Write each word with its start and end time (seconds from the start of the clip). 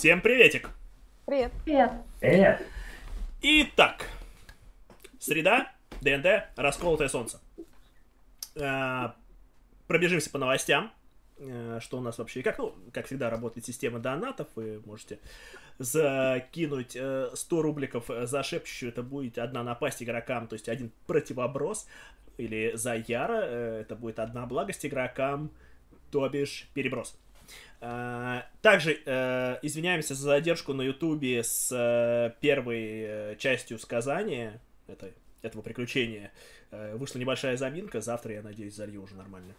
Всем 0.00 0.22
приветик! 0.22 0.70
Привет. 1.26 1.52
Привет. 1.62 1.92
Привет. 2.20 2.66
Итак, 3.42 4.06
среда, 5.18 5.70
ДНД, 6.00 6.48
расколотое 6.56 7.08
солнце. 7.08 7.38
Э, 8.56 9.10
Пробежимся 9.88 10.30
по 10.30 10.38
новостям. 10.38 10.90
Э, 11.36 11.80
Что 11.82 11.98
у 11.98 12.00
нас 12.00 12.16
вообще, 12.16 12.42
как, 12.42 12.56
ну, 12.56 12.74
как 12.94 13.08
всегда, 13.08 13.28
работает 13.28 13.66
система 13.66 13.98
донатов. 13.98 14.48
Вы 14.54 14.80
можете 14.86 15.18
закинуть 15.78 16.96
э, 16.96 17.28
100 17.34 17.60
рубликов 17.60 18.06
за 18.08 18.42
шепчущую. 18.42 18.92
Это 18.92 19.02
будет 19.02 19.36
одна 19.36 19.62
напасть 19.62 20.02
игрокам, 20.02 20.48
то 20.48 20.54
есть 20.54 20.70
один 20.70 20.92
противоброс. 21.08 21.86
Или 22.38 22.72
за 22.74 22.94
Яра. 22.94 23.42
э, 23.44 23.80
Это 23.82 23.96
будет 23.96 24.18
одна 24.18 24.46
благость 24.46 24.86
игрокам, 24.86 25.50
то 26.10 26.26
бишь 26.30 26.70
переброс. 26.72 27.18
А, 27.80 28.46
Также 28.62 29.00
э, 29.04 29.58
извиняемся 29.62 30.14
за 30.14 30.22
задержку 30.22 30.74
на 30.74 30.82
Ютубе 30.82 31.42
с 31.42 31.70
э, 31.72 32.34
первой 32.40 33.02
э, 33.02 33.36
частью 33.38 33.78
сказания 33.78 34.60
этой, 34.86 35.14
этого 35.42 35.62
приключения. 35.62 36.32
Э, 36.70 36.94
вышла 36.96 37.18
небольшая 37.18 37.56
заминка, 37.56 38.00
завтра, 38.00 38.34
я 38.34 38.42
надеюсь, 38.42 38.74
залью 38.74 39.02
уже 39.02 39.14
нормально. 39.14 39.54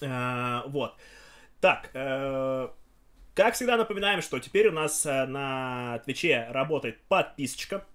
Вот. 0.00 0.96
Так, 1.60 1.90
э, 1.94 2.68
как 3.34 3.54
всегда 3.54 3.78
напоминаем, 3.78 4.20
что 4.20 4.38
теперь 4.38 4.68
у 4.68 4.72
нас 4.72 5.06
э, 5.06 5.26
на 5.26 6.00
Твиче 6.04 6.48
работает 6.50 6.98
подписочка. 7.08 7.86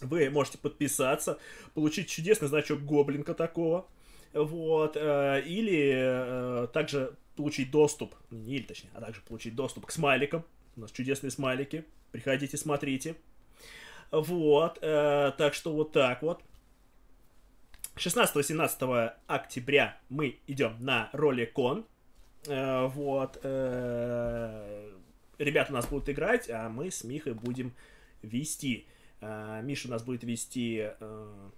Вы 0.00 0.30
можете 0.30 0.58
подписаться, 0.58 1.38
получить 1.74 2.08
чудесный 2.08 2.48
значок 2.48 2.80
гоблинка 2.80 3.34
такого. 3.34 3.86
Вот, 4.32 4.96
э, 4.96 5.42
или 5.46 5.92
э, 5.94 6.66
также 6.72 7.14
получить 7.40 7.70
доступ, 7.70 8.14
не 8.30 8.56
или 8.56 8.64
точнее, 8.64 8.90
а 8.92 9.00
также 9.00 9.22
получить 9.22 9.54
доступ 9.54 9.86
к 9.86 9.92
смайликам. 9.92 10.44
У 10.76 10.80
нас 10.80 10.92
чудесные 10.92 11.30
смайлики. 11.30 11.86
Приходите, 12.12 12.58
смотрите. 12.58 13.16
Вот, 14.10 14.78
э, 14.82 15.32
так 15.38 15.54
что 15.54 15.72
вот 15.72 15.92
так 15.92 16.20
вот. 16.20 16.42
16-17 17.96 19.14
октября 19.26 19.98
мы 20.10 20.38
идем 20.46 20.76
на 20.80 21.08
роликон. 21.14 21.86
Э, 22.46 22.86
вот. 22.88 23.40
э, 23.42 24.90
ребята 25.38 25.72
у 25.72 25.74
нас 25.76 25.86
будут 25.86 26.10
играть, 26.10 26.50
а 26.50 26.68
мы 26.68 26.90
с 26.90 27.02
Михой 27.02 27.32
будем 27.32 27.72
вести. 28.20 28.86
Э, 29.22 29.62
Миша 29.64 29.88
у 29.88 29.90
нас 29.90 30.02
будет 30.02 30.24
вести 30.24 30.90
э, 31.00 31.50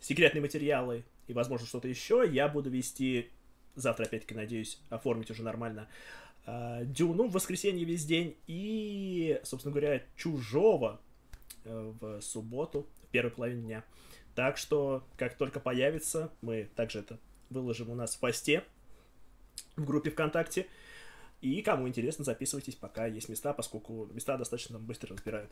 секретные 0.00 0.40
материалы 0.40 1.04
и, 1.26 1.34
возможно, 1.34 1.66
что-то 1.66 1.88
еще. 1.88 2.24
Я 2.26 2.48
буду 2.48 2.70
вести, 2.70 3.30
завтра, 3.74 4.04
опять-таки, 4.04 4.34
надеюсь, 4.34 4.80
оформить 4.90 5.30
уже 5.30 5.42
нормально 5.42 5.88
э, 6.46 6.82
Дюну 6.84 7.28
в 7.28 7.32
воскресенье 7.32 7.84
весь 7.84 8.04
день. 8.04 8.36
И, 8.46 9.40
собственно 9.44 9.72
говоря, 9.72 10.02
Чужого 10.16 11.00
э, 11.64 11.92
в 12.00 12.20
субботу, 12.20 12.86
в 13.02 13.06
первой 13.08 13.30
половине 13.30 13.62
дня. 13.62 13.84
Так 14.34 14.56
что, 14.56 15.04
как 15.16 15.36
только 15.36 15.60
появится, 15.60 16.32
мы 16.40 16.68
также 16.74 17.00
это 17.00 17.18
выложим 17.50 17.90
у 17.90 17.94
нас 17.94 18.16
в 18.16 18.20
посте 18.20 18.64
в 19.76 19.84
группе 19.84 20.10
ВКонтакте. 20.10 20.66
И 21.40 21.60
кому 21.62 21.86
интересно, 21.86 22.24
записывайтесь, 22.24 22.74
пока 22.74 23.06
есть 23.06 23.28
места, 23.28 23.52
поскольку 23.52 24.08
места 24.12 24.36
достаточно 24.36 24.78
быстро 24.78 25.14
разбирают. 25.14 25.50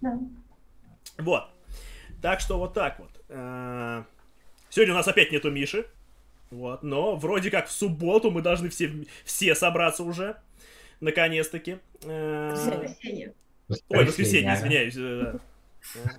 Да. 0.00 0.18
Вот. 1.16 1.44
Так 2.20 2.40
что 2.40 2.58
вот 2.58 2.74
так 2.74 3.00
вот. 3.00 3.10
Э, 3.28 4.04
Сегодня 4.70 4.92
у 4.92 4.96
нас 4.98 5.08
опять 5.08 5.32
нету 5.32 5.50
Миши. 5.50 5.86
Вот, 6.50 6.82
но 6.82 7.16
вроде 7.16 7.50
как 7.50 7.68
в 7.68 7.72
субботу 7.72 8.30
мы 8.30 8.40
должны 8.42 8.68
все, 8.70 9.06
все 9.24 9.54
собраться 9.54 10.02
уже. 10.02 10.36
Наконец-таки. 11.00 11.78
Э, 12.04 12.50
Воскресенье. 12.52 13.34
Ой, 13.90 14.04
воскресенье, 14.06 14.54
извиняюсь. 14.54 14.94
э, 14.96 15.38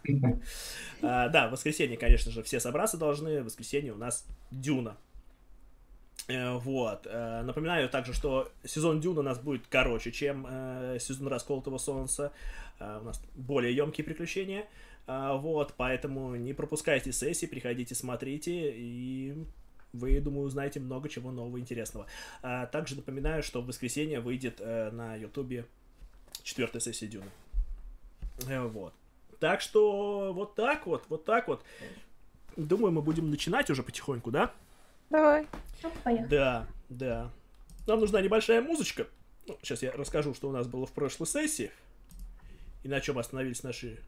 да. 0.08 0.38
А, 1.02 1.30
Да, 1.30 1.48
в 1.48 1.52
воскресенье, 1.52 1.98
конечно 1.98 2.32
же, 2.32 2.44
все 2.44 2.60
собраться 2.60 2.98
должны. 2.98 3.42
В 3.42 3.46
воскресенье 3.46 3.94
у 3.94 3.98
нас 3.98 4.26
Дюна. 4.52 4.98
Э, 6.28 6.54
Вот. 6.58 7.08
Э, 7.10 7.42
Напоминаю 7.42 7.90
также, 7.90 8.14
что 8.14 8.52
сезон 8.64 9.00
Дюна 9.02 9.22
у 9.22 9.24
нас 9.24 9.40
будет 9.40 9.66
короче, 9.68 10.12
чем 10.12 10.46
э, 10.50 10.98
сезон 11.00 11.28
Расколотого 11.28 11.78
Солнца. 11.80 12.32
Э, 12.80 13.00
У 13.02 13.06
нас 13.06 13.22
более 13.36 13.76
емкие 13.76 14.06
приключения. 14.06 14.66
Вот, 15.08 15.74
поэтому 15.76 16.36
не 16.36 16.54
пропускайте 16.54 17.12
сессии, 17.12 17.48
приходите, 17.48 17.96
смотрите, 17.96 18.72
и 18.76 19.34
вы, 19.94 20.20
думаю, 20.20 20.46
узнаете 20.46 20.80
много 20.80 21.10
чего 21.10 21.32
нового 21.32 21.58
и 21.58 21.62
интересного. 21.62 22.06
А 22.42 22.66
Также 22.68 22.96
напоминаю, 22.96 23.44
что 23.44 23.62
в 23.62 23.66
воскресенье 23.68 24.20
выйдет 24.20 24.58
э, 24.60 24.92
на 24.92 25.16
Ютубе 25.16 25.66
четвертая 26.44 26.82
сессия 26.82 27.08
Дюны. 27.08 27.30
Э, 28.48 28.62
Вот. 28.68 28.94
Так 29.40 29.62
что 29.62 30.34
вот 30.34 30.56
так 30.56 30.86
вот, 30.86 31.06
вот 31.10 31.26
так 31.26 31.48
вот. 31.48 31.64
Думаю, 32.58 32.92
мы 32.92 33.02
будем 33.02 33.30
начинать 33.30 33.70
уже 33.70 33.84
потихоньку, 33.84 34.32
да? 34.32 34.54
Давай. 35.10 35.48
Ну, 35.82 35.92
поехали. 36.04 36.28
Да, 36.28 36.68
да. 36.90 37.32
Нам 37.88 38.02
нужна 38.02 38.22
небольшая 38.22 38.62
музычка. 38.62 39.08
Ну, 39.48 39.58
сейчас 39.62 39.82
я 39.82 39.92
расскажу, 39.94 40.34
что 40.34 40.50
у 40.50 40.52
нас 40.52 40.68
было 40.68 40.86
в 40.86 40.92
прошлой 40.92 41.26
сессии. 41.26 41.72
И 42.84 42.88
на 42.88 43.00
чем 43.02 43.18
остановились 43.18 43.64
наши 43.64 44.00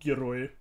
герои. 0.00 0.52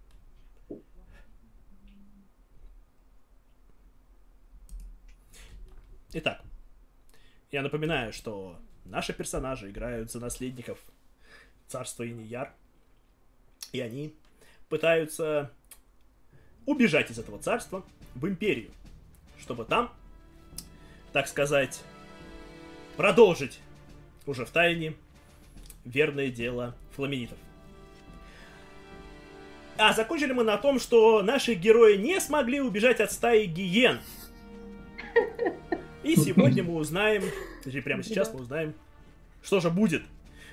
Итак, 6.14 6.42
я 7.52 7.62
напоминаю, 7.62 8.12
что 8.12 8.60
наши 8.84 9.14
персонажи 9.14 9.70
играют 9.70 10.12
за 10.12 10.20
наследников 10.20 10.78
царства 11.68 12.06
Инияр. 12.08 12.52
И 13.72 13.80
они 13.80 14.14
пытаются 14.68 15.52
убежать 16.66 17.10
из 17.12 17.20
этого 17.20 17.40
царства 17.40 17.86
в 18.16 18.28
империю, 18.28 18.72
чтобы 19.40 19.64
там, 19.64 19.90
так 21.14 21.30
сказать, 21.30 21.82
продолжить 22.98 23.62
уже 24.26 24.46
в 24.46 24.50
тайне 24.50 24.96
верное 25.86 26.30
дело 26.30 26.76
фламенитов. 26.94 27.38
А 29.78 29.94
закончили 29.94 30.34
мы 30.34 30.44
на 30.44 30.58
том, 30.58 30.78
что 30.78 31.24
наши 31.24 31.54
герои 31.54 31.96
не 31.96 32.20
смогли 32.20 32.60
убежать 32.60 33.00
от 33.00 33.14
стаи 33.14 33.46
гиен. 33.46 34.02
И 36.04 36.16
сегодня 36.16 36.64
мы 36.64 36.76
узнаем, 36.76 37.24
точнее 37.64 37.82
прямо 37.82 38.04
сейчас 38.04 38.34
мы 38.34 38.42
узнаем, 38.42 38.74
что 39.44 39.60
же 39.60 39.70
будет. 39.70 40.04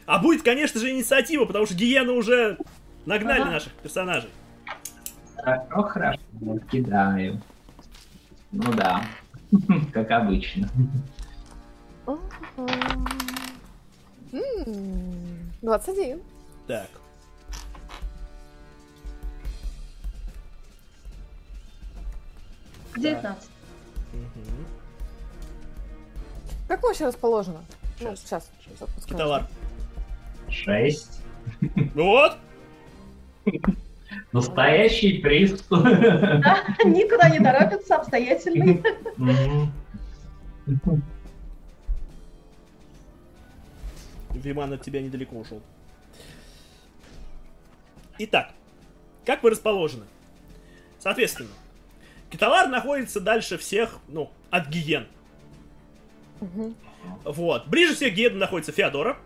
А 0.06 0.18
будет, 0.18 0.42
конечно 0.42 0.80
же, 0.80 0.90
инициатива, 0.90 1.44
потому 1.44 1.66
что 1.66 1.74
гиены 1.74 2.12
уже 2.12 2.58
нагнали 3.06 3.42
Ага. 3.42 3.50
наших 3.52 3.72
персонажей. 3.74 4.30
Хорошо, 5.36 5.82
хорошо. 5.82 6.20
Кидаю. 6.70 7.40
Ну 8.52 8.72
да. 8.74 9.04
Как 9.92 10.10
обычно. 10.10 10.68
М, 14.32 15.50
21. 15.62 16.20
Так. 16.66 16.88
Девятнадцать. 22.96 23.50
Как 26.68 26.82
вообще 26.82 27.06
расположено? 27.06 27.64
Ну, 28.00 28.14
сейчас. 28.14 28.50
сейчас 28.62 28.88
подскажешь. 28.90 29.18
Товар. 29.18 29.46
Шесть. 30.50 31.22
Вот. 31.94 32.36
Настоящий 34.32 35.18
приз. 35.18 35.52
Никуда 35.70 37.30
не 37.30 37.40
торопится, 37.40 37.96
обстоятельный. 37.96 38.82
Виман 44.34 44.72
от 44.74 44.82
тебя 44.82 45.00
недалеко 45.00 45.36
ушел. 45.36 45.62
Итак, 48.18 48.50
как 49.24 49.42
вы 49.42 49.50
расположены? 49.50 50.04
Соответственно, 50.98 51.50
Киталар 52.30 52.68
находится 52.68 53.20
дальше 53.20 53.56
всех, 53.56 53.98
ну, 54.08 54.30
от 54.50 54.68
гиен. 54.68 55.06
Мгм, 56.40 56.74
Вот. 57.24 57.66
Ближе 57.66 57.94
всех 57.94 58.12
к 58.12 58.16
гиенам 58.16 58.38
находится 58.38 58.72
Феодора. 58.72 59.16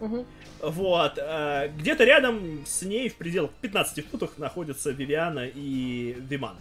мгм. 0.00 0.24
Вот. 0.60 1.14
э, 1.16 1.68
где-то 1.76 2.04
рядом 2.04 2.64
с 2.66 2.82
ней, 2.82 3.08
в 3.08 3.16
пределах 3.16 3.50
15 3.60 4.02
футах, 4.02 4.38
находятся 4.38 4.90
Вивиана 4.90 5.46
и 5.46 6.16
Виман. 6.20 6.56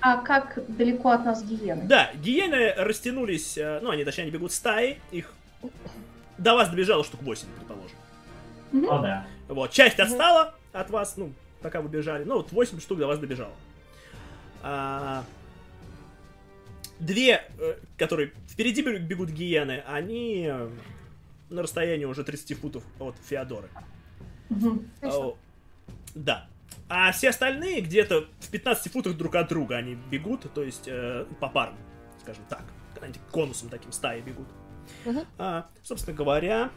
А 0.00 0.16
как 0.18 0.58
далеко 0.68 1.10
от 1.10 1.24
нас 1.26 1.44
гиены? 1.44 1.82
Да, 1.84 2.10
гиены 2.14 2.72
растянулись, 2.76 3.58
э, 3.58 3.80
ну, 3.82 3.90
они, 3.90 4.04
точнее, 4.04 4.24
они 4.24 4.30
бегут 4.32 4.52
стаи, 4.52 4.98
их 5.10 5.32
до 6.38 6.54
вас 6.54 6.70
добежало 6.70 7.04
штук 7.04 7.22
8, 7.22 7.46
предположим. 7.56 7.96
Ну 8.72 9.02
да. 9.02 9.26
Вот, 9.48 9.70
часть 9.72 9.98
отстала 9.98 10.54
от 10.72 10.90
вас, 10.90 11.16
ну, 11.16 11.32
пока 11.62 11.80
вы 11.80 11.88
бежали. 11.88 12.24
Ну, 12.24 12.36
вот 12.36 12.52
8 12.52 12.80
штук 12.80 12.98
до 12.98 13.06
вас 13.06 13.18
добежало. 13.18 13.52
А, 14.62 15.24
Две, 17.00 17.44
э, 17.58 17.74
которые 17.96 18.32
впереди 18.58 18.82
бе- 18.82 18.98
бегут 18.98 19.30
гиены, 19.30 19.84
они 19.86 20.48
э, 20.50 20.68
на 21.48 21.62
расстоянии 21.62 22.06
уже 22.06 22.24
30 22.24 22.58
футов 22.58 22.82
от 22.98 23.14
Феодоры. 23.24 23.68
О, 25.00 25.36
Да. 26.16 26.48
А 26.88 27.12
все 27.12 27.28
остальные 27.28 27.82
где-то 27.82 28.26
в 28.40 28.50
15 28.50 28.90
футах 28.90 29.16
друг 29.16 29.36
от 29.36 29.48
друга 29.48 29.76
они 29.76 29.94
бегут, 29.94 30.52
то 30.52 30.64
есть 30.64 30.88
э, 30.88 31.24
попарно, 31.38 31.76
скажем 32.20 32.42
так. 32.48 32.64
Конусом 33.30 33.68
таким 33.68 33.92
стаи 33.92 34.20
бегут. 34.22 34.48
Мгм. 35.04 35.24
А, 35.38 35.68
собственно 35.84 36.16
говоря... 36.16 36.70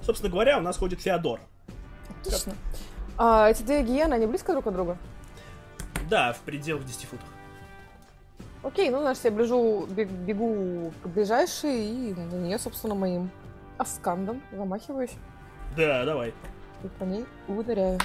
Собственно 0.00 0.30
говоря, 0.32 0.56
у 0.56 0.62
нас 0.62 0.78
ходит 0.78 1.02
Феодора. 1.02 1.42
Отлично. 2.20 2.54
А 3.18 3.50
эти 3.50 3.62
две 3.62 3.82
гиены, 3.82 4.14
они 4.14 4.26
близко 4.26 4.52
друг 4.52 4.66
от 4.66 4.72
друга? 4.72 4.96
Да, 6.08 6.32
в 6.32 6.38
пределах 6.38 6.86
10 6.86 7.04
футов. 7.04 7.28
Окей, 8.62 8.90
ну, 8.90 9.00
значит, 9.00 9.24
я 9.24 9.30
бежу, 9.30 9.86
бег- 9.86 10.10
бегу 10.10 10.92
к 11.02 11.06
ближайшей 11.06 11.86
и 12.10 12.14
на 12.14 12.34
нее, 12.34 12.58
собственно, 12.58 12.94
моим 12.94 13.30
аскандом 13.78 14.42
замахиваюсь 14.52 15.12
Да, 15.76 16.04
давай. 16.04 16.34
и 16.84 16.88
по 16.98 17.04
ней 17.04 17.24
ударяю. 17.48 17.98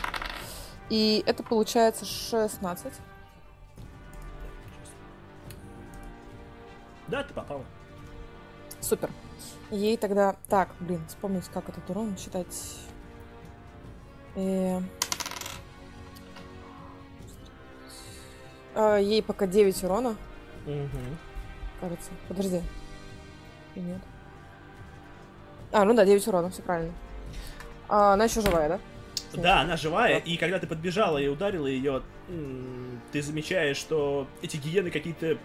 И 0.90 1.24
это 1.26 1.44
получается 1.44 2.06
16. 2.06 2.94
Да, 7.08 7.24
ты 7.24 7.34
попала. 7.34 7.64
Супер. 8.80 9.10
Ей 9.72 9.98
тогда... 9.98 10.36
Так, 10.48 10.70
блин, 10.80 11.02
вспомнить, 11.08 11.48
как 11.54 11.68
этот 11.70 11.88
урон 11.90 12.16
считать. 12.18 12.78
Э, 14.36 14.80
а, 18.76 18.98
Ей 18.98 19.22
пока 19.24 19.48
9 19.48 19.84
урона, 19.84 20.16
Мгм. 20.66 21.18
кажется. 21.82 22.12
Подожди. 22.28 22.62
Или 23.76 23.84
Нет. 23.84 24.02
А, 25.72 25.84
ну 25.84 25.94
да, 25.94 26.06
9 26.06 26.26
урона, 26.28 26.50
все 26.50 26.62
правильно. 26.62 26.94
А, 27.90 28.14
она 28.14 28.26
еще 28.26 28.42
живая, 28.42 28.70
да? 28.70 28.80
Да, 29.34 29.62
она 29.62 29.76
живая, 29.76 30.18
и 30.20 30.38
когда 30.38 30.60
ты 30.60 30.68
подбежала 30.68 31.18
и 31.18 31.28
ударила 31.28 31.68
ее, 31.68 32.02
ты 33.12 33.22
замечаешь, 33.22 33.76
что 33.78 34.28
эти 34.42 34.56
гиены 34.58 34.92
какие-то 34.92 35.38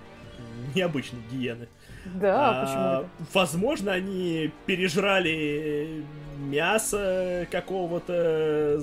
необычные 0.75 1.23
гиены. 1.31 1.69
Да, 2.05 2.51
А, 2.51 3.01
почему? 3.03 3.29
Возможно, 3.35 3.93
они 3.93 4.53
пережрали 4.67 6.05
мясо 6.39 7.47
какого-то 7.51 8.81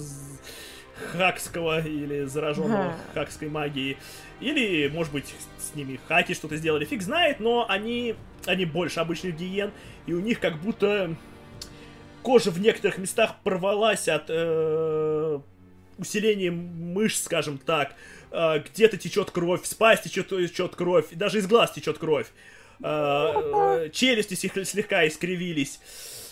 хакского 1.14 1.80
или 1.86 2.26
зараженного 2.26 2.88
Ага. 2.88 2.96
хакской 3.14 3.50
магией. 3.50 3.98
Или, 4.40 4.88
может 4.90 5.12
быть, 5.14 5.34
с 5.60 5.76
ними 5.76 6.00
хаки 6.08 6.34
что-то 6.34 6.58
сделали, 6.58 6.86
фиг 6.86 7.02
знает, 7.02 7.40
но 7.40 7.66
они, 7.68 8.16
они 8.46 8.66
больше 8.66 9.00
обычных 9.00 9.36
гиен, 9.36 9.72
и 10.06 10.14
у 10.14 10.20
них 10.20 10.40
как 10.40 10.58
будто 10.62 11.16
кожа 12.22 12.52
в 12.52 12.60
некоторых 12.60 12.98
местах 13.00 13.36
порвалась 13.44 14.08
от 14.08 14.26
э, 14.30 15.40
усиления 15.98 16.52
мышц, 16.52 17.24
скажем 17.24 17.58
так. 17.58 17.96
Э, 18.32 18.60
где-то 18.60 18.98
течет 18.98 19.32
кровь, 19.32 19.66
с 19.66 19.74
пасти 19.74 20.10
течет, 20.10 20.30
течет 20.30 20.76
кровь, 20.76 21.08
даже 21.12 21.40
из 21.40 21.48
глаз 21.48 21.72
течет 21.72 21.98
кровь. 21.98 22.28
Э, 22.84 23.34
э, 23.86 23.90
челюсти 23.92 24.36
слег- 24.36 24.66
слегка 24.66 25.08
искривились. 25.08 25.80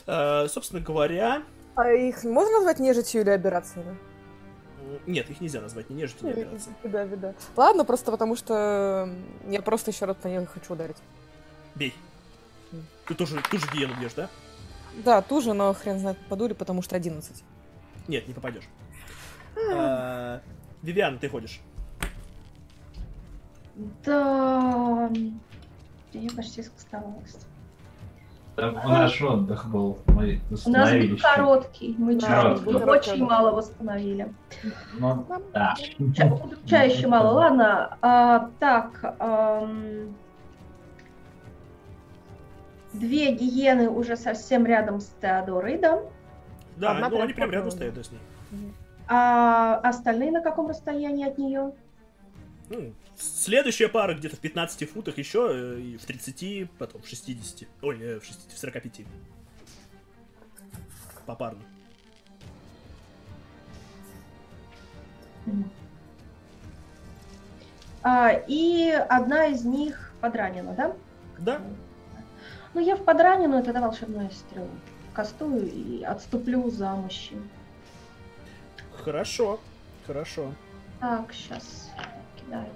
Э, 0.06 0.48
собственно 0.48 0.82
говоря, 0.82 1.42
А 1.76 1.92
их 1.92 2.24
можно 2.24 2.58
назвать 2.58 2.80
нежитью 2.80 3.22
или 3.22 3.32
операциями? 3.32 3.98
Нет, 5.06 5.30
их 5.30 5.42
нельзя 5.42 5.62
назвать 5.62 5.90
ни 5.90 5.96
нежитью, 5.96 6.28
ни 6.28 6.32
операцией. 6.32 6.76
Беда, 6.84 7.06
беда. 7.06 7.34
Ладно, 7.56 7.86
просто 7.86 8.12
потому 8.12 8.36
что 8.36 9.10
я 9.48 9.62
просто 9.62 9.92
еще 9.92 10.06
раз 10.06 10.18
по 10.18 10.28
ней 10.28 10.46
хочу 10.46 10.74
ударить. 10.74 10.98
Бей. 11.76 11.94
Ты 13.08 13.14
тоже, 13.14 13.42
ту 13.50 13.58
же 13.58 13.68
гиену 13.74 13.94
бьешь, 14.00 14.14
да? 14.14 14.30
Да, 15.04 15.22
ту 15.22 15.42
же, 15.42 15.54
но 15.54 15.74
хрен 15.74 16.00
знает, 16.00 16.18
попаду 16.18 16.48
ли, 16.48 16.54
потому 16.54 16.82
что 16.82 16.96
11. 16.96 17.44
Нет, 18.08 18.28
не 18.28 18.34
попадешь. 18.34 18.64
Э, 19.56 20.40
Вивиан, 20.82 21.20
ты 21.20 21.30
ходишь. 21.30 21.60
Да. 24.06 25.12
Я 26.14 26.30
почти 26.32 26.64
скостовалась. 26.64 27.36
Там 28.56 28.76
наш 28.76 29.22
отдых 29.22 29.70
был. 29.70 29.98
Мы 30.08 30.40
У 30.66 30.70
нас 30.70 30.92
был 30.92 31.18
короткий. 31.22 31.96
Мы 31.98 32.14
был 32.14 32.80
короткий 32.80 33.12
очень 33.12 33.26
мало 33.26 33.52
восстановили. 33.52 34.34
Ну, 34.98 35.26
да. 35.54 35.76
Ча- 36.16 36.26
Удручающе 36.28 37.08
мало. 37.08 37.34
Ладно. 37.34 37.98
а, 38.02 38.50
так. 38.60 39.16
ам, 39.20 40.16
Две 42.94 43.34
гиены 43.34 43.90
уже 43.90 44.16
совсем 44.16 44.66
рядом 44.66 45.02
с 45.02 45.14
Теодорой, 45.22 45.78
да? 45.78 46.00
Да, 46.78 46.92
Одна 46.92 47.10
ну 47.10 47.22
они 47.22 47.34
прям 47.34 47.52
рядом 47.52 47.72
стоят, 47.72 47.94
да, 47.94 48.04
с 48.04 48.12
ней. 48.12 48.22
А 49.08 49.76
остальные 49.84 50.32
на 50.32 50.42
каком 50.42 50.70
расстоянии 50.70 51.28
от 51.28 51.38
нее? 51.38 51.74
Ну, 52.70 52.94
следующая 53.18 53.88
пара 53.88 54.14
где-то 54.14 54.36
в 54.36 54.40
15 54.40 54.90
футах 54.90 55.18
еще, 55.18 55.50
э, 55.52 55.80
и 55.80 55.98
в 55.98 56.06
30, 56.06 56.70
потом 56.78 57.02
в 57.02 57.08
60. 57.08 57.68
Ой, 57.82 58.00
э, 58.02 58.20
в 58.20 58.26
60, 58.26 58.52
в 58.52 58.58
45. 58.58 59.06
Попарно. 61.26 61.62
А, 68.04 68.32
и 68.48 68.90
одна 68.90 69.48
из 69.48 69.66
них 69.66 70.12
подранена, 70.22 70.74
да? 70.74 70.96
Да? 71.40 71.62
Ну, 72.74 72.82
я 72.82 72.96
в 72.96 73.04
подраненную 73.04 73.64
тогда 73.64 73.82
волшебную 73.82 74.30
стрелу 74.32 74.70
кастую 75.16 75.72
и 75.72 76.04
отступлю 76.04 76.70
за 76.70 76.92
мужчин. 76.92 77.50
Хорошо. 79.04 79.60
Хорошо. 80.06 80.54
Так, 81.00 81.34
сейчас 81.34 81.90
кидаю. 82.36 82.68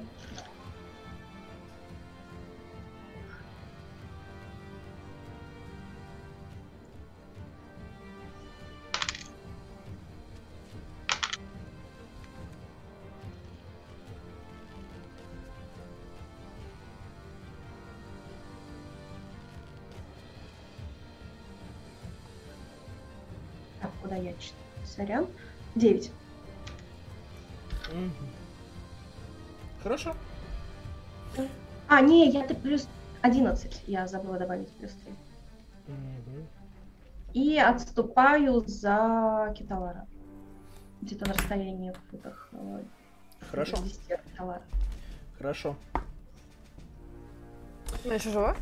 Я 24.20 24.34
читаю? 24.34 24.64
Сорян. 24.86 25.28
Девять. 25.76 26.12
Мгм. 27.94 28.12
Хорошо. 29.84 30.16
А, 31.88 32.02
не, 32.02 32.30
я 32.30 32.46
ты 32.46 32.54
плюс 32.54 32.88
11. 33.22 33.84
Я 33.88 34.08
забыла 34.08 34.38
добавить 34.38 34.70
плюс 34.74 34.92
3. 34.92 35.14
Мгм. 35.88 36.48
И 37.34 37.58
отступаю 37.58 38.64
за 38.68 39.54
Киталара. 39.58 40.06
Где-то 41.02 41.28
на 41.28 41.34
расстоянии 41.34 41.92
в 41.92 41.98
футах. 42.12 42.50
э, 42.52 42.84
Хорошо. 43.52 43.78
10 43.78 44.12
от 44.12 44.22
Киталара. 44.24 44.62
Хорошо. 45.38 45.76
Она 48.06 48.16
еще 48.16 48.30
жива? 48.32 48.56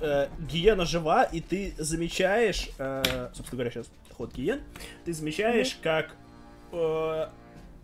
Э, 0.00 0.28
гиена 0.48 0.86
жива, 0.86 1.24
и 1.24 1.40
ты 1.40 1.74
замечаешь, 1.76 2.70
э, 2.78 3.28
собственно 3.34 3.58
говоря, 3.58 3.70
сейчас 3.70 3.86
ход 4.16 4.32
гиен, 4.32 4.62
ты 5.04 5.12
замечаешь, 5.12 5.78
как 5.82 6.14
э, 6.72 7.28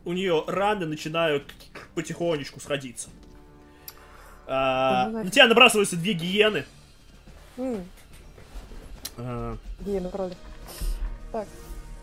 у 0.05 0.13
нее 0.13 0.43
раны 0.47 0.87
начинают 0.87 1.45
потихонечку 1.95 2.59
сходиться. 2.61 3.11
Нафиг. 4.49 5.25
на 5.25 5.31
тебя 5.31 5.47
набрасываются 5.49 5.97
две 5.97 6.13
гиены. 6.15 6.65
М, 7.59 7.85
А, 9.19 9.57
Гиены 9.81 10.09
кроли. 10.11 10.37
Так, 11.33 11.49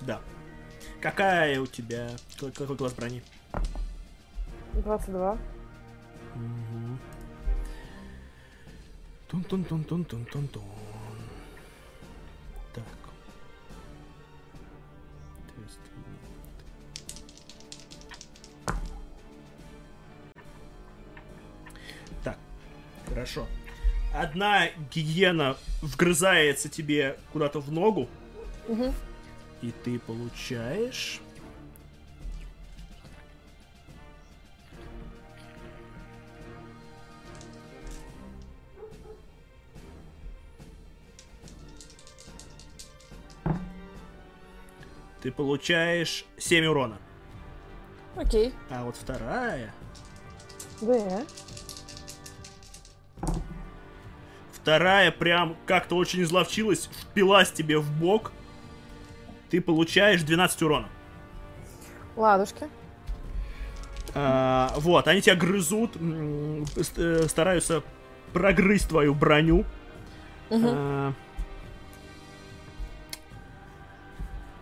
да. 0.02 0.20
Какая 1.02 1.60
у 1.60 1.66
тебя? 1.68 2.10
Какой, 2.40 2.76
класс 2.78 2.94
брони? 2.94 3.22
22. 4.74 5.38
Мгм. 6.36 7.00
Тун-тун-тун-тун-тун-тун-тун. 9.34 10.62
Так. 12.76 12.84
Тест. 15.56 15.80
Так, 22.24 22.38
хорошо. 23.10 23.48
Одна 24.14 24.68
гиена 24.94 25.58
вгрызается 25.82 26.70
тебе 26.70 27.18
куда-то 27.32 27.60
в 27.60 27.72
ногу, 27.72 28.08
Мгм. 28.68 28.94
и 29.64 29.72
ты 29.84 29.98
получаешь... 29.98 31.20
Ты 45.24 45.32
получаешь 45.32 46.26
7 46.38 46.66
урона. 46.66 46.98
Окей. 48.18 48.54
А 48.70 48.84
вот 48.84 48.98
вторая... 48.98 49.74
Да. 50.82 51.24
Вторая 54.52 55.12
прям 55.12 55.56
как-то 55.66 55.96
очень 55.96 56.24
изловчилась, 56.24 56.90
впилась 56.92 57.52
тебе 57.52 57.78
в 57.78 57.90
бок. 57.90 58.34
Ты 59.50 59.62
получаешь 59.62 60.24
12 60.24 60.62
урона. 60.64 60.90
Ладушки. 62.18 62.68
А, 64.14 64.74
вот, 64.76 65.08
они 65.08 65.22
тебя 65.22 65.36
грызут, 65.36 65.96
э, 65.96 67.28
стараются 67.30 67.82
прогрызть 68.34 68.90
твою 68.90 69.14
броню. 69.14 69.64
Мгм. 70.50 70.66
А, 70.68 71.14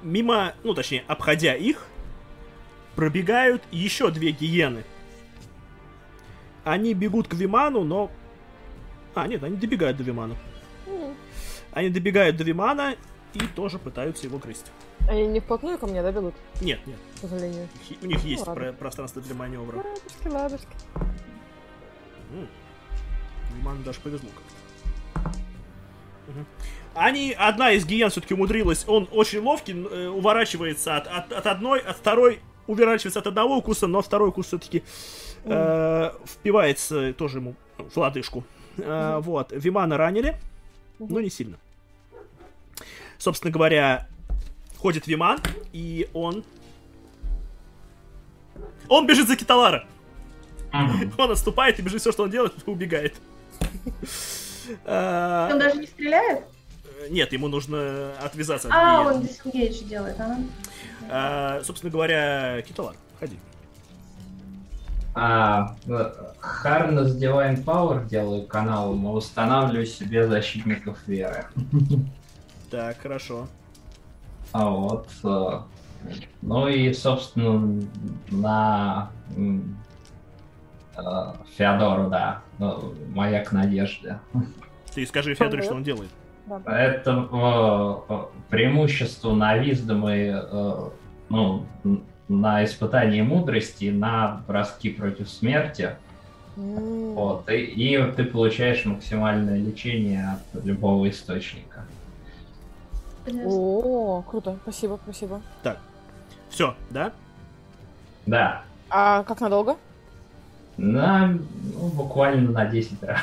мимо, 0.03 0.53
ну 0.63 0.73
точнее, 0.73 1.03
обходя 1.07 1.55
их, 1.55 1.85
пробегают 2.95 3.63
еще 3.71 4.11
две 4.11 4.31
гиены. 4.31 4.83
Они 6.63 6.93
бегут 6.93 7.27
к 7.27 7.33
Виману, 7.33 7.83
но... 7.83 8.11
А, 9.15 9.27
нет, 9.27 9.43
они 9.43 9.57
добегают 9.57 9.97
до 9.97 10.03
Вимана. 10.03 10.35
Они 11.71 11.89
добегают 11.89 12.37
до 12.37 12.43
Вимана 12.43 12.95
и 13.33 13.39
тоже 13.55 13.79
пытаются 13.79 14.27
его 14.27 14.37
грызть. 14.37 14.71
Они 15.07 15.25
не 15.25 15.39
вплотную 15.39 15.77
ко 15.79 15.87
мне, 15.87 16.01
да, 16.03 16.11
бегут? 16.11 16.35
Нет, 16.61 16.79
нет, 16.85 16.97
К 17.15 17.19
сожалению. 17.21 17.67
у 18.01 18.05
них 18.05 18.19
есть 18.23 18.45
ладно. 18.45 18.63
про- 18.65 18.73
пространство 18.73 19.21
для 19.21 19.33
маневра. 19.33 19.77
Ладушки, 19.77 20.27
ладушки. 20.27 20.67
Виману 23.55 23.83
даже 23.83 23.99
повезло 24.01 24.29
как-то. 25.15 25.31
Мгм. 26.27 26.45
Они, 26.93 27.33
одна 27.37 27.71
из 27.71 27.85
гиен 27.85 28.09
все-таки 28.09 28.33
умудрилась, 28.33 28.83
он 28.87 29.07
очень 29.11 29.39
ловкий, 29.39 29.73
э, 29.73 30.07
уворачивается 30.07 30.97
от, 30.97 31.07
от, 31.07 31.31
от 31.31 31.47
одной, 31.47 31.79
от 31.79 31.97
второй, 31.97 32.39
уворачивается 32.67 33.19
от 33.19 33.27
одного 33.27 33.57
укуса, 33.57 33.87
но 33.87 34.01
второй 34.01 34.29
укус 34.29 34.47
все-таки 34.47 34.83
впивается 35.43 37.13
тоже 37.13 37.39
ему 37.39 37.55
в 37.77 37.97
лодыжку. 37.97 38.43
Э, 38.77 39.19
Вот, 39.21 39.51
Вимана 39.51 39.97
ранили, 39.97 40.37
но 40.99 41.19
не 41.19 41.29
сильно. 41.29 41.57
Собственно 43.17 43.51
говоря, 43.51 44.07
ходит 44.77 45.07
Виман, 45.07 45.39
и 45.73 46.09
он... 46.13 46.43
Он 48.87 49.07
бежит 49.07 49.27
за 49.27 49.35
Киталара. 49.35 49.87
Он 51.17 51.31
отступает 51.31 51.79
и 51.79 51.81
бежит, 51.81 52.01
все, 52.01 52.11
что 52.11 52.23
он 52.23 52.29
делает, 52.29 52.53
убегает. 52.65 53.15
Он 54.85 55.59
даже 55.59 55.77
не 55.79 55.87
стреляет? 55.87 56.45
Нет, 57.09 57.33
ему 57.33 57.47
нужно 57.47 58.13
отвязаться 58.21 58.67
от 58.67 58.73
А, 58.73 59.01
он 59.01 59.21
дисengage 59.21 59.83
делает, 59.85 60.19
ага. 60.19 60.37
А, 61.09 61.61
Собственно 61.63 61.91
говоря, 61.91 62.61
Киталар, 62.61 62.95
ходи. 63.19 63.37
А, 65.13 65.75
э, 65.87 66.11
Harness 66.63 67.17
Divine 67.19 67.63
Power 67.63 68.07
делаю 68.07 68.47
каналом, 68.47 69.05
и 69.05 69.09
устанавливаю 69.09 69.85
себе 69.85 70.27
защитников 70.27 71.05
веры. 71.07 71.45
Так, 72.69 72.97
хорошо. 73.01 73.47
А 74.53 74.69
вот. 74.69 75.09
э, 75.23 75.59
Ну 76.41 76.67
и, 76.69 76.93
собственно, 76.93 77.85
на 78.29 79.11
э, 80.97 81.33
Феодору, 81.57 82.09
да. 82.09 82.41
Маяк 83.13 83.51
надежды. 83.51 84.17
Ты 84.93 85.05
скажи 85.05 85.35
Федоре, 85.35 85.63
что 85.63 85.73
он 85.73 85.83
делает. 85.83 86.09
Да. 86.59 86.79
Это 86.79 87.27
э, 88.09 88.15
преимущество 88.49 89.33
на 89.33 89.57
виздом 89.57 90.07
и 90.09 90.31
э, 90.33 90.89
ну, 91.29 91.65
на 92.27 92.63
испытании 92.65 93.21
мудрости, 93.21 93.85
на 93.89 94.41
броски 94.47 94.89
против 94.89 95.29
смерти. 95.29 95.95
М. 96.57 97.13
Вот, 97.13 97.49
и, 97.49 97.55
и 97.55 98.11
ты 98.11 98.25
получаешь 98.25 98.85
максимальное 98.85 99.57
лечение 99.57 100.37
от 100.53 100.65
любого 100.65 101.09
источника. 101.09 101.85
О, 103.45 104.23
круто. 104.29 104.57
Спасибо, 104.63 104.99
спасибо. 105.03 105.41
Все, 106.49 106.75
да? 106.89 107.13
Да, 108.25 108.63
А 108.89 109.23
как 109.23 109.39
надолго? 109.41 109.77
на, 110.77 111.27
ну, 111.27 111.87
буквально 111.89 112.51
на 112.51 112.65
10 112.65 113.03
раз. 113.03 113.19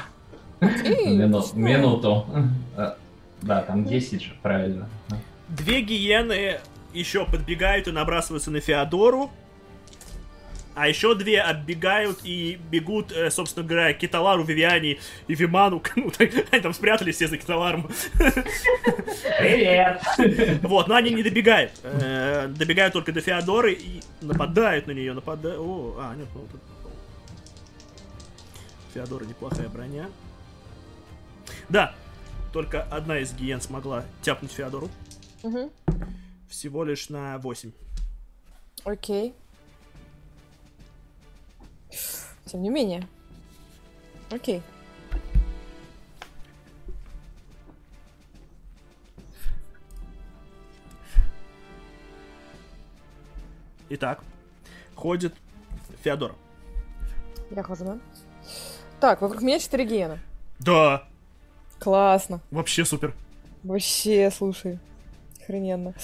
Отлично. 0.61 1.43
минуту. 1.55 2.27
Да, 3.43 3.63
там 3.63 3.85
10 3.85 4.23
же, 4.23 4.33
правильно. 4.43 4.89
Две 5.49 5.81
гиены 5.81 6.61
еще 6.93 7.25
подбегают 7.25 7.89
и 7.89 7.93
набрасываются 7.93 8.51
на 8.51 8.61
Феодору. 8.61 9.31
А 10.75 10.87
еще 10.87 11.17
две 11.17 11.41
отбегают 11.41 12.21
и 12.23 12.57
бегут, 12.71 13.11
э, 13.11 13.33
собственно 13.33 13.67
говоря, 13.67 13.93
Киталару, 13.95 14.45
Вивиане 14.45 14.99
и 15.27 15.35
Виману. 15.35 15.83
Ну, 15.97 16.13
они 16.19 16.61
там 16.63 16.73
спрятались 16.73 17.17
все 17.17 17.27
за 17.27 17.37
Киталаром. 17.37 17.91
Привет! 19.41 20.01
Вот, 20.63 20.87
но 20.87 20.95
они 20.95 21.11
не 21.11 21.25
добегают. 21.25 21.73
Э, 21.83 22.47
добегают 22.47 22.93
только 22.93 23.13
до 23.13 23.21
Феодоры 23.21 23.73
и 23.73 24.03
нападают 24.21 24.87
на 24.87 24.93
нее. 24.93 25.15
Нападают. 25.15 25.59
О, 25.59 25.97
а, 25.99 26.15
нет, 26.15 26.29
ну 26.33 26.47
тут. 26.53 26.61
Феодора 28.95 29.25
неплохая 29.25 29.69
броня. 29.69 30.09
Да, 31.69 31.93
только 32.53 32.83
одна 32.83 33.19
из 33.19 33.35
гиен 33.35 33.61
смогла 33.61 34.05
тяпнуть 34.23 34.53
Феодору. 34.53 34.89
Мгм. 35.43 35.71
Всего 36.49 36.85
лишь 36.85 37.09
на 37.09 37.39
8. 37.39 37.73
Окей. 38.85 39.35
Тем 42.47 42.63
не 42.63 42.71
менее. 42.71 43.07
Окей. 44.31 44.63
Итак, 53.91 54.23
ходит 54.95 55.35
Феодора. 56.03 56.35
Я 57.51 57.63
хожу, 57.63 57.85
да? 57.85 57.99
Так, 59.01 59.23
вокруг 59.23 59.43
меня 59.43 59.59
четыре 59.59 59.87
гиена. 59.87 60.19
Да, 60.59 61.09
Классно. 61.81 62.41
вообще 62.51 62.85
супер. 62.85 63.15
Вообще, 63.63 64.31
слушай. 64.31 64.79
Охрененно. 65.43 65.95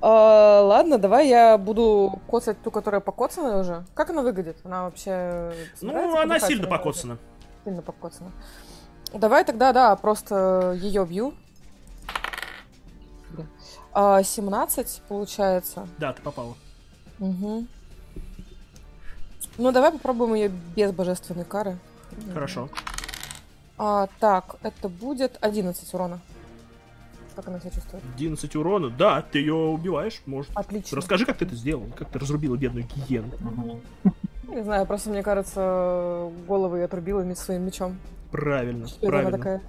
А, 0.00 0.60
ладно, 0.62 0.98
давай 0.98 1.28
я 1.28 1.58
буду 1.58 2.20
коцать 2.28 2.60
ту, 2.62 2.70
которая 2.70 3.00
покоцанная 3.00 3.58
уже. 3.58 3.84
Как 3.94 4.10
она 4.10 4.22
выглядит? 4.22 4.56
Она 4.64 4.84
вообще... 4.84 5.52
Ну, 5.80 6.18
она 6.18 6.38
сильно 6.38 6.66
покоцана. 6.66 7.18
Сильно 7.64 7.82
покоцана. 7.82 8.32
Давай 9.12 9.44
тогда, 9.44 9.72
да, 9.72 9.94
просто 9.96 10.76
ее 10.80 11.04
бью. 11.06 11.34
Блин. 13.30 13.48
А, 13.92 14.22
17 14.22 15.02
получается. 15.08 15.88
Да, 15.98 16.12
ты 16.12 16.22
попала. 16.22 16.54
Угу. 17.18 17.66
Ну, 19.58 19.72
давай 19.72 19.92
попробуем 19.92 20.34
ее 20.34 20.48
без 20.48 20.92
божественной 20.92 21.44
кары. 21.44 21.78
Хорошо. 22.32 22.68
А, 23.78 24.08
так, 24.20 24.56
это 24.62 24.88
будет 24.88 25.38
11 25.40 25.92
урона. 25.94 26.20
Как 27.34 27.48
она 27.48 27.60
себя 27.60 27.70
чувствует? 27.70 28.02
11 28.14 28.56
урона. 28.56 28.88
Да, 28.90 29.20
ты 29.20 29.40
ее 29.40 29.54
убиваешь, 29.54 30.22
может. 30.24 30.50
Отлично. 30.54 30.96
Расскажи, 30.96 31.26
как 31.26 31.36
ты 31.36 31.44
это 31.44 31.54
сделал. 31.54 31.84
Как 31.96 32.08
ты 32.08 32.18
разрубила 32.18 32.56
бедную 32.56 32.86
гиену. 32.86 33.30
Не 34.48 34.62
знаю, 34.62 34.86
просто 34.86 35.10
мне 35.10 35.22
кажется, 35.22 36.30
головы 36.48 36.78
я 36.78 36.84
отрубила 36.86 37.22
своим 37.34 37.62
мечом. 37.66 37.98
Правильно, 38.30 38.86
она 39.02 39.08
правильно. 39.10 39.36
такая 39.38 39.62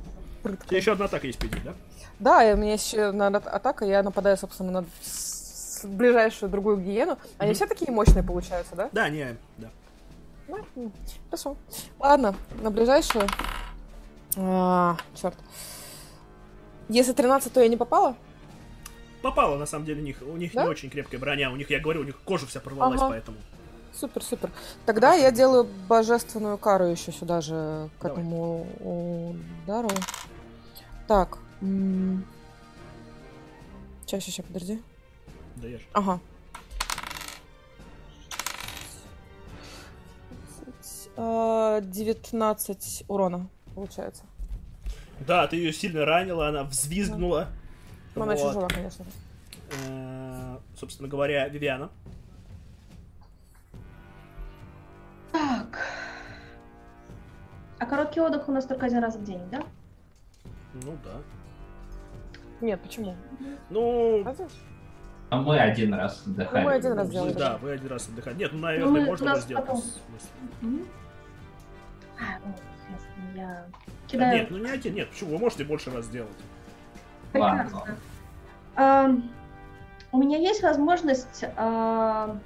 У 0.44 0.50
тебя 0.50 0.78
еще 0.78 0.94
одна 0.94 1.06
атака 1.06 1.28
есть 1.28 1.40
впереди, 1.40 1.60
да? 1.66 1.74
Да, 2.20 2.50
и 2.50 2.54
у 2.54 2.58
меня 2.58 2.72
есть 2.74 2.92
еще 2.94 3.06
одна 3.08 3.28
ат- 3.28 3.48
атака, 3.48 3.86
я 3.86 4.02
нападаю, 4.02 4.38
собственно, 4.38 4.72
на 4.72 4.86
ближайшую 5.84 6.50
другую 6.50 6.78
гиену. 6.78 7.18
Они 7.38 7.50
Мгм. 7.52 7.56
все 7.56 7.68
такие 7.68 7.92
мощные 7.92 8.24
получаются, 8.24 8.76
да? 8.76 8.90
Да, 8.94 9.10
не, 9.10 9.36
да. 9.58 9.70
Ну, 10.48 10.92
Хорошо. 11.30 11.58
Ладно, 12.00 12.34
на 12.62 12.72
ближайшую. 12.72 13.28
А, 14.36 14.98
черт. 15.16 15.36
Если 16.90 17.14
13, 17.14 17.52
то 17.54 17.62
я 17.62 17.68
не 17.68 17.78
попала? 17.78 18.16
Попала, 19.22 19.58
на 19.58 19.66
самом 19.66 19.86
деле, 19.86 20.02
у 20.02 20.06
них. 20.06 20.22
У 20.22 20.38
них 20.38 20.54
Да? 20.54 20.64
не 20.64 20.70
очень 20.70 20.90
крепкая 20.90 21.20
броня. 21.20 21.52
У 21.52 21.56
них, 21.56 21.70
я 21.70 21.80
говорю, 21.80 22.02
у 22.02 22.04
них 22.04 22.20
кожа 22.24 22.46
вся 22.46 22.60
порвалась, 22.60 23.02
Ага. 23.02 23.10
поэтому. 23.10 23.38
Супер, 23.94 24.24
супер. 24.24 24.52
Тогда 24.86 25.14
я 25.16 25.32
делаю 25.32 25.68
божественную 25.88 26.58
кару 26.60 26.86
еще 26.86 27.12
сюда 27.12 27.42
же, 27.42 27.90
к 27.98 28.04
Давай. 28.04 28.18
этому 28.18 28.68
удару. 29.66 29.90
Так. 31.08 31.40
Сейчас, 34.06 34.24
сейчас, 34.24 34.46
подожди. 34.46 34.82
Да 35.56 35.68
я 35.68 35.80
ж. 35.80 35.82
Ага. 35.94 36.20
А, 41.16 41.82
19 41.82 43.04
урона, 43.08 43.50
получается. 43.78 44.24
Да, 45.20 45.48
ты 45.48 45.56
ее 45.58 45.72
сильно 45.72 46.04
ранила, 46.04 46.48
она 46.48 46.64
взвизгнула. 46.64 47.48
Но 48.16 48.24
она 48.24 48.34
еще 48.34 48.52
жива, 48.52 48.68
конечно 48.68 49.06
же. 49.06 49.12
Э, 49.88 50.58
собственно 50.76 51.08
говоря, 51.08 51.48
Вивиана. 51.48 51.90
Так. 55.32 55.80
А 57.78 57.86
короткий 57.86 58.20
отдых 58.20 58.50
у 58.50 58.52
нас 58.52 58.66
только 58.66 58.88
один 58.88 59.00
раз 59.00 59.16
в 59.16 59.24
день, 59.24 59.48
да? 59.52 59.62
Ну 60.74 60.98
да. 61.04 61.22
Нет, 62.62 62.82
почему? 62.82 63.16
Ну, 63.70 64.24
Разве? 64.24 64.48
А 65.30 65.40
мы 65.40 65.60
один 65.60 65.94
раз 65.94 66.24
отдыхали. 66.26 66.64
Ну, 66.64 66.70
мы 66.70 66.74
один 66.74 66.94
раз 66.94 67.08
ну, 67.08 67.14
делали. 67.14 67.34
да, 67.34 67.58
вы 67.58 67.72
один 67.74 67.88
раз 67.88 68.08
отдыхали. 68.08 68.36
Нет, 68.38 68.52
ну, 68.54 68.58
Ну, 68.58 68.66
наверное, 68.66 68.92
мы- 69.02 69.06
можно 69.06 69.36
сделать. 69.36 69.66
потом. 69.66 69.84
А, 72.20 72.40
ясно, 72.92 73.40
я 73.40 73.66
А, 73.66 74.08
кидаю. 74.08 74.38
Нет, 74.38 74.52
ну 74.52 74.58
не 74.58 74.70
один, 74.70 74.96
нет, 74.96 75.10
почему? 75.10 75.32
Вы 75.32 75.38
можете 75.40 75.64
больше 75.64 75.92
раз 75.92 76.06
сделать. 76.06 76.30
Прекрасно. 77.32 77.78
Ладно. 77.78 77.96
Ам, 78.76 79.32
у 80.12 80.18
меня 80.20 80.38
есть 80.38 80.64
возможность 80.64 81.46
ам, 81.56 82.40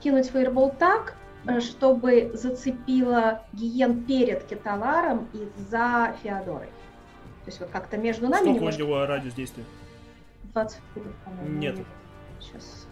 кинуть 0.00 0.30
фейербол 0.30 0.74
так, 0.78 1.14
э, 1.46 1.60
чтобы 1.60 2.30
зацепила 2.34 3.42
гиен 3.52 4.02
перед 4.04 4.44
Кеталаром 4.44 5.28
и 5.32 5.48
за 5.70 6.14
Феодорой. 6.22 6.68
То 7.44 7.50
есть 7.50 7.60
вот 7.60 7.70
как-то 7.70 7.96
между 7.96 8.24
нами 8.28 8.42
Сколько 8.42 8.48
у 8.48 8.54
немножко 8.54 8.82
него 8.82 9.06
радиус 9.06 9.34
действия? 9.34 9.64
20 10.52 10.78
футов, 10.94 11.12
по-моему. 11.24 11.58
Нету. 11.58 11.84
Сейчас. 12.40 12.85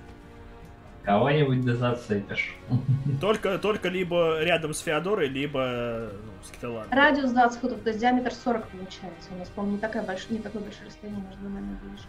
Кого-нибудь 1.04 1.64
да 1.64 1.74
зацепишь. 1.74 2.54
Только, 3.20 3.58
только 3.58 3.88
либо 3.88 4.42
рядом 4.42 4.72
с 4.72 4.80
Феодорой, 4.80 5.28
либо 5.28 6.10
ну, 6.12 6.32
с 6.42 6.50
Киталаром. 6.50 6.90
Радиус 6.90 7.30
20 7.30 7.60
футов, 7.60 7.80
то 7.80 7.90
есть 7.90 8.00
диаметр 8.00 8.32
40 8.32 8.68
получается. 8.68 9.30
У 9.34 9.38
нас, 9.38 9.48
по-моему, 9.50 9.76
не, 9.76 9.80
такая 9.80 10.02
больш... 10.02 10.28
не 10.30 10.38
такое 10.38 10.62
большое 10.62 10.86
расстояние 10.86 11.22
между 11.22 11.48
нами 11.48 11.78
ближе. 11.82 12.04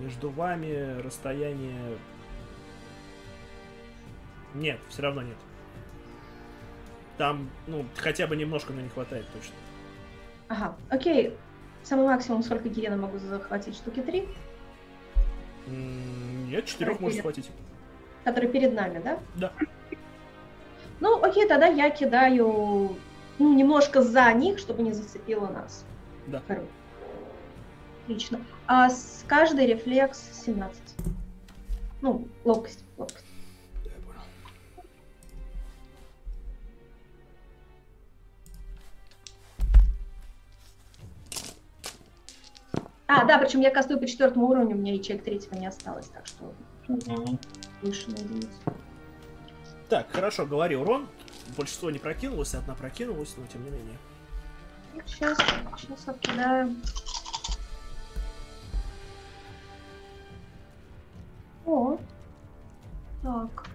Между 0.00 0.30
вами 0.30 1.00
расстояние... 1.02 1.98
Нет, 4.54 4.78
все 4.88 5.02
равно 5.02 5.22
нет. 5.22 5.36
Там, 7.18 7.50
ну, 7.66 7.84
хотя 7.96 8.26
бы 8.26 8.36
немножко, 8.36 8.72
но 8.72 8.80
не 8.80 8.88
хватает 8.88 9.26
точно. 9.32 9.54
Ага, 10.48 10.76
окей. 10.88 11.36
Самый 11.82 12.06
максимум, 12.06 12.42
сколько 12.42 12.68
гиена 12.68 12.96
могу 12.96 13.18
захватить? 13.18 13.74
Штуки 13.74 14.00
3? 14.00 14.26
Нет, 15.68 16.66
четырех 16.66 17.00
можешь 17.00 17.18
схватить. 17.18 17.50
Который 18.24 18.48
перед 18.48 18.74
нами, 18.74 19.00
да? 19.02 19.18
Да. 19.36 19.52
Ну, 21.00 21.22
окей, 21.22 21.46
тогда 21.46 21.66
я 21.66 21.90
кидаю 21.90 22.96
ну, 23.38 23.54
немножко 23.54 24.02
за 24.02 24.32
них, 24.32 24.58
чтобы 24.58 24.82
не 24.82 24.92
зацепило 24.92 25.46
нас. 25.46 25.84
Да. 26.26 26.42
Хорошо. 26.46 26.66
Отлично. 28.04 28.40
А 28.66 28.90
с 28.90 29.24
каждой 29.26 29.66
рефлекс 29.66 30.44
17. 30.44 30.80
Ну, 32.00 32.26
ловкость, 32.44 32.84
ловкость. 32.96 33.24
А, 43.10 43.24
да, 43.24 43.38
причем 43.38 43.60
я 43.60 43.70
кастую 43.70 43.98
по 43.98 44.06
четвертому 44.06 44.48
уровню, 44.48 44.76
у 44.76 44.78
меня 44.78 44.92
ячеек 44.92 45.24
третьего 45.24 45.54
не 45.54 45.66
осталось, 45.66 46.08
так 46.08 46.26
что 46.26 46.52
Мгм. 46.88 47.38
выше 47.80 48.10
на 48.10 48.16
единицу. 48.16 48.48
Так, 49.88 50.12
хорошо, 50.12 50.44
говори 50.44 50.76
урон. 50.76 51.08
Большинство 51.56 51.90
не 51.90 51.98
прокинулось, 51.98 52.54
одна 52.54 52.74
прокинулась, 52.74 53.34
но 53.38 53.46
тем 53.46 53.64
не 53.64 53.70
менее. 53.70 53.96
Сейчас, 55.06 55.38
сейчас 55.78 56.06
откидаю. 56.08 56.74
О, 61.64 61.96
так. 63.22 63.66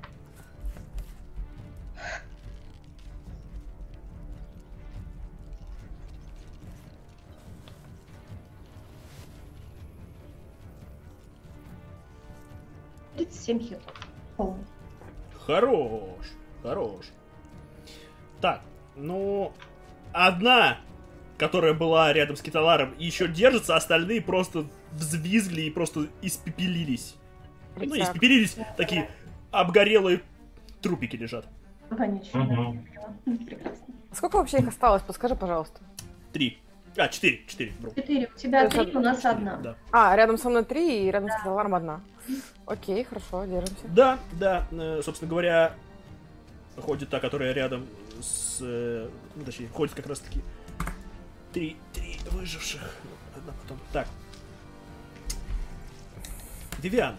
Тридцать 13.15 13.41
семь 13.41 13.60
хитов. 13.60 13.93
Полный. 14.38 14.63
Хорош, 15.45 16.26
хорош. 16.62 17.06
Так, 18.41 18.62
ну, 18.95 19.54
одна, 20.12 20.78
которая 21.38 21.73
была 21.73 22.12
рядом 22.13 22.36
с 22.36 22.41
Киталаром, 22.41 22.93
еще 22.97 23.28
держится, 23.28 23.76
остальные 23.76 24.21
просто 24.21 24.65
взвизгли 24.91 25.62
и 25.63 25.69
просто 25.69 26.08
испепелились. 26.21 27.15
Ну, 27.76 27.82
Прицеп. 27.82 28.04
испепелились, 28.10 28.58
такие 28.78 29.10
обгорелые 29.52 30.21
трупики 30.82 31.15
лежат. 31.15 31.47
Мгм. 31.89 32.21
да. 33.26 33.36
Прекрасно. 33.45 33.86
Сколько 34.13 34.38
вообще 34.38 34.60
их 34.60 34.67
осталось? 34.67 35.02
Подскажи, 35.04 35.36
пожалуйста. 35.36 35.80
Три. 36.32 36.60
А, 36.95 37.08
четыре, 37.08 37.41
четыре, 37.47 37.73
вру. 37.79 37.91
Четыре. 37.95 38.29
У 38.36 38.38
тебя 38.38 38.69
три, 38.69 38.91
у 38.95 38.99
нас 38.99 39.25
одна. 39.25 39.56
Да. 39.58 39.75
А, 39.91 40.15
рядом 40.15 40.38
со 40.38 40.49
мной 40.49 40.63
три 40.63 41.08
и 41.08 41.12
рядом 41.12 41.29
с 41.29 41.36
Киталаром 41.39 41.73
одна. 41.75 42.01
Окей, 42.65 43.03
хорошо, 43.03 43.45
держимся. 43.45 43.84
Да, 43.88 44.19
да, 44.34 44.67
э, 44.71 45.01
собственно 45.03 45.29
говоря, 45.29 45.73
ходит 46.79 47.10
та, 47.10 47.19
которая 47.19 47.51
рядом 47.53 47.88
с... 48.21 48.60
э, 48.62 49.10
Ну, 49.36 49.43
точнее, 49.43 49.67
ходит 49.69 49.95
как 49.95 50.06
раз 50.08 50.19
таки 50.19 50.41
три, 51.51 51.77
три 51.93 52.17
выживших. 52.32 52.82
Одна 53.36 53.53
потом. 53.63 53.79
Так. 53.91 54.08
Вивиан. 56.79 57.15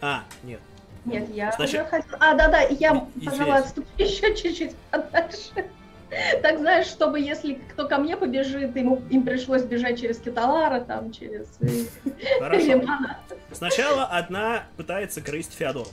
А, 0.00 0.24
нет. 0.42 0.60
Нет, 1.04 1.28
я 1.34 1.52
Значит- 1.52 1.74
уже 1.82 1.84
хотела... 1.90 2.18
А, 2.20 2.34
да-да, 2.34 2.60
я, 2.62 3.06
И- 3.14 3.24
пожалуй, 3.24 3.44
извиняюсь. 3.44 3.64
отступлю 3.66 4.06
еще 4.06 4.34
чуть-чуть 4.42 4.74
подальше. 4.90 5.70
Так 6.42 6.58
знаешь, 6.58 6.86
чтобы 6.86 7.20
если 7.20 7.54
кто 7.54 7.88
ко 7.88 7.98
мне 7.98 8.16
побежит, 8.16 8.76
ему 8.76 9.02
им 9.10 9.24
пришлось 9.24 9.62
бежать 9.62 10.00
через 10.00 10.18
Киталара, 10.18 10.80
там, 10.80 11.12
через 11.12 11.46
э, 11.60 12.38
Хорошо. 12.38 12.82
Сначала 13.52 14.04
одна 14.04 14.64
пытается 14.76 15.20
грызть 15.20 15.54
Феодору. 15.54 15.88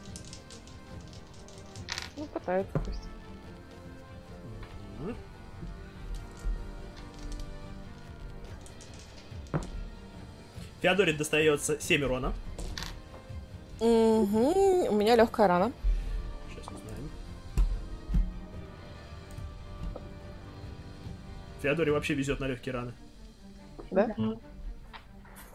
Ну, 2.18 2.26
пытается 2.26 2.80
пусть. 2.80 3.02
Мгм. 5.00 5.16
Феодоре 10.82 11.14
достается 11.14 11.80
7 11.80 12.04
урона. 12.04 12.34
Угу, 13.80 14.88
у 14.90 14.94
меня 14.94 15.16
легкая 15.16 15.48
рана. 15.48 15.72
Феодоре 21.62 21.92
вообще 21.92 22.14
везет 22.14 22.40
на 22.40 22.46
легкие 22.46 22.74
раны. 22.74 22.94
Да? 23.92 24.16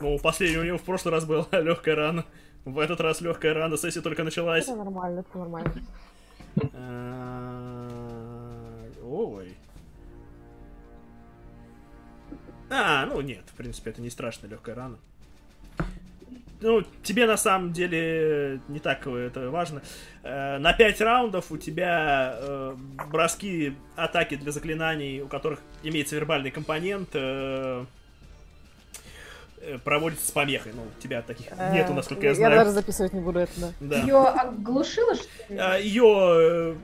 Ну, 0.00 0.18
последний 0.18 0.58
у 0.58 0.64
него 0.64 0.78
в 0.78 0.82
прошлый 0.82 1.12
раз 1.12 1.24
была 1.24 1.46
легкая 1.52 1.94
рана. 1.96 2.24
В 2.64 2.78
этот 2.78 3.00
раз 3.00 3.20
легкая 3.20 3.54
рана, 3.54 3.76
сессия 3.76 4.00
только 4.00 4.24
началась. 4.24 4.64
Это 4.64 4.76
нормально, 4.76 5.20
это 5.20 5.38
нормально. 5.38 5.72
А, 6.74 7.88
Ой. 9.02 9.56
А, 12.68 13.06
ну 13.06 13.20
нет, 13.20 13.44
в 13.46 13.54
принципе, 13.54 13.90
это 13.90 14.02
не 14.02 14.10
страшная 14.10 14.50
легкая 14.50 14.74
рана. 14.74 14.98
Ну, 16.60 16.82
тебе 17.02 17.26
на 17.26 17.36
самом 17.36 17.72
деле 17.72 18.60
не 18.68 18.78
так 18.78 19.06
это 19.06 19.50
важно. 19.50 19.82
Э, 20.22 20.56
На 20.58 20.72
5 20.72 21.00
раундов 21.02 21.52
у 21.52 21.58
тебя 21.58 22.34
э, 22.38 22.74
броски 23.10 23.76
атаки 23.94 24.36
для 24.36 24.52
заклинаний, 24.52 25.20
у 25.20 25.28
которых 25.28 25.60
имеется 25.82 26.16
вербальный 26.16 26.50
компонент, 26.50 27.10
э, 27.12 27.84
проводятся 29.84 30.28
с 30.28 30.30
помехой. 30.30 30.72
Ну, 30.74 30.82
у 30.84 31.00
тебя 31.02 31.20
таких 31.22 31.46
нету, 31.72 31.92
насколько 31.92 32.22
я 32.22 32.30
Я 32.30 32.34
знаю. 32.34 32.56
даже 32.56 32.70
записывать 32.70 33.12
не 33.12 33.20
буду 33.20 33.40
это, 33.40 33.52
да. 33.56 33.72
Да. 33.80 33.98
Ее 33.98 34.16
оглушило, 34.16 35.14
что 35.14 35.28
ли? 35.48 35.56
Ее 35.82 36.76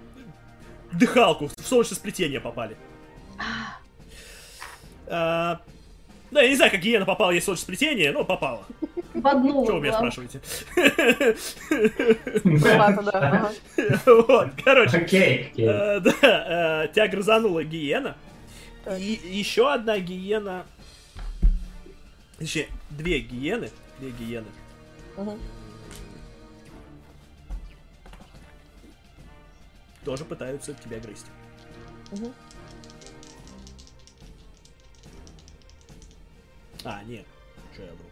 дыхалку 0.92 1.46
в 1.48 1.52
солнечное 1.66 1.96
сплетение 1.96 2.40
попали. 2.40 2.76
А, 5.06 5.60
да, 6.30 6.42
я 6.42 6.48
не 6.48 6.56
знаю, 6.56 6.70
как 6.70 6.80
гиена 6.80 7.04
попала 7.04 7.30
ей 7.30 7.40
в 7.40 7.44
солнечное 7.44 7.64
сплетение, 7.64 8.12
но 8.12 8.24
попала. 8.24 8.64
В 9.14 9.26
одну. 9.26 9.64
Что 9.64 9.74
вы 9.74 9.80
меня 9.80 9.94
спрашиваете? 9.94 10.40
Вот, 14.06 14.48
короче. 14.64 14.98
Окей, 14.98 15.52
э, 15.56 16.00
Да, 16.00 16.84
э, 16.84 16.88
тебя 16.92 17.08
грызанула 17.08 17.64
гиена. 17.64 18.16
И 18.98 19.20
еще 19.24 19.72
одна 19.72 19.98
гиена... 19.98 20.64
Точнее, 22.38 22.68
две 22.90 23.20
гиены. 23.20 23.70
Две 23.98 24.10
гиены. 24.10 24.48
Тоже 30.04 30.24
пытаются 30.24 30.74
тебя 30.74 30.98
грызть. 30.98 31.26
А, 36.84 37.02
нет. 37.04 37.24
Что 37.72 37.82
я 37.84 37.92
вру? 37.92 38.11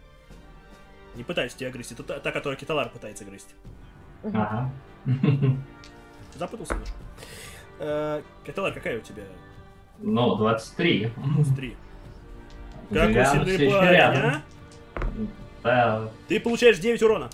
Не 1.15 1.23
пытаюсь 1.23 1.53
тебя 1.53 1.69
грызть. 1.71 1.91
Это 1.91 2.03
та, 2.03 2.19
та, 2.19 2.31
которая 2.31 2.57
Киталар 2.57 2.89
пытается 2.89 3.25
грызть. 3.25 3.53
Ага. 4.23 4.71
Запутался 6.35 6.73
немножко. 6.73 6.95
Э, 7.79 8.21
Киталар, 8.45 8.73
какая 8.73 8.97
у 8.99 9.01
тебя? 9.01 9.23
Ну, 9.99 10.35
23. 10.35 11.11
Три. 11.55 11.75
Какой 12.89 13.09
Гигант 13.09 13.29
сильный 13.29 13.55
всё 13.55 13.65
ещё 13.65 13.79
парень, 13.79 13.91
рядом. 13.91 14.25
а? 14.25 14.41
Да, 15.63 16.11
Ты 16.27 16.39
получаешь 16.39 16.79
9 16.79 17.01
урона. 17.03 17.29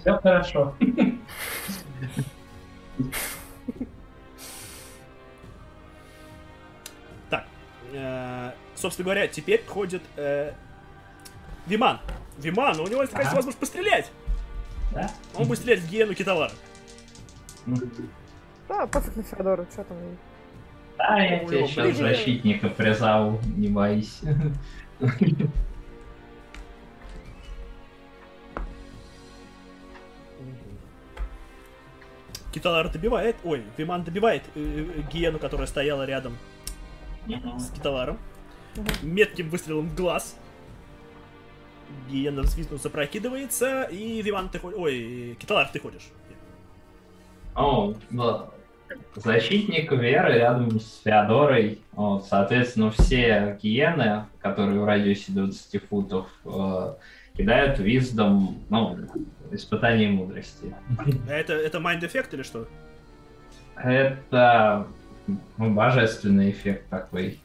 все 0.00 0.16
хорошо. 0.18 0.74
Так, 7.30 7.44
э, 7.92 8.52
собственно 8.74 9.04
говоря, 9.04 9.28
теперь 9.28 9.64
ходит 9.66 10.02
э, 10.16 10.52
Виман. 11.68 12.00
Виман, 12.38 12.80
у 12.80 12.86
него 12.88 13.02
есть 13.02 13.12
такая 13.12 13.26
Ага. 13.26 13.36
возможность 13.36 13.58
пострелять. 13.58 14.10
Да? 14.92 15.10
Он 15.34 15.46
будет 15.46 15.58
стрелять 15.58 15.80
в 15.80 15.90
гиену 15.90 16.14
Киталара. 16.14 16.52
Да, 18.68 18.86
пофиг 18.86 19.16
на 19.16 19.22
Феодора, 19.22 19.66
что 19.70 19.84
там. 19.84 19.96
Да, 20.96 21.18
я 21.20 21.44
тебе 21.44 21.66
сейчас 21.68 21.84
блин. 21.84 21.96
защитника 21.96 22.68
призову, 22.70 23.40
не 23.56 23.68
боись. 23.68 24.20
Киталар 32.52 32.90
добивает, 32.90 33.36
ой, 33.44 33.62
Виман 33.76 34.04
добивает 34.04 34.42
э, 34.54 34.86
э, 34.96 35.02
гиену, 35.12 35.38
которая 35.38 35.66
стояла 35.66 36.04
рядом 36.04 36.36
с 37.58 37.70
Киталаром. 37.70 38.18
Метким 39.02 39.50
выстрелом 39.50 39.88
в 39.88 39.94
глаз. 39.94 40.36
Гиена 42.10 42.42
взвизгнув 42.42 42.80
запрокидывается, 42.80 43.82
и 43.84 44.22
Виман 44.22 44.48
ты 44.48 44.58
ходишь... 44.58 44.78
Ой, 44.78 45.36
Киталар, 45.38 45.68
ты 45.72 45.80
ходишь. 45.80 46.08
О, 47.54 47.94
да. 48.10 48.50
Защитник 49.16 49.90
Веры 49.92 50.34
рядом 50.34 50.80
с 50.80 51.02
Феодорой. 51.04 51.80
Вот, 51.92 52.26
соответственно, 52.26 52.90
все 52.90 53.58
гиены, 53.60 54.24
которые 54.40 54.80
в 54.80 54.84
радиусе 54.84 55.32
20 55.32 55.82
футов, 55.88 56.26
э, 56.44 56.94
кидают 57.36 57.78
виздом, 57.78 58.58
ну, 58.70 58.98
испытание 59.50 60.08
мудрости. 60.08 60.74
А 61.28 61.32
это, 61.32 61.52
это 61.52 61.78
Mind 61.78 62.00
Effect 62.00 62.28
или 62.32 62.42
что? 62.42 62.66
Это 63.76 64.86
ну, 65.26 65.74
божественный 65.74 66.50
эффект 66.50 66.88
такой. 66.88 67.40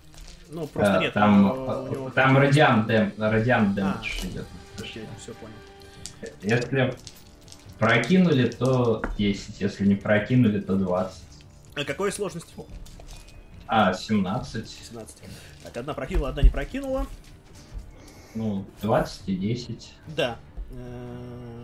Ну, 0.53 0.67
просто 0.67 0.95
Э, 0.97 0.99
нет. 0.99 1.13
там, 1.13 1.45
у 1.51 1.87
него- 1.91 2.09
там 2.11 2.37
радиант, 2.37 2.87
дэм, 2.87 3.13
радиант 3.17 3.77
А. 3.79 3.81
дэмэдж 4.01 4.25
идет. 4.27 4.45
Окей, 4.79 5.05
все 5.19 5.33
понял. 5.33 6.33
Если 6.41 6.93
прокинули, 7.79 8.47
то 8.49 9.01
10, 9.17 9.59
если 9.59 9.85
не 9.87 9.95
прокинули, 9.95 10.59
то 10.59 10.75
20. 10.75 11.23
А 11.75 11.83
какой 11.85 12.11
сложность? 12.11 12.53
А, 13.67 13.93
17, 13.93 14.69
17. 14.69 15.23
Так, 15.63 15.75
одна 15.77 15.93
прокинула, 15.93 16.29
одна 16.29 16.43
не 16.43 16.49
прокинула. 16.49 17.07
ну, 18.35 18.65
20 18.81 19.27
и 19.29 19.35
10. 19.35 19.93
Да. 20.07 20.37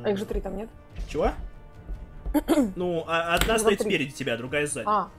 А 0.04 0.10
их 0.10 0.18
же 0.18 0.26
три 0.26 0.40
там 0.42 0.56
нет? 0.58 0.70
Чего? 1.08 1.32
Ну, 2.76 3.04
а- 3.08 3.34
одна 3.36 3.54
Ну, 3.54 3.60
стоит 3.60 3.82
спереди 3.82 4.12
тебя, 4.12 4.38
другая 4.38 4.68
сзади. 4.68 4.86
А, 4.88 5.10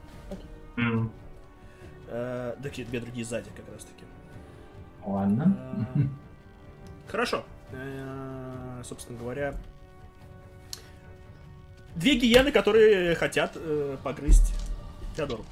М, 0.77 1.11
Э, 2.11 2.55
Да, 2.59 2.69
какие 2.69 2.85
две 2.85 2.99
другие 2.99 3.25
сзади, 3.25 3.49
как 3.55 3.65
раз 3.73 3.85
таки. 3.85 4.03
Ладно. 5.05 5.57
Э, 5.95 5.99
Хорошо. 7.07 7.43
Э, 7.71 8.81
Собственно 8.83 9.17
говоря, 9.17 9.55
две 11.95 12.15
гиены, 12.15 12.51
которые 12.51 13.15
хотят 13.15 13.53
э, 13.55 13.97
погрызть 14.03 14.53
Теодору. 15.15 15.45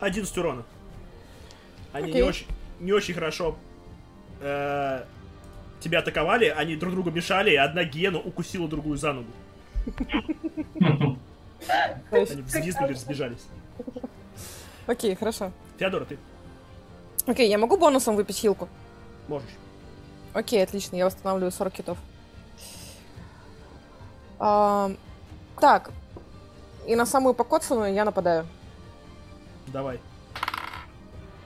Одиннадцать 0.00 0.36
урона. 0.36 0.64
Они 1.92 2.06
не 2.06 2.10
Окей. 2.12 2.22
очень, 2.22 2.46
не 2.80 2.92
очень 2.92 3.14
хорошо 3.14 3.56
э, 4.40 5.04
тебя 5.80 5.98
атаковали, 5.98 6.46
они 6.46 6.76
друг 6.76 6.92
другу 6.94 7.10
мешали, 7.10 7.50
и 7.50 7.56
одна 7.56 7.84
гиена 7.84 8.18
укусила 8.18 8.68
другую 8.68 8.96
за 8.96 9.12
ногу. 9.12 9.30
Они 12.10 12.42
взвизгнули, 12.42 12.94
сбежались. 12.94 13.46
Окей, 14.86 15.14
хорошо. 15.14 15.52
Феодора, 15.78 16.04
ты 16.04 16.18
Окей, 17.26 17.48
я 17.48 17.58
могу 17.58 17.76
бонусом 17.76 18.16
выпить 18.16 18.36
хилку? 18.38 18.68
можешь. 19.28 19.48
Окей, 20.34 20.62
отлично, 20.62 20.96
я 20.96 21.04
восстанавливаю 21.04 21.52
40 21.52 21.72
китов. 21.72 21.98
Ам, 24.38 24.96
так, 25.60 25.92
и 26.86 26.96
на 26.96 27.06
самую 27.06 27.34
покоцанную 27.34 27.94
я 27.94 28.04
нападаю. 28.04 28.46
Давай. 29.68 30.00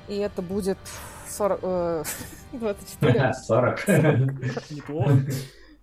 И 0.08 0.16
это 0.16 0.42
будет 0.42 0.78
40... 1.28 1.60
э, 1.62 2.04
24. 2.52 3.34
40. 3.34 3.88
Неплохо 4.70 5.18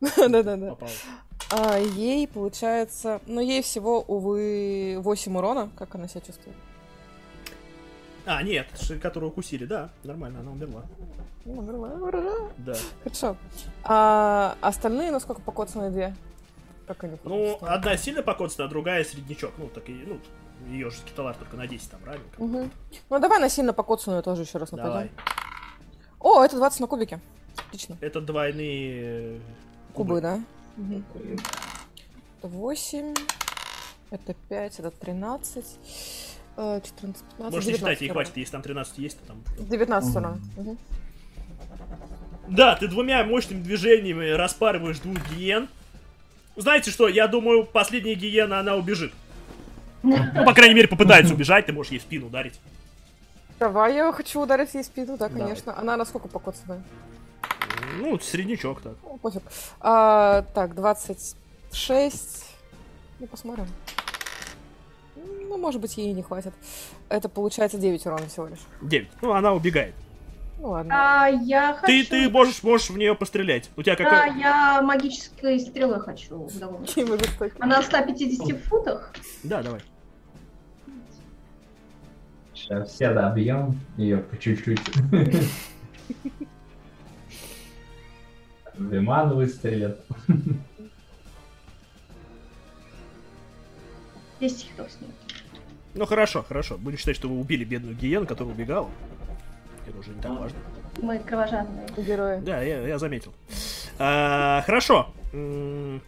Да-да-да. 0.17 0.75
А 1.49 1.77
ей 1.77 2.27
получается... 2.27 3.21
Ну, 3.27 3.41
ей 3.41 3.61
всего, 3.61 4.01
увы, 4.01 4.97
8 4.99 5.37
урона. 5.37 5.69
Как 5.77 5.95
она 5.95 6.07
себя 6.07 6.21
чувствует? 6.21 6.55
А, 8.25 8.41
нет, 8.41 8.67
которую 9.01 9.31
укусили, 9.31 9.65
да, 9.65 9.89
нормально, 10.03 10.39
она 10.39 10.51
умерла. 10.51 10.83
Ну, 11.45 11.61
нормально, 11.61 12.05
ура. 12.05 12.23
Да. 12.57 12.73
Хорошо. 13.03 13.35
А 13.83 14.55
остальные, 14.61 15.11
насколько 15.11 15.41
покоцанные 15.41 15.89
две? 15.89 16.15
Как 16.87 17.03
они? 17.03 17.17
Ну, 17.25 17.57
одна 17.61 17.97
сильно 17.97 18.23
покоцана, 18.23 18.67
а 18.67 18.69
другая 18.69 19.03
среднячок. 19.03 19.51
Ну, 19.57 19.67
так 19.67 19.89
и, 19.89 19.93
ну, 20.07 20.19
ее 20.69 20.89
же 20.89 20.97
киталар 21.05 21.35
только 21.35 21.55
на 21.57 21.67
10 21.67 21.89
там 21.89 21.99
бы. 22.01 22.19
Мгм. 22.37 22.71
Ну, 23.09 23.19
давай 23.19 23.39
на 23.39 23.49
сильно 23.49 23.73
покоцанную 23.73 24.23
тоже 24.23 24.43
еще 24.43 24.57
раз 24.57 24.71
нападем. 24.71 24.91
Давай. 24.91 25.11
О, 26.19 26.43
это 26.43 26.55
20 26.55 26.79
на 26.79 26.87
кубике. 26.87 27.19
Отлично. 27.67 27.97
Это 28.01 28.21
двойные 28.21 29.37
э, 29.37 29.39
Кубы, 29.93 30.21
да? 30.21 30.41
Мгм. 30.77 31.05
Это 32.39 32.47
8, 32.47 33.13
это 34.09 34.33
5, 34.49 34.79
это 34.79 34.91
13, 34.91 35.65
э, 36.57 36.81
14, 36.83 37.23
15, 37.37 37.53
Можете 37.53 37.71
19 37.73 37.77
считать, 37.77 38.01
ей 38.01 38.09
хватит, 38.09 38.37
если 38.37 38.51
там 38.51 38.61
13 38.61 38.97
есть, 38.97 39.19
то 39.19 39.27
там... 39.27 39.43
19 39.59 40.15
урона. 40.15 40.39
Мгм. 40.57 40.77
Да, 42.47 42.75
ты 42.75 42.87
двумя 42.87 43.23
мощными 43.23 43.61
движениями 43.61 44.29
распарываешь 44.31 44.99
двух 44.99 45.17
гиен. 45.29 45.69
Знаете 46.55 46.91
что, 46.91 47.07
я 47.07 47.27
думаю, 47.27 47.65
последняя 47.65 48.15
гиена, 48.15 48.59
она 48.59 48.75
убежит. 48.75 49.13
Ну, 50.03 50.17
по 50.45 50.53
крайней 50.53 50.75
мере, 50.75 50.87
попытается 50.87 51.33
убежать, 51.35 51.65
ты 51.65 51.73
можешь 51.73 51.91
ей 51.91 51.99
в 51.99 52.01
спину 52.01 52.27
ударить. 52.27 52.59
Давай, 53.59 53.95
я 53.95 54.11
хочу 54.11 54.41
ударить 54.41 54.73
ей 54.73 54.83
в 54.83 54.85
спину, 54.85 55.17
да, 55.17 55.29
Давай. 55.29 55.43
конечно. 55.43 55.77
Она 55.77 55.95
насколько 55.95 56.27
покоцанная? 56.27 56.83
Ну, 57.99 58.19
среднячок 58.19 58.81
так. 58.81 58.93
Ну, 59.03 59.17
пофиг. 59.17 59.41
А, 59.79 60.43
так, 60.53 60.75
26. 60.75 62.45
Ну, 63.19 63.27
посмотрим. 63.27 63.67
Ну, 65.15 65.57
может 65.57 65.79
быть, 65.79 65.95
ей 65.97 66.11
не 66.13 66.23
хватит. 66.23 66.53
Это 67.09 67.29
получается 67.29 67.77
9 67.77 68.05
урона 68.05 68.27
всего 68.27 68.47
лишь. 68.47 68.59
9. 68.81 69.07
Ну, 69.21 69.33
она 69.33 69.53
убегает. 69.53 69.95
Ну 70.59 70.69
ладно. 70.69 70.93
А 71.23 71.27
я 71.27 71.73
хочу... 71.73 71.87
Ты, 71.87 72.05
ты 72.05 72.29
можешь, 72.29 72.63
можешь 72.63 72.89
в 72.89 72.97
нее 72.97 73.15
пострелять. 73.15 73.69
У 73.75 73.83
тебя 73.83 73.95
Да, 73.95 74.03
какой... 74.03 74.39
я 74.39 74.81
магической 74.81 75.59
стрелой 75.59 75.99
хочу. 75.99 76.49
Она 77.59 77.81
в 77.81 77.85
150 77.85 78.63
футах. 78.63 79.13
Да, 79.43 79.61
давай. 79.61 79.81
Сейчас 82.63 82.89
все 82.91 83.13
добьем 83.13 83.77
ее 83.97 84.19
по 84.19 84.37
чуть-чуть. 84.37 84.79
Виман 88.77 89.35
выстрелит. 89.35 89.97
10 94.39 94.65
хитов 94.65 94.89
с 94.89 95.01
ней. 95.01 95.11
Ну, 95.93 96.05
хорошо, 96.05 96.41
хорошо. 96.47 96.77
Будем 96.77 96.97
считать, 96.97 97.17
что 97.17 97.27
вы 97.27 97.37
убили 97.37 97.65
бедную 97.65 97.95
гиену, 97.95 98.25
которая 98.25 98.53
убегала. 98.53 98.89
Это 99.85 99.97
уже 99.97 100.11
не 100.11 100.21
так 100.21 100.31
важно. 100.39 100.57
Мы 101.01 101.19
кровожадные. 101.19 101.85
Герои. 101.97 102.39
Да, 102.39 102.61
я, 102.61 102.87
я 102.87 102.97
заметил. 102.97 103.33
А, 103.99 104.63
хорошо. 104.65 105.13
Вы 105.33 105.99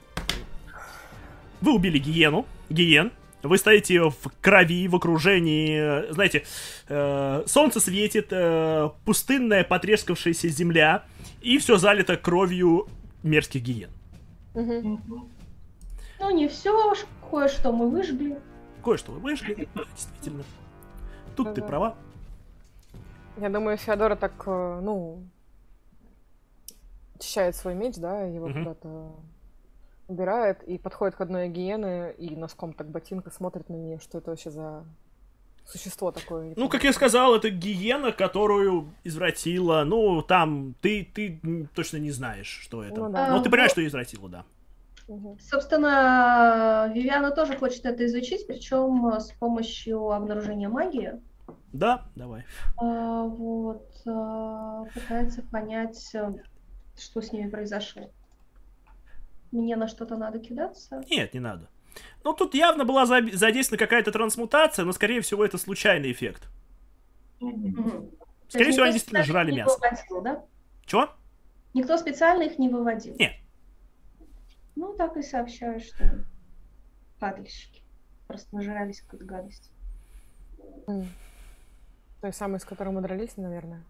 убили 1.61 1.97
гиену. 1.97 2.45
Гиен. 2.69 3.11
Вы 3.47 3.57
стоите 3.57 4.09
в 4.09 4.15
крови, 4.41 4.87
в 4.87 4.95
окружении, 4.95 6.11
знаете, 6.11 6.43
э, 6.87 7.43
солнце 7.45 7.79
светит, 7.79 8.27
э, 8.31 8.89
пустынная 9.05 9.63
потрескавшаяся 9.63 10.49
земля, 10.49 11.03
и 11.41 11.57
все 11.57 11.77
залито 11.77 12.17
кровью 12.17 12.87
мерзких 13.23 13.61
гиен. 13.61 13.89
Мгм. 14.53 15.29
Ну, 16.19 16.29
не 16.31 16.47
все, 16.47 16.93
кое-что 17.29 17.71
мы 17.71 17.89
выжгли. 17.89 18.39
Кое-что 18.83 19.11
вы 19.11 19.19
вышли, 19.19 19.67
да, 19.75 19.83
действительно. 19.95 20.43
Тут 21.35 21.53
ты 21.53 21.61
права. 21.61 21.95
Я 23.37 23.49
думаю, 23.49 23.77
Феодора 23.77 24.15
так, 24.15 24.43
э, 24.45 24.79
ну, 24.81 25.23
очищает 27.15 27.55
свой 27.55 27.75
меч, 27.75 27.95
да, 27.95 28.21
его 28.21 28.47
куда-то 28.47 29.15
убирает 30.07 30.63
и 30.63 30.77
подходит 30.77 31.15
к 31.15 31.21
одной 31.21 31.49
гиены 31.49 32.13
и 32.17 32.35
носком 32.35 32.73
так 32.73 32.89
ботинка 32.89 33.31
смотрит 33.31 33.69
на 33.69 33.75
нее, 33.75 33.99
что 33.99 34.17
это 34.19 34.31
вообще 34.31 34.51
за 34.51 34.85
существо 35.65 36.11
такое. 36.11 36.53
Ну, 36.55 36.69
как 36.69 36.83
я 36.83 36.93
сказал, 36.93 37.35
это 37.35 37.49
гиена, 37.49 38.11
которую 38.11 38.93
извратила. 39.03 39.83
Ну, 39.83 40.21
там, 40.21 40.75
ты, 40.81 41.03
ты 41.13 41.39
точно 41.73 41.97
не 41.97 42.11
знаешь, 42.11 42.47
что 42.47 42.83
это. 42.83 42.99
Ну 42.99 43.09
да. 43.09 43.29
Но 43.29 43.39
ты 43.41 43.49
А, 43.49 43.51
понимаешь, 43.51 43.71
вот. 43.71 43.81
что 43.81 43.87
извратила, 43.87 44.29
да. 44.29 44.45
Мгм. 45.07 45.37
Собственно, 45.39 46.91
Вивиана 46.93 47.31
тоже 47.31 47.57
хочет 47.57 47.85
это 47.85 48.05
изучить, 48.05 48.47
причем 48.47 49.11
с 49.19 49.31
помощью 49.33 50.11
обнаружения 50.11 50.69
магии. 50.69 51.13
Да, 51.73 52.05
давай. 52.15 52.43
А, 52.77 53.23
Вот, 53.23 53.91
а, 54.07 54.85
пытается 54.93 55.41
понять, 55.43 56.09
э, 56.15 56.33
что 56.97 57.21
с 57.21 57.31
ними 57.31 57.49
произошло. 57.49 58.09
Мне 59.55 59.75
на 59.77 59.87
что-то 59.87 60.17
надо 60.17 60.39
кидаться. 60.39 61.01
Нет, 61.09 61.33
не 61.33 61.39
надо. 61.39 61.69
Ну, 62.25 62.33
тут 62.33 62.53
явно 62.55 62.83
была 62.83 63.05
за- 63.05 63.25
задействована 63.31 63.79
какая-то 63.79 64.11
трансмутация, 64.11 64.83
но, 64.83 64.91
скорее 64.91 65.21
всего, 65.21 65.45
это 65.45 65.57
случайный 65.57 66.11
эффект. 66.11 66.49
То 67.39 67.47
Скорее 68.49 68.65
есть 68.67 68.71
всего, 68.75 68.83
они 68.83 68.93
действительно 68.93 69.23
жрали 69.23 69.51
мясо. 69.53 69.75
выводил, 69.79 70.21
да? 70.21 70.45
Чего? 70.85 71.09
Никто 71.73 71.97
специально 71.97 72.43
их 72.43 72.59
не 72.59 72.67
выводил? 72.69 73.15
Нет. 73.17 73.31
Ну, 74.75 74.93
так 74.93 75.15
и 75.15 75.21
сообщаю, 75.21 75.79
что 75.79 76.25
падальщики. 77.19 77.81
Просто 78.27 78.53
нажрались 78.55 79.01
какой-то 79.01 79.23
гадости. 79.25 79.69
М. 80.87 81.07
Той 82.21 82.33
самой, 82.33 82.59
с 82.59 82.65
которой 82.65 82.89
мы 82.89 83.01
дрались, 83.01 83.37
наверное. 83.37 83.83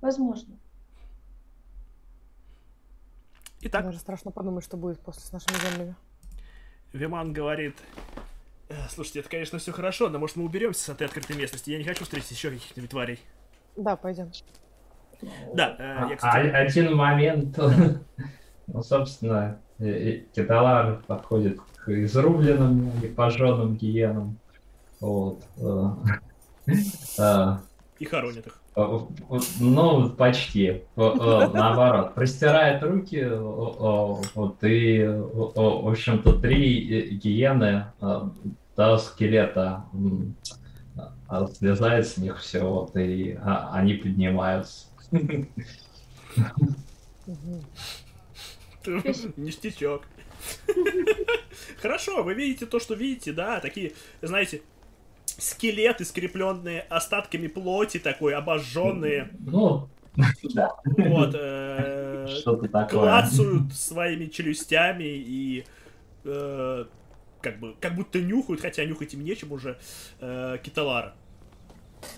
Возможно. 0.00 0.56
Итак, 3.62 3.84
Даже 3.84 3.98
страшно 3.98 4.30
подумать, 4.32 4.64
что 4.64 4.76
будет 4.76 5.00
после 5.00 5.22
с 5.22 5.32
нашими 5.32 5.54
землями. 5.70 5.94
Виман 6.92 7.32
говорит... 7.32 7.76
«Э, 8.68 8.74
Слушайте, 8.90 9.20
это, 9.20 9.28
конечно, 9.28 9.58
все 9.58 9.70
хорошо, 9.72 10.08
но 10.08 10.18
может 10.18 10.36
мы 10.36 10.44
уберемся 10.44 10.82
с 10.84 10.88
этой 10.88 11.06
открытой 11.06 11.36
местности? 11.36 11.70
Я 11.70 11.78
не 11.78 11.84
хочу 11.84 12.04
встретить 12.04 12.32
еще 12.32 12.50
каких-нибудь 12.50 12.90
тварей. 12.90 13.20
Да, 13.76 13.94
пойдем. 13.96 14.30
Да, 15.54 15.76
э, 15.78 15.96
А- 16.04 16.08
я, 16.08 16.16
кстати... 16.16 16.46
а- 16.48 16.58
Один 16.58 16.94
момент. 16.96 17.58
Ну, 18.68 18.80
собственно, 18.82 19.60
э, 19.80 19.84
э, 19.86 20.18
Киталар 20.34 21.02
подходит 21.06 21.60
к 21.76 21.88
изрубленным 21.90 22.90
и 23.02 23.08
пожженным 23.08 23.76
гиенам. 23.76 24.38
Вот. 25.00 25.42
И 27.98 28.04
хоронят 28.04 28.46
их. 28.46 28.61
Э, 28.76 28.98
э, 29.30 29.38
Ну, 29.60 30.10
почти. 30.10 30.82
Э, 30.96 31.50
Наоборот. 31.52 32.14
Простирает 32.14 32.82
руки, 32.82 33.24
вот, 33.24 34.62
и, 34.62 35.04
в 35.04 35.88
общем-то, 35.88 36.34
три 36.40 37.16
гиены 37.16 37.86
до 38.76 38.98
скелета 38.98 39.84
а, 41.28 41.46
слезает 41.46 42.06
с 42.06 42.18
них 42.18 42.38
все, 42.40 42.60
вот, 42.60 42.94
и 42.96 43.38
а, 43.42 43.70
они 43.72 43.94
поднимаются. 43.94 44.88
Ништячок. 49.36 50.02
Хорошо, 51.80 52.22
вы 52.22 52.34
видите 52.34 52.66
то, 52.66 52.78
что 52.80 52.94
видите, 52.94 53.32
да, 53.32 53.60
такие, 53.60 53.92
знаете, 54.20 54.60
скелеты, 55.42 56.04
скрепленные 56.04 56.82
остатками 56.82 57.48
плоти, 57.48 57.98
такой, 57.98 58.34
обожженные, 58.34 59.30
Ну, 59.40 59.88
да, 60.54 60.70
вот, 60.84 61.34
э, 61.34 62.26
что-то 62.28 62.68
такое. 62.68 63.00
клацают 63.00 63.72
своими 63.72 64.26
челюстями 64.26 65.04
и 65.04 65.64
э, 66.24 66.84
как 67.40 67.58
бы, 67.58 67.74
как 67.80 67.94
будто 67.94 68.20
нюхают, 68.20 68.60
хотя 68.60 68.84
нюхать 68.84 69.14
им 69.14 69.24
нечем 69.24 69.52
уже, 69.52 69.78
э, 70.20 70.58
киталара. 70.62 71.14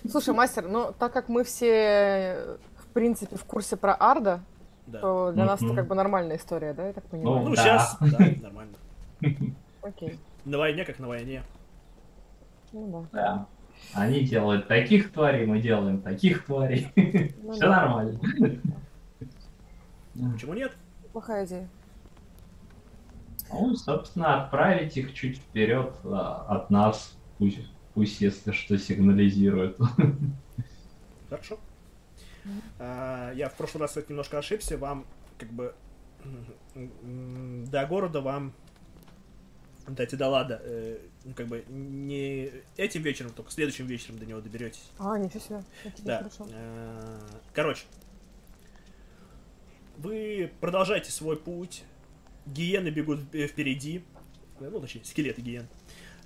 Слушай, 0.09 0.33
мастер, 0.33 0.67
ну 0.67 0.93
так 0.97 1.13
как 1.13 1.29
мы 1.29 1.43
все, 1.43 2.57
в 2.77 2.87
принципе, 2.93 3.37
в 3.37 3.43
курсе 3.45 3.75
про 3.77 3.93
Арда, 3.95 4.43
Да. 4.87 4.99
то 4.99 5.31
для 5.31 5.45
нас 5.45 5.61
это 5.63 5.73
как 5.73 5.87
бы 5.87 5.95
нормальная 5.95 6.37
история, 6.37 6.73
да, 6.73 6.87
я 6.87 6.93
так 6.93 7.05
понимаю? 7.05 7.43
Ну, 7.45 7.55
да. 7.55 7.61
сейчас, 7.63 7.97
да, 8.01 8.19
нормально. 8.41 8.75
Окей. 9.81 10.19
На 10.43 10.57
войне, 10.59 10.85
как 10.85 10.99
на 10.99 11.07
войне. 11.07 11.41
Ну 12.75 12.87
да. 12.89 13.07
Да. 13.13 13.47
Они 13.93 14.25
делают 14.25 14.67
таких 14.67 15.13
тварей, 15.13 15.45
мы 15.45 15.61
делаем 15.61 16.01
таких 16.01 16.45
тварей. 16.45 16.87
Ну 17.41 17.51
Все 17.53 17.61
да. 17.61 17.81
нормально. 17.81 18.19
Почему 20.33 20.53
нет? 20.53 20.73
Плохая 21.13 21.45
идея. 21.45 21.69
Ну, 23.49 23.73
собственно, 23.75 24.43
отправить 24.43 24.97
их 24.97 25.13
чуть 25.13 25.37
вперед 25.37 25.95
а, 26.03 26.45
от 26.49 26.69
нас, 26.69 27.15
пусть, 27.37 27.59
пусть 27.93 28.19
если 28.19 28.51
что 28.51 28.77
сигнализирует. 28.77 29.77
Хорошо. 31.29 31.59
А, 32.79 33.31
я 33.33 33.47
в 33.47 33.55
прошлый 33.55 33.81
раз, 33.81 33.91
кстати, 33.91 34.09
немножко 34.09 34.37
ошибся. 34.37 34.77
Вам, 34.77 35.05
как 35.37 35.49
бы, 35.49 35.73
до 36.73 37.85
города 37.85 38.19
вам, 38.19 38.53
дайте 39.93 40.17
до 40.17 40.29
лада, 40.29 40.59
э, 40.63 40.99
ну, 41.23 41.33
как 41.33 41.47
бы, 41.47 41.63
не 41.67 42.51
этим 42.77 43.01
вечером, 43.03 43.31
только 43.31 43.51
следующим 43.51 43.85
вечером 43.85 44.17
до 44.17 44.25
него 44.25 44.41
доберетесь. 44.41 44.89
А, 44.97 45.17
ничего 45.17 45.39
себе. 45.39 45.63
Да. 45.99 46.27
Э, 46.49 47.19
Короче, 47.53 47.85
вы 49.97 50.51
продолжаете 50.59 51.11
свой 51.11 51.37
путь. 51.37 51.83
Гиены 52.45 52.89
бегут 52.89 53.19
э, 53.33 53.47
впереди. 53.47 54.03
Э, 54.59 54.69
Ну, 54.71 54.79
точнее, 54.79 55.03
скелеты 55.05 55.41
гиен. 55.41 55.67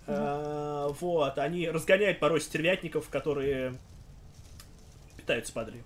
Э, 0.08 0.88
Вот, 1.00 1.38
они 1.38 1.70
разгоняют 1.70 2.20
порой 2.20 2.42
стервятников, 2.42 3.10
которые 3.10 3.74
питаются 5.18 5.54
падалью. 5.54 5.84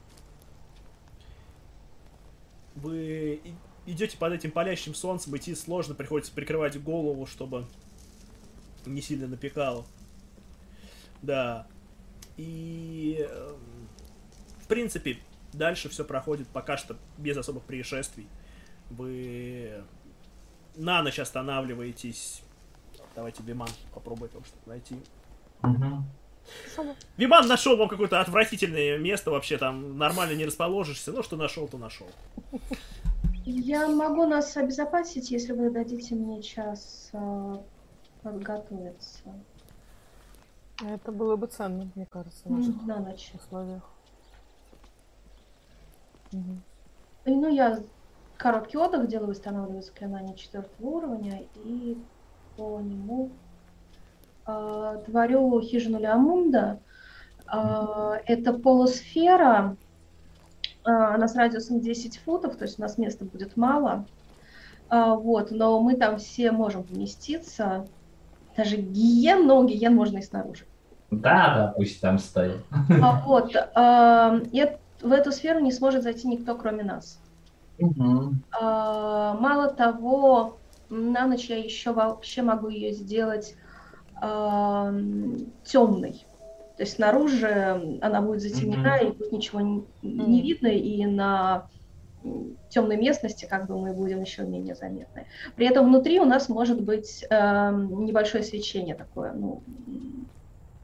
Вы 2.75 3.41
идете 3.85 4.17
под 4.17 4.33
этим 4.33 4.51
палящим 4.51 4.93
солнцем, 4.95 5.35
идти 5.37 5.55
сложно, 5.55 5.95
приходится 5.95 6.31
прикрывать 6.31 6.81
голову, 6.81 7.25
чтобы 7.25 7.65
не 8.85 9.01
сильно 9.01 9.27
напекало. 9.27 9.85
Да. 11.21 11.67
И 12.37 13.25
эм, 13.29 13.87
в 14.59 14.67
принципе, 14.67 15.17
дальше 15.51 15.89
все 15.89 16.03
проходит 16.03 16.47
пока 16.47 16.77
что 16.77 16.97
без 17.17 17.37
особых 17.37 17.63
происшествий. 17.63 18.27
Вы 18.89 19.83
на 20.75 21.01
ночь 21.01 21.19
останавливаетесь. 21.19 22.41
Давайте 23.15 23.43
Виман 23.43 23.69
попробует 23.93 24.33
его 24.33 24.43
что-то 24.43 24.69
найти. 24.69 24.95
Виман 27.15 27.47
нашел 27.47 27.77
вам 27.77 27.87
какое-то 27.87 28.19
отвратительное 28.19 28.97
место, 28.97 29.31
вообще 29.31 29.57
там 29.57 29.97
нормально 29.97 30.33
не 30.33 30.45
расположишься. 30.45 31.11
Ну, 31.11 31.23
что 31.23 31.37
нашел, 31.37 31.67
то 31.67 31.77
нашел. 31.77 32.09
Я 33.45 33.87
могу 33.89 34.25
нас 34.25 34.55
обезопасить, 34.55 35.31
если 35.31 35.51
вы 35.51 35.69
дадите 35.69 36.15
мне 36.15 36.41
час 36.41 37.09
а, 37.13 37.61
подготовиться 38.21 39.21
Это 40.81 41.11
было 41.11 41.35
бы 41.35 41.47
ценно, 41.47 41.89
мне 41.95 42.05
кажется, 42.05 42.41
в 42.45 42.51
наших 42.51 42.81
на 42.83 42.99
ночь. 42.99 43.31
условиях. 43.35 43.83
Мгм. 46.31 46.63
И, 47.25 47.31
ну, 47.31 47.49
я 47.49 47.83
короткий 48.37 48.77
отдых 48.77 49.07
делаю, 49.07 49.29
восстанавливаю 49.29 49.83
заклинание 49.83 50.35
четвертого 50.35 50.87
уровня 50.87 51.43
и 51.55 51.97
по 52.55 52.79
нему 52.79 53.29
а, 54.45 54.97
творю 54.97 55.59
хижину 55.61 55.99
Леомунда. 55.99 56.79
А, 57.45 58.19
это 58.25 58.53
полусфера, 58.53 59.75
а, 60.83 61.15
она 61.15 61.27
с 61.27 61.35
радиусом 61.35 61.79
10 61.79 62.19
футов, 62.19 62.55
то 62.57 62.65
есть 62.65 62.79
у 62.79 62.81
нас 62.81 62.97
места 62.97 63.25
будет 63.25 63.57
мало. 63.57 64.05
А, 64.89 65.15
вот, 65.15 65.51
но 65.51 65.79
мы 65.81 65.95
там 65.95 66.17
все 66.17 66.51
можем 66.51 66.83
поместиться. 66.83 67.87
Даже 68.55 68.77
гиен, 68.77 69.47
но 69.47 69.63
гиен 69.63 69.95
можно 69.95 70.19
и 70.19 70.21
снаружи. 70.21 70.65
Да, 71.09 71.55
да, 71.55 71.73
пусть 71.75 72.01
там 72.01 72.19
стоит. 72.19 72.63
А, 73.01 73.21
вот, 73.25 73.55
а, 73.75 74.39
в 75.01 75.11
эту 75.11 75.31
сферу 75.31 75.59
не 75.59 75.71
сможет 75.71 76.03
зайти 76.03 76.27
никто, 76.27 76.55
кроме 76.55 76.83
нас. 76.83 77.19
А, 78.59 79.33
Мало 79.35 79.69
того, 79.69 80.57
на 80.89 81.25
ночь 81.27 81.45
я 81.45 81.57
еще 81.57 81.91
вообще 81.91 82.41
могу 82.41 82.69
ее 82.69 82.91
сделать 82.93 83.55
темной. 85.65 86.25
То 86.83 86.85
есть 86.85 86.97
снаружи 86.97 87.97
она 88.01 88.21
будет 88.21 88.41
затемнена, 88.41 88.99
mm-hmm. 88.99 89.07
и 89.07 89.11
будет 89.13 89.31
ничего 89.31 89.61
не, 89.61 89.85
не 90.01 90.41
видно, 90.41 90.67
и 90.67 91.05
на 91.05 91.69
темной 92.67 92.97
местности 92.97 93.45
как 93.45 93.67
бы 93.67 93.79
мы 93.79 93.93
будем 93.93 94.19
еще 94.19 94.43
менее 94.43 94.75
заметны. 94.75 95.25
При 95.55 95.65
этом 95.65 95.85
внутри 95.85 96.19
у 96.19 96.25
нас 96.25 96.49
может 96.49 96.81
быть 96.81 97.23
э, 97.29 97.71
небольшое 97.71 98.43
свечение 98.43 98.95
такое, 98.95 99.31
ну, 99.31 99.63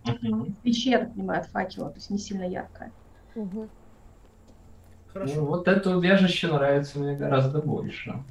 mm-hmm. 0.06 0.62
свечи, 0.62 0.90
я 0.92 1.00
так 1.00 1.14
понимаю, 1.14 1.42
от 1.42 1.48
факела, 1.48 1.90
то 1.90 1.96
есть 1.96 2.10
не 2.10 2.18
сильно 2.18 2.44
яркое. 2.44 2.94
Mm-hmm. 3.36 3.70
Хорошо. 5.12 5.36
Ну, 5.36 5.46
вот 5.48 5.68
это 5.68 5.98
убежище 5.98 6.48
нравится 6.48 6.98
мне 6.98 7.18
гораздо 7.18 7.62
больше. 7.62 8.24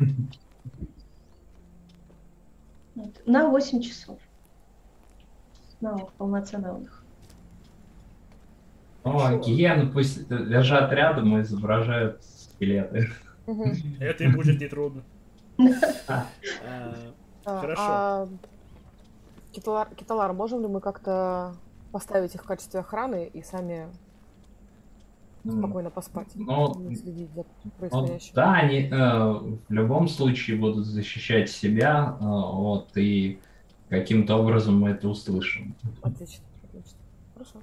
Вот. 2.95 3.27
На 3.27 3.51
8 3.51 3.83
часов. 3.83 4.19
На 5.83 5.99
полноценный 6.17 6.73
отдых. 6.73 6.98
О, 9.05 9.39
гиены 9.39 9.91
пусть 9.91 10.31
лежат 10.31 10.93
рядом 10.93 11.39
и 11.39 11.43
изображают 11.43 12.23
скелеты. 12.23 13.09
Это 14.01 14.25
им 14.25 14.33
будет 14.33 14.61
нетрудно. 14.61 15.03
А, 16.09 16.27
а, 17.45 17.61
хорошо. 17.61 17.83
А, 17.83 18.29
Киталар, 19.53 20.33
можем 20.33 20.61
ли 20.61 20.69
мы 20.69 20.81
как-то 20.81 21.55
поставить 21.93 22.35
их 22.35 22.45
в 22.45 22.47
качестве 22.47 22.81
охраны 22.81 23.27
и 23.33 23.43
сами 23.43 23.89
спокойно 25.45 25.91
поспать, 25.91 26.29
но, 26.35 26.75
следить 26.95 27.33
за 27.33 27.45
происходящим. 27.79 28.35
да, 28.35 28.55
они 28.55 28.83
э, 28.83 28.91
в 28.91 29.73
любом 29.73 30.09
случае 30.09 30.59
будут 30.59 30.85
защищать 30.85 31.49
себя, 31.49 32.17
э, 32.21 32.25
вот, 32.25 32.97
и 32.97 33.39
каким-то 33.89 34.37
образом 34.37 34.81
мы 34.81 34.91
это 34.91 35.09
услышим. 35.09 35.75
Отлично. 36.03 36.45
Хорошо. 37.33 37.59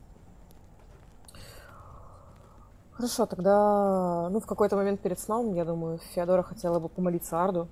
Хорошо, 2.95 3.25
тогда, 3.25 4.29
ну, 4.29 4.39
в 4.39 4.45
какой-то 4.45 4.77
момент 4.77 5.01
перед 5.01 5.19
сном, 5.19 5.53
я 5.53 5.65
думаю, 5.65 5.97
Феодора 6.13 6.43
хотела 6.43 6.79
бы 6.79 6.87
помолиться 6.87 7.43
Арду 7.43 7.67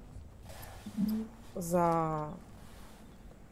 за 1.55 2.27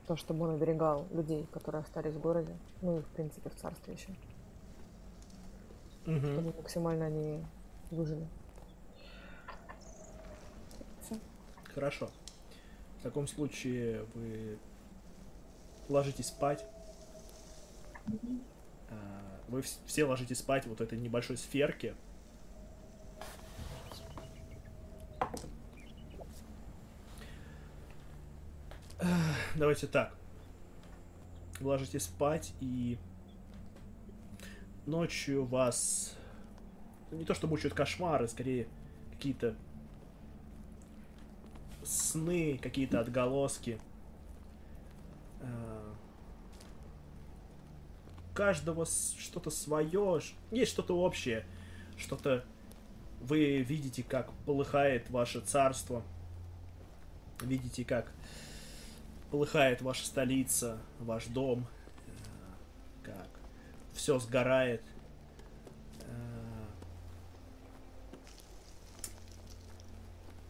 то, 0.06 0.18
чтобы 0.18 0.44
он 0.44 0.56
оберегал 0.56 1.06
людей, 1.12 1.48
которые 1.54 1.82
остались 1.84 2.14
в 2.14 2.20
городе, 2.20 2.54
ну 2.82 2.98
и, 2.98 3.02
в 3.02 3.08
принципе, 3.08 3.50
в 3.50 3.56
царстве 3.56 3.94
еще. 3.94 4.10
Угу. 6.06 6.26
Чтобы 6.26 6.54
максимально 6.58 7.06
они 7.06 7.46
выжили. 7.90 8.28
Все. 11.02 11.16
Хорошо. 11.74 12.10
В 13.00 13.04
таком 13.04 13.28
случае 13.28 14.06
вы 14.14 14.60
ложитесь 15.88 16.28
спать. 16.28 16.66
Угу. 18.08 18.42
Вы 19.52 19.62
все 19.86 20.06
ложитесь 20.06 20.40
спать 20.40 20.66
вот 20.66 20.80
этой 20.80 20.98
небольшой 20.98 21.36
сферке. 21.36 21.94
Давайте 29.56 29.88
так. 29.88 30.16
Ложитесь 31.60 32.04
спать 32.04 32.54
и 32.62 32.98
ночью 34.86 35.44
вас 35.46 36.16
не 37.12 37.26
то 37.26 37.34
что 37.34 37.48
мучают 37.48 37.74
кошмары, 37.74 38.30
скорее 38.30 38.70
какие-то 39.12 39.56
сны, 41.84 42.58
какие-то 42.58 43.02
отголоски. 43.02 43.82
Каждого 48.34 48.86
что-то 48.86 49.50
свое, 49.50 50.22
есть 50.52 50.72
что-то 50.72 50.98
общее, 50.98 51.46
что-то 51.98 52.46
вы 53.22 53.62
видите, 53.62 54.04
как 54.04 54.32
полыхает 54.46 55.10
ваше 55.10 55.41
царство, 55.41 56.04
видите, 57.41 57.86
как 57.86 58.12
полыхает 59.30 59.82
ваша 59.82 60.06
столица, 60.06 60.78
ваш 61.00 61.28
дом, 61.28 61.65
э, 62.08 63.04
как 63.04 63.30
все 63.94 64.20
сгорает. 64.20 64.84
Э, 66.02 66.65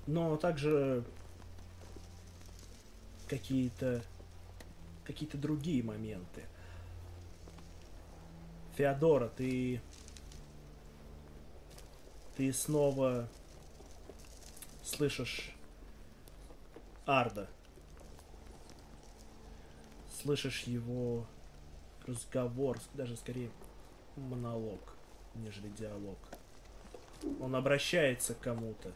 но 0.08 0.38
также 0.38 1.04
какие-то 3.28 4.02
какие-то 5.04 5.38
другие 5.38 5.84
моменты. 5.84 6.44
Феодора, 8.76 9.28
ты... 9.30 9.82
Ты 12.38 12.54
снова 12.54 13.28
слышишь 14.84 15.54
Арда. 17.06 17.50
Слышишь 20.22 20.64
его 20.64 21.28
разговор, 22.08 22.80
даже 22.94 23.18
скорее 23.18 23.52
монолог, 24.16 24.96
нежели 25.36 25.70
диалог. 25.70 26.18
Он 27.40 27.56
обращается 27.56 28.34
к 28.34 28.40
кому-то. 28.40 28.94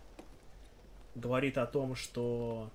Говорит 1.13 1.57
о 1.57 1.65
том, 1.65 1.95
что... 1.95 2.71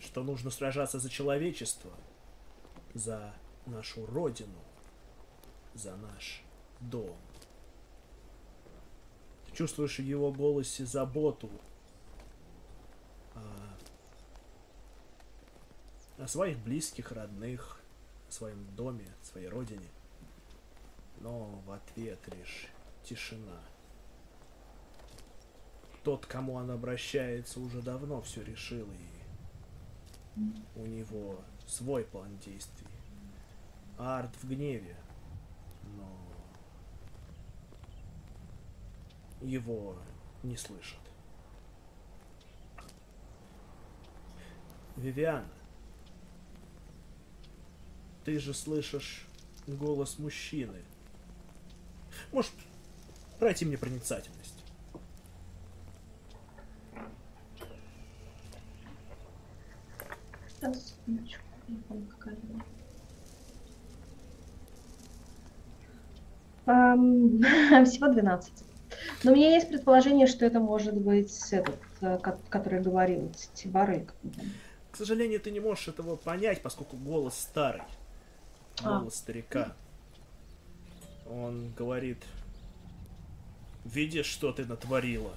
Что 0.00 0.22
нужно 0.22 0.50
сражаться 0.50 0.98
за 0.98 1.10
человечество– 1.10 1.92
за 2.94 3.34
нашу 3.66 4.06
родину, 4.06 4.58
за 5.74 5.96
наш 5.96 6.42
дом. 6.80 7.16
Ты 9.46 9.52
чувствуешь 9.52 9.98
в 9.98 10.02
его 10.02 10.32
голосе 10.32 10.84
заботу 10.86 11.50
о, 13.34 13.42
о 16.18 16.28
своих 16.28 16.58
близких, 16.58 17.12
родных, 17.12 17.80
о 18.28 18.32
своем 18.32 18.64
доме, 18.74 19.06
своей 19.22 19.48
родине. 19.48 19.88
Но 21.20 21.60
в 21.66 21.72
ответ 21.72 22.20
лишь 22.34 22.68
тишина. 23.02 23.60
Тот, 26.04 26.26
кому 26.26 26.54
он 26.54 26.70
обращается, 26.70 27.60
уже 27.60 27.82
давно 27.82 28.22
все 28.22 28.42
решил, 28.42 28.86
и 28.86 29.18
у 30.76 30.86
него 30.86 31.40
свой 31.68 32.04
план 32.04 32.36
действий. 32.38 32.86
Арт 33.98 34.34
в 34.42 34.48
гневе, 34.48 34.96
но 35.96 36.08
его 39.40 39.96
не 40.42 40.56
слышат. 40.56 40.98
Вивиана, 44.96 45.46
ты 48.24 48.38
же 48.38 48.54
слышишь 48.54 49.26
голос 49.66 50.18
мужчины. 50.18 50.82
Может, 52.32 52.52
пройти 53.38 53.64
мне 53.64 53.78
проницательность? 53.78 54.64
Всего 67.86 68.08
12. 68.08 68.64
Но 69.24 69.32
у 69.32 69.34
меня 69.34 69.54
есть 69.54 69.68
предположение, 69.68 70.26
что 70.26 70.44
это 70.44 70.60
может 70.60 70.94
быть 70.94 71.34
этот, 71.50 71.78
э, 72.00 72.18
который 72.50 72.80
говорил, 72.80 73.32
Тибары. 73.54 74.06
К 74.90 74.96
сожалению, 74.96 75.40
ты 75.40 75.50
не 75.50 75.60
можешь 75.60 75.88
этого 75.88 76.16
понять, 76.16 76.60
поскольку 76.62 76.96
голос 76.96 77.38
старый. 77.38 77.82
А. 78.82 78.98
Голос 78.98 79.14
а. 79.14 79.16
старика. 79.16 79.72
Он 81.30 81.72
говорит, 81.72 82.18
видишь, 83.84 84.26
что 84.26 84.52
ты 84.52 84.64
натворила? 84.64 85.34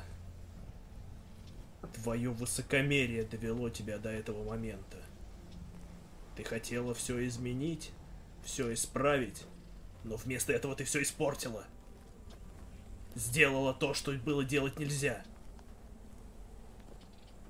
Твое 2.04 2.30
высокомерие 2.30 3.24
довело 3.24 3.70
тебя 3.70 3.98
до 3.98 4.10
этого 4.10 4.44
момента. 4.44 4.98
Ты 6.42 6.48
хотела 6.48 6.96
все 6.96 7.28
изменить, 7.28 7.92
все 8.44 8.74
исправить, 8.74 9.46
но 10.04 10.16
вместо 10.16 10.52
этого 10.52 10.76
ты 10.76 10.86
все 10.86 11.04
испортила. 11.04 11.68
Сделала 13.14 13.76
то, 13.76 13.94
что 13.94 14.12
было 14.14 14.44
делать 14.44 14.80
нельзя. 14.80 15.24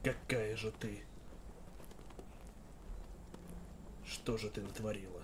Какая 0.03 0.57
же 0.57 0.71
ты? 0.71 1.05
Что 4.05 4.37
же 4.37 4.49
ты 4.49 4.59
натворила? 4.59 5.23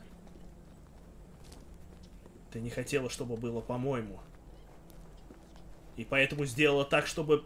Ты 2.52 2.62
не 2.62 2.70
хотела, 2.70 3.10
чтобы 3.10 3.36
было 3.36 3.60
по-моему. 3.60 4.22
И 5.98 6.06
поэтому 6.06 6.46
сделала 6.46 6.86
так, 6.86 7.06
чтобы... 7.06 7.46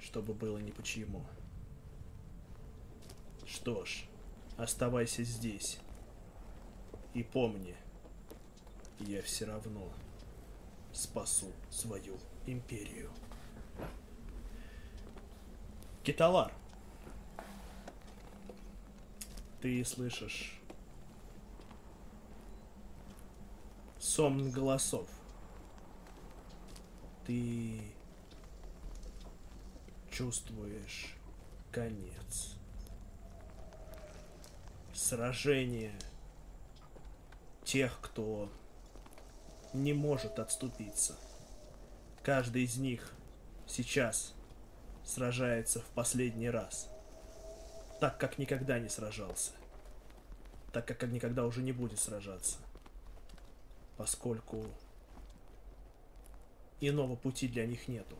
Чтобы 0.00 0.32
было 0.32 0.56
не 0.56 0.72
по-чьему. 0.72 1.22
Что 3.54 3.84
ж, 3.84 4.04
оставайся 4.56 5.22
здесь. 5.22 5.78
И 7.14 7.22
помни, 7.22 7.76
я 8.98 9.22
все 9.22 9.44
равно 9.44 9.92
спасу 10.92 11.52
свою 11.70 12.18
империю. 12.46 13.12
Киталар, 16.02 16.52
ты 19.62 19.84
слышишь 19.84 20.60
сон 24.00 24.50
голосов. 24.50 25.06
Ты 27.24 27.80
чувствуешь 30.10 31.14
конец. 31.70 32.56
Сражение 34.94 35.92
тех, 37.64 37.98
кто 38.00 38.48
не 39.72 39.92
может 39.92 40.38
отступиться. 40.38 41.16
Каждый 42.22 42.62
из 42.62 42.76
них 42.76 43.12
сейчас 43.66 44.34
сражается 45.04 45.80
в 45.80 45.86
последний 45.86 46.48
раз. 46.48 46.88
Так, 48.00 48.18
как 48.18 48.38
никогда 48.38 48.78
не 48.78 48.88
сражался. 48.88 49.50
Так, 50.72 50.86
как 50.86 51.02
никогда 51.10 51.44
уже 51.44 51.60
не 51.62 51.72
будет 51.72 51.98
сражаться. 51.98 52.58
Поскольку 53.96 54.64
иного 56.80 57.16
пути 57.16 57.48
для 57.48 57.66
них 57.66 57.88
нету. 57.88 58.16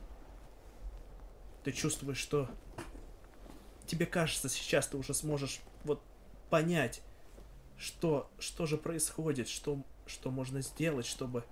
Ты 1.62 1.70
чувствуешь, 1.70 2.18
что 2.18 2.50
тебе 3.86 4.06
кажется, 4.06 4.48
сейчас 4.48 4.88
ты 4.88 4.96
уже 4.96 5.14
сможешь 5.14 5.60
вот 5.84 6.02
понять, 6.50 7.02
что, 7.76 8.30
что 8.38 8.66
же 8.66 8.76
происходит, 8.76 9.48
что, 9.48 9.82
что 10.06 10.30
можно 10.30 10.60
сделать, 10.62 11.06
чтобы 11.06 11.44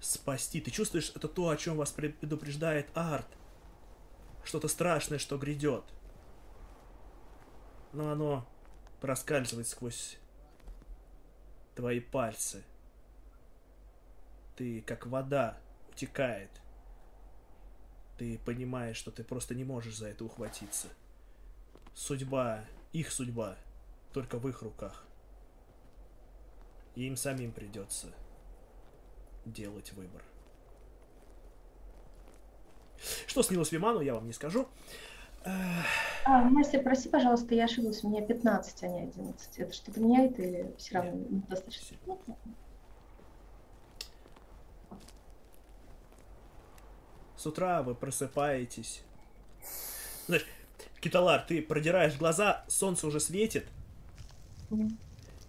спасти. 0.00 0.60
Ты 0.60 0.70
чувствуешь, 0.70 1.12
это 1.14 1.28
то, 1.28 1.48
о 1.48 1.56
чем 1.56 1.76
вас 1.76 1.92
предупреждает 1.92 2.88
арт. 2.94 3.26
Что-то 4.44 4.68
страшное, 4.68 5.18
что 5.18 5.38
грядет. 5.38 5.84
Но 7.92 8.10
оно 8.10 8.46
проскальзывает 9.00 9.68
сквозь 9.68 10.18
твои 11.74 12.00
пальцы. 12.00 12.62
Ты, 14.56 14.82
как 14.82 15.06
вода, 15.06 15.58
утекает 15.90 16.50
ты 18.18 18.38
понимаешь, 18.38 18.96
что 18.96 19.10
ты 19.10 19.24
просто 19.24 19.54
не 19.54 19.64
можешь 19.64 19.96
за 19.96 20.08
это 20.08 20.24
ухватиться. 20.24 20.88
Судьба, 21.94 22.64
их 22.92 23.10
судьба, 23.10 23.56
только 24.14 24.38
в 24.38 24.48
их 24.48 24.62
руках. 24.62 25.04
И 26.94 27.06
им 27.06 27.16
самим 27.16 27.50
придется 27.52 28.06
делать 29.44 29.92
выбор. 29.92 30.22
Что 33.26 33.42
снилось 33.42 33.72
Виману, 33.72 34.00
я 34.00 34.14
вам 34.14 34.26
не 34.26 34.32
скажу. 34.32 34.68
А, 35.44 36.44
мастер, 36.44 36.82
прости, 36.82 37.08
пожалуйста, 37.08 37.54
я 37.54 37.64
ошиблась, 37.64 38.02
у 38.02 38.08
меня 38.08 38.24
15, 38.24 38.82
а 38.84 38.88
не 38.88 39.02
11. 39.02 39.58
Это 39.58 39.72
что-то 39.74 40.00
меняет 40.00 40.38
или 40.38 40.72
все 40.78 40.94
равно 40.94 41.12
недостаточно? 41.28 41.98
С 47.36 47.46
утра 47.46 47.82
вы 47.82 47.94
просыпаетесь. 47.94 49.02
Знаешь, 50.26 50.46
Киталар, 51.00 51.44
ты 51.46 51.60
продираешь 51.60 52.16
глаза, 52.16 52.64
солнце 52.68 53.06
уже 53.06 53.20
светит. 53.20 53.66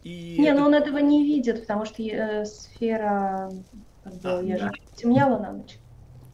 И 0.04 0.38
не, 0.38 0.48
это... 0.48 0.60
но 0.60 0.68
он 0.68 0.74
этого 0.76 0.98
не 1.00 1.24
видит, 1.24 1.62
потому 1.62 1.86
что 1.86 2.02
э, 2.04 2.46
сфера, 2.46 3.52
как 4.04 4.14
бы, 4.16 4.40
а, 4.40 4.42
я 4.42 4.58
да. 4.58 4.68
же 4.68 4.72
темнела 4.96 5.40
на 5.40 5.54
ночь. 5.54 5.78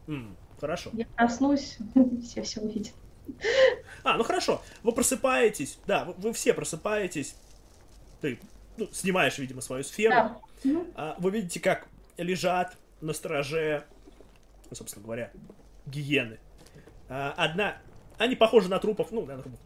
Mm, 0.06 0.34
хорошо. 0.60 0.90
Я 0.92 1.06
проснусь, 1.16 1.78
все 2.22 2.42
все 2.42 2.60
увидят. 2.60 2.94
А, 4.04 4.16
ну 4.18 4.24
хорошо. 4.24 4.60
Вы 4.82 4.92
просыпаетесь, 4.92 5.78
да, 5.86 6.04
вы, 6.04 6.12
вы 6.14 6.32
все 6.32 6.52
просыпаетесь. 6.52 7.36
Ты 8.20 8.38
ну, 8.76 8.88
снимаешь, 8.92 9.38
видимо, 9.38 9.60
свою 9.60 9.84
сферу. 9.84 10.14
Да. 10.14 10.40
А, 10.94 11.16
вы 11.18 11.30
видите, 11.30 11.60
как 11.60 11.88
лежат 12.18 12.76
на 13.00 13.12
стороже 13.14 13.84
ну, 14.72 14.76
собственно 14.76 15.04
говоря, 15.04 15.30
гиены. 15.84 16.38
А, 17.10 17.34
одна, 17.36 17.76
они 18.16 18.36
похожи 18.36 18.70
на 18.70 18.78
трупов, 18.78 19.12
ну, 19.12 19.26
на 19.26 19.36
трупов, 19.36 19.60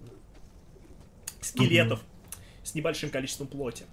скелетов 1.40 2.00
mm-hmm. 2.00 2.15
С 2.66 2.74
небольшим 2.74 3.10
количеством 3.10 3.46
плоти. 3.46 3.84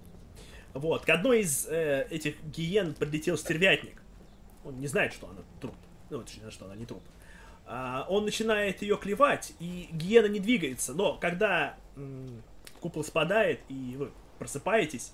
Вот, 0.72 1.04
к 1.04 1.08
одной 1.10 1.42
из 1.42 1.66
э, 1.68 2.06
этих 2.10 2.42
гиен 2.44 2.94
подлетел 2.94 3.38
стервятник. 3.38 4.02
Он 4.64 4.80
не 4.80 4.88
знает, 4.88 5.12
что 5.12 5.28
она 5.28 5.42
труп. 5.60 5.76
Ну, 6.10 6.22
точнее, 6.22 6.50
что 6.50 6.64
она 6.64 6.74
не 6.74 6.84
труп. 6.84 7.02
А, 7.66 8.06
он 8.08 8.24
начинает 8.24 8.82
ее 8.82 8.96
клевать, 8.96 9.52
и 9.60 9.88
гиена 9.92 10.26
не 10.26 10.40
двигается. 10.40 10.92
Но 10.92 11.16
когда 11.16 11.76
м- 11.96 12.42
купол 12.80 13.04
спадает, 13.04 13.60
и 13.68 13.94
вы 13.96 14.10
просыпаетесь, 14.38 15.12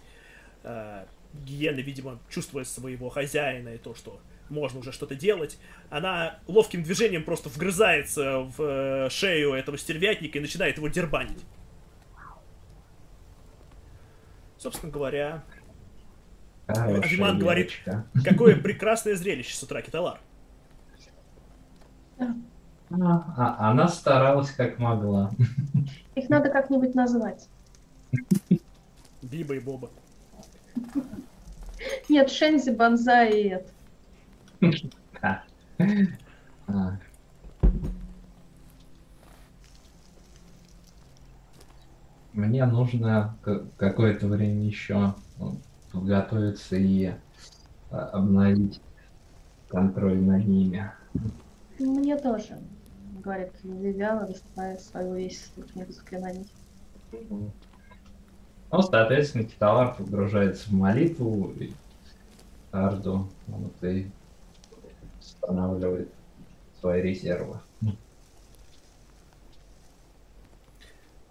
э, 0.63 1.05
гиена, 1.35 1.81
видимо, 1.81 2.19
чувствуя 2.31 2.65
своего 2.65 3.11
хозяина 3.11 3.75
и 3.75 3.79
то, 3.79 3.95
что 3.95 4.19
можно 4.49 4.81
уже 4.81 4.93
что-то 4.93 5.15
делать. 5.15 5.59
Она 5.91 6.41
ловким 6.47 6.83
движением 6.83 7.25
просто 7.25 7.51
вгрызается 7.51 8.41
в 8.41 8.63
э, 8.63 9.11
шею 9.11 9.53
этого 9.53 9.77
стервятника 9.77 10.39
и 10.39 10.41
начинает 10.41 10.79
его 10.79 10.89
дербанить. 10.89 11.45
Собственно 14.61 14.93
говоря, 14.93 15.43
Авиман 16.67 17.39
говорит, 17.39 17.71
какое 18.23 18.61
прекрасное 18.61 19.17
зрелище 19.17 19.57
с 19.57 19.63
утра, 19.63 19.81
Киталар. 19.81 20.21
А, 22.19 23.71
она 23.71 23.89
старалась 23.89 24.51
как 24.51 24.79
могла. 24.79 25.31
Их 26.15 26.29
надо 26.29 26.51
как-нибудь 26.51 26.95
назвать. 26.95 27.49
Биба 29.23 29.55
и 29.55 29.61
Боба. 29.61 29.89
Нет, 32.11 32.31
Шензи, 32.31 32.73
Банза 32.73 33.25
и 33.25 33.49
это. 33.49 33.71
Мне 42.33 42.65
нужно 42.65 43.37
какое-то 43.77 44.29
время 44.29 44.65
еще 44.65 45.15
ну, 45.39 45.57
подготовиться 45.93 46.77
и 46.77 47.13
а, 47.91 48.07
обновить 48.11 48.81
контроль 49.69 50.21
над 50.21 50.47
ними. 50.47 50.93
Мне 51.79 52.17
тоже, 52.17 52.59
говорит 53.23 53.53
Вивиана, 53.65 54.27
доставая 54.27 54.79
свою 54.79 55.15
весь 55.15 55.51
книгу 55.73 55.93
заклинаний. 55.93 56.47
Ну, 58.73 58.83
соответственно, 58.83 59.45
Киталар 59.45 59.97
погружается 59.97 60.69
в 60.69 60.73
молитву, 60.73 61.53
и 61.59 61.73
Арду, 62.71 63.29
вот, 63.49 63.83
и 63.83 64.09
восстанавливает 65.19 66.13
свои 66.79 67.03
резервы. 67.03 67.59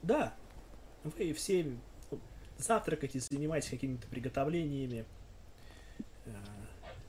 Да, 0.02 0.34
вы 1.18 1.34
все 1.34 1.78
завтракаете, 2.58 3.20
занимаетесь 3.20 3.70
какими-то 3.70 4.08
приготовлениями. 4.08 5.06
Э, 6.26 6.32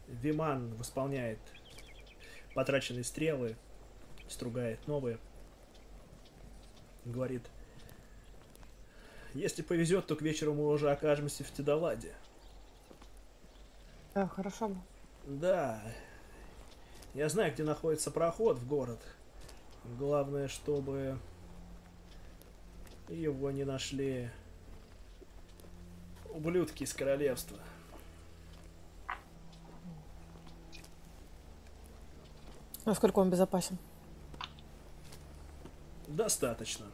Виман 0.08 0.74
восполняет 0.74 1.38
потраченные 2.54 3.04
стрелы, 3.04 3.56
стругает 4.28 4.86
новые. 4.86 5.18
Говорит, 7.04 7.42
если 9.34 9.62
повезет, 9.62 10.06
то 10.06 10.16
к 10.16 10.22
вечеру 10.22 10.54
мы 10.54 10.66
уже 10.68 10.90
окажемся 10.90 11.44
в 11.44 11.50
Тедоладе. 11.50 12.14
Да, 14.14 14.26
хорошо. 14.26 14.74
Да, 15.26 15.82
я 17.14 17.28
знаю, 17.28 17.52
где 17.52 17.62
находится 17.62 18.10
проход 18.10 18.58
в 18.58 18.66
город. 18.66 19.00
Главное, 19.98 20.48
чтобы 20.48 21.18
его 23.10 23.50
не 23.50 23.64
нашли 23.64 24.30
ублюдки 26.30 26.84
из 26.84 26.92
королевства. 26.94 27.58
Насколько 32.84 33.18
он 33.18 33.30
безопасен? 33.30 33.78
Достаточно. 36.06 36.86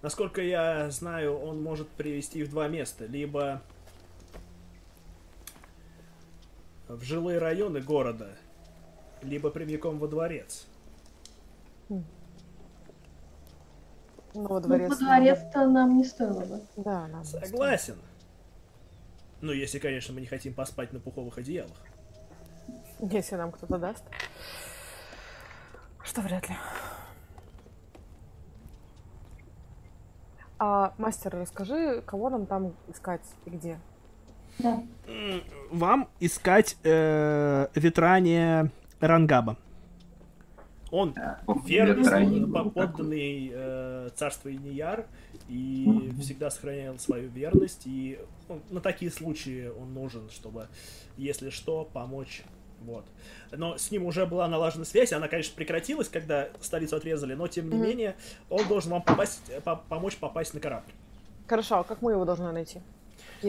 Насколько 0.00 0.42
я 0.42 0.90
знаю, 0.90 1.36
он 1.36 1.60
может 1.62 1.88
привести 1.88 2.44
в 2.44 2.50
два 2.50 2.68
места. 2.68 3.06
Либо 3.06 3.62
в 6.86 7.02
жилые 7.02 7.38
районы 7.38 7.80
города, 7.80 8.36
либо 9.22 9.50
прямиком 9.50 9.98
во 9.98 10.06
дворец. 10.06 10.66
Ну, 14.34 14.46
во 14.46 14.60
дворец. 14.60 14.90
Ну, 14.90 14.94
во 14.96 15.00
дворец-то 15.00 15.66
нам 15.66 15.96
не 15.96 16.04
стоило 16.04 16.44
бы. 16.44 16.62
Да, 16.76 17.06
нам. 17.08 17.24
Согласен. 17.24 17.96
Ну, 19.40 19.52
если, 19.52 19.78
конечно, 19.78 20.14
мы 20.14 20.20
не 20.20 20.26
хотим 20.26 20.54
поспать 20.54 20.92
на 20.92 21.00
пуховых 21.00 21.38
одеялах. 21.38 21.76
Если 23.00 23.36
нам 23.36 23.52
кто-то 23.52 23.78
даст. 23.78 24.04
Что 26.02 26.20
вряд 26.22 26.48
ли. 26.48 26.56
А, 30.58 30.92
мастер, 30.98 31.36
расскажи, 31.36 32.02
кого 32.04 32.30
нам 32.30 32.46
там 32.46 32.74
искать 32.88 33.22
и 33.44 33.50
где? 33.50 33.78
Да. 34.58 34.82
Вам 35.70 36.08
искать 36.18 36.76
э, 36.82 37.68
ветрание 37.76 38.72
Рангаба. 38.98 39.56
Он 40.90 41.14
верный, 41.64 42.02
Ветрание. 42.02 42.46
по- 42.46 42.70
подданный 42.70 43.50
э, 43.52 44.10
царства 44.14 44.52
Инияр 44.52 45.06
и 45.48 46.12
всегда 46.20 46.50
сохранял 46.50 46.98
свою 46.98 47.28
верность. 47.28 47.82
И 47.86 48.18
ну, 48.48 48.60
на 48.70 48.80
такие 48.80 49.10
случаи 49.10 49.68
он 49.68 49.92
нужен, 49.94 50.30
чтобы, 50.30 50.68
если 51.16 51.50
что, 51.50 51.84
помочь. 51.92 52.42
Вот. 52.82 53.04
Но 53.50 53.76
с 53.76 53.90
ним 53.90 54.06
уже 54.06 54.24
была 54.24 54.46
налажена 54.48 54.84
связь, 54.84 55.12
она, 55.12 55.26
конечно, 55.28 55.54
прекратилась, 55.56 56.08
когда 56.08 56.48
столицу 56.60 56.96
отрезали, 56.96 57.34
но 57.34 57.48
тем 57.48 57.68
не 57.70 57.76
менее 57.76 58.16
он 58.48 58.66
должен 58.68 58.92
вам 58.92 59.02
попасть, 59.02 59.42
э, 59.48 59.60
по- 59.60 59.76
помочь 59.76 60.16
попасть 60.16 60.54
на 60.54 60.60
корабль. 60.60 60.90
Хорошо, 61.48 61.80
а 61.80 61.84
как 61.84 62.02
мы 62.02 62.12
его 62.12 62.24
должны 62.24 62.50
найти? 62.52 62.80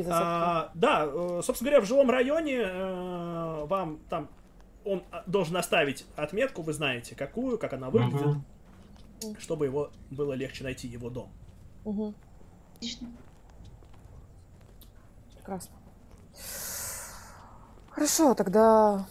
А, 0.08 0.72
да, 0.74 1.06
э, 1.06 1.42
собственно 1.44 1.72
говоря, 1.72 1.86
в 1.86 1.88
жилом 1.88 2.10
районе 2.10 2.58
э, 2.64 3.66
вам 3.66 4.00
там 4.10 4.28
он 4.90 5.04
а, 5.12 5.24
должен 5.28 5.56
оставить 5.58 6.06
отметку, 6.16 6.64
вы 6.64 6.74
знаете, 6.74 7.16
какую, 7.16 7.60
как 7.60 7.74
она 7.74 7.92
выглядит, 7.92 8.38
Мгм. 9.22 9.38
чтобы 9.38 9.66
его 9.66 9.92
было 10.10 10.34
легче 10.34 10.64
найти, 10.64 10.88
его 10.88 11.12
дом. 11.12 11.32
Мгм, 11.86 12.16
Отлично. 12.76 13.08
прекрасно. 15.36 15.76
Хорошо, 17.92 18.34
тогда, 18.34 19.08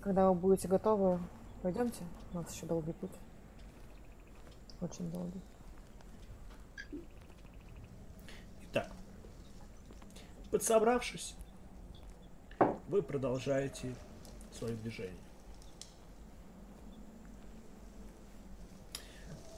когда 0.00 0.28
вы 0.28 0.34
будете 0.34 0.68
готовы, 0.68 1.18
пойдемте. 1.62 2.04
У 2.32 2.36
нас 2.36 2.54
еще 2.54 2.66
долгий 2.66 2.92
путь. 2.92 3.10
Очень 4.80 5.10
долгий. 5.10 5.40
Итак, 8.70 8.92
подсобравшись, 10.50 11.34
вы 12.88 13.02
продолжаете 13.02 13.94
свое 14.64 14.76
движение. 14.76 15.20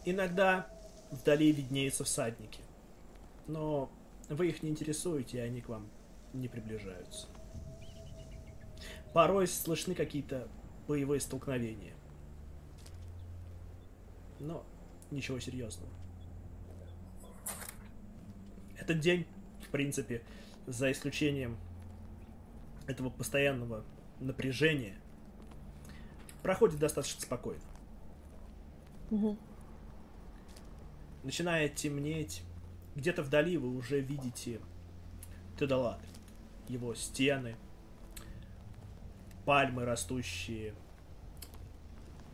Иногда 0.04 0.68
вдали 1.11 1.52
виднеются 1.52 2.04
всадники, 2.04 2.61
но 3.46 3.90
вы 4.28 4.48
их 4.48 4.62
не 4.62 4.70
интересуете, 4.70 5.38
и 5.38 5.40
они 5.40 5.61
к 5.61 5.68
вам 5.68 5.88
не 6.32 6.48
приближаются. 6.48 7.28
Порой 9.12 9.46
слышны 9.46 9.94
какие-то 9.94 10.48
боевые 10.88 11.20
столкновения. 11.20 11.94
Но 14.38 14.64
ничего 15.11 15.40
серьезного. 15.40 15.90
Этот 18.78 19.00
день, 19.00 19.26
в 19.64 19.70
принципе, 19.70 20.22
за 20.66 20.92
исключением 20.92 21.57
этого 22.86 23.11
постоянного 23.11 23.84
напряжения, 24.21 24.97
проходит 26.43 26.79
достаточно 26.79 27.21
спокойно. 27.21 27.62
Мгм. 29.11 29.39
Начинает 31.23 31.75
темнеть. 31.75 32.43
Где-то 32.95 33.23
вдали 33.23 33.57
вы 33.59 33.77
уже 33.77 34.01
видите 34.01 34.61
Тедалат, 35.59 36.01
его 36.69 36.95
стены, 36.95 37.57
пальмы, 39.45 39.85
растущие 39.85 40.75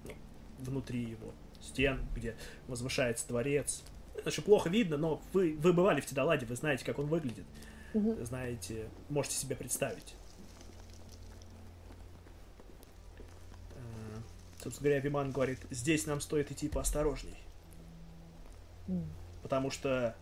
ну, 0.05 0.12
внутри 0.59 1.03
его 1.03 1.33
стен, 1.61 2.01
где 2.14 2.37
возвышается 2.68 3.26
дворец. 3.28 3.83
Это 4.16 4.30
еще 4.30 4.43
плохо 4.43 4.68
видно, 4.68 4.97
но 4.97 5.22
вы, 5.33 5.57
вы 5.57 5.72
бывали 5.72 6.01
в 6.01 6.07
Тедаладе, 6.07 6.47
вы 6.47 6.57
знаете, 6.57 6.85
как 6.85 6.99
он 6.99 7.07
выглядит. 7.07 7.45
Мгм. 7.95 8.24
знаете, 8.24 8.89
можете 9.11 9.37
себе 9.37 9.55
представить. 9.55 10.14
Э, 13.74 14.18
Собственно 14.62 14.90
говоря, 14.90 15.00
Виман 15.00 15.32
говорит, 15.32 15.58
здесь 15.70 16.06
нам 16.06 16.20
стоит 16.20 16.52
идти 16.52 16.68
поосторожней, 16.68 17.36
М. 18.86 19.04
потому 19.42 19.70
что 19.70 20.14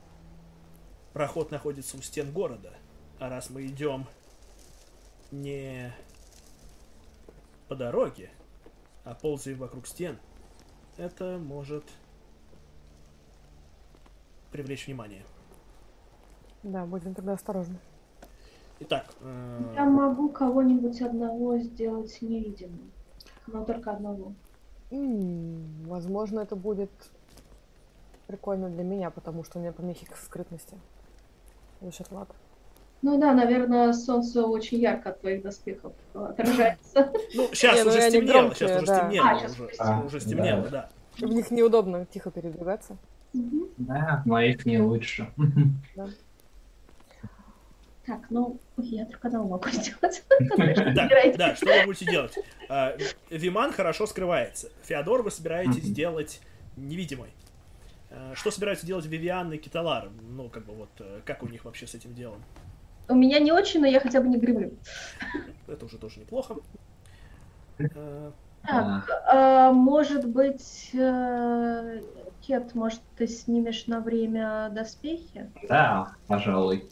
проход 1.13 1.51
находится 1.51 1.99
у 1.99 2.01
стен 2.01 2.33
города, 2.33 2.73
а 3.19 3.29
раз 3.29 3.51
мы 3.51 3.67
идем 3.67 4.07
не 5.31 5.93
по 7.69 7.77
дороге, 7.77 8.31
а 9.05 9.15
ползаем 9.15 9.59
вокруг 9.59 9.87
стен, 9.87 10.19
это 10.97 11.37
может 11.37 11.85
привлечь 14.53 14.87
внимание. 14.87 15.23
Да, 16.63 16.87
будем 16.87 17.15
тогда 17.15 17.35
осторожны. 17.35 17.79
Итак, 18.81 19.15
э, 19.21 19.73
Я 19.75 19.85
могу 19.85 20.31
кого-нибудь 20.31 21.03
одного 21.03 21.59
сделать 21.59 22.23
невидимым. 22.23 22.91
Но 23.53 23.65
только 23.65 23.91
одного. 23.93 24.33
М, 24.91 25.83
Возможно, 25.87 26.41
это 26.41 26.57
будет 26.57 26.91
прикольно 28.27 28.69
для 28.69 28.85
меня, 28.85 29.11
потому 29.11 29.45
что 29.45 29.59
у 29.59 29.61
меня 29.63 29.73
помехи 29.73 30.07
к 30.07 30.17
скрытности. 30.17 30.77
За 31.81 31.91
счет 31.93 32.11
лад. 32.13 32.29
Ну 33.03 33.19
да, 33.19 33.33
наверное, 33.33 33.93
солнце 33.93 34.45
очень 34.45 34.79
ярко 34.79 35.11
от 35.11 35.21
твоих 35.21 35.43
доспехов 35.43 35.93
э, 36.15 36.19
отражается. 36.31 37.11
ну, 37.35 37.49
сейчас 37.53 37.83
ну 37.85 37.91
уже 37.91 38.11
стемнело, 38.11 38.55
сейчас 38.55 38.83
уже 38.83 38.87
стемнело, 38.87 39.29
А, 39.29 39.39
щас 39.41 39.53
уже, 39.53 39.65
уже 39.65 40.05
уже 40.05 40.21
стемнело. 40.21 40.45
стемнело, 40.63 40.69
да. 40.69 40.89
В 41.19 41.33
них 41.33 41.51
неудобно 41.51 42.07
тихо 42.07 42.31
передвигаться. 42.31 42.97
Да, 43.33 44.23
но 44.27 44.41
их 44.41 44.67
не 44.67 44.79
лучше. 44.79 45.29
Так, 48.11 48.29
ну, 48.29 48.59
я 48.79 49.07
только 49.07 49.29
одного 49.29 49.51
могу 49.51 49.69
сделать. 49.71 50.25
Да, 51.37 51.55
что 51.55 51.67
вы 51.67 51.87
будете 51.87 52.07
делать? 52.07 52.37
А, 52.69 52.97
Виман 53.31 53.73
хорошо 53.73 54.05
скрывается. 54.09 54.69
Феодор 54.83 55.23
вы 55.23 55.31
собираетесь 55.31 55.85
Мгм. 55.85 55.95
делать 55.95 56.41
невидимой. 56.77 57.31
А, 58.11 58.33
Что 58.35 58.51
собираются 58.51 58.85
делать 58.85 59.07
Вивиан 59.07 59.53
и 59.53 59.59
Киталар? 59.59 60.11
Ну, 60.29 60.49
как 60.49 60.65
бы 60.67 60.73
вот, 60.73 60.89
э, 60.99 61.21
как 61.25 61.45
у 61.45 61.47
них 61.47 61.65
вообще 61.65 61.87
с 61.87 61.95
этим 61.95 62.13
делом? 62.15 62.43
У 63.09 63.15
меня 63.15 63.39
не 63.39 63.53
очень, 63.53 63.81
но 63.81 63.87
я 63.87 64.01
хотя 64.01 64.21
бы 64.21 64.27
не 64.27 64.39
гремлю. 64.39 64.73
Это 65.69 65.85
уже 65.87 65.97
тоже 65.99 66.19
неплохо. 66.19 66.57
А, 67.95 68.33
Так, 68.67 69.73
может 69.73 70.27
быть, 70.27 70.91
э, 70.95 72.01
Кет, 72.41 72.75
может, 72.75 73.03
ты 73.17 73.29
снимешь 73.29 73.87
на 73.87 74.01
время 74.01 74.69
доспехи? 74.73 75.49
Да, 75.69 76.17
пожалуй. 76.27 76.89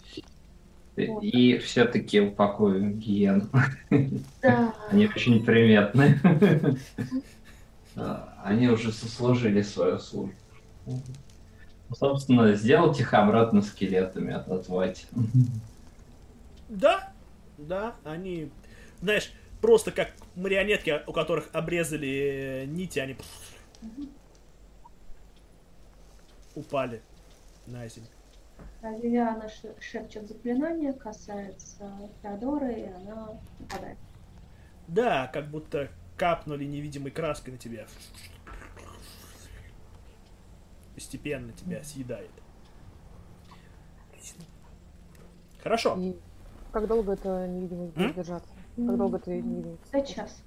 Вот. 1.06 1.22
И 1.22 1.58
все-таки 1.58 2.20
упакую 2.20 2.94
гиен. 2.94 3.48
Да. 4.42 4.74
Они 4.90 5.06
очень 5.06 5.44
приметны. 5.44 6.18
Да, 7.94 8.34
Они 8.44 8.68
уже 8.68 8.92
сослужили 8.92 9.62
свою 9.62 9.98
службу. 9.98 10.34
Ну, 10.86 11.02
Собственно, 11.96 12.54
сделать 12.54 13.00
их 13.00 13.14
обратно 13.14 13.62
скелетами, 13.62 14.32
отозвать. 14.32 15.06
Да, 16.68 17.12
да, 17.56 17.96
они, 18.04 18.50
знаешь, 19.00 19.32
просто 19.60 19.90
как 19.90 20.12
марионетки, 20.36 21.02
у 21.06 21.12
которых 21.12 21.48
обрезали 21.52 22.64
нити, 22.68 22.98
они 22.98 23.16
упали 26.54 27.02
на 27.66 27.88
землю. 27.88 28.10
А 28.80 28.92
Вивиана 28.92 29.48
ш- 29.48 29.74
шепчет 29.80 30.28
заклинание, 30.28 30.92
касается 30.92 31.90
Теодоры, 32.22 32.72
и 32.74 32.84
она 32.86 33.38
нападает. 33.58 33.98
Да, 34.86 35.26
как 35.28 35.48
будто 35.50 35.88
капнули 36.16 36.64
невидимой 36.64 37.10
краской 37.10 37.52
на 37.52 37.58
тебя. 37.58 37.86
Постепенно 40.94 41.52
тебя 41.52 41.82
съедает. 41.82 42.30
Отлично. 44.10 44.44
Хорошо. 45.62 45.96
И 45.98 46.16
как 46.72 46.86
долго 46.86 47.12
это 47.12 47.46
невидимость 47.48 47.94
будет 47.94 48.06
М? 48.10 48.14
держаться? 48.14 48.50
Как 48.76 48.96
долго 48.96 49.18
ты 49.18 49.40
невидимость? 49.42 49.90
За 49.92 50.00
час. 50.02 50.42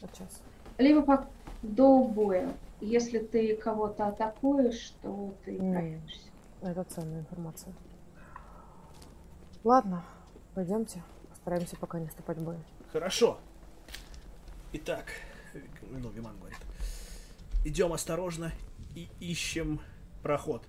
За 0.00 0.08
час. 0.08 0.42
Либо 0.78 1.02
по- 1.02 1.26
до 1.62 2.04
боя. 2.04 2.52
Если 2.80 3.18
ты 3.18 3.56
кого-то 3.56 4.08
атакуешь, 4.08 4.92
то 5.02 5.34
ты 5.44 5.58
М. 5.58 6.02
Это 6.62 6.84
ценная 6.84 7.20
информация. 7.20 7.74
Ладно, 9.64 10.04
пойдемте. 10.54 11.02
Постараемся 11.28 11.76
пока 11.76 11.98
не 11.98 12.08
вступать 12.08 12.38
в 12.38 12.44
бой. 12.44 12.56
Хорошо. 12.92 13.38
Итак, 14.72 15.06
ну, 15.90 16.08
Виман 16.10 16.36
говорит. 16.38 16.58
Идем 17.64 17.92
осторожно 17.92 18.52
и 18.94 19.08
ищем 19.20 19.80
проход. 20.22 20.62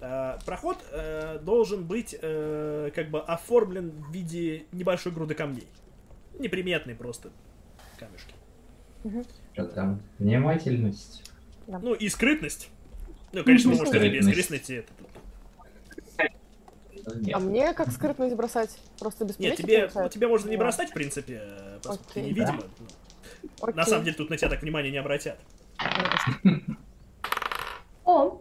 Э, 0.00 0.38
проход 0.44 0.78
э, 0.92 1.38
должен 1.40 1.86
быть 1.86 2.16
э, 2.20 2.90
как 2.94 3.10
бы 3.10 3.20
оформлен 3.20 3.90
в 3.90 4.12
виде 4.12 4.64
небольшой 4.72 5.12
груды 5.12 5.34
камней. 5.34 5.66
Неприметный 6.38 6.94
просто 6.94 7.30
камешки. 7.98 8.34
Что 9.54 9.64
там? 9.66 10.02
Внимательность. 10.18 11.30
Да. 11.66 11.78
Ну 11.78 11.94
и 11.94 12.08
скрытность. 12.08 12.70
Ну, 13.32 13.44
конечно, 13.44 13.70
вы 13.70 13.76
можете 13.76 13.98
без 13.98 14.24
скрытность. 14.24 14.46
скрытности. 14.46 14.72
Это, 14.72 14.92
Нет. 17.16 17.34
А 17.36 17.38
мне 17.40 17.72
как 17.74 17.90
скрытность 17.90 18.34
бросать? 18.36 18.78
Просто 18.98 19.24
без 19.24 19.38
Нет, 19.38 19.56
тебе, 19.56 19.90
ну, 19.94 20.08
тебе 20.08 20.28
можно 20.28 20.48
не 20.50 20.56
Да. 20.56 20.64
бросать, 20.64 20.90
в 20.90 20.94
принципе, 20.94 21.40
э, 21.42 21.78
поскольку 21.82 22.12
ты 22.14 22.20
Окей. 22.20 22.30
невидимо. 22.32 22.62
Окей. 23.62 23.74
На 23.74 23.84
самом 23.84 24.04
деле 24.04 24.16
тут 24.16 24.30
на 24.30 24.36
тебя 24.36 24.48
так 24.50 24.62
внимания 24.62 24.90
не 24.90 24.98
обратят. 24.98 25.38
О, 28.04 28.40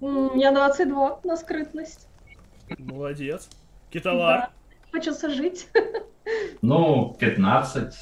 у 0.00 0.08
меня 0.08 0.52
22 0.52 1.20
на 1.24 1.36
скрытность. 1.36 2.08
Молодец. 2.78 3.48
Киталар. 3.90 4.50
Хочется 4.92 5.28
жить. 5.30 5.68
Ну, 6.62 7.14
15. 7.18 7.94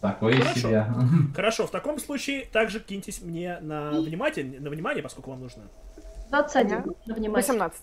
Такое 0.00 0.34
Хорошо. 0.36 0.54
себе. 0.60 0.86
Хорошо, 1.34 1.66
в 1.66 1.70
таком 1.70 1.98
случае 1.98 2.44
также 2.46 2.78
киньтесь 2.78 3.22
мне 3.22 3.58
на 3.60 3.90
внимание, 3.90 4.60
на 4.60 4.70
внимание, 4.70 5.02
поскольку 5.02 5.30
вам 5.30 5.40
нужно. 5.40 5.62
21 6.30 6.94
на 7.06 7.14
внимание. 7.14 7.30
18. 7.30 7.82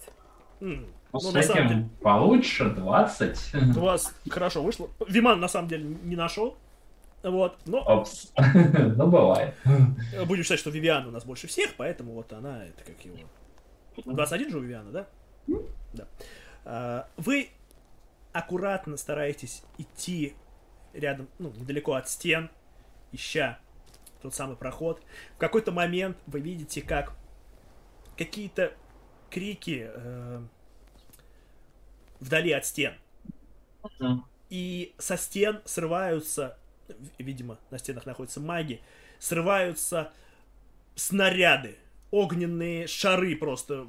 М, 0.61 0.85
Ну, 1.13 1.19
с 1.19 1.33
на 1.33 1.43
самом 1.43 1.67
деле. 1.67 1.79
этим 1.81 1.89
получше 2.01 2.69
20. 2.69 3.77
У 3.77 3.79
вас 3.79 4.13
хорошо 4.29 4.63
вышло. 4.63 4.89
Виман 5.07 5.39
на 5.39 5.47
самом 5.47 5.67
деле 5.67 5.83
не 6.03 6.15
нашел. 6.15 6.57
Вот. 7.23 7.57
Но 7.65 7.79
Опс. 7.79 8.31
Ну, 8.95 9.07
бывает. 9.07 9.53
будем 10.25 10.43
считать, 10.43 10.59
что 10.59 10.69
Вивиана 10.69 11.09
у 11.09 11.11
нас 11.11 11.25
больше 11.25 11.47
всех, 11.47 11.75
поэтому 11.75 12.13
вот 12.13 12.31
она, 12.33 12.65
это 12.65 12.83
как 12.83 13.03
его. 13.05 13.17
21 14.05 14.49
же 14.49 14.57
у 14.57 14.61
Вивиана, 14.61 14.91
да? 14.91 15.07
Да. 15.93 16.07
А, 16.65 17.07
Вы 17.17 17.49
аккуратно 18.31 18.97
стараетесь 18.97 19.63
идти 19.77 20.33
рядом, 20.93 21.27
ну, 21.39 21.51
недалеко 21.55 21.93
от 21.93 22.09
стен, 22.09 22.49
ища 23.11 23.59
тот 24.21 24.33
самый 24.33 24.55
проход. 24.55 25.01
В 25.35 25.37
какой-то 25.39 25.71
момент 25.71 26.17
вы 26.27 26.39
видите, 26.39 26.81
как 26.81 27.13
какие-то 28.17 28.71
крики 29.29 29.89
э, 29.93 30.41
вдали 32.21 32.51
от 32.53 32.65
стен. 32.65 32.93
Мгм. 33.99 34.25
И 34.49 34.93
со 34.97 35.17
стен 35.17 35.61
срываются, 35.65 36.57
видимо, 37.17 37.57
на 37.69 37.77
стенах 37.77 38.05
находятся 38.05 38.39
маги, 38.39 38.81
срываются 39.19 40.13
снаряды, 40.95 41.77
огненные 42.11 42.87
шары 42.87 43.35
просто 43.35 43.87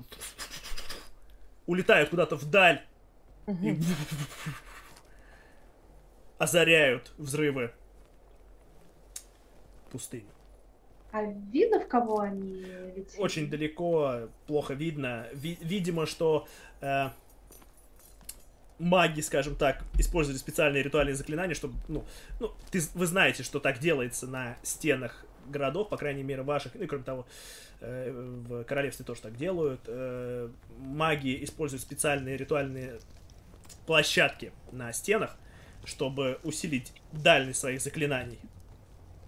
улетают 1.67 2.11
куда-то 2.11 2.37
вдаль 2.37 2.85
и 3.47 3.79
озаряют 6.39 7.13
взрывы 7.19 7.73
пустыни. 9.91 10.29
А 11.13 11.23
видно, 11.25 11.79
в 11.79 11.89
кого 11.89 12.21
они 12.21 12.65
летели? 12.97 13.21
Очень 13.21 13.51
далеко, 13.51 14.29
плохо 14.47 14.73
видно. 14.73 15.29
Ви- 15.35 15.59
видимо, 15.61 16.07
что 16.07 16.49
э, 16.81 17.11
маги, 18.83 19.21
скажем 19.21 19.55
так, 19.55 19.85
использовали 19.97 20.39
специальные 20.39 20.83
ритуальные 20.83 21.15
заклинания, 21.15 21.55
чтобы, 21.55 21.75
ну, 21.87 22.05
ну, 22.41 22.53
ты, 22.71 22.81
вы 22.95 23.07
знаете, 23.07 23.45
что 23.45 23.61
так 23.61 23.79
делается 23.79 24.27
на 24.27 24.57
стенах 24.63 25.25
городов, 25.47 25.89
по 25.89 25.97
крайней 25.97 26.25
мере, 26.25 26.43
ваших, 26.43 26.75
ну 26.75 26.83
и 26.83 26.87
кроме 26.87 27.05
того, 27.05 27.25
э, 27.81 28.11
в 28.11 28.65
королевстве 28.65 29.05
тоже 29.05 29.23
так 29.23 29.37
делают. 29.37 29.81
Э, 29.87 30.51
маги 30.79 31.45
используют 31.45 31.83
специальные 31.83 32.37
ритуальные 32.37 32.99
площадки 33.87 34.53
на 34.73 34.93
стенах, 34.93 35.37
чтобы 35.85 36.41
усилить 36.43 36.93
дальность 37.13 37.61
своих 37.61 37.81
заклинаний. 37.81 38.41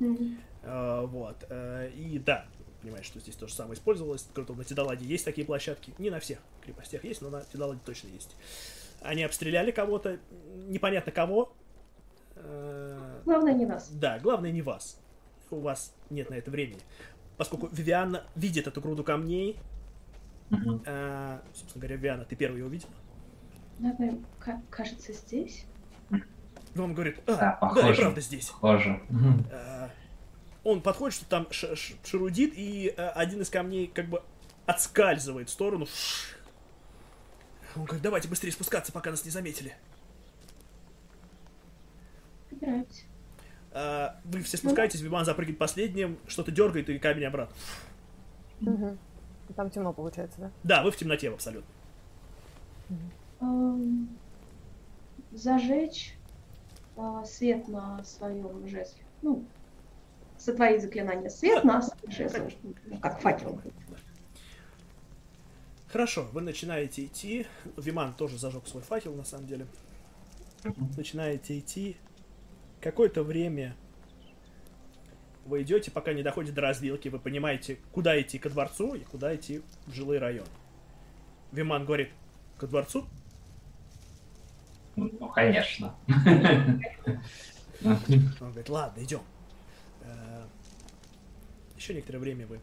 Мгм. 0.00 0.38
Э, 0.62 1.04
Вот. 1.06 1.44
э, 1.48 1.92
И 1.94 2.18
да, 2.18 2.46
понимаешь, 2.82 3.06
что 3.06 3.20
здесь 3.20 3.36
то 3.36 3.46
же 3.46 3.54
самое 3.54 3.74
использовалось. 3.74 4.26
Круто, 4.34 4.52
на 4.54 4.64
Тидаладе 4.64 5.04
есть 5.06 5.24
такие 5.24 5.46
площадки. 5.46 5.94
Не 5.98 6.10
на 6.10 6.18
всех 6.18 6.38
крепостях 6.64 7.04
есть, 7.04 7.22
но 7.22 7.30
на 7.30 7.42
Тидаладе 7.42 7.80
точно 7.84 8.08
есть. 8.08 8.34
Они 9.04 9.22
обстреляли 9.22 9.70
кого-то, 9.70 10.18
непонятно 10.68 11.12
кого. 11.12 11.54
Э, 12.36 13.20
Главное 13.24 13.52
не 13.54 13.66
нас. 13.66 13.88
Да, 13.90 14.18
главное 14.18 14.50
не 14.50 14.62
вас. 14.62 14.98
У 15.50 15.60
вас 15.60 15.94
нет 16.10 16.30
на 16.30 16.34
это 16.34 16.50
времени. 16.50 16.80
Поскольку 17.36 17.68
Вивиана 17.70 18.24
видит 18.34 18.66
эту 18.66 18.80
груду 18.80 19.04
камней, 19.04 19.58
Мгм. 20.50 20.82
э, 20.86 21.38
собственно 21.54 21.82
говоря, 21.82 21.96
Вивиана, 21.96 22.24
ты 22.24 22.34
первый 22.36 22.58
ее 22.60 22.66
увидел. 22.66 22.88
Надо, 23.78 24.18
ка- 24.38 24.62
кажется, 24.70 25.12
здесь. 25.12 25.64
И 26.74 26.78
он 26.78 26.94
говорит, 26.94 27.18
а, 27.26 27.30
Да, 27.32 27.36
да, 27.36 27.56
и 27.56 27.60
похоже. 27.60 28.00
правда 28.02 28.20
здесь. 28.20 28.46
Похоже. 28.48 29.00
Э, 29.52 29.88
он 30.64 30.80
подходит, 30.80 31.14
что 31.14 31.26
там 31.26 31.46
ш- 31.50 31.76
ш- 31.76 31.94
шарудит, 32.04 32.54
и 32.56 32.92
э, 32.96 33.08
один 33.10 33.42
из 33.42 33.50
камней 33.50 33.86
как 33.86 34.06
бы 34.08 34.22
отскальзывает 34.66 35.48
в 35.50 35.52
сторону. 35.52 35.86
Он 37.76 37.84
говорит, 37.84 38.02
давайте 38.02 38.28
быстрее 38.28 38.52
спускаться, 38.52 38.92
пока 38.92 39.10
нас 39.10 39.24
не 39.24 39.30
заметили. 39.30 39.74
Собираюсь. 42.50 43.04
Э, 43.72 44.10
вы 44.24 44.42
все 44.42 44.56
спускаетесь, 44.56 45.00
Виман 45.00 45.24
запрыгивает 45.24 45.58
последним, 45.58 46.18
что-то 46.28 46.52
дергает, 46.52 46.88
и 46.88 46.98
камень 46.98 47.24
обратно. 47.24 47.54
И 48.60 49.52
Там 49.54 49.70
темно 49.70 49.92
получается, 49.92 50.40
да? 50.40 50.50
Да, 50.62 50.82
вы 50.82 50.90
в 50.90 50.96
темноте 50.96 51.28
абсолютно. 51.30 51.68
Эм, 53.40 54.08
Зажечь 55.32 56.16
а, 56.96 57.24
свет 57.24 57.66
на 57.68 58.02
своем 58.04 58.66
жезле. 58.68 59.02
Ну, 59.20 59.44
сотворить 60.38 60.82
заклинание 60.82 61.28
свет 61.28 61.64
на 61.64 61.82
своем 61.82 62.10
жезле. 62.10 62.52
Ну, 62.62 62.98
как 62.98 63.20
факел. 63.20 63.60
Хорошо, 65.94 66.28
вы 66.32 66.40
начинаете 66.40 67.04
идти. 67.04 67.46
Виман 67.76 68.14
тоже 68.14 68.36
зажег 68.36 68.66
свой 68.66 68.82
факел, 68.82 69.14
на 69.14 69.22
самом 69.22 69.46
деле. 69.46 69.68
Начинаете 70.96 71.56
идти. 71.56 71.96
Какое-то 72.80 73.22
время 73.22 73.76
вы 75.44 75.62
идете, 75.62 75.92
пока 75.92 76.12
не 76.12 76.24
доходит 76.24 76.52
до 76.52 76.62
развилки. 76.62 77.06
Вы 77.06 77.20
понимаете, 77.20 77.78
куда 77.92 78.20
идти 78.20 78.40
ко 78.40 78.50
дворцу 78.50 78.96
и 78.96 79.04
куда 79.04 79.36
идти 79.36 79.62
в 79.86 79.92
жилой 79.92 80.18
район. 80.18 80.48
Виман 81.52 81.84
говорит, 81.84 82.10
ко 82.58 82.66
дворцу? 82.66 83.06
Ну, 84.96 85.28
конечно. 85.28 85.94
Он 87.84 88.50
говорит, 88.50 88.68
ладно, 88.68 89.00
идем. 89.00 89.22
Еще 91.76 91.94
некоторое 91.94 92.18
время 92.18 92.48
вы 92.48 92.58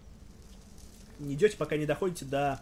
не 1.20 1.36
идете, 1.36 1.56
пока 1.56 1.78
не 1.78 1.86
доходите 1.86 2.26
до 2.26 2.60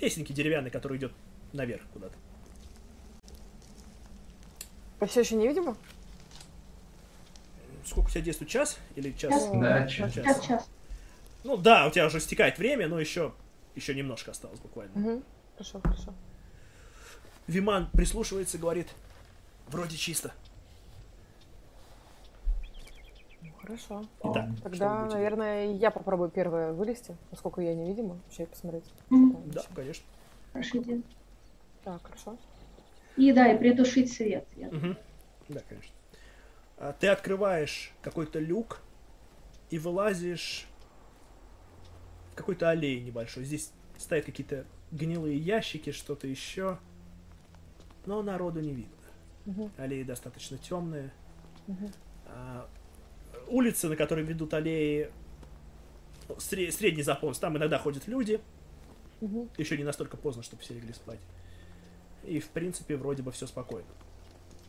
лесенки 0.00 0.32
деревянной, 0.32 0.70
которая 0.70 0.98
идет 0.98 1.12
наверх 1.52 1.82
куда-то. 1.92 2.14
все 5.06 5.20
еще 5.20 5.36
невидимо? 5.36 5.76
Сколько 7.84 8.08
у 8.08 8.10
тебя 8.10 8.20
действует? 8.22 8.50
Час 8.50 8.78
или 8.96 9.12
час? 9.12 9.32
Час. 9.32 9.50
Да, 9.52 9.76
О, 9.76 9.88
чё. 9.88 10.08
Сейчас, 10.08 10.42
сейчас. 10.42 10.68
Ну 11.44 11.56
да, 11.56 11.86
у 11.86 11.90
тебя 11.90 12.06
уже 12.06 12.20
стекает 12.20 12.58
время, 12.58 12.88
но 12.88 13.00
еще, 13.00 13.32
еще 13.74 13.94
немножко 13.94 14.32
осталось 14.32 14.60
буквально. 14.60 14.98
Мгм. 14.98 15.24
Хорошо, 15.54 15.80
хорошо. 15.80 16.14
Виман 17.46 17.88
прислушивается 17.90 18.58
и 18.58 18.60
говорит, 18.60 18.88
вроде 19.68 19.96
чисто. 19.96 20.32
Ну, 23.40 23.52
хорошо. 23.68 24.06
Итак, 24.24 24.48
Тогда, 24.62 25.04
наверное, 25.06 25.72
я 25.74 25.90
попробую 25.90 26.30
первое 26.30 26.72
вылезти, 26.72 27.14
поскольку 27.30 27.60
я 27.60 27.74
невидима, 27.74 28.18
вообще 28.24 28.46
посмотреть. 28.46 28.84
Что 28.86 29.08
там 29.08 29.50
Да, 29.50 29.62
конечно. 29.74 30.04
Идея. 30.54 31.02
Так, 31.84 32.02
хорошо. 32.02 32.36
И 33.16 33.32
да, 33.32 33.52
и 33.52 33.58
притушить 33.58 34.12
свет. 34.12 34.46
Я- 34.56 34.68
Мгм. 34.70 34.96
Да, 35.48 35.60
конечно. 35.68 35.92
А, 36.78 36.92
Ты 36.98 37.08
открываешь 37.08 37.92
какой-то 38.02 38.38
люк 38.38 38.80
и 39.70 39.78
вылазишь 39.78 40.66
в 42.32 42.36
какой-то 42.36 42.70
аллее 42.70 43.00
небольшой. 43.00 43.44
Здесь 43.44 43.72
стоят 43.98 44.24
какие-то 44.24 44.64
гнилые 44.90 45.36
ящики, 45.36 45.92
что-то 45.92 46.26
еще. 46.26 46.78
Но 48.06 48.22
народу 48.22 48.60
не 48.60 48.72
видно. 48.72 48.94
Мгм. 49.44 49.70
Аллеи 49.76 50.02
достаточно 50.02 50.56
темные. 50.58 51.10
Мгм. 51.66 51.90
А, 52.26 52.68
улицы, 53.48 53.88
на 53.88 53.96
которые 53.96 54.26
ведут 54.26 54.54
аллеи, 54.54 55.10
сре- 56.28 56.70
средний 56.70 57.02
заполнен. 57.02 57.36
Там 57.36 57.56
иногда 57.56 57.78
ходят 57.78 58.06
люди. 58.06 58.40
Мгм. 59.20 59.50
Еще 59.56 59.76
не 59.76 59.84
настолько 59.84 60.16
поздно, 60.16 60.42
чтобы 60.42 60.62
все 60.62 60.74
легли 60.74 60.92
спать. 60.92 61.20
И, 62.24 62.40
в 62.40 62.48
принципе, 62.48 62.96
вроде 62.96 63.22
бы 63.22 63.32
все 63.32 63.46
спокойно. 63.46 63.88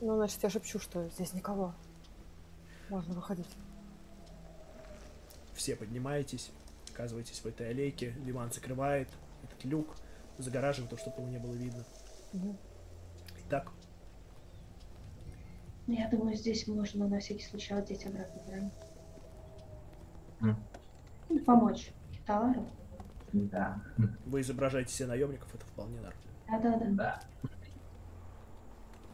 Ну, 0.01 0.15
значит, 0.15 0.41
я 0.43 0.49
шепчу, 0.49 0.79
что 0.79 1.07
здесь 1.09 1.33
никого. 1.33 1.73
Можно 2.89 3.13
выходить. 3.13 3.49
Все 5.53 5.75
поднимаетесь 5.75 6.51
оказываетесь 6.99 7.39
в 7.39 7.45
этой 7.45 7.69
аллейке. 7.69 8.09
Виман 8.25 8.51
закрывает 8.51 9.07
этот 9.43 9.63
люк, 9.63 9.95
загораживает, 10.37 10.99
чтобы 10.99 11.21
его 11.21 11.29
не 11.29 11.37
было 11.37 11.53
видно. 11.53 11.85
Мгм. 12.33 12.57
Итак, 13.47 13.71
Я 15.91 16.07
думаю, 16.07 16.35
здесь 16.35 16.67
можно 16.67 17.07
на 17.07 17.19
всякий 17.19 17.43
случай 17.43 17.73
одеть 17.73 18.05
обратно, 18.05 18.41
правильно? 18.45 18.71
М. 20.41 20.55
Ну, 21.29 21.39
помочь 21.39 21.89
Киталару. 22.11 22.67
Да, 23.33 23.81
вы 24.25 24.41
изображаете 24.41 24.93
себе 24.93 25.07
наемников, 25.07 25.53
это 25.53 25.65
вполне 25.65 25.99
нормально. 25.99 26.19
Да-да-да. 26.47 26.85
да. 26.91 27.21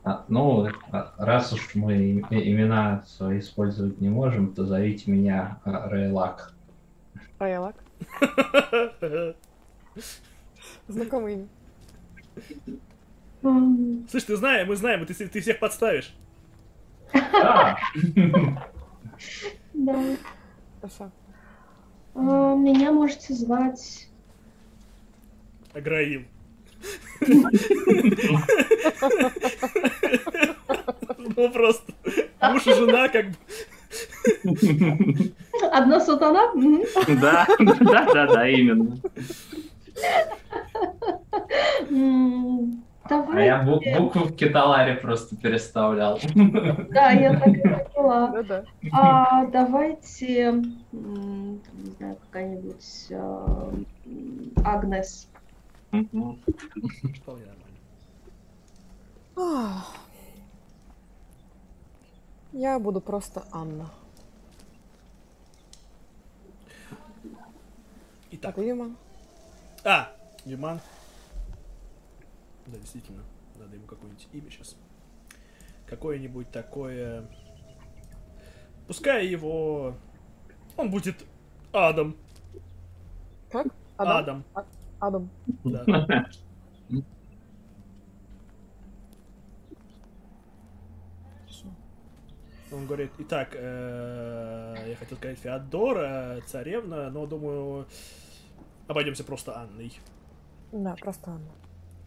А, 0.04 0.26
ну, 0.28 0.68
раз 1.18 1.54
уж 1.54 1.76
мы 1.76 1.96
и- 1.96 2.52
имена 2.52 3.04
свои 3.08 3.40
использовать 3.40 4.00
не 4.02 4.10
можем, 4.10 4.54
то 4.54 4.66
зовите 4.66 5.10
меня 5.10 5.60
а, 5.64 5.90
Рейлак. 5.90 6.54
Райлак. 7.40 7.76
Знакомый 10.88 11.48
Слышь, 13.42 14.24
ты 14.24 14.36
знаешь, 14.36 14.68
мы 14.68 14.76
знаем, 14.76 15.06
ты, 15.06 15.14
ты 15.14 15.40
всех 15.40 15.60
подставишь. 15.60 16.14
Да. 17.16 17.78
Да. 19.74 19.96
Хорошо. 20.82 21.12
А, 22.16 22.56
Меня 22.56 22.92
можете 22.92 23.34
звать... 23.34 24.08
Аграил. 25.74 26.22
Ну 31.38 31.50
просто. 31.52 31.94
Муж 32.42 32.68
и 32.68 32.74
жена 32.74 33.10
как 33.10 33.26
бы. 33.30 33.36
Одна 35.72 36.00
сатана? 36.00 36.54
Да, 37.22 37.48
да, 37.60 38.06
да, 38.14 38.28
да, 38.28 38.48
именно. 38.50 38.98
М, 43.10 43.30
А 43.38 43.40
я 43.42 43.62
бу- 43.64 43.80
Давайте... 43.80 44.00
буквы 44.00 44.24
в 44.24 44.36
Киталаре 44.36 44.96
просто 44.96 45.36
переставлял. 45.36 46.20
Да, 46.90 47.12
я 47.12 47.40
так 47.40 47.48
и 47.48 47.62
поняла. 47.62 48.28
Да-да. 48.32 48.66
А, 48.92 49.46
давайте, 49.46 50.54
не 50.92 51.60
знаю, 51.98 52.18
какая-нибудь 52.26 53.08
а, 53.12 53.72
Агнес. 54.64 55.28
Вполне 55.92 57.46
нормально. 57.46 57.80
Ах. 59.38 59.94
Я 62.54 62.80
буду 62.80 63.02
просто 63.02 63.44
Анна. 63.52 63.90
Итак. 68.32 68.56
Так, 68.56 68.58
видимо. 68.58 68.92
А, 69.84 70.12
Виман. 70.46 70.80
Да, 72.68 72.78
действительно. 72.78 73.24
Надо 73.58 73.76
ему 73.76 73.86
какое-нибудь 73.86 74.28
имя 74.34 74.50
сейчас. 74.50 74.76
Какое-нибудь 75.88 76.50
такое... 76.52 77.26
Пускай 78.88 79.28
его... 79.28 79.96
Он 80.78 80.92
будет 80.92 81.26
Адам. 81.72 82.16
Как? 83.52 83.68
Адам? 83.98 84.44
Адам. 84.54 84.70
Адам. 85.00 85.30
Да. 85.64 86.30
Он 92.72 92.88
говорит, 92.88 93.12
итак, 93.20 93.50
э, 93.54 94.76
я 94.90 94.96
хотел 94.98 95.18
сказать 95.18 95.40
Феодора, 95.40 96.42
царевна, 96.46 97.10
но 97.10 97.26
думаю, 97.26 97.88
обойдемся 98.88 99.24
просто 99.24 99.58
Анной. 99.58 99.94
Да, 100.74 100.96
просто 100.96 101.32
Анна. 101.32 101.52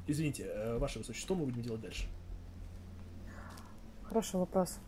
Извините, 0.09 0.45
э, 0.45 0.79
ваше 0.79 0.99
высочество, 0.99 1.27
что 1.27 1.35
мы 1.35 1.45
будем 1.45 1.63
делать 1.63 1.83
дальше? 1.83 2.07
Хороший 4.05 4.37
вопрос. 4.37 4.79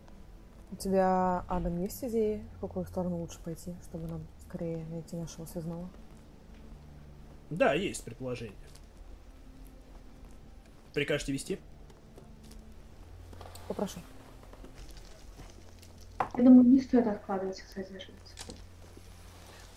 У 0.73 0.77
тебя, 0.77 1.45
Адам, 1.47 1.79
есть 1.79 2.03
идеи, 2.05 2.43
в 2.57 2.61
какую 2.61 2.87
сторону 2.87 3.19
лучше 3.19 3.39
пойти, 3.41 3.75
чтобы 3.83 4.09
нам 4.09 4.27
скорее 4.49 4.85
найти 4.87 5.17
нашего 5.17 5.45
связного? 5.45 5.91
Да, 7.51 7.75
есть 7.75 8.03
предположение. 8.03 8.57
Прикажете 10.95 11.33
вести? 11.33 11.59
Попрошу. 13.69 14.01
Я 16.37 16.45
думаю, 16.45 16.65
не 16.65 16.81
стоит 16.81 17.07
откладывать, 17.07 17.61
кстати, 17.61 17.93
ошибиться. 17.93 18.35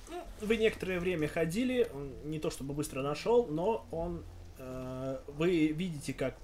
Ну, 0.10 0.24
вы 0.40 0.56
некоторое 0.56 1.00
время 1.00 1.28
ходили, 1.28 1.90
он 1.94 2.12
не 2.30 2.40
то 2.40 2.50
чтобы 2.50 2.74
быстро 2.74 3.02
нашел, 3.02 3.46
но 3.48 3.86
он... 3.92 4.24
э, 4.64 5.20
вы 5.28 5.68
видите, 5.68 6.14
как 6.14 6.36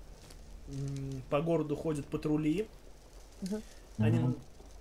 по 1.30 1.42
городу 1.42 1.76
ходят 1.76 2.06
патрули. 2.06 2.68
Мгм. 3.42 3.62
Они, 3.98 4.36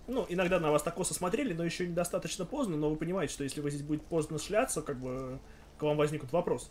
ну, 0.06 0.26
иногда 0.28 0.60
на 0.60 0.70
вас 0.70 0.82
так 0.82 0.94
косо 0.94 1.14
смотрели, 1.14 1.52
но 1.52 1.64
еще 1.64 1.86
недостаточно 1.86 2.44
поздно, 2.44 2.76
но 2.76 2.90
вы 2.90 2.96
понимаете, 2.96 3.32
что 3.32 3.44
если 3.44 3.60
вы 3.60 3.70
здесь 3.70 3.82
будет 3.82 4.02
поздно 4.02 4.38
шляться, 4.38 4.82
как 4.82 4.98
бы 4.98 5.38
к 5.78 5.82
вам 5.82 5.96
возникнут 5.96 6.32
вопросы. 6.32 6.68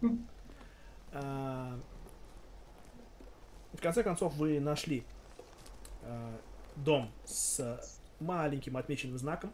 Мгм. 0.00 0.26
А, 1.12 1.78
В 3.72 3.80
конце 3.80 4.02
концов, 4.02 4.34
вы 4.34 4.60
нашли 4.60 5.04
а, 6.02 6.38
дом 6.76 7.10
с 7.24 7.78
маленьким 8.20 8.76
отмеченным 8.76 9.18
знаком, 9.18 9.52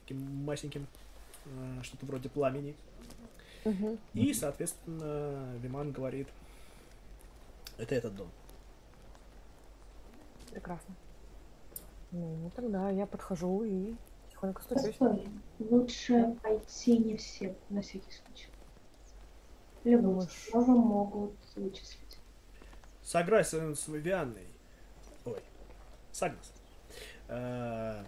таким 0.00 0.20
масеньким, 0.44 0.86
а, 1.46 1.82
что-то 1.82 2.06
вроде 2.06 2.28
пламени. 2.28 2.76
И, 4.14 4.34
соответственно, 4.34 5.56
Виман 5.58 5.92
говорит, 5.92 6.28
это 7.78 7.94
этот 7.94 8.14
дом. 8.16 8.28
Прекрасно. 10.50 10.94
Ну, 12.10 12.36
ну, 12.36 12.50
тогда 12.50 12.90
я 12.90 13.06
подхожу 13.06 13.64
и 13.64 13.94
тихонько 14.30 14.62
стучусь. 14.62 14.96
Постой, 14.96 15.28
лучше 15.58 16.36
пойти 16.42 16.98
не 16.98 17.16
все, 17.16 17.56
на 17.70 17.80
всякий 17.80 18.12
случай. 18.12 18.48
Любого 19.84 20.20
слова 20.22 20.70
могут 20.70 21.34
вычислить. 21.56 22.18
Согласен 23.02 23.74
с 23.74 23.88
Вивианной. 23.88 24.46
Ой, 25.24 25.42
Сагнес. 26.12 26.52
А, 27.28 28.04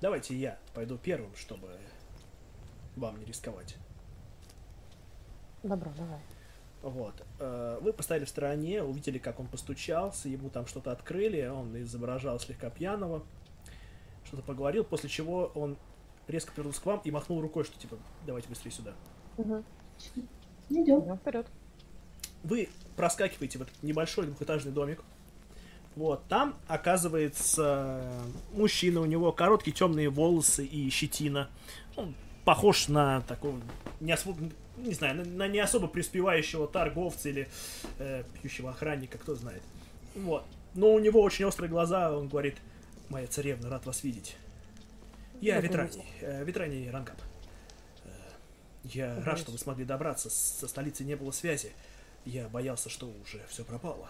давайте 0.00 0.36
я 0.36 0.58
пойду 0.74 0.96
первым, 0.98 1.34
чтобы 1.34 1.68
вам 2.96 3.18
не 3.18 3.24
рисковать. 3.24 3.76
Добро, 5.62 5.90
давай. 5.96 6.20
Вот. 6.82 7.14
Э, 7.38 7.78
Вы 7.80 7.92
поставили 7.92 8.24
в 8.24 8.28
стороне, 8.28 8.82
увидели, 8.82 9.18
как 9.18 9.38
он 9.38 9.46
постучался, 9.46 10.28
ему 10.28 10.50
там 10.50 10.66
что-то 10.66 10.90
открыли, 10.90 11.46
он 11.46 11.80
изображал 11.82 12.40
слегка 12.40 12.70
пьяного, 12.70 13.22
что-то 14.24 14.42
поговорил, 14.42 14.82
после 14.84 15.08
чего 15.08 15.52
он 15.54 15.76
резко 16.26 16.52
повернулся 16.52 16.80
к 16.82 16.86
вам 16.86 17.00
и 17.04 17.10
махнул 17.10 17.40
рукой, 17.40 17.64
что 17.64 17.78
типа, 17.78 17.96
давайте 18.26 18.48
быстрее 18.48 18.72
сюда. 18.72 18.92
Угу. 19.36 19.64
Идем. 20.70 21.04
Идем 21.04 21.16
вперед. 21.18 21.46
Вы 22.42 22.68
проскакиваете 22.96 23.58
в 23.58 23.62
этот 23.62 23.82
небольшой 23.82 24.26
двухэтажный 24.26 24.72
домик. 24.72 25.02
Вот, 25.94 26.24
там 26.28 26.56
оказывается 26.68 28.10
мужчина, 28.54 29.00
у 29.00 29.04
него 29.04 29.30
короткие 29.30 29.74
темные 29.74 30.08
волосы 30.08 30.64
и 30.64 30.88
щетина. 30.90 31.48
Он 31.96 32.14
похож 32.44 32.88
на 32.88 33.20
такого 33.22 33.60
не, 34.00 34.12
осво- 34.12 34.52
не 34.76 34.94
знаю, 34.94 35.16
на, 35.16 35.24
на 35.24 35.48
не 35.48 35.58
особо 35.58 35.88
преуспевающего 35.88 36.66
торговца 36.66 37.28
или 37.28 37.48
э, 37.98 38.24
пьющего 38.40 38.70
охранника, 38.70 39.18
кто 39.18 39.34
знает. 39.34 39.62
Вот. 40.14 40.44
Но 40.74 40.92
у 40.92 40.98
него 40.98 41.20
очень 41.20 41.44
острые 41.44 41.70
глаза, 41.70 42.16
он 42.16 42.28
говорит, 42.28 42.56
моя 43.08 43.26
царевна, 43.26 43.68
рад 43.68 43.86
вас 43.86 44.02
видеть. 44.02 44.36
Я 45.40 45.60
Ветраний, 45.60 46.06
э, 46.20 46.44
Ветраний 46.44 46.90
Рангап. 46.90 47.20
Э, 48.04 48.10
Я 48.84 49.08
Добрый 49.14 49.24
рад, 49.24 49.38
что 49.38 49.52
вы 49.52 49.58
смогли 49.58 49.84
добраться, 49.84 50.30
со 50.30 50.68
столицей 50.68 51.04
не 51.04 51.16
было 51.16 51.30
связи. 51.30 51.72
Я 52.24 52.48
боялся, 52.48 52.88
что 52.88 53.12
уже 53.22 53.44
все 53.48 53.64
пропало. 53.64 54.08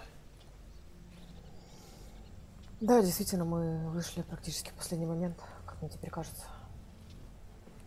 Да, 2.80 3.00
действительно, 3.00 3.44
мы 3.44 3.90
вышли 3.90 4.22
практически 4.22 4.70
в 4.70 4.74
последний 4.74 5.06
момент, 5.06 5.38
как 5.64 5.80
мне 5.80 5.88
теперь 5.88 6.10
кажется. 6.10 6.44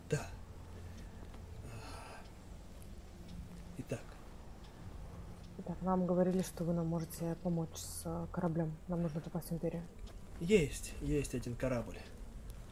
Да. 0.08 0.26
Итак, 3.78 4.00
Итак, 5.66 5.82
нам 5.82 6.06
говорили, 6.06 6.42
что 6.42 6.62
вы 6.62 6.72
нам 6.74 6.86
можете 6.86 7.34
помочь 7.42 7.74
с 7.74 8.02
э, 8.04 8.26
кораблем. 8.30 8.76
Нам 8.86 9.02
нужно 9.02 9.20
попасть 9.20 9.48
в 9.48 9.52
Империю. 9.52 9.82
есть, 10.38 10.94
есть 11.00 11.34
один 11.34 11.56
корабль. 11.56 11.98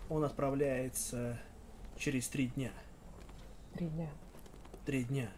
Он 0.09 0.22
отправляется 0.24 1.40
через 1.99 2.28
три 2.28 2.47
дня. 2.49 2.70
Три 3.72 3.88
дня. 3.88 4.09
Три 4.86 5.03
дня. 5.05 5.28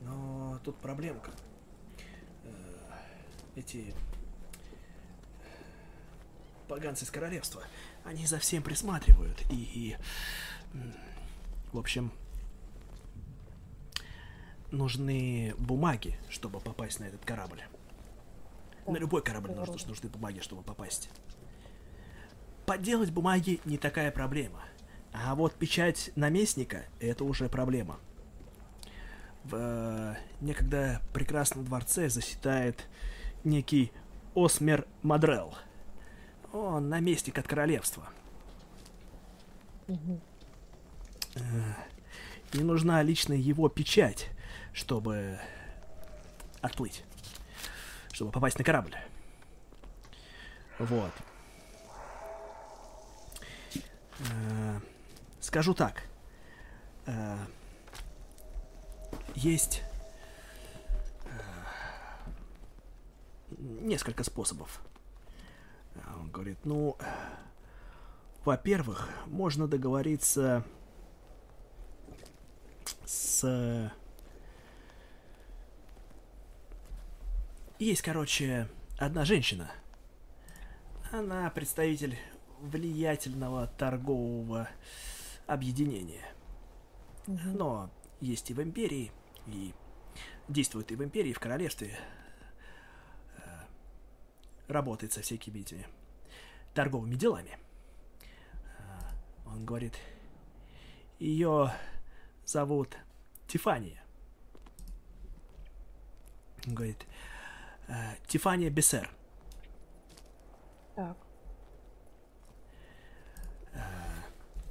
Но 0.00 0.60
тут 0.64 0.76
проблемка. 0.76 1.32
Э, 2.44 2.50
Эти 3.56 3.92
поганцы 6.68 7.04
из 7.04 7.10
королевства, 7.10 7.62
они 8.04 8.26
за 8.26 8.38
всем 8.38 8.62
присматривают. 8.62 9.42
И, 9.50 9.96
м, 10.72 10.94
В 11.72 11.78
общем, 11.78 12.12
нужны 14.72 15.54
бумаги, 15.58 16.18
чтобы 16.28 16.60
попасть 16.60 17.00
на 17.00 17.04
этот 17.04 17.24
корабль. 17.24 17.62
Да. 18.86 18.92
На 18.92 18.96
любой 18.96 19.22
корабль 19.22 19.52
нужно, 19.52 19.76
нужны 19.86 20.08
бумаги, 20.08 20.40
чтобы 20.40 20.62
попасть. 20.62 21.10
Подделать 22.66 23.10
бумаги 23.10 23.60
не 23.64 23.78
такая 23.78 24.10
проблема. 24.10 24.60
А 25.12 25.34
вот 25.34 25.54
печать 25.54 26.10
наместника— 26.16 26.84
это 27.00 27.24
уже 27.24 27.48
проблема. 27.48 27.98
В 29.44 29.54
э, 29.54 30.16
некогда 30.40 31.02
прекрасном 31.12 31.64
дворце 31.64 32.08
заседает 32.08 32.86
некий 33.44 33.92
Осмер 34.34 34.86
Мадрел. 35.02 35.54
Он 36.52 36.88
наместник 36.88 37.38
от 37.38 37.46
королевства. 37.46 38.08
Угу. 39.88 40.20
Э, 41.34 41.40
и 42.52 42.62
нужна 42.62 43.02
лично 43.02 43.32
его 43.32 43.68
печать, 43.68 44.30
чтобы 44.72 45.38
отплыть. 46.60 47.04
Чтобы 48.12 48.30
попасть 48.30 48.58
на 48.58 48.64
корабль. 48.64 48.96
Вот. 50.78 51.12
Э, 54.18 54.80
скажу 55.40 55.74
так. 55.74 56.02
Э, 57.06 57.38
есть 59.34 59.82
несколько 63.58 64.24
способов. 64.24 64.80
Он 66.18 66.30
говорит, 66.30 66.58
ну, 66.64 66.96
во-первых, 68.44 69.08
можно 69.26 69.68
договориться 69.68 70.64
с... 73.04 73.92
Есть, 77.82 78.02
короче, 78.02 78.68
одна 78.96 79.24
женщина. 79.24 79.68
Она 81.10 81.50
представитель 81.50 82.16
влиятельного 82.60 83.66
торгового 83.66 84.68
объединения. 85.48 86.24
Угу. 87.26 87.40
Но 87.42 87.90
есть 88.20 88.48
и 88.52 88.54
в 88.54 88.62
империи, 88.62 89.10
и 89.48 89.74
действует 90.46 90.92
и 90.92 90.94
в 90.94 91.02
империи, 91.02 91.30
и 91.30 91.32
в 91.32 91.40
королевстве. 91.40 91.98
Э, 93.38 93.64
работает 94.68 95.12
со 95.12 95.22
всякими 95.22 95.58
этими 95.58 95.84
торговыми 96.74 97.16
делами. 97.16 97.58
Э, 98.78 98.82
он 99.44 99.64
говорит, 99.64 99.94
ее 101.18 101.72
зовут 102.46 102.96
Тифания. 103.48 104.00
Он 106.68 106.76
говорит, 106.76 107.04
Тифания 108.26 108.70
Бессер. 108.70 109.10
Так. 110.94 111.16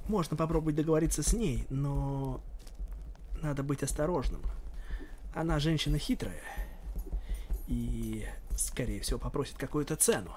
Можно 0.08 0.36
попробовать 0.36 0.74
договориться 0.74 1.22
с 1.22 1.32
ней, 1.32 1.66
но 1.70 2.40
надо 3.40 3.62
быть 3.62 3.82
осторожным. 3.82 4.42
Она 5.34 5.58
женщина 5.58 5.98
хитрая 5.98 6.42
и, 7.68 8.26
скорее 8.56 9.00
всего, 9.00 9.18
попросит 9.18 9.56
какую-то 9.56 9.96
цену. 9.96 10.32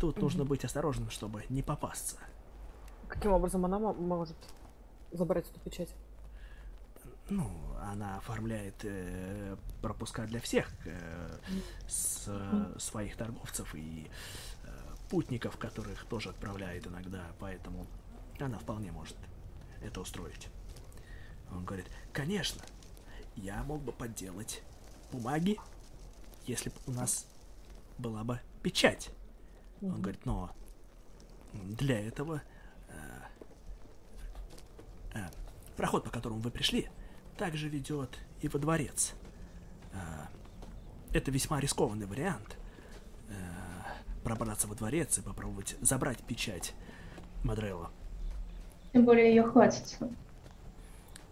Тут 0.00 0.16
mm-hmm. 0.16 0.20
нужно 0.20 0.44
быть 0.44 0.64
осторожным, 0.64 1.10
чтобы 1.10 1.44
не 1.48 1.62
попасться. 1.62 2.16
Каким 3.08 3.32
образом 3.32 3.64
она 3.64 3.78
может 3.78 4.36
забрать 5.12 5.48
эту 5.48 5.60
печать? 5.60 5.94
Ну, 7.32 7.50
она 7.80 8.18
оформляет 8.18 8.84
э, 8.84 9.56
пропуска 9.80 10.26
для 10.26 10.38
всех 10.38 10.70
э, 10.84 11.38
с, 11.88 12.24
э, 12.26 12.78
своих 12.78 13.16
торговцев 13.16 13.74
и 13.74 14.10
э, 14.64 14.68
путников, 15.08 15.56
которых 15.56 16.04
тоже 16.04 16.28
отправляет 16.28 16.86
иногда, 16.86 17.24
поэтому 17.38 17.86
она 18.38 18.58
вполне 18.58 18.92
может 18.92 19.16
это 19.80 20.02
устроить. 20.02 20.48
Он 21.50 21.64
говорит, 21.64 21.86
конечно, 22.12 22.62
я 23.36 23.62
мог 23.62 23.80
бы 23.82 23.92
подделать 23.92 24.62
бумаги, 25.10 25.58
если 26.46 26.68
бы 26.68 26.76
у 26.86 26.90
нас 26.90 27.26
была 27.96 28.24
бы 28.24 28.40
печать. 28.62 29.10
Он 29.80 30.02
говорит, 30.02 30.26
но 30.26 30.50
для 31.54 31.98
этого 31.98 32.42
э, 32.88 33.22
э, 35.14 35.30
проход, 35.78 36.04
по 36.04 36.10
которому 36.10 36.40
вы 36.40 36.50
пришли, 36.50 36.90
также 37.36 37.68
ведет 37.68 38.18
и 38.40 38.48
во 38.48 38.58
дворец. 38.58 39.14
Э, 39.92 40.26
это 41.12 41.30
весьма 41.30 41.60
рискованный 41.60 42.06
вариант. 42.06 42.56
Э, 43.28 43.34
пробраться 44.24 44.66
во 44.68 44.74
дворец 44.74 45.18
и 45.18 45.22
попробовать 45.22 45.76
забрать 45.80 46.18
печать 46.18 46.74
Мадрелла. 47.44 47.90
Тем 48.92 49.04
более 49.04 49.28
ее 49.28 49.42
хватит. 49.42 49.98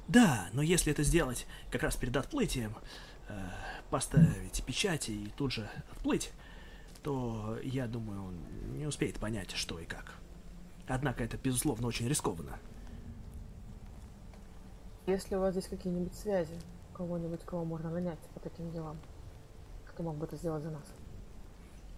Да, 0.08 0.48
но 0.52 0.62
если 0.62 0.92
это 0.92 1.02
сделать 1.02 1.46
как 1.70 1.82
раз 1.82 1.96
перед 1.96 2.16
отплытием, 2.16 2.74
э, 3.28 3.48
поставить 3.90 4.64
печати 4.64 5.10
и 5.12 5.26
тут 5.36 5.52
же 5.52 5.70
отплыть, 5.92 6.32
то, 7.02 7.58
я 7.62 7.86
думаю, 7.86 8.24
он 8.24 8.34
не 8.76 8.86
успеет 8.86 9.18
понять, 9.18 9.52
что 9.52 9.78
и 9.78 9.84
как. 9.84 10.14
Однако 10.88 11.22
это, 11.22 11.36
безусловно, 11.36 11.86
очень 11.86 12.08
рискованно. 12.08 12.58
Если 15.10 15.34
у 15.34 15.40
вас 15.40 15.54
здесь 15.54 15.66
какие-нибудь 15.66 16.14
связи, 16.14 16.54
кого-нибудь, 16.94 17.40
кого 17.44 17.64
можно 17.64 17.90
нанять 17.90 18.20
по 18.32 18.38
таким 18.38 18.70
делам, 18.70 18.96
кто 19.86 20.04
мог 20.04 20.16
бы 20.16 20.26
это 20.26 20.36
сделать 20.36 20.62
за 20.62 20.70
нас? 20.70 20.84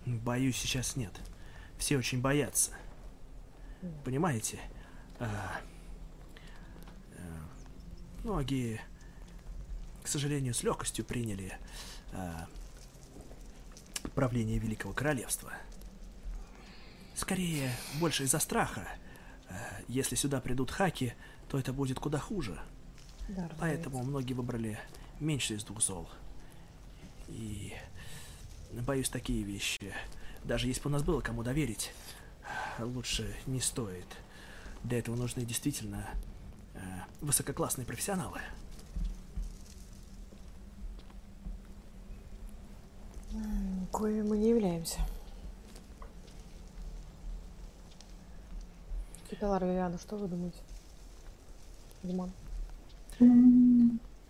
Боюсь, 0.06 0.56
сейчас 0.56 0.96
нет. 0.96 1.12
Все 1.76 1.98
очень 1.98 2.22
боятся. 2.22 2.72
Mm. 3.82 4.02
Понимаете? 4.04 4.60
А, 5.18 5.60
а, 7.18 7.20
многие, 8.24 8.80
к 10.02 10.08
сожалению, 10.08 10.54
с 10.54 10.62
легкостью 10.62 11.04
приняли 11.04 11.58
а, 12.14 12.46
правление 14.14 14.58
Великого 14.58 14.94
Королевства. 14.94 15.52
Скорее, 17.14 17.72
больше 18.00 18.22
из-за 18.22 18.38
страха. 18.38 18.88
А, 19.50 19.54
если 19.86 20.14
сюда 20.14 20.40
придут 20.40 20.70
хаки, 20.70 21.12
то 21.50 21.58
это 21.58 21.74
будет 21.74 21.98
куда 22.00 22.18
хуже. 22.18 22.58
Да, 23.28 23.50
Поэтому 23.58 24.02
многие 24.02 24.34
выбрали 24.34 24.78
меньше 25.20 25.54
из 25.54 25.64
двух 25.64 25.80
зол. 25.80 26.08
И 27.28 27.72
боюсь, 28.72 29.08
такие 29.08 29.42
вещи, 29.42 29.92
даже 30.44 30.66
если 30.66 30.82
бы 30.82 30.90
у 30.90 30.92
нас 30.92 31.02
было 31.02 31.20
кому 31.20 31.42
доверить, 31.42 31.92
лучше 32.78 33.34
не 33.46 33.60
стоит. 33.60 34.06
Для 34.82 34.98
этого 34.98 35.14
нужны 35.16 35.44
действительно 35.44 36.08
э, 36.74 36.78
высококлассные 37.20 37.86
профессионалы. 37.86 38.40
Коими 43.92 44.22
мы 44.22 44.36
не 44.36 44.50
являемся. 44.50 44.98
Киталар 49.30 49.64
Вивиана, 49.64 49.98
что 49.98 50.16
вы 50.16 50.28
думаете? 50.28 50.58
Димон? 52.02 52.32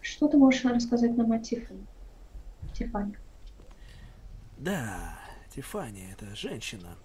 Что 0.01 0.29
ты 0.29 0.37
можешь 0.37 0.65
рассказать 0.65 1.17
нам 1.17 1.33
о 1.33 1.39
Тиффани? 1.39 1.87
Тиффани? 2.75 3.17
Да, 4.59 5.19
Тифани 5.55 6.11
это 6.13 6.35
женщина. 6.35 6.97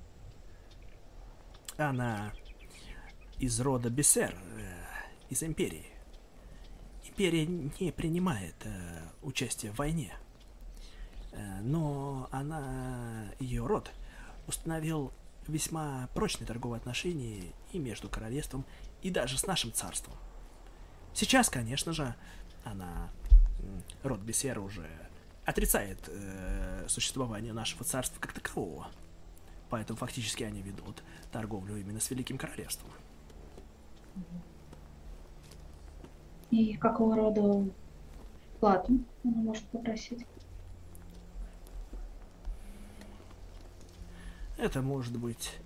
Она 1.78 2.34
из 3.40 3.60
рода 3.60 3.90
Бессер, 3.90 4.36
э, 4.36 4.84
из 5.30 5.44
Империи. 5.44 5.86
Империя 7.08 7.46
не 7.46 7.92
принимает 7.92 8.56
э, 8.64 9.02
участие 9.22 9.72
в 9.72 9.78
войне. 9.78 10.14
Э, 11.34 11.62
но 11.62 12.28
она, 12.32 13.32
ее 13.40 13.66
род, 13.66 13.92
установил 14.48 15.12
весьма 15.48 16.10
прочные 16.14 16.48
торговые 16.48 16.80
отношения 16.80 17.54
и 17.72 17.80
между 17.80 18.10
королевством, 18.10 18.66
и 19.02 19.10
даже 19.10 19.38
с 19.38 19.46
нашим 19.46 19.72
царством. 19.72 20.16
Сейчас, 21.18 21.50
конечно 21.50 21.94
же, 21.94 22.14
она, 22.64 23.10
род 24.04 24.20
Бессера 24.20 24.62
уже 24.62 24.88
отрицает 25.46 25.98
э, 26.10 26.86
существование 26.88 27.54
нашего 27.54 27.84
царства 27.84 28.20
как 28.20 28.34
такового. 28.34 28.86
Поэтому 29.72 29.98
фактически 29.98 30.44
они 30.44 30.62
ведут 30.62 31.02
торговлю 31.32 31.76
именно 31.76 32.00
с 32.00 32.12
Великим 32.12 32.38
Королевством. 32.38 32.92
И 36.52 36.78
какого 36.78 37.16
рода 37.16 37.68
плату 38.60 39.00
она 39.24 39.38
может 39.38 39.64
попросить? 39.70 40.24
Это 44.60 44.84
может 44.84 45.18
быть 45.18 45.58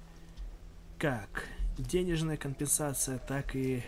как 0.97 1.43
денежная 1.77 2.37
компенсация, 2.37 3.17
так 3.17 3.53
и 3.53 3.83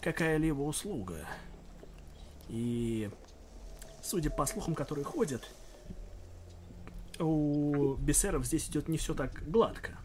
какая-либо 0.00 0.60
услуга. 0.60 1.26
И, 2.48 3.10
судя 4.02 4.30
по 4.30 4.46
слухам, 4.46 4.74
которые 4.74 5.04
ходят, 5.04 5.48
у 7.18 7.94
бессеров 7.94 8.44
здесь 8.46 8.68
идет 8.68 8.88
не 8.88 8.96
все 8.96 9.14
так 9.14 9.48
гладко. 9.48 9.98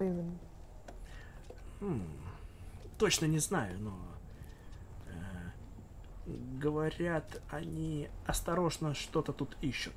Именно. 0.00 0.38
Хм, 1.80 2.02
точно 2.98 3.26
не 3.26 3.38
знаю, 3.38 3.78
но 3.78 3.98
э, 5.06 6.30
говорят, 6.58 7.40
они 7.50 8.08
осторожно 8.26 8.94
что-то 8.94 9.32
тут 9.32 9.56
ищут. 9.60 9.94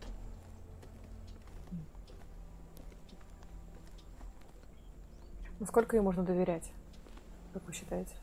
Насколько 5.60 5.96
ей 5.96 6.02
можно 6.02 6.24
доверять? 6.24 6.72
Как 7.56 7.64
вы 7.68 7.72
считаете? 7.72 8.14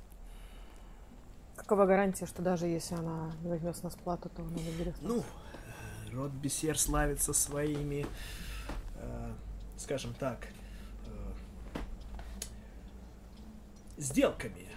Какова 1.57 1.87
гарантия, 1.87 2.27
что 2.27 2.43
даже 2.43 2.67
если 2.67 2.97
она 2.97 3.33
не 3.41 3.49
возьмет 3.49 3.75
с 3.75 3.83
нас 3.83 3.95
плату, 3.95 4.29
то 4.29 4.43
она 4.43 4.51
не 4.51 4.71
будет? 4.73 4.95
Ну, 5.01 5.25
род 6.13 6.33
Бесер 6.33 6.79
славится 6.79 7.33
своими, 7.33 8.05
э, 8.97 9.33
скажем 9.79 10.13
так, 10.13 10.49
э, 11.07 11.33
сделками. 13.97 14.69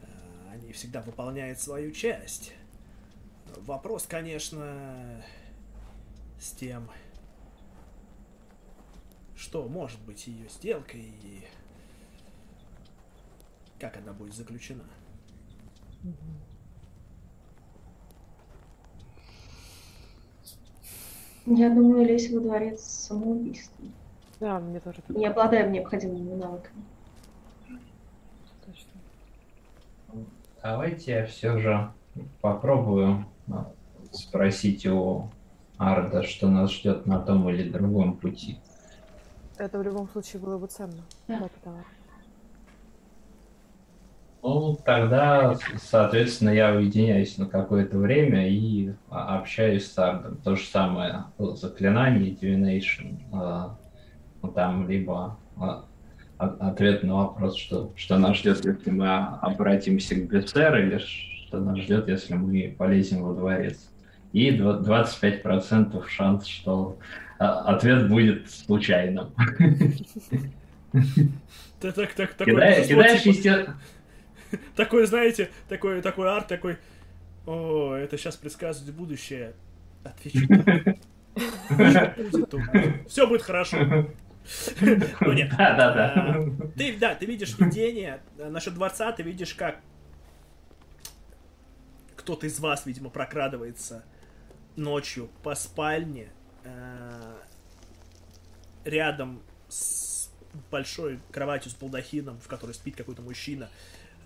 Э, 0.00 0.50
Они 0.54 0.72
всегда 0.72 1.00
выполняют 1.00 1.60
свою 1.60 1.92
часть. 1.92 2.54
Вопрос, 3.58 4.06
конечно, 4.08 5.22
с 6.40 6.50
тем, 6.50 6.90
что 9.36 9.68
может 9.68 10.00
быть 10.00 10.26
ее 10.26 10.48
сделкой 10.48 11.14
и 11.22 11.46
как 13.82 13.96
она 13.96 14.12
будет 14.12 14.32
заключена. 14.32 14.84
Я 21.46 21.68
думаю, 21.68 22.06
лезть 22.06 22.32
во 22.32 22.40
дворец 22.40 22.80
самоубийством. 22.80 23.92
Да, 24.38 24.60
мне 24.60 24.78
тоже 24.78 25.02
так 25.04 25.16
Не 25.16 25.26
обладаем 25.26 25.72
необходимыми 25.72 26.34
навыками. 26.34 26.84
точно. 28.64 28.90
Давайте 30.62 31.12
я 31.12 31.26
все 31.26 31.58
же 31.58 31.92
попробую 32.40 33.26
а, 33.50 33.72
спросить 34.12 34.86
у 34.86 35.28
Арда, 35.76 36.22
что 36.22 36.48
нас 36.48 36.70
ждет 36.70 37.06
на 37.06 37.18
том 37.18 37.48
или 37.50 37.68
другом 37.68 38.16
пути. 38.16 38.60
Это 39.58 39.80
в 39.80 39.82
любом 39.82 40.08
случае 40.08 40.40
было 40.40 40.56
бы 40.56 40.68
ценно. 40.68 41.02
Да. 41.26 41.50
Ну, 44.42 44.76
тогда, 44.84 45.56
соответственно, 45.80 46.50
я 46.50 46.72
уединяюсь 46.74 47.38
на 47.38 47.46
какое-то 47.46 47.96
время 47.96 48.48
и 48.48 48.92
а, 49.08 49.38
общаюсь 49.38 49.88
с 49.90 49.96
Ардом. 49.96 50.36
То 50.38 50.56
же 50.56 50.64
самое 50.64 51.24
заклинание 51.38 52.32
Divination. 52.34 53.20
а, 53.32 53.78
ну, 54.42 54.48
там 54.50 54.88
либо 54.88 55.38
а, 55.56 55.84
от- 56.38 56.60
ответ 56.60 57.04
на 57.04 57.14
вопрос, 57.18 57.56
что, 57.56 57.92
что 57.94 58.18
нас 58.18 58.36
ждет, 58.36 58.64
если 58.64 58.90
мы 58.90 59.14
обратимся 59.14 60.16
к 60.16 60.28
Бессер, 60.28 60.76
или 60.76 60.98
что 60.98 61.60
нас 61.60 61.78
ждет, 61.78 62.08
если 62.08 62.34
мы 62.34 62.74
полезем 62.76 63.22
во 63.22 63.34
дворец. 63.34 63.88
И 64.32 64.50
два- 64.50 64.80
25% 64.80 66.04
шанс, 66.08 66.46
что 66.46 66.96
ответ 67.38 68.08
будет 68.08 68.50
случайным. 68.50 69.28
Ты 71.80 71.92
так, 71.92 72.12
так, 72.14 72.34
такое 72.34 72.54
Кидаешь, 72.54 72.86
Такой, 74.76 75.06
знаете, 75.06 75.50
такой, 75.68 76.02
такой 76.02 76.28
арт, 76.30 76.48
такой, 76.48 76.78
о, 77.46 77.94
это 77.94 78.16
сейчас 78.18 78.36
предсказывает 78.36 78.94
будущее. 78.94 79.54
Отвечу. 80.04 80.46
Все 83.08 83.26
будет 83.26 83.42
хорошо. 83.42 83.78
Ну 85.20 85.32
нет. 85.32 85.50
Да, 85.56 85.76
да, 85.76 85.94
да. 85.94 86.12
А, 86.16 86.68
Ты, 86.76 86.96
да, 86.98 87.14
ты 87.14 87.26
видишь 87.26 87.56
видение. 87.60 88.20
Насчет 88.36 88.74
дворца 88.74 89.12
ты 89.12 89.22
видишь, 89.22 89.54
как 89.54 89.78
кто-то 92.16 92.46
из 92.46 92.58
вас, 92.58 92.84
видимо, 92.84 93.08
прокрадывается 93.08 94.04
ночью 94.74 95.28
по 95.42 95.54
спальне 95.54 96.28
э, 96.64 97.36
рядом 98.84 99.42
с 99.68 100.30
большой 100.70 101.20
кроватью 101.30 101.70
с 101.70 101.74
балдахином, 101.74 102.38
в 102.40 102.48
которой 102.48 102.72
спит 102.72 102.96
какой-то 102.96 103.22
мужчина. 103.22 103.68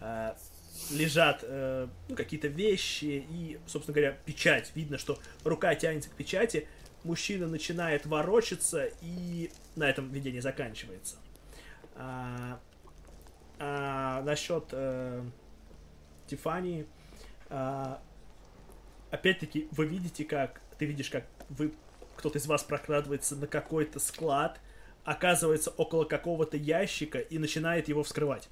Э, 0.01 0.35
лежат 0.91 1.41
э, 1.43 1.89
ну, 2.09 2.17
какие-то 2.17 2.49
вещи 2.49 3.27
и, 3.29 3.59
собственно 3.67 3.95
говоря, 3.95 4.17
печать. 4.25 4.73
Видно, 4.75 4.99
что 4.99 5.19
рука 5.45 5.75
тянется 5.75 6.11
к 6.11 6.13
печати, 6.13 6.69
мужчина 7.03 7.47
начинает 7.47 8.07
ворочаться, 8.07 8.91
и 9.01 9.51
на 9.75 9.89
этом 9.89 10.11
видение 10.11 10.43
заканчивается. 10.43 11.17
А, 11.95 12.61
а 13.59 14.23
насчет 14.23 14.69
э, 14.73 15.25
Тифании, 16.27 16.87
а, 17.49 18.03
опять-таки, 19.11 19.69
вы 19.71 19.87
видите, 19.87 20.25
как 20.25 20.61
ты 20.79 20.85
видишь, 20.85 21.11
как 21.11 21.25
вы 21.49 21.73
кто-то 22.17 22.39
из 22.39 22.47
вас 22.47 22.65
прокрадывается 22.65 23.37
на 23.37 23.47
какой-то 23.47 23.99
склад, 23.99 24.61
оказывается 25.05 25.71
около 25.71 26.05
какого-то 26.05 26.57
ящика 26.57 27.19
и 27.19 27.39
начинает 27.39 27.89
его 27.89 28.03
вскрывать. 28.03 28.49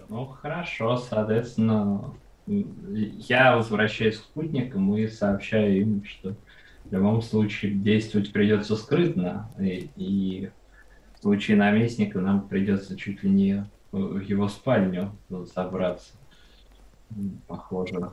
Всё. 0.00 0.06
Ну, 0.08 0.26
хорошо, 0.26 0.96
соответственно, 0.96 2.14
я 2.46 3.56
возвращаюсь 3.56 4.18
к 4.18 4.24
спутникам 4.24 4.96
и 4.96 5.06
сообщаю 5.06 5.80
им, 5.80 6.04
что 6.04 6.36
в 6.84 6.92
любом 6.92 7.22
случае 7.22 7.74
действовать 7.74 8.32
придется 8.32 8.76
скрытно, 8.76 9.50
и, 9.60 9.90
и 9.96 10.50
в 11.14 11.20
случае 11.20 11.56
наместника 11.56 12.20
нам 12.20 12.48
придется 12.48 12.96
чуть 12.96 13.22
ли 13.22 13.30
не 13.30 13.70
в 13.92 14.20
его 14.20 14.48
спальню 14.48 15.18
забраться, 15.28 16.14
похоже. 17.46 18.12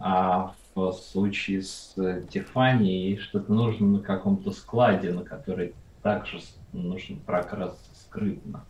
А 0.00 0.54
в 0.74 0.92
случае 0.92 1.62
с 1.62 1.94
Тифанией 2.30 3.16
что-то 3.18 3.52
нужно 3.52 3.86
на 3.86 4.00
каком-то 4.00 4.50
складе, 4.50 5.12
на 5.12 5.24
который 5.24 5.74
также 6.02 6.40
нужно 6.72 7.16
прокрасться 7.16 7.94
скрытно. 7.94 8.66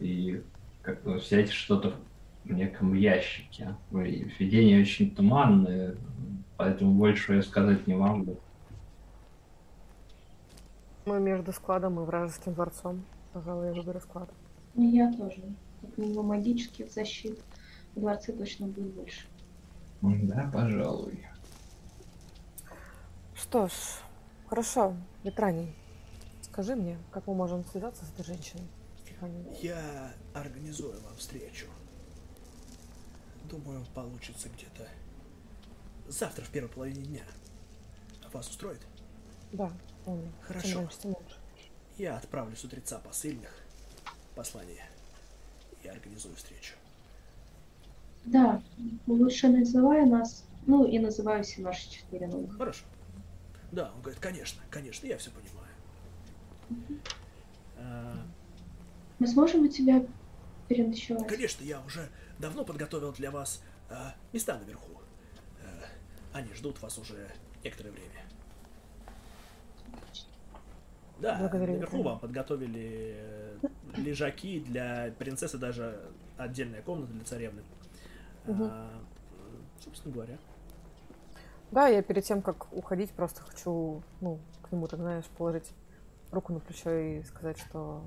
И 0.00 0.42
взять 1.04 1.50
что-то 1.50 1.94
в 2.44 2.52
неком 2.52 2.94
ящике. 2.94 3.74
Видение 3.90 4.80
очень 4.80 5.14
туманное, 5.14 5.96
поэтому 6.56 6.94
больше 6.94 7.34
я 7.34 7.42
сказать 7.42 7.86
не 7.86 7.94
могу. 7.94 8.38
Мы 11.06 11.20
между 11.20 11.52
складом 11.52 12.00
и 12.00 12.04
вражеским 12.04 12.54
дворцом. 12.54 13.04
Пожалуй, 13.32 13.66
я 13.66 13.72
выберу 13.72 14.00
склад. 14.00 14.30
Ну, 14.74 14.90
я 14.90 15.12
тоже. 15.12 15.42
Как 15.80 15.98
минимум 15.98 16.26
магических 16.28 16.90
защит 16.90 17.38
в 17.94 18.00
дворце 18.00 18.32
точно 18.32 18.66
будет 18.68 18.92
больше. 18.94 19.26
Да, 20.00 20.50
пожалуй. 20.52 21.26
Что 23.34 23.68
ж, 23.68 23.72
хорошо, 24.46 24.94
Ветраний. 25.22 25.74
Скажи 26.42 26.76
мне, 26.76 26.98
как 27.10 27.26
мы 27.26 27.34
можем 27.34 27.64
связаться 27.64 28.04
с 28.04 28.12
этой 28.12 28.24
женщиной? 28.24 28.64
Стефанией? 29.24 29.58
Я 29.62 30.14
организую 30.34 31.00
вам 31.02 31.16
встречу. 31.16 31.66
Думаю, 33.44 33.84
получится 33.94 34.48
где-то 34.48 34.88
завтра 36.08 36.44
в 36.44 36.50
первой 36.50 36.68
половине 36.68 37.02
дня. 37.02 37.22
Вас 38.32 38.48
устроит? 38.48 38.80
Да, 39.52 39.70
помню. 40.04 40.32
Хорошо. 40.42 40.68
Чем 40.68 40.78
раньше, 40.78 40.98
тем 40.98 41.10
лучше. 41.10 41.36
Я 41.96 42.16
отправлю 42.16 42.56
с 42.56 42.64
утреца 42.64 42.98
посыльных 42.98 43.54
послание 44.34 44.84
и 45.82 45.88
организую 45.88 46.34
встречу. 46.34 46.74
Да, 48.24 48.62
лучше 49.06 49.48
называй 49.48 50.04
нас, 50.06 50.44
ну 50.66 50.86
и 50.86 50.98
называю 50.98 51.44
все 51.44 51.60
наши 51.60 51.88
четыре 51.88 52.26
новых. 52.26 52.56
Хорошо. 52.56 52.84
Да, 53.70 53.92
он 53.94 54.00
говорит, 54.00 54.20
конечно, 54.20 54.62
конечно, 54.70 55.06
я 55.06 55.18
все 55.18 55.30
понимаю. 55.30 56.94
А, 57.76 58.26
Мы 59.18 59.26
сможем 59.26 59.62
у 59.62 59.68
тебя 59.68 60.04
переночевать? 60.68 61.26
Конечно, 61.28 61.64
я 61.64 61.80
уже 61.82 62.08
давно 62.38 62.64
подготовил 62.64 63.12
для 63.12 63.30
вас 63.30 63.62
а, 63.90 64.14
места 64.32 64.58
наверху. 64.58 65.00
А, 65.62 66.38
они 66.38 66.52
ждут 66.54 66.80
вас 66.82 66.98
уже 66.98 67.30
некоторое 67.62 67.90
время. 67.90 68.24
Да, 71.20 71.38
Благодарю, 71.38 71.74
наверху 71.74 72.02
вам 72.02 72.18
подготовили 72.18 73.14
э, 73.16 73.58
лежаки 73.96 74.60
для 74.60 75.14
принцессы, 75.16 75.58
даже 75.58 76.10
отдельная 76.36 76.82
комната 76.82 77.12
для 77.12 77.24
царевны. 77.24 77.62
Мгм. 78.46 78.68
А, 78.70 78.90
собственно 79.80 80.12
говоря. 80.12 80.38
Да, 81.70 81.88
я 81.88 82.02
перед 82.02 82.24
тем, 82.24 82.42
как 82.42 82.72
уходить, 82.72 83.10
просто 83.12 83.42
хочу, 83.42 84.02
ну, 84.20 84.40
к 84.62 84.72
нему, 84.72 84.86
так 84.86 85.00
знаешь, 85.00 85.24
положить 85.38 85.70
руку 86.30 86.52
на 86.52 86.60
плечо 86.60 86.90
и 86.90 87.22
сказать, 87.22 87.58
что 87.58 88.02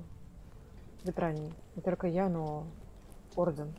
Ветрани, 1.04 1.52
не 1.76 1.82
только 1.82 2.06
я, 2.06 2.28
но 2.28 2.66
Орден 3.36 3.74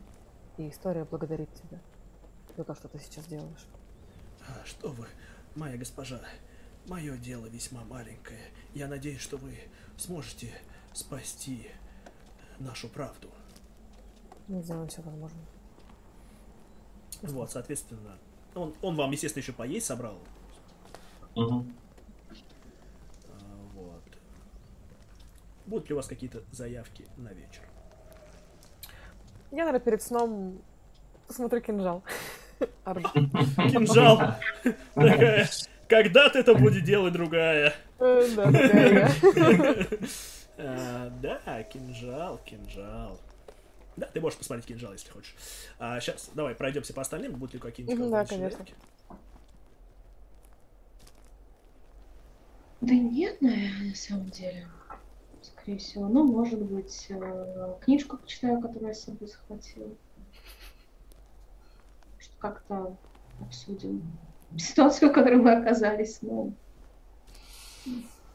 и 0.56 0.68
история 0.70 1.04
благодарит 1.04 1.52
тебя 1.54 1.80
за 2.56 2.64
то, 2.64 2.74
что 2.74 2.88
ты 2.88 2.98
сейчас 2.98 3.26
делаешь. 3.26 3.66
А, 4.48 4.64
что 4.64 4.90
вы, 4.90 5.06
моя 5.54 5.76
госпожа, 5.76 6.20
мое 6.86 7.16
дело 7.16 7.46
весьма 7.46 7.84
маленькое. 7.84 8.40
Я 8.74 8.88
надеюсь, 8.88 9.20
что 9.20 9.36
вы 9.36 9.58
сможете 9.96 10.52
спасти 10.92 11.68
нашу 12.58 12.88
правду. 12.88 13.30
Мы 14.48 14.62
сделаем 14.62 14.88
все 14.88 15.02
возможное. 15.02 15.46
Вот, 17.22 17.50
соответственно, 17.50 18.18
он, 18.54 18.74
он 18.82 18.96
вам, 18.96 19.10
естественно, 19.12 19.42
еще 19.42 19.52
поесть 19.52 19.86
собрал. 19.86 20.18
Угу. 21.34 21.66
Вот. 23.74 24.02
Будут 25.70 25.88
ли 25.88 25.92
у 25.92 25.96
вас 25.98 26.08
какие-то 26.08 26.42
заявки 26.50 27.06
на 27.16 27.28
вечер? 27.28 27.62
Я, 29.52 29.58
наверное, 29.58 29.78
перед 29.78 30.02
сном 30.02 30.60
посмотрю 31.28 31.60
кинжал. 31.60 32.02
Кинжал. 32.58 34.34
Такая, 34.96 35.48
когда-то 35.88 36.40
это 36.40 36.56
будет 36.56 36.82
делать 36.82 37.12
другая. 37.12 37.72
Э, 38.00 38.28
да, 38.34 38.50
А, 40.58 41.10
Да, 41.22 41.62
кинжал, 41.62 42.38
кинжал. 42.44 43.20
Да, 43.96 44.08
ты 44.12 44.20
можешь 44.20 44.40
посмотреть 44.40 44.66
кинжал, 44.66 44.92
если 44.92 45.10
хочешь. 45.10 45.36
А, 45.78 46.00
сейчас, 46.00 46.30
давай, 46.34 46.56
пройдемся 46.56 46.92
по 46.92 47.02
остальным. 47.02 47.34
Будут 47.34 47.54
ли 47.54 47.60
какие-нибудь 47.60 48.10
да, 48.10 48.24
конечно. 48.24 48.66
Да 52.80 52.92
нет, 52.92 53.40
наверное, 53.40 53.90
на 53.90 53.94
самом 53.94 54.30
деле. 54.30 54.66
Скорее 55.42 55.78
всего. 55.78 56.08
Ну, 56.08 56.24
может 56.26 56.60
быть, 56.62 57.06
э, 57.08 57.74
книжку 57.80 58.16
почитаю, 58.18 58.60
которую 58.60 58.88
я 58.88 58.94
с 58.94 59.04
собой 59.04 59.28
захватила. 59.28 59.88
Что 62.18 62.36
как-то 62.38 62.96
обсудим 63.40 64.02
ситуацию, 64.56 65.10
в 65.10 65.14
которой 65.14 65.36
мы 65.36 65.52
оказались. 65.52 66.18
Ну, 66.22 66.54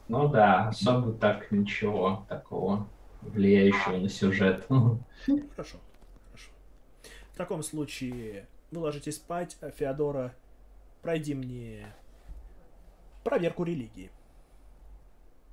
Ну 0.08 0.28
да, 0.28 0.68
особо 0.68 1.12
так 1.12 1.50
ничего 1.50 2.24
такого 2.28 2.88
влияющего 3.22 3.98
на 3.98 4.08
сюжет. 4.08 4.66
Хорошо, 4.68 5.78
хорошо. 6.26 6.50
В 7.32 7.36
таком 7.36 7.62
случае 7.62 8.48
вы 8.70 8.80
ложитесь 8.80 9.16
спать, 9.16 9.56
а 9.60 9.70
Феодора, 9.70 10.34
пройди 11.02 11.34
мне 11.34 11.86
проверку 13.24 13.64
религии. 13.64 14.10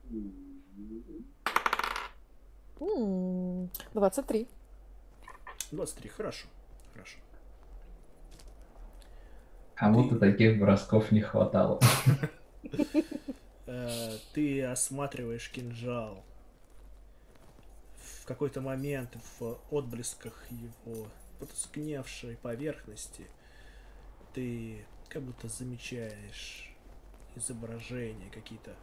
М, 0.09 0.33
23. 2.79 4.47
23, 5.71 6.09
хорошо, 6.09 6.47
хорошо. 6.93 7.17
Кому-то 9.75 10.19
таких 10.19 10.59
бросков 10.59 11.11
не 11.11 11.21
хватало. 11.21 11.79
Э, 13.65 14.17
ты 14.33 14.63
осматриваешь 14.63 15.49
кинжал. 15.49 16.23
В 17.95 18.25
какой-то 18.25 18.61
момент 18.61 19.15
в 19.39 19.57
отблесках 19.71 20.45
его 20.51 21.07
потускневшей 21.39 22.37
поверхности 22.37 23.25
ты 24.33 24.85
как 25.09 25.23
будто 25.23 25.47
замечаешь 25.47 26.73
изображения, 27.35 28.29
какие-то 28.31 28.75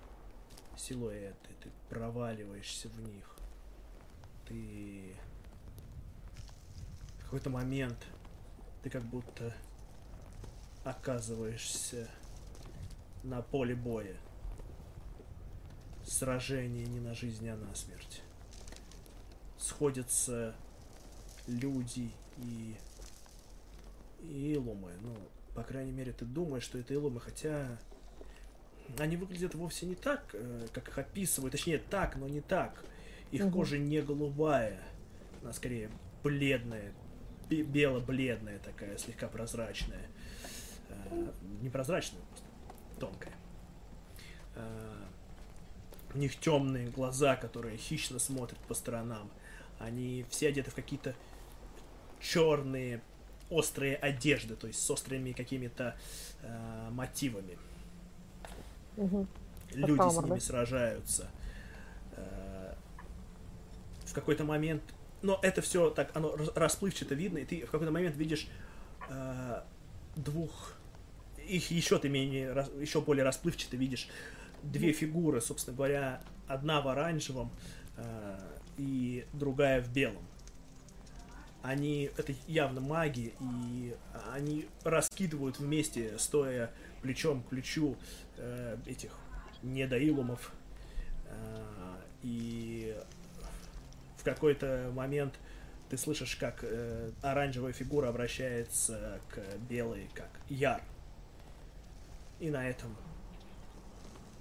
силуэты, 0.76 1.50
ты 1.62 1.70
проваливаешься 1.88 2.88
в 2.88 3.00
них. 3.00 3.39
Ты 4.50 5.14
в 7.20 7.22
какой-то 7.22 7.50
момент 7.50 8.04
ты 8.82 8.90
как 8.90 9.04
будто 9.04 9.54
оказываешься 10.82 12.10
на 13.22 13.42
поле 13.42 13.76
боя. 13.76 14.16
Сражение 16.04 16.84
не 16.84 16.98
на 16.98 17.14
жизнь, 17.14 17.48
а 17.48 17.56
на 17.56 17.72
смерть. 17.76 18.22
Сходятся 19.56 20.56
люди 21.46 22.10
и... 22.38 22.74
илумы. 24.20 24.90
Ну, 25.00 25.14
по 25.54 25.62
крайней 25.62 25.92
мере, 25.92 26.12
ты 26.12 26.24
думаешь, 26.24 26.64
что 26.64 26.76
это 26.76 26.92
илумы, 26.92 27.20
хотя... 27.20 27.78
Они 28.98 29.16
выглядят 29.16 29.54
вовсе 29.54 29.86
не 29.86 29.94
так, 29.94 30.24
э, 30.32 30.66
как 30.72 30.88
их 30.88 30.98
описывают. 30.98 31.52
Точнее, 31.52 31.78
так, 31.78 32.16
но 32.16 32.26
не 32.26 32.40
так. 32.40 32.84
Их 33.30 33.42
Мгм. 33.42 33.52
кожа 33.52 33.78
не 33.78 34.00
голубая, 34.02 34.80
она 35.42 35.52
скорее 35.52 35.90
бледная, 36.22 36.92
бе- 37.48 37.62
бело-бледная 37.62 38.58
такая, 38.58 38.96
слегка 38.98 39.28
прозрачная. 39.28 40.06
Э, 40.88 41.30
Не 41.62 41.70
прозрачная, 41.70 42.20
просто 42.30 42.46
тонкая. 42.98 43.34
Э, 44.56 44.96
У 46.12 46.18
них 46.18 46.34
темные 46.40 46.88
глаза, 46.90 47.36
которые 47.36 47.76
хищно 47.76 48.18
смотрят 48.18 48.58
по 48.66 48.74
сторонам. 48.74 49.30
Они 49.78 50.26
все 50.28 50.48
одеты 50.48 50.72
в 50.72 50.74
какие-то 50.74 51.14
черные 52.20 53.00
острые 53.48 53.94
одежды, 53.94 54.56
то 54.56 54.66
есть 54.66 54.80
с 54.82 54.90
острыми 54.90 55.30
какими-то 55.30 55.96
э, 56.42 56.88
мотивами. 56.90 57.58
Мгм. 58.96 59.28
Люди 59.72 60.10
с 60.10 60.16
ними 60.16 60.28
да? 60.34 60.40
сражаются. 60.40 61.30
Э, 62.16 62.49
В 64.10 64.12
какой-то 64.12 64.44
момент, 64.44 64.82
но 65.22 65.38
это 65.40 65.62
все 65.62 65.90
так, 65.90 66.10
оно 66.16 66.34
рас- 66.34 66.50
расплывчато 66.54 67.14
видно, 67.14 67.38
и 67.38 67.44
ты 67.44 67.64
в 67.64 67.70
какой-то 67.70 67.92
момент 67.92 68.16
видишь 68.16 68.48
э, 69.08 69.62
двух, 70.16 70.74
их 71.46 71.70
еще 71.70 71.98
ты 71.98 72.08
менее, 72.08 72.66
еще 72.80 73.00
более 73.00 73.24
расплывчато 73.24 73.76
видишь 73.76 74.08
две 74.64 74.92
фигуры, 74.92 75.40
собственно 75.40 75.76
говоря, 75.76 76.20
одна 76.48 76.80
в 76.80 76.88
оранжевом 76.88 77.52
э, 77.96 78.38
и 78.78 79.24
другая 79.32 79.80
в 79.80 79.92
белом. 79.92 80.24
Они, 81.62 82.10
это 82.16 82.34
явно 82.46 82.80
маги, 82.80 83.34
и 83.38 83.94
они 84.32 84.66
раскидывают 84.82 85.58
вместе, 85.58 86.18
стоя 86.18 86.72
плечом 87.02 87.42
к 87.42 87.48
плечу 87.48 87.96
э, 88.38 88.78
этих 88.86 89.12
недоилумов. 89.62 90.52
Э, 91.26 91.96
и 92.22 92.96
в 94.20 94.24
какой-то 94.24 94.90
момент 94.94 95.34
ты 95.88 95.96
слышишь, 95.96 96.36
как 96.36 96.58
э, 96.62 97.10
оранжевая 97.22 97.72
фигура 97.72 98.08
обращается 98.10 99.18
к 99.30 99.40
белой, 99.68 100.10
как 100.14 100.28
Яр. 100.50 100.82
И 102.38 102.50
на 102.50 102.68
этом 102.68 102.94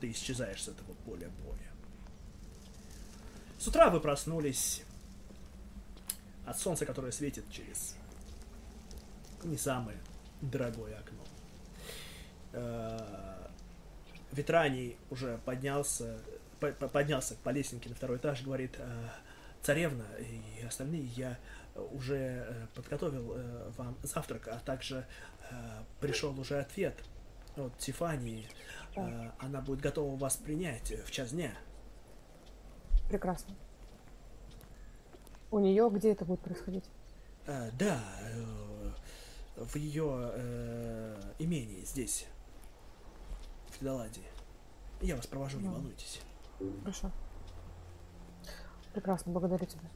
ты 0.01 0.11
исчезаешь 0.11 0.63
с 0.63 0.67
этого 0.67 0.93
поля 1.05 1.29
боя. 1.45 1.57
С 3.57 3.67
утра 3.67 3.89
вы 3.89 4.01
проснулись 4.01 4.83
от 6.45 6.59
солнца, 6.59 6.85
которое 6.85 7.11
светит 7.13 7.49
через 7.49 7.95
не 9.43 9.57
самое 9.57 9.97
дорогое 10.41 10.97
окно. 10.97 11.23
Э, 12.51 13.47
Ветраний 14.33 14.97
уже 15.09 15.39
поднялся, 15.45 16.19
по- 16.59 16.71
по- 16.73 16.87
поднялся 16.89 17.35
по 17.43 17.49
лестнике 17.49 17.89
на 17.89 17.95
второй 17.95 18.17
этаж, 18.17 18.43
говорит, 18.43 18.75
«Э, 18.77 19.09
царевна 19.61 20.05
и 20.19 20.63
остальные, 20.65 21.05
я 21.15 21.37
уже 21.75 22.15
э, 22.47 22.67
подготовил 22.75 23.33
э, 23.35 23.71
вам 23.77 23.95
завтрак, 24.03 24.47
а 24.47 24.59
также 24.59 25.05
э, 25.49 25.83
пришел 25.99 26.37
уже 26.39 26.59
ответ 26.59 26.95
от 27.55 27.77
Тифании. 27.77 28.47
Э, 28.95 29.31
Она 29.39 29.61
будет 29.61 29.81
готова 29.81 30.17
вас 30.17 30.35
принять 30.37 30.91
в 31.05 31.11
час 31.11 31.31
дня. 31.31 31.51
Прекрасно. 33.09 33.55
У 35.51 35.59
нее 35.59 35.89
где 35.91 36.11
это 36.11 36.25
будет 36.25 36.41
происходить? 36.41 36.85
Э, 37.47 37.69
Да, 37.77 37.99
э, 38.21 38.91
в 39.55 39.75
ее 39.75 40.31
имении 41.37 41.83
здесь, 41.83 42.27
в 43.69 43.73
Федаладе. 43.75 44.21
Я 45.01 45.15
вас 45.15 45.27
провожу, 45.27 45.59
не 45.59 45.67
Ну. 45.67 45.73
волнуйтесь. 45.73 46.21
Хорошо. 46.81 47.11
Прекрасно, 48.93 49.31
благодарю 49.31 49.65
тебя. 49.65 49.89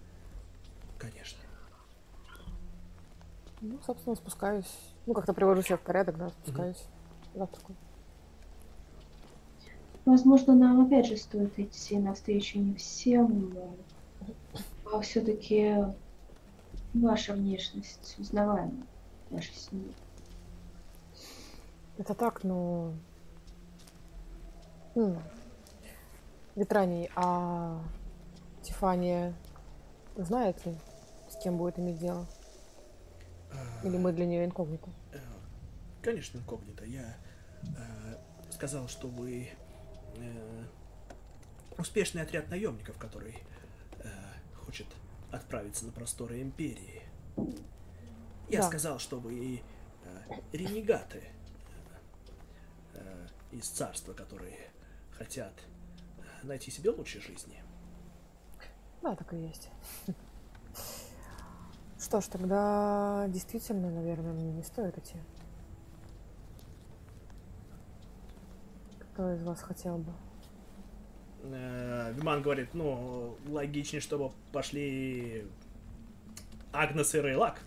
Конечно. 0.97 1.39
Ну, 3.61 3.79
собственно, 3.85 4.15
спускаюсь. 4.15 4.79
Ну, 5.05 5.13
как-то 5.13 5.33
привожу 5.33 5.61
себя 5.61 5.77
в 5.77 5.81
порядок, 5.81 6.17
да, 6.17 6.29
спускаюсь. 6.29 6.83
Завтракаю. 7.33 7.77
Возможно, 10.05 10.53
нам 10.53 10.85
опять 10.85 11.07
же 11.07 11.15
стоит 11.15 11.57
идти 11.57 11.97
навстречу 11.97 12.59
не 12.59 12.75
всем, 12.75 13.53
но 13.53 14.97
а 14.97 14.99
все-таки 14.99 15.77
ваша 16.93 17.33
внешность 17.33 18.15
узнаваема 18.19 18.85
нашей 19.29 19.55
семье. 19.55 19.93
Это 21.97 22.13
так, 22.13 22.43
но... 22.43 22.93
Хм. 24.95 25.17
Ветраний, 26.55 27.09
а 27.15 27.81
Тифания 28.63 29.33
знает 30.15 30.65
ли, 30.65 30.75
с 31.29 31.35
кем 31.43 31.57
будет 31.57 31.79
иметь 31.79 31.99
дело? 31.99 32.27
Или 33.83 33.97
мы 33.97 34.11
для 34.13 34.25
нее 34.25 34.45
инкогнито? 34.45 34.89
Э, 35.11 35.19
Конечно, 36.01 36.37
инкогнито. 36.39 36.85
Я 36.85 37.15
э, 37.63 38.17
сказал, 38.51 38.87
что 38.87 39.07
вы 39.07 39.49
э, 40.17 40.63
успешный 41.77 42.21
отряд 42.21 42.49
наемников, 42.49 42.97
который 42.97 43.35
э, 43.99 44.07
хочет 44.55 44.87
отправиться 45.31 45.85
на 45.85 45.91
просторы 45.91 46.41
Империи. 46.41 47.01
Я 48.49 48.61
Да. 48.61 48.67
сказал, 48.67 48.99
что 48.99 49.19
вы 49.19 49.61
э, 50.05 50.33
ренегаты 50.51 51.23
э, 51.23 52.95
э, 52.95 53.27
из 53.51 53.67
царства, 53.67 54.13
которые 54.13 54.57
хотят 55.11 55.53
э, 56.17 56.45
найти 56.45 56.71
себе 56.71 56.89
лучшей 56.91 57.21
жизни. 57.21 57.62
Да, 59.03 59.15
так 59.15 59.33
и 59.33 59.37
есть. 59.37 59.69
Что 61.99 62.21
ж, 62.21 62.25
тогда 62.25 63.25
действительно, 63.27 63.91
наверное, 63.91 64.31
мне 64.31 64.51
не 64.53 64.63
стоит 64.63 64.97
идти. 64.97 65.15
Кто 68.99 69.33
из 69.33 69.43
вас 69.43 69.61
хотел 69.61 69.97
бы? 69.97 70.11
Э, 71.43 72.13
Гман 72.13 72.41
говорит, 72.41 72.69
ну, 72.73 73.37
логичнее, 73.47 74.01
чтобы 74.01 74.31
пошли 74.53 75.45
Агнес 76.71 77.13
и 77.13 77.21
Рейлак. 77.21 77.59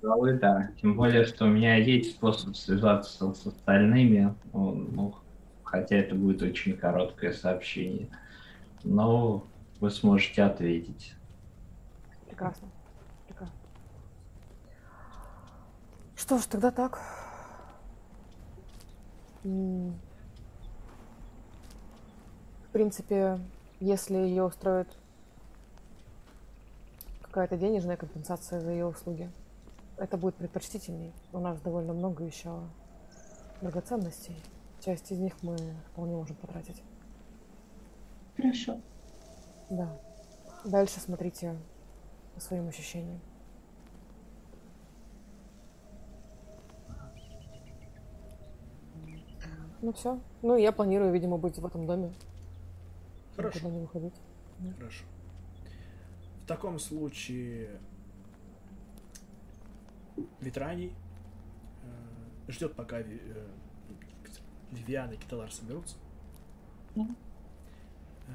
Пожалуй, 0.00 0.38
да. 0.38 0.70
Тем 0.80 0.96
более, 0.96 1.24
что 1.24 1.44
у 1.44 1.48
меня 1.48 1.76
есть 1.76 2.10
способ 2.16 2.56
связаться 2.56 3.32
с 3.32 3.46
остальными. 3.46 4.34
Ну, 4.52 4.74
ну, 4.74 5.14
хотя 5.62 5.96
это 5.96 6.16
будет 6.16 6.42
очень 6.42 6.76
короткое 6.76 7.32
сообщение. 7.32 8.08
Но 8.84 9.46
вы 9.80 9.90
сможете 9.90 10.42
ответить. 10.42 11.14
Прекрасно. 12.26 12.68
Прекрасно. 13.26 13.56
Что 16.16 16.38
ж, 16.38 16.44
тогда 16.44 16.70
так. 16.70 17.00
В 19.42 19.92
принципе, 22.72 23.40
если 23.80 24.16
ее 24.16 24.44
устроит 24.44 24.88
какая-то 27.22 27.56
денежная 27.56 27.96
компенсация 27.96 28.60
за 28.60 28.70
ее 28.70 28.86
услуги, 28.86 29.30
это 29.96 30.16
будет 30.16 30.34
предпочтительней. 30.36 31.12
У 31.32 31.38
нас 31.40 31.60
довольно 31.60 31.92
много 31.92 32.24
еще 32.24 32.60
драгоценностей. 33.60 34.36
Часть 34.80 35.10
из 35.10 35.18
них 35.18 35.34
мы 35.42 35.56
вполне 35.92 36.14
можем 36.14 36.36
потратить. 36.36 36.82
Хорошо. 38.38 38.80
Да. 39.68 40.00
Дальше 40.64 41.00
смотрите 41.00 41.58
по 42.34 42.40
своим 42.40 42.68
ощущениям. 42.68 43.20
Ну 49.82 49.92
все. 49.92 50.20
Ну, 50.42 50.56
я 50.56 50.72
планирую, 50.72 51.12
видимо, 51.12 51.36
быть 51.36 51.58
в 51.58 51.66
этом 51.66 51.86
доме. 51.86 52.12
Хорошо. 53.36 53.58
Никуда 53.58 53.74
не 53.74 53.80
выходить. 53.80 54.14
Хорошо. 54.78 55.04
В 56.42 56.46
таком 56.46 56.78
случае 56.78 57.80
Ветраний 60.40 60.94
э, 61.82 62.50
ждет, 62.52 62.74
пока 62.74 63.00
э, 63.00 63.46
Вивиан 64.72 65.12
и 65.12 65.16
Киталар 65.16 65.52
соберутся. 65.52 65.96
Мгм. 66.94 67.16
Э, 68.28 68.32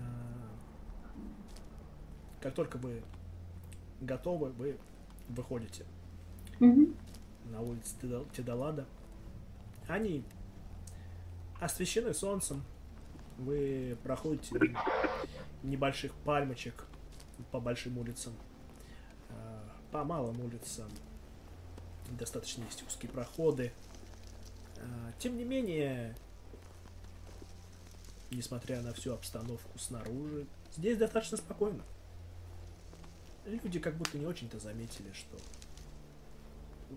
как 2.42 2.54
только 2.56 2.78
вы 2.78 3.04
готовы, 4.02 4.50
вы 4.52 4.78
выходите 5.30 5.86
Мгм. 6.60 6.96
на 7.46 7.62
улице 7.62 7.96
Теда- 8.02 8.26
Тедалада. 8.34 8.86
Они 9.88 10.24
освещены 11.60 12.14
солнцем. 12.14 12.64
Вы 13.38 13.98
проходите 14.04 14.76
небольших 15.64 16.14
пальмочек 16.26 16.86
по 17.52 17.60
большим 17.60 17.98
улицам, 17.98 18.34
э, 19.30 19.60
по 19.92 20.04
малым 20.04 20.40
улицам. 20.42 20.90
Достаточно 22.12 22.64
есть 22.66 22.86
узкие 22.86 23.10
проходы. 23.12 23.72
Э, 24.78 25.12
Тем 25.20 25.38
не 25.38 25.46
менее, 25.46 26.16
несмотря 28.34 28.82
на 28.82 28.94
всю 28.94 29.14
обстановку 29.14 29.78
снаружи, 29.78 30.48
здесь 30.76 30.98
достаточно 30.98 31.38
спокойно. 31.38 31.84
Люди 33.46 33.80
как 33.80 33.96
будто 33.96 34.18
не 34.18 34.26
очень-то 34.26 34.60
заметили, 34.60 35.12
что 35.14 35.38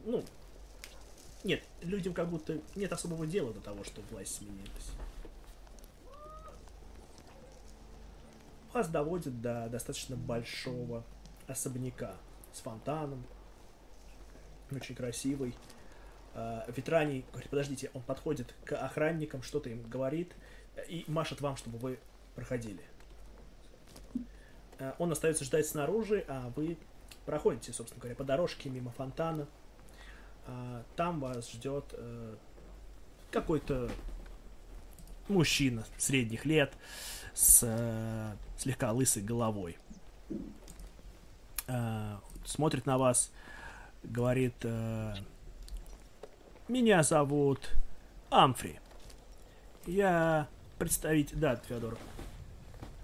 ну, 0.04 0.24
нет, 1.44 1.62
людям 1.80 2.12
как 2.12 2.28
будто 2.28 2.60
нет 2.74 2.92
особого 2.92 3.26
дела 3.26 3.52
до 3.52 3.60
того, 3.60 3.84
что 3.84 4.02
власть 4.10 4.36
сменилась. 4.36 4.90
Вас 8.72 8.88
доводят 8.88 9.40
до 9.40 9.68
достаточно 9.68 10.16
большого 10.16 11.04
особняка 11.46 12.16
с 12.52 12.60
фонтаном, 12.60 13.24
очень 14.70 14.94
красивый. 14.94 15.54
А, 16.34 16.64
Ветраний 16.70 17.24
говорит, 17.30 17.48
подождите, 17.48 17.90
он 17.94 18.02
подходит 18.02 18.54
к 18.64 18.72
охранникам, 18.72 19.42
что-то 19.42 19.70
им 19.70 19.82
говорит 19.88 20.34
и 20.88 21.04
машет 21.08 21.40
вам, 21.40 21.56
чтобы 21.56 21.78
вы 21.78 21.98
проходили. 22.34 22.82
А, 24.78 24.94
Он 24.98 25.12
остается 25.12 25.44
ждать 25.44 25.66
снаружи, 25.66 26.24
а 26.28 26.52
вы 26.56 26.78
проходите, 27.24 27.72
собственно 27.72 28.00
говоря, 28.00 28.16
по 28.16 28.24
дорожке 28.24 28.68
мимо 28.68 28.90
фонтана. 28.92 29.46
А, 30.46 30.84
Там 30.96 31.20
вас 31.20 31.50
ждет 31.50 31.84
э, 31.92 32.36
какой-то 33.30 33.90
мужчина 35.28 35.84
средних 35.98 36.44
лет 36.44 36.72
с 37.34 37.62
э, 37.64 38.36
слегка 38.56 38.92
лысой 38.92 39.22
головой. 39.22 39.76
Смотрит 42.44 42.86
на 42.86 42.96
вас, 42.96 43.32
говорит, 44.04 44.54
э, 44.62 45.14
меня 46.68 47.02
зовут 47.02 47.72
Амфри. 48.30 48.78
Я 49.84 50.48
представитель... 50.78 51.38
Да, 51.38 51.56
Феодор. 51.56 51.96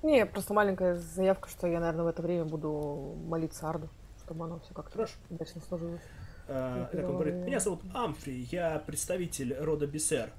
Не, 0.02 0.26
просто 0.26 0.52
маленькая 0.52 0.96
заявка, 0.96 1.48
что 1.48 1.66
я, 1.66 1.78
наверное, 1.78 2.04
в 2.04 2.08
это 2.08 2.22
время 2.22 2.44
буду 2.44 3.16
молиться 3.26 3.68
Арду, 3.68 3.88
чтобы 4.24 4.44
оно 4.44 4.58
все 4.60 4.74
как-то 4.74 4.92
Хорошо. 4.92 5.14
удачно 5.30 5.60
сложилось. 5.60 6.02
Я 6.48 6.88
как 6.90 7.04
он 7.08 7.14
говорит, 7.14 7.34
меня 7.34 7.60
зовут 7.60 7.82
Амфри, 7.94 8.48
я 8.50 8.78
представитель 8.80 9.54
рода 9.54 9.86
Бисер. 9.86 10.30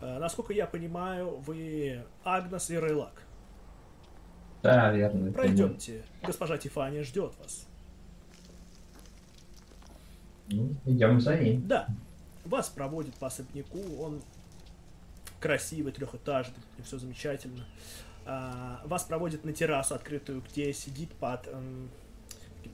Э, 0.00 0.18
Насколько 0.18 0.52
я 0.52 0.66
понимаю, 0.66 1.36
вы 1.38 2.02
Агнес 2.24 2.70
и 2.70 2.78
Рейлак. 2.78 3.22
Да, 4.62 4.90
верно. 4.92 5.32
Пройдемте. 5.32 6.02
Госпожа 6.22 6.58
Тифания 6.58 7.04
ждет 7.04 7.34
вас. 7.38 7.66
Ну, 10.48 10.72
идем 10.84 11.20
за 11.20 11.36
ним. 11.38 11.66
Да, 11.66 11.86
вас 12.44 12.68
проводят 12.68 13.14
по 13.14 13.28
особняку, 13.28 13.80
он 14.00 14.22
красивый, 15.44 15.92
трехэтажный, 15.92 16.56
все 16.82 16.98
замечательно. 16.98 17.66
А, 18.24 18.80
вас 18.86 19.04
проводят 19.04 19.44
на 19.44 19.52
террасу 19.52 19.94
открытую, 19.94 20.40
где 20.40 20.72
сидит 20.72 21.12
под 21.12 21.46
эм, 21.48 21.90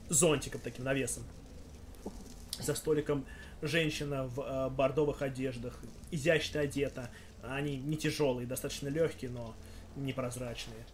зонтиком 0.07 0.61
таким 0.61 0.85
навесом. 0.85 1.23
За 2.61 2.73
столиком 2.73 3.25
женщина 3.61 4.23
в 4.23 4.39
э, 4.39 4.69
бордовых 4.69 5.21
одеждах, 5.21 5.77
изящно 6.11 6.61
одета. 6.61 7.09
Они 7.43 7.75
не 7.75 7.97
тяжелые, 7.97 8.47
достаточно 8.47 8.87
легкие, 8.87 9.31
но 9.31 9.53
непрозрачные. 9.97 10.85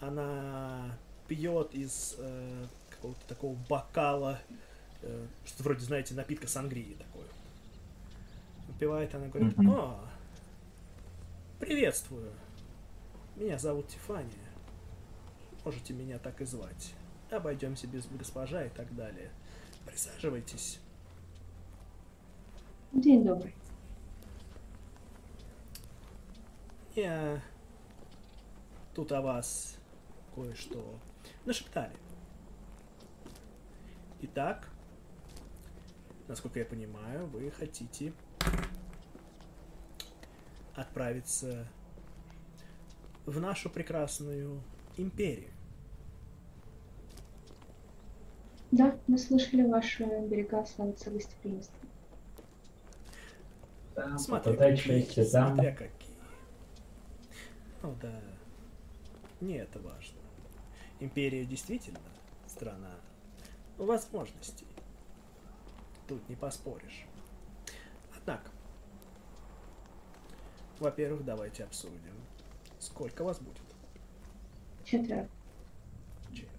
Она 0.00 0.96
пьет 1.26 1.74
из 1.74 2.14
э, 2.18 2.66
какого-то 2.90 3.26
такого 3.26 3.56
бокала, 3.68 4.38
э, 5.02 5.26
что 5.46 5.64
вроде, 5.64 5.80
знаете, 5.80 6.14
напитка 6.14 6.46
сангрии 6.46 6.94
такой. 6.96 7.24
Выпивает 8.68 9.12
она, 9.16 9.26
говорит, 9.26 9.58
Мгм. 9.58 9.66
Приветствую, 11.58 12.32
меня 13.36 13.58
зовут 13.58 13.88
Тифания, 13.88 14.48
можете 15.64 15.92
меня 15.92 16.18
так 16.18 16.40
и 16.40 16.44
звать. 16.44 16.94
Обойдемся 17.30 17.86
без 17.86 18.06
госпожа 18.06 18.64
и 18.64 18.70
так 18.70 18.94
далее. 18.94 19.30
Присаживайтесь. 19.84 20.80
День 22.92 23.24
добрый. 23.24 23.54
Я 26.94 27.42
тут 28.94 29.12
о 29.12 29.20
вас 29.20 29.76
кое-что 30.34 30.98
нашептали. 31.44 31.94
Итак, 34.22 34.68
насколько 36.26 36.58
я 36.58 36.64
понимаю, 36.64 37.26
вы 37.26 37.50
хотите 37.50 38.12
отправиться 40.80 41.66
в 43.26 43.40
нашу 43.40 43.68
прекрасную 43.68 44.62
империю. 44.96 45.50
Да, 48.70 48.96
мы 49.06 49.18
слышали, 49.18 49.62
ваши 49.62 50.04
берега 50.04 50.64
славятся 50.66 51.10
гостеприимством. 51.10 51.88
Да, 53.96 54.16
Смотря 54.18 54.54
какие, 54.54 55.24
смотря 55.24 55.72
какие. 55.72 56.14
Ну 57.82 57.94
да, 58.00 58.20
не 59.40 59.54
это 59.54 59.80
важно. 59.80 60.18
Империя 61.00 61.44
действительно 61.44 62.00
страна 62.46 62.90
возможностей. 63.78 64.66
Тут 66.06 66.28
не 66.28 66.36
поспоришь. 66.36 67.06
Однако, 68.16 68.50
во-первых, 70.80 71.24
давайте 71.24 71.64
обсудим, 71.64 72.14
сколько 72.78 73.24
вас 73.24 73.38
будет. 73.38 73.62
Четверо. 74.84 75.28
Четверо. 76.30 76.50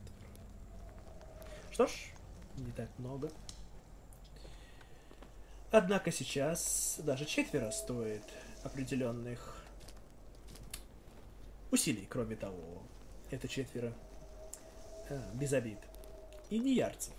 Что 1.72 1.88
ж, 1.88 1.92
не 2.58 2.72
так 2.72 2.90
много. 2.98 3.32
Однако 5.72 6.12
сейчас 6.12 7.00
даже 7.04 7.26
четверо 7.26 7.72
стоит 7.72 8.24
определенных 8.64 9.64
усилий. 11.72 12.08
Кроме 12.10 12.36
того, 12.36 12.82
это 13.30 13.48
четверо 13.48 13.94
а, 15.10 15.32
без 15.36 15.54
обид. 15.54 15.80
И 16.50 16.58
не 16.58 16.76
ярцев. 16.76 17.14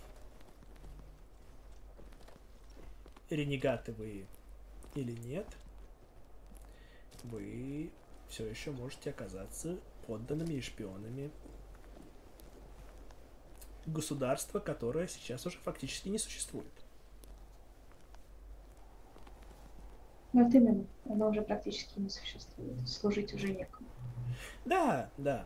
Ренегаты 3.29 3.93
вы 3.93 4.27
или 4.95 5.13
нет, 5.13 5.47
вы 7.23 7.91
все 8.27 8.45
еще 8.47 8.71
можете 8.71 9.09
оказаться 9.09 9.77
подданными 10.07 10.53
и 10.53 10.61
шпионами 10.61 11.31
государства, 13.85 14.59
которое 14.59 15.07
сейчас 15.07 15.45
уже 15.45 15.57
фактически 15.57 16.09
не 16.09 16.17
существует. 16.17 16.71
Вот 20.33 20.53
именно. 20.53 20.85
Оно 21.05 21.29
уже 21.29 21.41
практически 21.41 21.99
не 21.99 22.09
существует. 22.09 22.87
Служить 22.87 23.33
уже 23.33 23.53
некому. 23.53 23.89
Да, 24.65 25.09
да. 25.17 25.45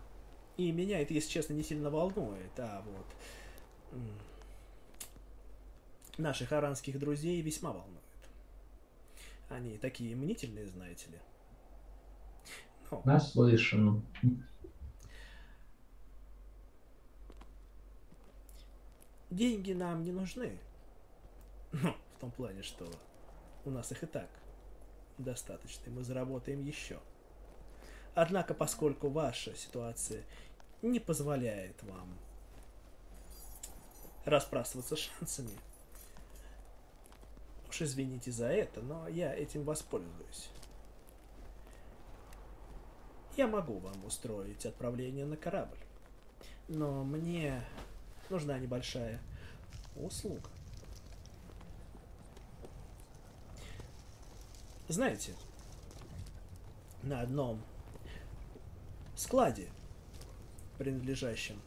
И 0.58 0.72
меня 0.72 1.02
это, 1.02 1.14
если 1.14 1.30
честно, 1.30 1.54
не 1.54 1.64
сильно 1.64 1.90
волнует, 1.90 2.52
а 2.60 2.84
вот 2.86 4.02
наших 6.18 6.52
аранских 6.52 7.00
друзей 7.00 7.42
весьма 7.42 7.72
волнует. 7.72 8.02
Они 9.50 9.78
такие 9.78 10.16
мнительные, 10.16 10.68
знаете 10.68 11.12
ли. 11.12 11.20
Наслышан. 13.04 14.04
деньги 19.36 19.74
нам 19.74 20.04
не 20.04 20.12
нужны. 20.12 20.58
Ну, 21.72 21.94
в 22.16 22.20
том 22.20 22.32
плане, 22.32 22.64
что 22.64 22.88
у 23.66 23.70
нас 23.70 23.92
их 23.92 24.04
и 24.04 24.06
так 24.06 24.30
достаточно, 25.18 25.90
и 25.90 25.94
мы 25.94 26.04
заработаем 26.04 26.62
еще. 26.62 27.00
Однако, 28.16 28.54
поскольку 28.54 29.10
ваша 29.10 29.54
ситуация 29.56 30.24
не 30.82 31.00
позволяет 31.00 31.82
вам 31.84 32.18
расправствоваться 34.24 34.96
шансами, 34.96 35.58
уж 37.70 37.82
извините 37.82 38.32
за 38.32 38.48
это, 38.48 38.82
но 38.82 39.08
я 39.08 39.34
этим 39.34 39.64
воспользуюсь. 39.64 40.50
Я 43.36 43.48
могу 43.48 43.80
вам 43.80 44.06
устроить 44.06 44.66
отправление 44.66 45.26
на 45.26 45.36
корабль, 45.36 45.78
но 46.70 47.04
мне 47.04 47.62
нужна 48.30 48.58
небольшая 48.58 49.20
услуга. 49.98 50.50
Знаете, 54.88 55.34
на 57.04 57.22
одном 57.22 57.62
складе, 59.16 59.70
принадлежащем 60.78 61.62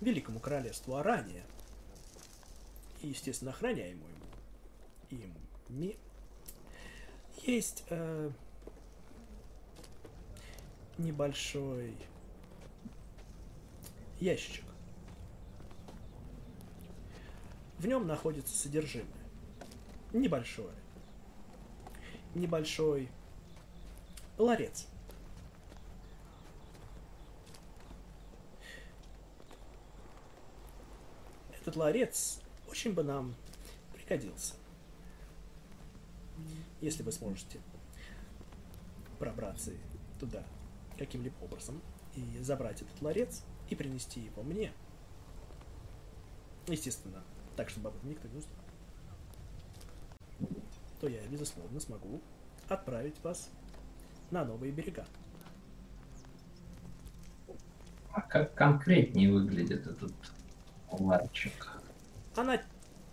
Великому 0.00 0.40
Королевству 0.40 0.96
Арания, 0.96 1.44
и, 3.00 3.08
естественно, 3.08 3.52
охраняемому 3.52 4.04
им 5.10 5.34
есть 7.46 7.84
э, 7.88 8.30
небольшой 10.98 11.94
ящичек. 14.20 14.64
В 17.78 17.86
нем 17.86 18.06
находится 18.06 18.56
содержимое. 18.56 19.10
Небольшое. 20.12 20.74
Небольшой 22.34 23.10
ларец. 24.38 24.86
Этот 31.60 31.76
ларец 31.76 32.40
очень 32.68 32.92
бы 32.92 33.02
нам 33.02 33.34
пригодился. 33.92 34.54
Если 36.80 37.02
вы 37.02 37.12
сможете 37.12 37.60
пробраться 39.18 39.72
туда 40.20 40.44
каким-либо 40.96 41.36
образом 41.42 41.80
и 42.14 42.38
забрать 42.42 42.82
этот 42.82 43.00
ларец 43.02 43.42
и 43.68 43.74
принести 43.74 44.20
его 44.20 44.42
мне. 44.42 44.72
Естественно, 46.66 47.22
так, 47.56 47.70
чтобы 47.70 47.88
об 47.88 47.96
этом 47.96 48.10
никто 48.10 48.28
не 48.28 48.38
узнал. 48.38 48.56
То 51.00 51.08
я, 51.08 51.20
безусловно, 51.28 51.78
смогу 51.80 52.20
отправить 52.68 53.22
вас 53.22 53.50
на 54.30 54.44
новые 54.44 54.72
берега. 54.72 55.06
А 58.12 58.22
как 58.22 58.54
конкретнее 58.54 59.32
выглядит 59.32 59.86
этот 59.86 60.12
ларчик? 60.90 61.80
Она, 62.34 62.60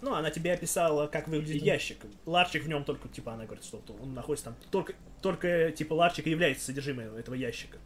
ну, 0.01 0.13
она 0.15 0.31
тебе 0.31 0.53
описала, 0.53 1.07
как 1.07 1.27
выглядит 1.27 1.61
ящик. 1.61 2.05
Ларчик 2.25 2.63
в 2.63 2.67
нем 2.67 2.83
только, 2.83 3.09
типа, 3.09 3.33
она 3.33 3.45
говорит, 3.45 3.65
что 3.65 3.83
он 4.01 4.13
находится 4.13 4.45
там 4.45 4.55
только, 4.71 4.95
только 5.23 5.71
типа, 5.71 5.93
ларчик 5.93 6.27
и 6.27 6.29
является 6.29 6.65
содержимым 6.65 7.15
этого 7.15 7.33
ящика. 7.33 7.77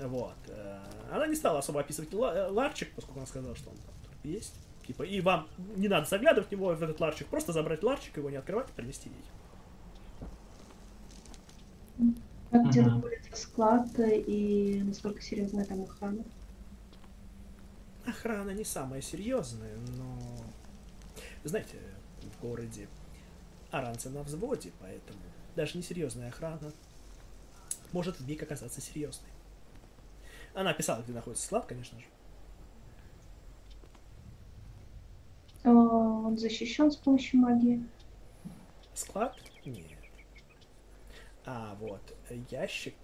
Вот. 0.00 0.36
э, 0.48 0.78
Она 1.10 1.26
не 1.26 1.34
стала 1.34 1.58
особо 1.58 1.80
описывать 1.80 2.12
э, 2.12 2.48
ларчик, 2.48 2.90
поскольку 2.94 3.18
она 3.18 3.26
сказала, 3.26 3.54
что 3.56 3.70
он 3.70 3.76
там 3.76 3.92
есть. 4.22 4.54
Типа, 4.86 5.02
и 5.02 5.20
вам 5.20 5.48
не 5.76 5.88
надо 5.88 6.06
заглядывать 6.06 6.48
в 6.48 6.52
него, 6.52 6.74
в 6.74 6.82
этот 6.82 7.00
ларчик, 7.00 7.26
просто 7.26 7.52
забрать 7.52 7.82
ларчик, 7.82 8.16
его 8.16 8.30
не 8.30 8.36
открывать 8.36 8.68
и 8.70 8.72
принести 8.72 9.10
ей. 11.98 12.12
Как 12.50 12.74
находится 12.74 13.36
склад 13.36 13.88
и 13.98 14.82
насколько 14.84 15.20
серьезная 15.20 15.64
там 15.64 15.82
охрана? 15.82 16.24
Охрана 18.06 18.50
не 18.50 18.64
самая 18.64 19.00
серьезная, 19.00 19.76
но... 19.96 20.18
Знаете, 21.42 21.76
в 22.22 22.42
городе 22.42 22.88
аранцы 23.70 24.10
на 24.10 24.22
взводе, 24.22 24.70
поэтому 24.80 25.18
даже 25.54 25.78
несерьезная 25.78 26.28
охрана 26.28 26.72
может 27.92 28.18
вмиг 28.18 28.42
оказаться 28.42 28.80
серьезной. 28.80 29.30
Она 30.54 30.70
описала, 30.70 31.02
где 31.02 31.12
находится 31.12 31.46
склад, 31.46 31.66
конечно 31.66 31.98
же. 31.98 32.06
А, 35.64 35.70
Он 35.70 36.36
защищен 36.38 36.90
с 36.90 36.96
помощью 36.96 37.40
магии. 37.40 37.84
Склад? 38.94 39.36
Нет. 39.64 39.86
А 41.46 41.76
вот 41.80 42.00
ящик 42.50 42.94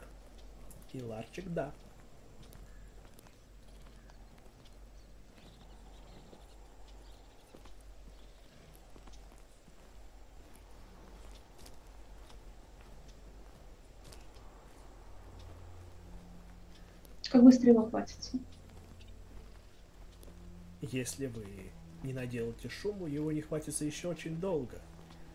и 0.93 1.03
ларчик, 1.03 1.47
да. 1.49 1.73
Как 17.31 17.45
быстро 17.45 17.69
его 17.69 17.89
хватится? 17.89 18.39
Если 20.81 21.27
вы 21.27 21.47
не 22.03 22.13
наделаете 22.13 22.69
шуму, 22.69 23.07
его 23.07 23.31
не 23.31 23.41
хватится 23.41 23.85
еще 23.85 24.09
очень 24.09 24.41
долго. 24.41 24.81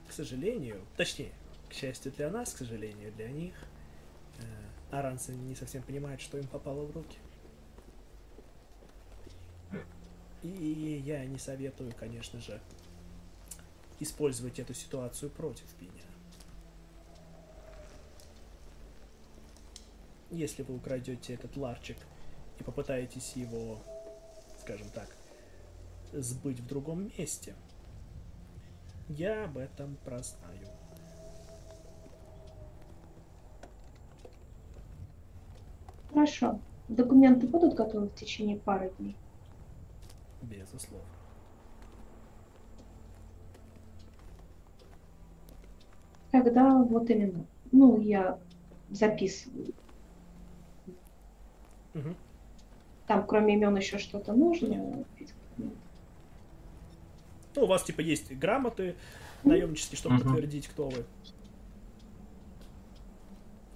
К 0.07 0.11
сожалению, 0.11 0.81
точнее, 0.97 1.31
к 1.69 1.73
счастью 1.73 2.11
для 2.11 2.29
нас, 2.29 2.53
к 2.53 2.57
сожалению 2.57 3.13
для 3.13 3.29
них, 3.29 3.55
э, 4.39 4.43
аранцы 4.91 5.33
не 5.33 5.55
совсем 5.55 5.83
понимают, 5.83 6.19
что 6.19 6.37
им 6.37 6.47
попало 6.47 6.85
в 6.85 6.91
руки. 6.91 7.17
И 10.43 11.01
я 11.05 11.25
не 11.25 11.39
советую, 11.39 11.93
конечно 11.97 12.39
же, 12.39 12.59
использовать 13.99 14.59
эту 14.59 14.73
ситуацию 14.73 15.31
против 15.31 15.65
меня. 15.79 16.03
Если 20.35 20.63
вы 20.63 20.75
украдете 20.75 21.33
этот 21.33 21.55
ларчик 21.57 21.97
и 22.59 22.63
попытаетесь 22.63 23.33
его, 23.35 23.79
скажем 24.59 24.89
так, 24.89 25.07
сбыть 26.13 26.59
в 26.59 26.67
другом 26.67 27.11
месте, 27.17 27.55
я 29.09 29.45
об 29.45 29.57
этом 29.57 29.97
прознаю. 30.03 30.67
Хорошо. 36.09 36.59
Документы 36.87 37.47
будут 37.47 37.73
готовы 37.73 38.07
в 38.07 38.15
течение 38.15 38.57
пары 38.57 38.91
дней? 38.99 39.17
Безусловно. 40.41 41.05
Тогда 46.31 46.83
вот 46.83 47.09
именно. 47.09 47.45
Ну, 47.71 47.99
я 47.99 48.37
записываю. 48.89 49.73
Мгм. 51.95 52.15
Там 53.07 53.25
кроме 53.25 53.53
имен 53.55 53.75
еще 53.77 53.97
что-то 53.97 54.33
нужно. 54.33 55.05
Ну, 55.57 55.73
у 57.63 57.65
вас 57.67 57.83
типа 57.83 58.01
есть 58.01 58.31
грамоты 58.33 58.95
наемнические, 59.43 59.97
чтобы 59.97 60.15
Мгм. 60.15 60.23
подтвердить, 60.25 60.67
кто 60.67 60.89
вы. 60.89 61.05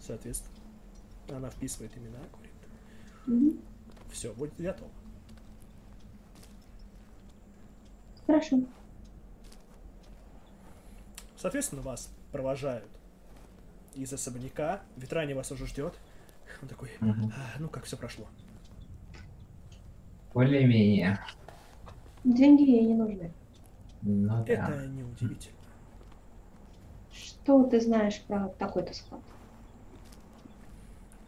Соответственно, 0.01 0.53
она 1.29 1.49
вписывает 1.49 1.95
имена, 1.97 2.19
говорит. 2.33 2.53
Мгм. 3.25 3.61
Все, 4.11 4.33
будет 4.33 4.53
готово. 4.59 4.91
Хорошо. 8.27 8.59
Соответственно, 11.37 11.81
вас 11.83 12.11
провожают 12.33 12.89
из 13.95 14.11
особняка. 14.11 14.81
Ветрани 14.97 15.33
вас 15.33 15.51
уже 15.51 15.67
ждет. 15.67 15.93
Он 16.61 16.67
такой. 16.67 16.89
«А, 17.01 17.59
ну 17.59 17.69
как 17.69 17.85
все 17.85 17.97
прошло. 17.97 18.27
Более-менее. 20.33 21.19
Деньги 22.23 22.63
ей 22.63 22.85
не 22.85 22.93
нужны. 22.93 23.31
Ну 24.01 24.43
да. 24.45 24.53
Это 24.53 24.87
неудивительно. 24.87 25.57
Что 27.11 27.63
ты 27.63 27.81
знаешь 27.81 28.21
про 28.27 28.49
такой-то 28.49 28.93
склад? 28.93 29.21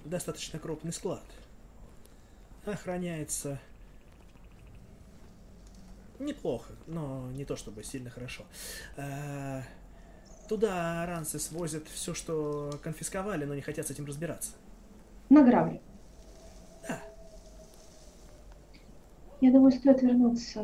Достаточно 0.05 0.59
крупный 0.59 0.93
склад. 0.93 1.23
Охраняется 2.65 3.59
неплохо, 6.19 6.73
но 6.85 7.31
не 7.31 7.45
то 7.45 7.55
чтобы 7.55 7.83
сильно 7.83 8.09
хорошо. 8.09 8.45
А, 8.97 9.63
Туда 10.51 11.05
ранцы 11.05 11.39
свозят 11.39 11.87
все, 11.87 12.13
что 12.13 12.77
конфисковали, 12.83 13.45
но 13.45 13.55
не 13.55 13.61
хотят 13.61 13.87
с 13.87 13.91
этим 13.91 14.03
разбираться. 14.05 14.51
На 15.31 15.43
грабли. 15.43 15.81
Да. 16.85 17.01
Я 19.39 19.51
думаю, 19.53 19.71
стоит 19.71 20.01
вернуться 20.01 20.61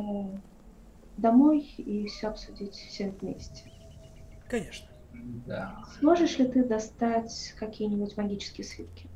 домой 1.15 1.61
и 1.77 2.05
все 2.07 2.27
обсудить 2.27 2.73
всем 2.75 3.11
вместе. 3.11 3.71
Конечно. 4.49 4.89
Да. 5.45 5.81
Сможешь 5.99 6.37
ли 6.37 6.49
ты 6.49 6.65
достать 6.65 7.53
какие-нибудь 7.57 8.17
магические 8.17 8.65
свитки? 8.67 9.07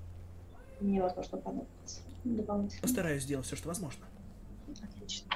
Мне, 0.79 1.01
возможно, 1.01 1.37
понадобится 1.37 1.99
дополнительно. 2.23 2.81
Постараюсь 2.81 3.23
сделать 3.23 3.45
все, 3.45 3.57
что 3.57 3.67
возможно. 3.67 4.05
Отлично. 4.81 5.29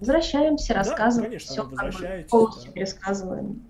Возвращаемся, 0.00 0.74
Да, 0.74 0.80
рассказываем. 0.80 1.30
конечно, 1.30 1.52
все 1.52 1.62
возвращаетесь, 1.62 2.28
полностью 2.28 2.66
да. 2.66 2.72
пересказываем. 2.72 3.62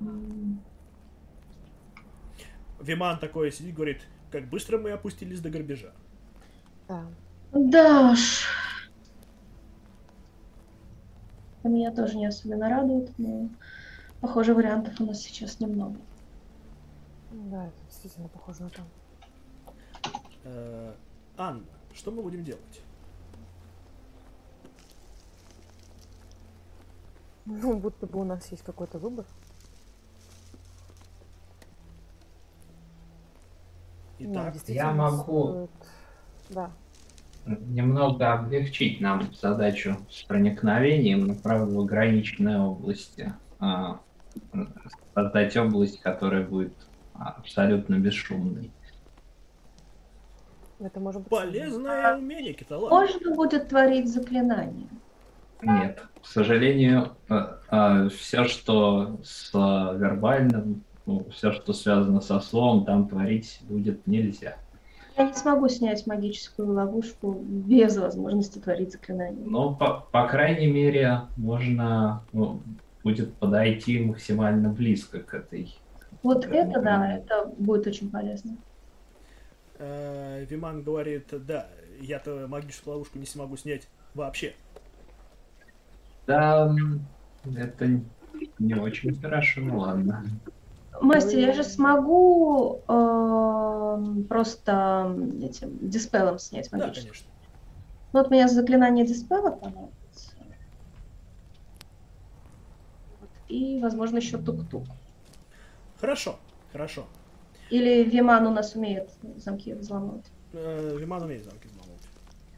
Мгм. 0.00 0.60
Виман 2.80 3.18
такой 3.18 3.50
сидит, 3.52 3.74
говорит, 3.74 4.06
как 4.30 4.48
быстро 4.48 4.78
мы 4.78 4.90
опустились 4.92 5.40
до 5.40 5.50
грабежа. 5.50 5.92
Да. 6.88 7.06
Да 7.52 8.10
уж. 8.12 8.46
Меня 11.64 11.92
тоже 11.92 12.16
не 12.16 12.26
особенно 12.26 12.68
радует, 12.68 13.10
но, 13.18 13.48
похоже, 14.20 14.54
вариантов 14.54 15.00
у 15.00 15.04
нас 15.04 15.20
сейчас 15.20 15.60
немного. 15.60 15.96
Да, 17.30 17.66
это 17.66 17.76
действительно 17.86 18.28
похоже 18.28 18.62
на 18.62 18.70
то. 18.70 18.82
Э, 20.44 20.94
Анна, 21.36 21.64
что 21.94 22.10
мы 22.10 22.22
будем 22.22 22.44
делать? 22.44 22.82
Ну, 27.44 27.78
будто 27.78 28.06
бы 28.06 28.20
у 28.20 28.24
нас 28.24 28.50
есть 28.50 28.62
какой-то 28.62 28.98
выбор. 28.98 29.26
Да, 34.28 34.42
Итак, 34.42 34.52
действительно 34.52 34.92
могу. 34.92 35.48
стоит- 35.48 35.70
Да. 36.50 36.70
Немного 37.46 38.32
облегчить 38.34 39.00
нам 39.00 39.32
задачу 39.32 39.96
с 40.10 40.22
проникновением, 40.24 41.26
но, 41.26 41.34
правда, 41.34 41.74
в 41.74 41.80
ограниченной 41.80 42.58
области. 42.58 43.32
А, 43.58 44.00
создать 45.14 45.56
область, 45.56 46.00
которая 46.00 46.46
будет 46.46 46.74
абсолютно 47.14 47.98
бесшумной. 47.98 48.70
Это 50.78 51.00
может 51.00 51.22
быть... 51.22 51.30
полезное 51.30 52.16
умение, 52.16 52.52
Киталан. 52.52 52.90
Можно 52.90 53.34
будет 53.34 53.68
творить 53.68 54.12
заклинания. 54.12 54.88
Нет, 55.62 56.04
к 56.22 56.26
сожалению, 56.26 57.16
все, 58.10 58.44
что 58.44 59.18
с 59.24 59.50
а, 59.54 59.94
вербальным, 61.08 61.30
все, 61.30 61.52
что 61.52 61.72
связано 61.72 62.20
со 62.20 62.40
словом, 62.40 62.84
там 62.84 63.08
творить 63.08 63.60
будет 63.62 64.06
нельзя. 64.06 64.56
Я 65.16 65.26
не 65.26 65.34
смогу 65.34 65.68
снять 65.68 66.06
магическую 66.06 66.72
ловушку 66.72 67.32
без 67.42 67.96
возможности 67.96 68.58
творить 68.58 68.92
заклинания. 68.92 69.44
Но, 69.44 69.74
по, 69.74 70.06
по 70.12 70.28
крайней 70.28 70.68
мере, 70.68 71.22
можно 71.36 72.22
ну, 72.32 72.62
будет 73.02 73.34
подойти 73.34 73.98
максимально 73.98 74.68
близко 74.68 75.18
к 75.18 75.34
этой. 75.34 75.76
Вот 76.22 76.46
Да, 76.48 76.56
это, 76.56 76.80
да, 76.80 77.12
это 77.16 77.52
будет 77.58 77.86
очень 77.88 78.10
полезно. 78.10 78.56
Э, 79.78 80.44
Виман 80.48 80.82
говорит, 80.82 81.26
да, 81.46 81.66
я-то 82.00 82.46
магическую 82.48 82.94
ловушку 82.94 83.18
не 83.18 83.26
смогу 83.26 83.56
снять 83.56 83.88
вообще. 84.14 84.54
Да, 86.28 86.72
это 87.56 88.00
не 88.60 88.74
очень 88.74 89.20
хорошо, 89.20 89.62
ну 89.62 89.78
ладно. 89.78 90.24
Мастер, 91.00 91.38
я 91.38 91.52
же 91.52 91.64
смогу 91.64 92.82
эм, 92.88 94.24
просто 94.24 95.16
этим 95.42 95.78
диспелом 95.88 96.38
снять 96.38 96.70
Да, 96.70 96.78
магическую. 96.78 97.12
конечно. 97.12 97.30
Вот 98.12 98.28
у 98.28 98.30
меня 98.30 98.48
заклинание 98.48 99.06
диспела 99.06 99.50
понадобится. 99.50 100.30
Вот. 103.20 103.30
И, 103.48 103.80
возможно, 103.80 104.16
еще 104.16 104.38
тук-тук. 104.38 104.84
Хорошо, 106.00 106.38
хорошо. 106.72 107.06
Или 107.70 108.02
Виман 108.04 108.46
у 108.46 108.50
нас 108.50 108.74
умеет 108.74 109.10
замки 109.36 109.74
взломать. 109.74 110.24
Э, 110.52 110.96
Виман 110.98 111.22
умеет 111.22 111.44
замки 111.44 111.68
взломать. 111.68 112.00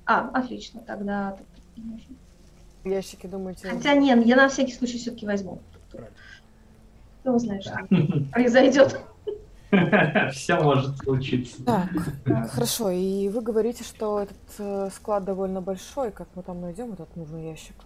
А, 0.07 0.29
отлично, 0.33 0.81
тогда. 0.87 1.37
Ящики, 2.85 3.27
думаете... 3.27 3.69
Хотя 3.69 3.95
нет, 3.95 4.25
я 4.25 4.37
на 4.37 4.49
всякий 4.49 4.73
случай 4.73 4.99
все-таки 4.99 5.27
возьму. 5.27 5.61
Правильно. 5.91 6.15
Кто 7.21 7.39
знает, 7.39 7.63
что 7.63 7.79
произойдет. 8.33 9.01
Все 10.33 10.57
может 10.61 10.97
случиться. 10.99 11.65
Так, 11.65 11.89
хорошо. 12.51 12.91
И 12.91 13.29
вы 13.29 13.41
говорите, 13.41 13.85
что 13.85 14.21
этот 14.21 14.37
э, 14.59 14.89
склад 14.93 15.25
довольно 15.25 15.61
большой. 15.61 16.11
Как 16.11 16.29
мы 16.35 16.43
там 16.43 16.61
найдем 16.61 16.93
этот 16.93 17.15
нужный 17.15 17.51
ящик? 17.51 17.77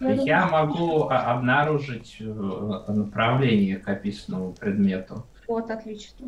Я 0.00 0.46
могу 0.48 1.04
обнаружить 1.08 2.16
э, 2.20 2.24
направление 2.24 3.76
к 3.78 3.88
описанному 3.88 4.52
предмету 4.52 5.24
Вот, 5.46 5.70
отлично. 5.70 6.26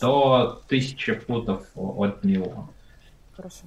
До 0.00 0.62
тысячи 0.68 1.14
футов 1.14 1.66
от 1.74 2.24
него. 2.24 2.70
Хорошо. 3.32 3.66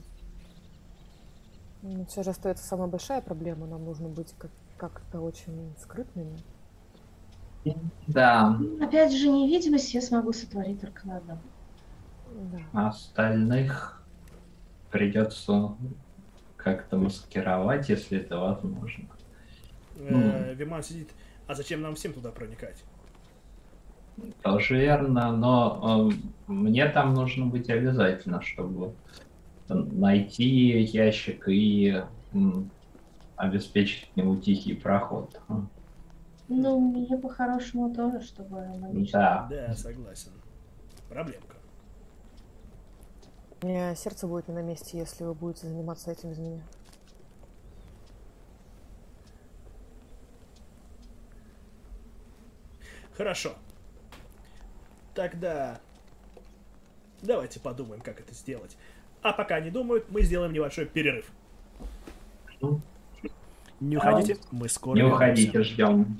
Все 2.10 2.24
же 2.24 2.32
остается 2.32 2.66
самая 2.66 2.88
большая 2.88 3.22
проблема. 3.22 3.68
Нам 3.68 3.86
нужно 3.86 4.08
быть 4.08 4.34
как- 4.38 4.52
как-то 4.78 5.20
очень 5.20 5.74
скрытными. 5.80 6.38
Да, 8.08 8.58
Опять 8.82 9.14
же, 9.14 9.28
невидимость 9.30 9.94
я 9.94 10.02
смогу 10.02 10.32
сотворить 10.32 10.82
только 10.82 11.06
на 11.08 11.18
одном. 11.18 11.42
Да. 12.26 12.60
а 12.74 12.88
остальных 12.90 14.06
придется 14.90 15.76
как-то 16.56 16.98
маскировать, 16.98 17.90
если 17.90 18.20
это 18.20 18.38
возможно. 18.38 19.10
Э, 19.96 20.54
Виман 20.54 20.84
сидит, 20.84 21.10
а 21.48 21.56
зачем 21.56 21.82
нам 21.82 21.96
всем 21.96 22.14
туда 22.14 22.32
проникать? 22.32 22.84
Тоже 24.42 24.78
верно, 24.78 25.32
но 25.36 26.10
эм, 26.10 26.34
мне 26.48 26.88
там 26.90 27.14
нужно 27.14 27.46
быть 27.46 27.70
обязательно, 27.70 28.42
чтобы 28.42 28.96
найти 29.68 30.82
ящик 30.82 31.48
и 31.48 32.04
м, 32.34 32.72
обеспечить 33.36 34.12
к 34.12 34.16
нему 34.16 34.38
тихий 34.38 34.74
проход. 34.74 35.40
Ну, 36.50 36.80
мне 36.80 37.18
по-хорошему 37.18 37.94
тоже, 37.94 38.22
чтобы 38.22 38.56
логично. 38.82 39.20
Да. 39.20 39.48
Да, 39.50 39.74
согласен. 39.76 40.32
Проблемка. 41.10 41.56
У 43.62 43.68
меня 43.68 43.96
сердце 43.96 44.28
будет 44.28 44.48
не 44.48 44.54
на 44.54 44.62
месте, 44.62 44.98
если 44.98 45.24
вы 45.24 45.34
будете 45.34 45.68
заниматься 45.68 46.12
этим 46.12 46.30
без 46.30 46.38
меня. 46.38 46.62
Хорошо. 53.14 53.54
Тогда 55.16 55.80
давайте 57.24 57.60
подумаем, 57.60 58.02
как 58.02 58.20
это 58.20 58.34
сделать. 58.34 58.78
А 59.24 59.34
пока 59.34 59.56
они 59.56 59.72
думают, 59.72 60.06
мы 60.12 60.22
сделаем 60.22 60.54
небольшой 60.54 60.86
перерыв. 60.86 61.30
Ну. 62.62 62.80
Не 63.80 63.98
уходите, 63.98 64.38
мы 64.52 64.70
скоро 64.70 64.96
Не 64.96 65.02
вернемся. 65.02 65.26
уходите, 65.26 65.64
ждем. 65.64 66.18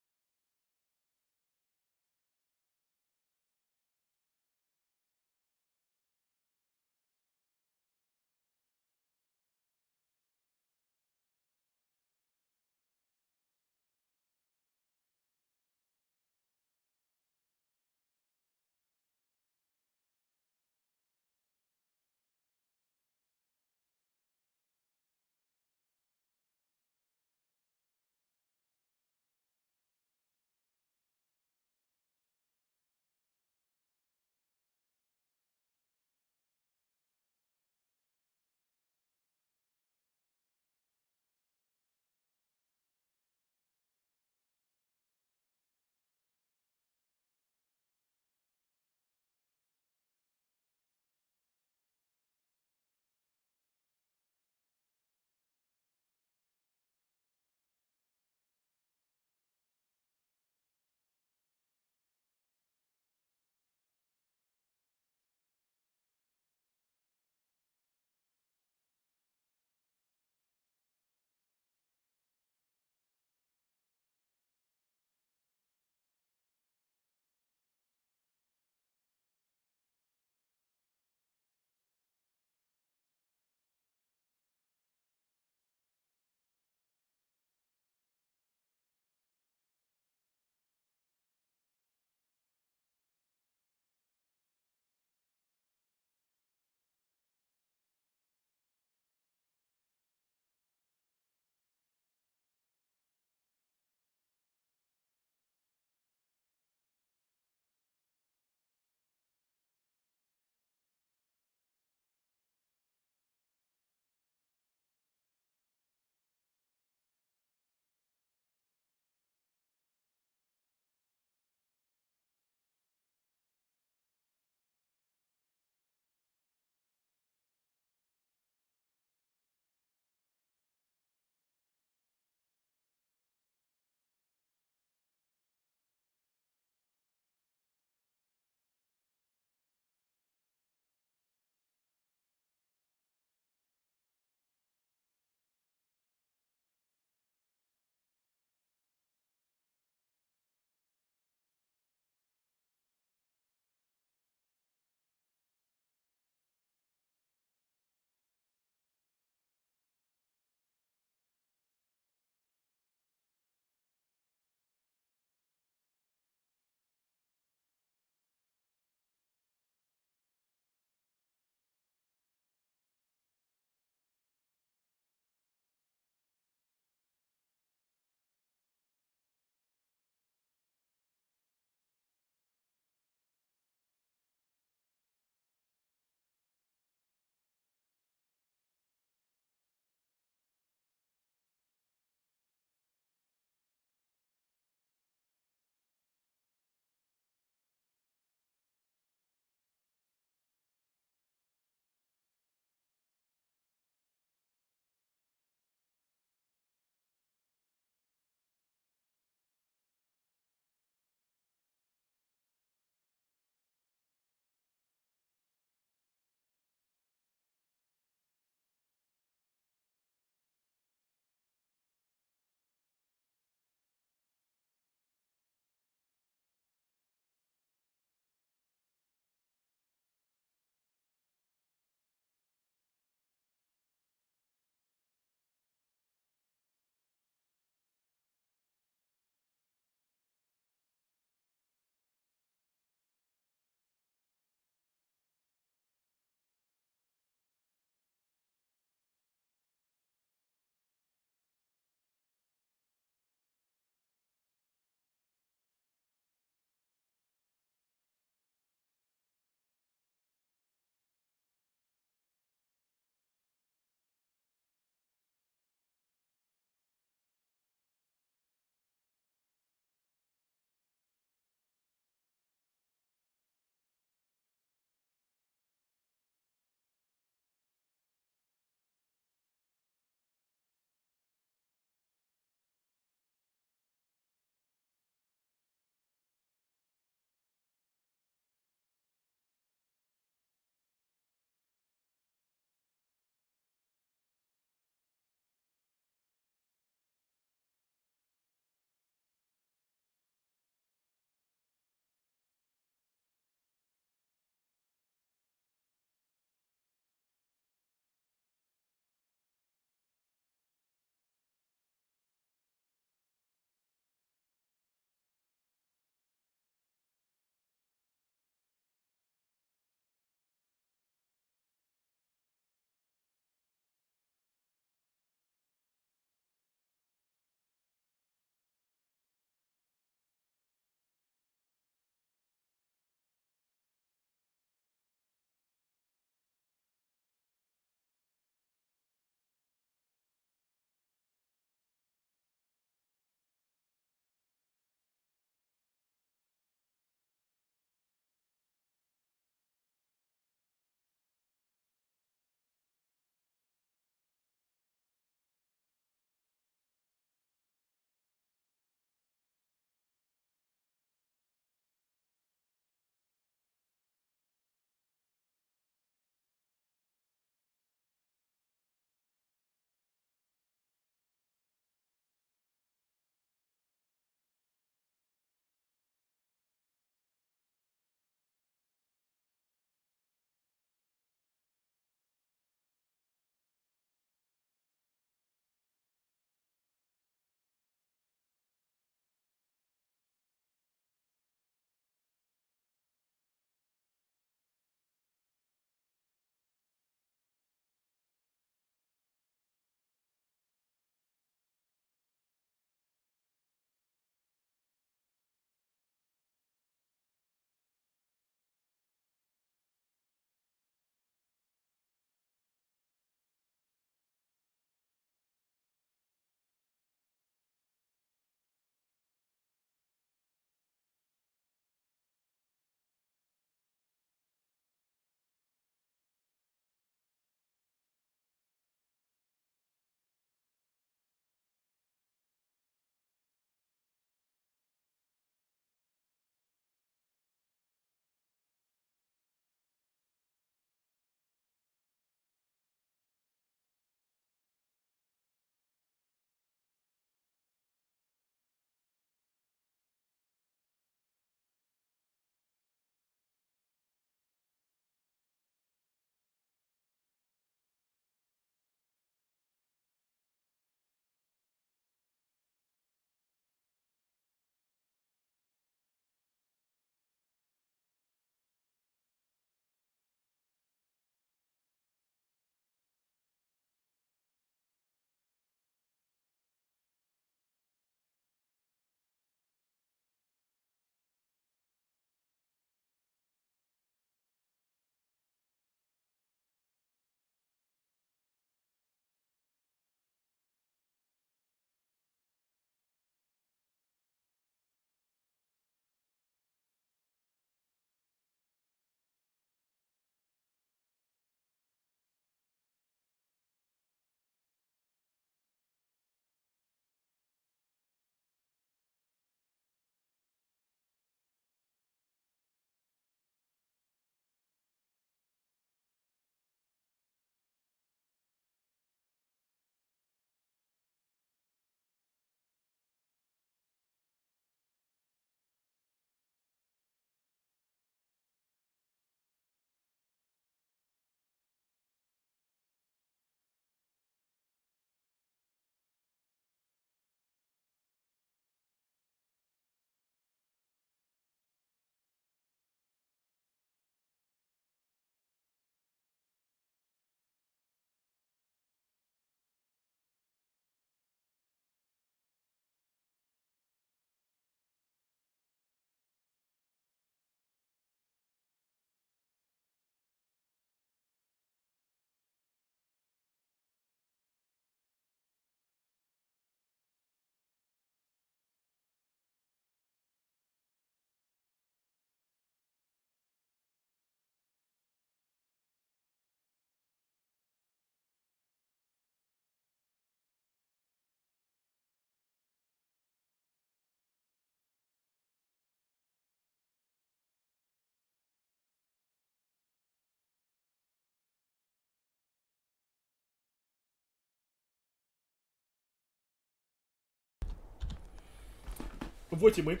Вот 599.50 599.78
и 599.78 599.82
мы. 599.82 600.00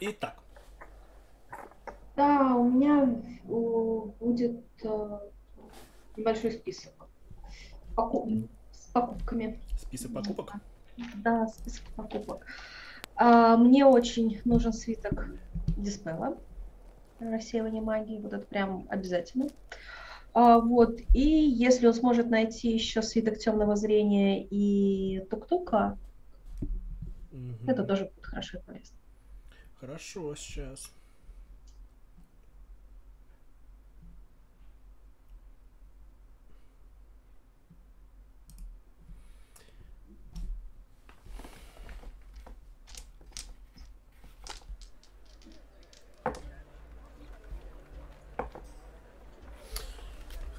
Итак, 0.00 0.36
Да, 2.16 2.54
у 2.54 2.68
меня 2.68 3.06
будет 4.18 4.62
э, 4.82 5.18
небольшой 6.16 6.52
список 6.52 6.92
с 8.72 8.86
покупками. 8.92 9.60
список 9.78 10.14
покупок. 10.14 10.54
Да, 11.16 11.46
список 11.48 11.84
покупок. 11.96 12.46
А, 13.16 13.56
мне 13.56 13.84
очень 13.84 14.40
нужен 14.44 14.72
свиток 14.72 15.26
диспела. 15.76 16.36
Рассеивание 17.20 17.82
магии. 17.82 18.18
Вот 18.18 18.32
это 18.32 18.46
прям 18.46 18.86
обязательно. 18.88 19.48
А, 19.48 19.50
вот. 20.34 21.00
И 21.14 21.20
если 21.20 21.86
он 21.86 21.94
сможет 21.94 22.30
найти 22.30 22.70
еще 22.72 23.02
свиток 23.02 23.38
темного 23.38 23.76
зрения 23.76 24.44
и 24.44 25.20
тук-тука, 25.30 25.98
Мгм. 27.32 27.68
это 27.68 27.84
тоже 27.84 28.04
будет 28.04 28.24
хорошо 28.26 28.58
и 28.58 28.62
полезно. 28.62 28.96
Хорошо, 29.80 30.34
сейчас. 30.34 30.92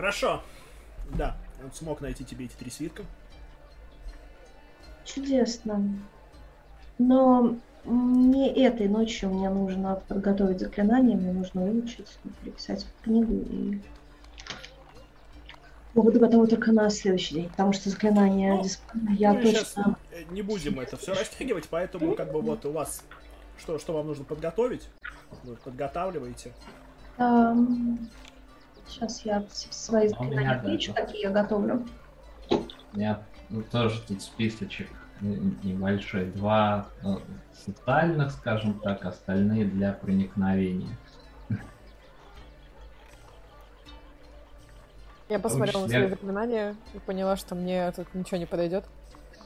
Хорошо. 0.01 0.41
Да, 1.15 1.37
он 1.63 1.71
смог 1.73 2.01
найти 2.01 2.25
тебе 2.25 2.45
эти 2.45 2.55
три 2.55 2.71
свитка. 2.71 3.03
Чудесно. 5.05 5.93
Но 6.97 7.55
не 7.85 8.49
этой 8.49 8.87
ночью 8.87 9.29
мне 9.29 9.47
нужно 9.51 10.01
подготовить 10.07 10.59
заклинание, 10.59 11.15
мне 11.15 11.31
нужно 11.31 11.61
выучить, 11.61 12.07
переписать 12.41 12.87
книгу 13.03 13.31
и 13.31 13.79
буду 15.93 16.19
готова 16.19 16.47
только 16.47 16.71
на 16.71 16.89
следующий 16.89 17.35
день, 17.35 17.49
потому 17.49 17.71
что 17.71 17.91
заклинание 17.91 18.55
Ну, 18.55 18.63
диспела 18.63 19.09
я 19.11 19.39
щас, 19.43 19.73
точно... 19.73 19.97
э, 20.09 20.23
не 20.31 20.41
будем 20.41 20.79
это 20.79 20.97
все 20.97 21.13
растягивать, 21.13 21.67
поэтому 21.69 22.15
как 22.15 22.31
бы 22.31 22.41
вот 22.41 22.65
у 22.65 22.71
вас 22.71 23.03
что, 23.59 23.77
что 23.77 23.93
вам 23.93 24.07
нужно 24.07 24.25
подготовить, 24.25 24.89
вы 25.43 25.57
подготавливаете. 25.57 26.53
Сейчас 28.91 29.25
я 29.25 29.43
свои 29.49 30.09
заклинания 30.09 30.61
это- 30.61 30.93
какие 30.93 31.21
я 31.21 31.29
готовлю. 31.29 31.87
У 32.49 32.97
меня 32.97 33.21
ну, 33.49 33.63
тоже 33.63 34.01
тут 34.01 34.21
списочек 34.21 34.89
небольшой. 35.21 36.25
Два 36.25 36.87
э, 37.03 37.15
социальных, 37.53 38.31
скажем 38.31 38.79
так, 38.79 39.05
остальные 39.05 39.65
для 39.65 39.93
проникновения. 39.93 40.97
Я 45.29 45.39
посмотрела 45.39 45.83
на 45.83 45.87
свои 45.87 46.09
заклинания 46.09 46.75
и 46.93 46.99
поняла, 46.99 47.37
что 47.37 47.55
мне 47.55 47.89
тут 47.93 48.13
ничего 48.13 48.37
не 48.37 48.45
подойдет. 48.45 48.83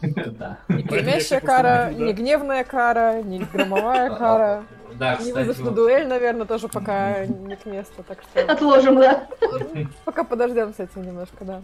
Да. 0.38 0.58
Ни 0.68 0.82
Поэтому 0.82 0.82
я 0.82 0.88
кремящая 0.88 1.22
всех 1.22 1.44
кара, 1.44 1.94
да. 1.98 2.12
гневная 2.14 2.64
кара, 2.64 3.22
ни 3.24 3.40
громовая 3.40 4.10
кара. 4.18 4.64
Да, 4.94 5.12
Не 5.18 5.26
кстати, 5.30 5.48
вызов 5.48 5.60
на 5.60 5.72
дуэль, 5.72 6.08
наверное, 6.08 6.46
тоже 6.46 6.68
пока 6.68 7.26
не 7.26 7.56
к 7.56 7.66
месту, 7.66 8.04
так 8.04 8.20
что 8.24 8.52
Отложим, 8.52 8.96
да. 8.96 9.28
пока 10.06 10.24
подождем 10.24 10.74
с 10.74 10.80
этим 10.80 11.04
немножко, 11.04 11.44
да. 11.44 11.62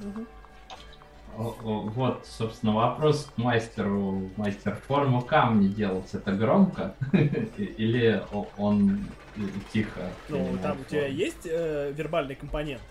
Вот, 1.37 2.25
собственно, 2.25 2.73
вопрос 2.73 3.29
к 3.33 3.37
мастеру. 3.37 4.29
Мастер 4.35 4.77
форму 4.87 5.21
камни 5.21 5.67
делать, 5.69 6.09
это 6.13 6.33
громко? 6.33 6.93
Или 7.57 8.21
он 8.57 9.05
тихо? 9.71 10.01
Ну, 10.27 10.57
там 10.61 10.77
у 10.81 10.83
тебя 10.83 11.07
есть 11.07 11.45
э, 11.45 11.93
вербальный 11.95 12.35
компонент? 12.35 12.81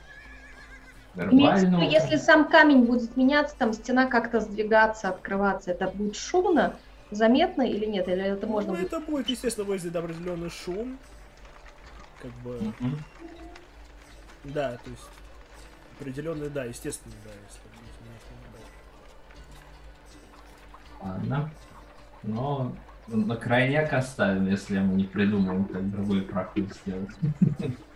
Вербально? 1.15 1.77
виду, 1.77 1.91
если 1.91 2.17
сам 2.17 2.49
камень 2.49 2.85
будет 2.85 3.17
меняться, 3.17 3.57
там 3.59 3.73
стена 3.73 4.07
как-то 4.07 4.41
сдвигаться, 4.41 5.09
открываться, 5.09 5.73
это 5.73 5.89
будет 5.89 6.17
шумно, 6.17 6.77
заметно 7.11 7.63
или 7.63 7.85
нет? 7.85 8.09
Или 8.09 8.23
это 8.23 8.47
можно 8.47 8.73
ну, 8.73 8.79
будет... 8.79 8.93
это 8.93 9.01
будет, 9.01 9.29
естественно, 9.29 9.67
вызвать 9.67 9.95
определенный 9.95 10.51
шум. 10.51 10.99
Как 12.23 12.31
бы, 12.45 12.59
да, 14.45 14.73
то 14.73 14.91
есть 14.91 15.09
определенный, 15.99 16.51
да, 16.51 16.65
естественно, 16.65 17.15
да, 17.25 17.31
если. 17.49 17.71
Ладно. 21.03 21.51
Но 22.23 22.77
на 23.07 23.37
крайняк 23.37 23.93
оставим, 23.93 24.47
если 24.47 24.79
мы 24.79 24.95
не 24.95 25.05
придумаем, 25.05 25.65
как 25.65 25.91
другой 25.91 26.23
проход 26.23 26.65
сделать. 26.75 27.11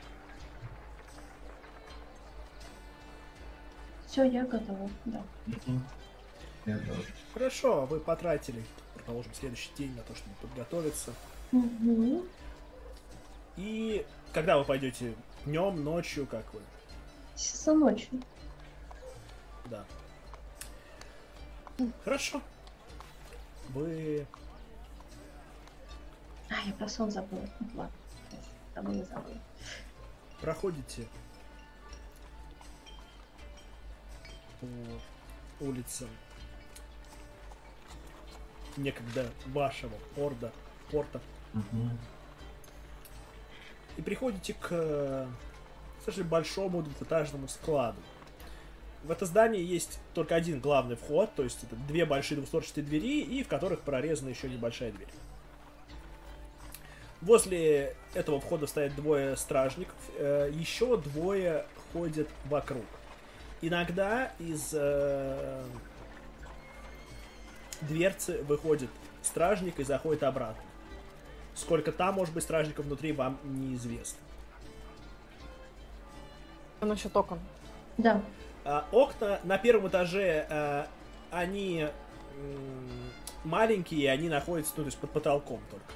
Все, 4.14 4.22
я 4.22 4.44
готова, 4.44 4.88
да. 5.06 5.20
Я 6.66 6.78
тоже. 6.78 7.04
Хорошо, 7.32 7.84
вы 7.86 7.98
потратили, 7.98 8.62
предположим, 8.94 9.34
следующий 9.34 9.72
день 9.76 9.92
на 9.96 10.02
то, 10.02 10.14
чтобы 10.14 10.36
подготовиться. 10.40 11.12
Мгм. 11.50 12.22
И 13.56 14.06
когда 14.32 14.56
вы 14.56 14.64
пойдете 14.64 15.16
днем, 15.44 15.82
ночью, 15.82 16.28
как 16.28 16.44
вы? 16.54 16.60
Часа 17.34 17.74
ночью. 17.74 18.22
Да. 19.64 19.84
Хорошо. 22.04 22.40
Вы 23.70 24.28
А, 26.50 26.54
я 26.64 26.72
про 26.74 26.86
сон 26.88 27.10
забыла. 27.10 27.48
Ну, 27.58 27.66
Ладно, 27.74 27.96
забыла, 28.76 29.04
забыла. 29.06 29.38
проходите 30.40 31.08
по 35.58 35.64
улицам 35.64 36.08
некогда 38.76 39.30
вашего 39.46 39.94
порда, 40.14 40.52
порта 40.90 41.20
Мгм. 41.52 41.96
и 43.96 44.02
приходите 44.02 44.54
к 44.54 44.68
э, 44.72 45.26
достаточно 45.96 46.24
большому 46.24 46.82
двухэтажному 46.82 47.46
складу. 47.46 48.00
В 49.04 49.10
это 49.10 49.26
здание 49.26 49.64
есть 49.64 50.00
только 50.14 50.34
один 50.34 50.58
главный 50.60 50.96
вход, 50.96 51.32
то 51.34 51.44
есть 51.44 51.62
это 51.62 51.76
две 51.76 52.04
большие 52.04 52.38
двустворчатые 52.38 52.84
двери, 52.84 53.20
и 53.20 53.44
в 53.44 53.48
которых 53.48 53.82
прорезана 53.82 54.30
еще 54.30 54.48
небольшая 54.48 54.90
дверь. 54.92 55.08
Возле 57.20 57.96
этого 58.14 58.40
входа 58.40 58.66
стоят 58.66 58.96
двое 58.96 59.36
стражников, 59.36 59.96
э, 60.18 60.50
еще 60.52 60.96
двое 60.96 61.64
ходят 61.92 62.28
вокруг. 62.46 62.84
Иногда 63.66 64.30
из 64.38 64.74
э, 64.74 65.64
дверцы 67.80 68.42
выходит 68.42 68.90
стражник 69.22 69.80
и 69.80 69.84
заходит 69.84 70.22
обратно. 70.22 70.62
Сколько 71.54 71.90
там 71.90 72.16
может 72.16 72.34
быть 72.34 72.42
стражников 72.42 72.84
внутри, 72.84 73.12
вам 73.12 73.38
неизвестно. 73.42 74.18
Что 76.76 76.86
насчет 76.86 77.16
окон? 77.16 77.38
Да. 77.96 78.20
А, 78.66 78.84
окна 78.92 79.40
на 79.44 79.56
первом 79.56 79.88
этаже, 79.88 80.46
а, 80.50 80.86
они 81.30 81.88
маленькие, 83.44 84.10
они 84.10 84.28
находятся, 84.28 84.74
ну, 84.76 84.82
то 84.82 84.88
есть 84.88 84.98
под 84.98 85.10
потолком 85.10 85.62
только. 85.70 85.86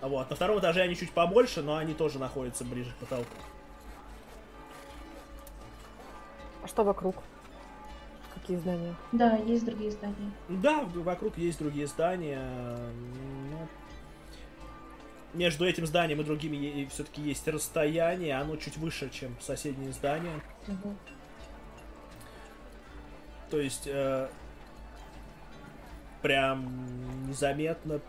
А 0.00 0.08
Вот. 0.08 0.30
На 0.30 0.36
втором 0.36 0.60
этаже 0.60 0.80
они 0.80 0.96
чуть 0.96 1.12
побольше, 1.12 1.60
но 1.60 1.76
они 1.76 1.92
тоже 1.92 2.18
находятся 2.18 2.64
ближе 2.64 2.90
к 2.92 3.06
потолку. 3.06 3.36
А 6.64 6.66
что 6.66 6.82
вокруг? 6.82 7.16
Какие 8.32 8.56
здания? 8.56 8.94
Да, 9.12 9.36
есть 9.36 9.66
другие 9.66 9.90
здания. 9.90 10.32
Да, 10.48 10.84
вокруг 10.94 11.36
есть 11.36 11.58
другие 11.58 11.86
здания. 11.86 12.40
но 13.50 13.68
между 15.34 15.66
этим 15.66 15.84
зданием 15.84 16.20
и 16.22 16.24
другими 16.24 16.88
все-таки 16.90 17.20
есть 17.20 17.46
расстояние, 17.48 18.36
оно 18.36 18.56
чуть 18.56 18.78
выше, 18.78 19.10
чем 19.10 19.36
соседние 19.40 19.92
здания. 19.92 20.40
Мгм. 20.66 20.96
То 23.50 23.60
есть 23.60 23.86
э, 23.86 24.28
прям 26.22 27.28
незаметно 27.28 28.00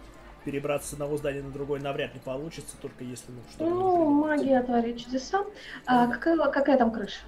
перебраться 0.46 0.90
с 0.90 0.94
одного 0.94 1.18
здания 1.18 1.42
на 1.42 1.52
другое 1.52 1.82
навряд 1.82 2.14
ли 2.14 2.22
получится, 2.22 2.78
только 2.82 3.04
если 3.04 3.32
ну 3.32 3.42
что 3.52 3.70
Ну, 3.70 4.12
магия 4.22 4.62
творит 4.64 5.04
чудеса. 5.04 5.44
А 5.86 6.08
какая, 6.08 6.38
какая 6.52 6.78
там 6.78 6.92
крыша? 6.92 7.20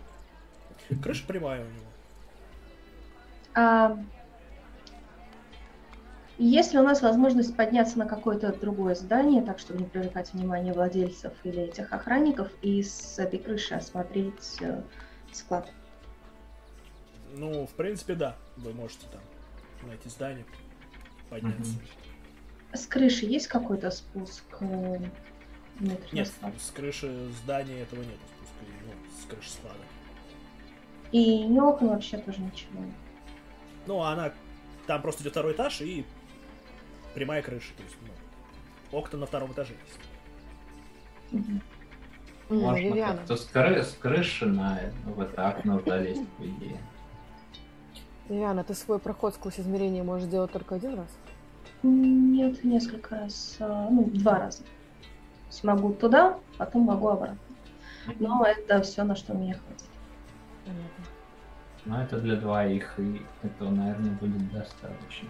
Крыша 1.02 1.26
прямая 1.28 1.62
у 1.62 1.66
него. 1.66 1.86
А, 3.56 3.98
есть 6.38 6.74
ли 6.74 6.80
у 6.80 6.84
нас 6.84 7.02
возможность 7.02 7.56
подняться 7.58 7.98
на 7.98 8.06
какое-то 8.06 8.54
другое 8.54 8.94
здание, 8.94 9.42
так 9.42 9.58
чтобы 9.58 9.80
не 9.80 9.86
привлекать 9.88 10.34
внимание 10.34 10.72
владельцев 10.74 11.34
или 11.44 11.64
этих 11.64 11.92
охранников, 11.92 12.52
и 12.62 12.84
с 12.84 13.18
этой 13.18 13.40
крыши 13.40 13.74
осмотреть 13.74 14.58
э, 14.62 14.84
склад? 15.32 15.72
Ну, 17.34 17.66
в 17.66 17.72
принципе, 17.72 18.14
да, 18.14 18.36
вы 18.56 18.74
можете 18.74 19.08
там 19.12 19.22
на 19.90 19.94
эти 19.96 20.08
здания 20.10 20.46
подняться. 21.30 21.72
Мгм. 21.72 21.82
С 22.74 22.86
крыши 22.86 23.26
есть 23.26 23.48
какой-то 23.48 23.90
спуск? 23.90 24.44
э, 24.60 25.00
Нет, 26.12 26.28
склад? 26.28 26.54
с 26.60 26.70
крыши 26.70 27.30
здания 27.44 27.82
этого 27.82 28.02
нет 28.02 28.20
спуска, 28.38 28.66
ну, 28.86 28.94
с 29.20 29.26
крыши 29.26 29.50
склада. 29.50 29.80
И 31.12 31.44
ни 31.46 31.60
окон 31.60 31.90
вообще 31.90 32.18
тоже 32.18 32.42
ничего. 32.42 32.80
Ну, 33.86 34.02
а 34.02 34.12
она... 34.12 34.32
Там 34.88 35.02
просто 35.02 35.22
идет 35.24 35.34
второй 35.34 35.54
этаж 35.54 35.82
и 35.82 36.06
прямая 37.14 37.42
крыша. 37.42 37.74
То 37.76 37.84
есть, 37.84 37.96
ну, 38.92 38.98
окна 38.98 39.20
на 39.20 39.26
втором 39.26 39.52
этаже 39.52 39.74
есть. 39.86 40.00
М, 41.34 41.62
Можно 42.50 42.78
Вивиана. 42.78 43.18
как-то 43.18 43.36
с, 43.36 43.50
кры- 43.54 43.84
с 43.84 43.94
крыши 43.96 44.46
на 44.46 44.80
в 45.06 45.20
это 45.20 45.50
окно 45.50 45.82
залезть, 45.86 46.28
по 46.38 46.44
идее. 46.46 46.78
Вивиана, 48.30 48.64
ты 48.64 48.74
свой 48.74 49.00
проход 49.00 49.34
сквозь 49.36 49.60
измерение 49.60 50.04
можешь 50.04 50.30
делать 50.30 50.52
только 50.52 50.76
один 50.76 50.96
раз? 50.96 51.18
Нет, 51.84 52.64
несколько 52.64 53.16
раз. 53.20 53.58
а, 53.60 53.90
Ну, 53.90 54.06
два 54.06 54.40
раза. 54.40 54.64
То 54.64 54.70
есть 55.50 55.64
могу 55.64 55.94
туда, 55.94 56.40
потом 56.58 56.84
могу 56.84 57.10
обратно. 57.10 57.38
Но 58.20 58.46
это 58.46 58.82
все, 58.82 59.04
на 59.04 59.16
что 59.18 59.34
мне 59.34 59.54
хватит. 59.54 59.84
Понятно. 60.68 61.06
Но 61.86 62.02
это 62.04 62.20
для 62.20 62.36
двоих, 62.36 63.00
и 63.00 63.22
этого, 63.44 63.70
наверное, 63.72 64.12
будет 64.12 64.52
достаточно. 64.52 65.30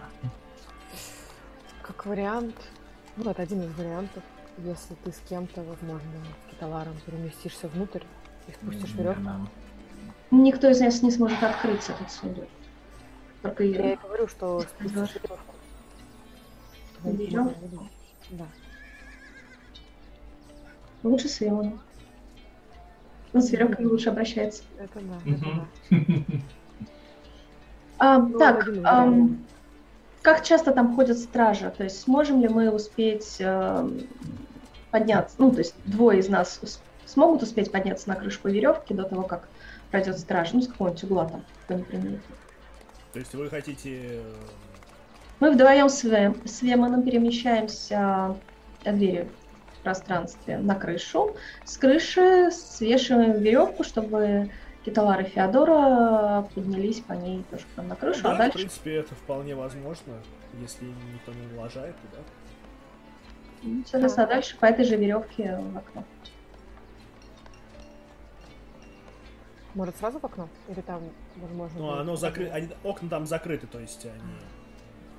Как 1.82 2.04
вариант, 2.06 2.56
ну, 3.16 3.30
это 3.30 3.42
один 3.42 3.62
из 3.62 3.72
вариантов, 3.78 4.22
если 4.58 4.94
ты 5.04 5.12
с 5.12 5.20
кем-то, 5.28 5.62
возможно, 5.62 6.10
с 6.46 6.50
киталаром 6.50 6.96
переместишься 7.06 7.68
внутрь 7.68 8.02
и 8.48 8.52
спустишь 8.52 8.94
веревку. 8.94 9.22
Никто 10.30 10.68
из 10.68 10.80
нас 10.80 11.00
не 11.02 11.10
сможет 11.12 11.42
открыть 11.42 11.88
этот 11.88 12.10
сундук. 12.10 12.48
Только 13.42 13.62
Я 13.62 13.86
и 13.86 13.90
я. 13.90 13.96
говорю, 13.96 14.26
что 14.26 14.60
спустишь 14.62 15.14
веревку. 15.22 15.54
Было- 17.04 17.54
Да. 18.30 18.46
Лучше 21.04 21.28
с 21.28 21.40
Вионом. 21.40 21.80
Он 23.38 23.42
с 23.44 23.50
веревками 23.50 23.86
лучше 23.86 24.08
обращается. 24.08 24.64
Это 24.80 24.98
да, 25.00 25.32
это 25.32 25.44
да. 25.90 25.96
А, 28.00 28.18
Ну, 28.18 28.36
так, 28.38 28.66
вариантов. 28.66 29.36
как 30.22 30.44
часто 30.44 30.72
там 30.72 30.94
ходят 30.96 31.18
стражи? 31.18 31.72
То 31.76 31.84
есть 31.84 32.00
сможем 32.00 32.40
ли 32.40 32.48
мы 32.48 32.70
успеть 32.72 33.38
ам, 33.40 34.00
подняться? 34.90 35.36
Ну, 35.38 35.50
то 35.52 35.58
есть 35.58 35.74
двое 35.84 36.18
из 36.20 36.28
нас 36.28 36.58
ус- 36.62 36.80
смогут 37.06 37.42
успеть 37.44 37.70
подняться 37.72 38.08
на 38.08 38.16
крышу 38.16 38.40
по 38.40 38.48
веревке 38.48 38.94
до 38.94 39.04
того, 39.04 39.22
как 39.22 39.48
пройдет 39.92 40.18
страж? 40.18 40.52
Ну, 40.52 40.62
с 40.62 40.68
какого-нибудь 40.68 41.04
угла 41.04 41.24
там, 41.26 41.44
приметит. 41.84 42.20
То 43.12 43.18
есть 43.20 43.34
вы 43.34 43.48
хотите... 43.50 43.90
э, 44.16 44.22
Мы 45.40 45.52
вдвоем 45.52 45.88
с, 45.88 46.04
Ве- 46.04 46.36
с 46.46 46.60
перемещаемся 47.02 48.36
от 48.84 48.94
двери 48.96 49.28
в 49.47 49.47
пространстве 49.88 50.58
на 50.58 50.74
крышу. 50.74 51.34
С 51.64 51.78
крыши 51.78 52.50
свешиваем 52.50 53.40
веревку, 53.40 53.84
чтобы 53.84 54.50
Киталар 54.84 55.22
и 55.22 55.24
Феодора 55.24 56.46
поднялись 56.54 57.00
по 57.00 57.14
ней 57.14 57.42
тоже 57.50 57.64
нам 57.76 57.88
на 57.88 57.96
крышу, 57.96 58.22
да, 58.22 58.32
а 58.32 58.34
в 58.34 58.38
дальше 58.38 58.58
принципе, 58.58 58.96
это 58.96 59.14
вполне 59.14 59.54
возможно, 59.54 60.12
если 60.60 60.84
никто 61.14 61.32
не 61.32 61.56
улажает 61.56 61.96
туда. 62.02 62.22
Ну, 63.62 63.82
Соответственно, 63.86 64.26
а 64.26 64.30
дальше 64.30 64.58
по 64.58 64.66
этой 64.66 64.84
же 64.84 64.96
веревке 64.96 65.58
в 65.58 65.78
окно. 65.78 66.04
Может, 69.74 69.96
сразу 69.96 70.18
в 70.18 70.24
окно? 70.24 70.50
Или 70.68 70.82
там, 70.82 71.00
возможно... 71.36 71.78
Ну, 71.78 71.90
оно 71.92 72.16
закрыто, 72.16 72.76
окна 72.84 73.08
там 73.08 73.26
закрыты, 73.26 73.66
то 73.66 73.80
есть 73.80 74.04
они... 74.04 74.20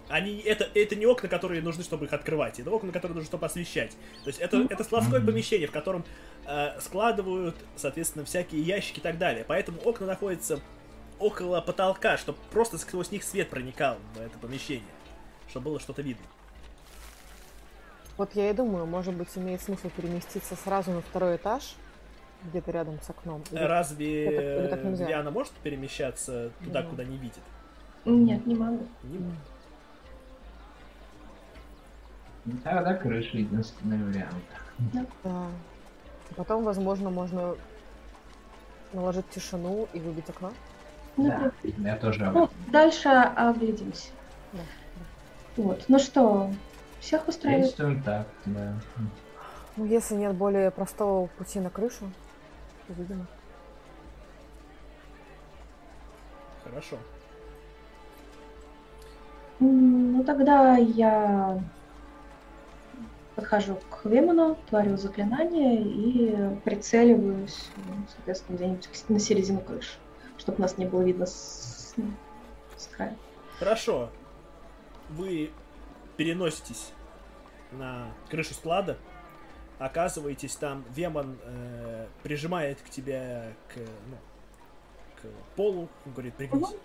Они, 0.09 0.39
это, 0.39 0.67
это 0.73 0.95
не 0.95 1.05
окна, 1.05 1.29
которые 1.29 1.61
нужны, 1.61 1.83
чтобы 1.83 2.05
их 2.05 2.13
открывать, 2.13 2.59
это 2.59 2.71
окна, 2.71 2.91
которые 2.91 3.15
нужны, 3.15 3.27
чтобы 3.27 3.45
освещать. 3.45 3.91
То 4.23 4.27
есть 4.29 4.39
это, 4.39 4.65
это 4.69 4.83
складское 4.83 5.21
помещение, 5.21 5.67
в 5.67 5.71
котором 5.71 6.03
э, 6.45 6.79
складывают, 6.81 7.55
соответственно, 7.75 8.25
всякие 8.25 8.61
ящики 8.63 8.99
и 8.99 9.01
так 9.03 9.19
далее. 9.19 9.45
Поэтому 9.47 9.79
окна 9.81 10.07
находятся 10.07 10.59
около 11.19 11.61
потолка, 11.61 12.17
чтобы 12.17 12.39
просто 12.51 12.77
сквозь 12.79 13.11
них 13.11 13.23
свет 13.23 13.49
проникал 13.49 13.97
в 14.15 14.19
это 14.19 14.37
помещение, 14.39 14.89
чтобы 15.47 15.65
было 15.65 15.79
что-то 15.79 16.01
видно. 16.01 16.25
Вот 18.17 18.35
я 18.35 18.49
и 18.49 18.53
думаю, 18.53 18.85
может 18.85 19.13
быть, 19.13 19.29
имеет 19.35 19.61
смысл 19.61 19.89
переместиться 19.95 20.55
сразу 20.55 20.91
на 20.91 21.01
второй 21.01 21.37
этаж, 21.37 21.75
где-то 22.43 22.71
рядом 22.71 22.99
с 23.01 23.09
окном. 23.09 23.43
Или- 23.51 23.59
Разве 23.59 24.25
или 24.25 24.35
так- 24.69 24.83
или 24.83 25.07
так 25.07 25.31
может 25.31 25.53
перемещаться 25.53 26.51
туда, 26.63 26.81
Да. 26.81 26.89
куда 26.89 27.03
не 27.03 27.17
видит? 27.17 27.39
Нет, 28.05 28.45
не 28.47 28.55
могу. 28.55 28.87
Не 29.03 29.17
М. 29.17 29.37
может. 32.45 32.63
Тогда 32.63 32.93
крыша 32.95 33.37
единственный 33.37 34.03
вариант. 34.03 34.43
Да. 35.23 35.47
Потом, 36.35 36.63
возможно, 36.63 37.09
можно 37.09 37.55
наложить 38.93 39.29
тишину 39.29 39.87
и 39.93 39.99
выбить 39.99 40.29
окно. 40.29 40.51
Ну, 41.17 41.27
Да, 41.27 41.51
я 41.63 41.97
тоже 41.97 42.25
об 42.25 42.33
Ну, 42.33 42.49
дальше 42.67 43.09
оглядимся. 43.09 44.09
Да, 44.53 44.59
Вот. 45.57 45.85
Ну 45.87 45.99
что, 45.99 46.51
всех 46.99 47.27
устраивает? 47.27 47.65
Действуем 47.65 48.03
так, 48.03 48.27
да. 48.45 48.73
Ну, 49.75 49.85
если 49.85 50.15
нет 50.15 50.35
более 50.35 50.71
простого 50.71 51.27
пути 51.27 51.59
на 51.59 51.69
крышу, 51.69 52.11
то, 52.87 52.93
видимо. 52.93 53.25
Хорошо. 56.63 56.97
Ну 59.59 60.23
тогда 60.23 60.77
я 60.77 61.61
подхожу 63.39 63.79
к 63.89 64.05
Вемону, 64.05 64.57
творю 64.69 64.97
заклинание 64.97 65.81
и 65.81 66.59
прицеливаюсь, 66.65 67.69
ну, 67.77 68.05
соответственно, 68.13 68.57
где-нибудь 68.57 68.89
на 69.07 69.19
середину 69.19 69.61
крыши, 69.61 69.97
чтобы 70.37 70.59
нас 70.59 70.77
не 70.77 70.85
было 70.85 71.01
видно 71.03 71.25
с, 71.25 71.95
с 72.75 72.87
края. 72.87 73.15
Хорошо. 73.57 74.09
Вы 75.09 75.51
переноситесь 76.17 76.91
на 77.71 78.11
крышу 78.29 78.53
склада, 78.53 78.97
оказываетесь 79.77 80.55
там, 80.57 80.83
Вемон 80.89 81.39
э, 81.41 82.07
прижимает 82.23 82.81
к 82.81 82.89
тебе 82.89 83.55
к, 83.69 83.77
ну, 83.77 84.17
к 85.21 85.55
полу, 85.55 85.87
он 86.05 86.11
говорит, 86.11 86.35
пригнись. 86.35 86.75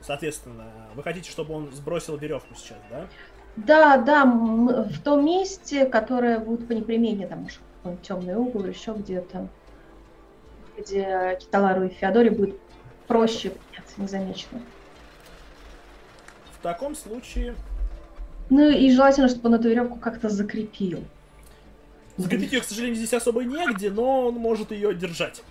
Соответственно, 0.00 0.72
вы 0.94 1.02
хотите, 1.02 1.30
чтобы 1.30 1.52
он 1.52 1.70
сбросил 1.70 2.16
веревку 2.16 2.54
сейчас, 2.54 2.78
да? 2.88 3.06
Да, 3.56 3.98
да, 3.98 4.24
в 4.24 4.98
том 5.02 5.24
месте, 5.24 5.86
которое 5.86 6.38
будет 6.38 6.66
по 6.66 6.72
непримене, 6.72 7.26
там, 7.26 7.40
может, 7.40 7.60
какой-нибудь 7.78 8.06
темный 8.06 8.34
угол, 8.36 8.64
еще 8.64 8.92
где-то, 8.92 9.48
где 10.78 11.38
Киталару 11.40 11.84
и 11.84 11.88
Феодоре 11.88 12.30
будет 12.30 12.56
проще 13.06 13.50
подняться 13.50 14.00
незамеченно. 14.00 14.62
В 16.58 16.62
таком 16.62 16.94
случае 16.94 17.54
Ну 18.50 18.68
и 18.68 18.90
желательно, 18.92 19.28
чтобы 19.28 19.48
он 19.48 19.54
эту 19.54 19.68
веревку 19.68 19.98
как-то 19.98 20.28
закрепил. 20.28 21.02
закрепить 22.16 22.52
ее, 22.52 22.60
к 22.60 22.64
сожалению, 22.64 22.96
здесь 22.96 23.14
особо 23.14 23.44
негде, 23.44 23.90
но 23.90 24.28
он 24.28 24.34
может 24.34 24.70
ее 24.70 24.94
держать. 24.94 25.42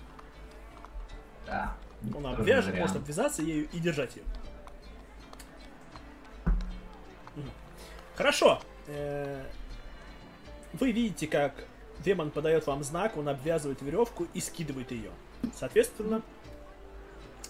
Да. 1.46 1.74
Он 2.14 2.26
обвяжет, 2.26 2.78
может 2.78 2.96
обвязаться 2.96 3.42
ею 3.42 3.68
и 3.72 3.78
держать 3.78 4.16
ее. 4.16 4.22
Хорошо. 8.20 8.60
Э, 8.86 9.42
Вы 10.74 10.92
видите, 10.92 11.26
как 11.26 11.54
демон 12.00 12.30
подает 12.30 12.66
вам 12.66 12.84
знак, 12.84 13.16
он 13.16 13.30
обвязывает 13.30 13.80
веревку 13.80 14.26
и 14.34 14.40
скидывает 14.40 14.90
ее. 14.92 15.10
Соответственно, 15.54 16.20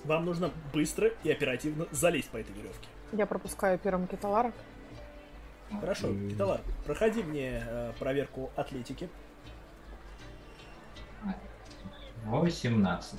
вам 0.04 0.24
нужно 0.26 0.52
быстро 0.72 1.10
и 1.24 1.32
оперативно 1.32 1.88
залезть 1.90 2.30
по 2.30 2.36
этой 2.36 2.52
веревке. 2.52 2.86
Я 3.10 3.26
пропускаю 3.26 3.80
первым 3.80 4.06
киталара. 4.06 4.52
Хорошо. 5.80 6.14
Киталар, 6.30 6.60
проходи 6.86 7.24
мне 7.24 7.64
э, 7.66 7.92
проверку 7.98 8.52
атлетики. 8.54 9.10
18. 12.26 13.18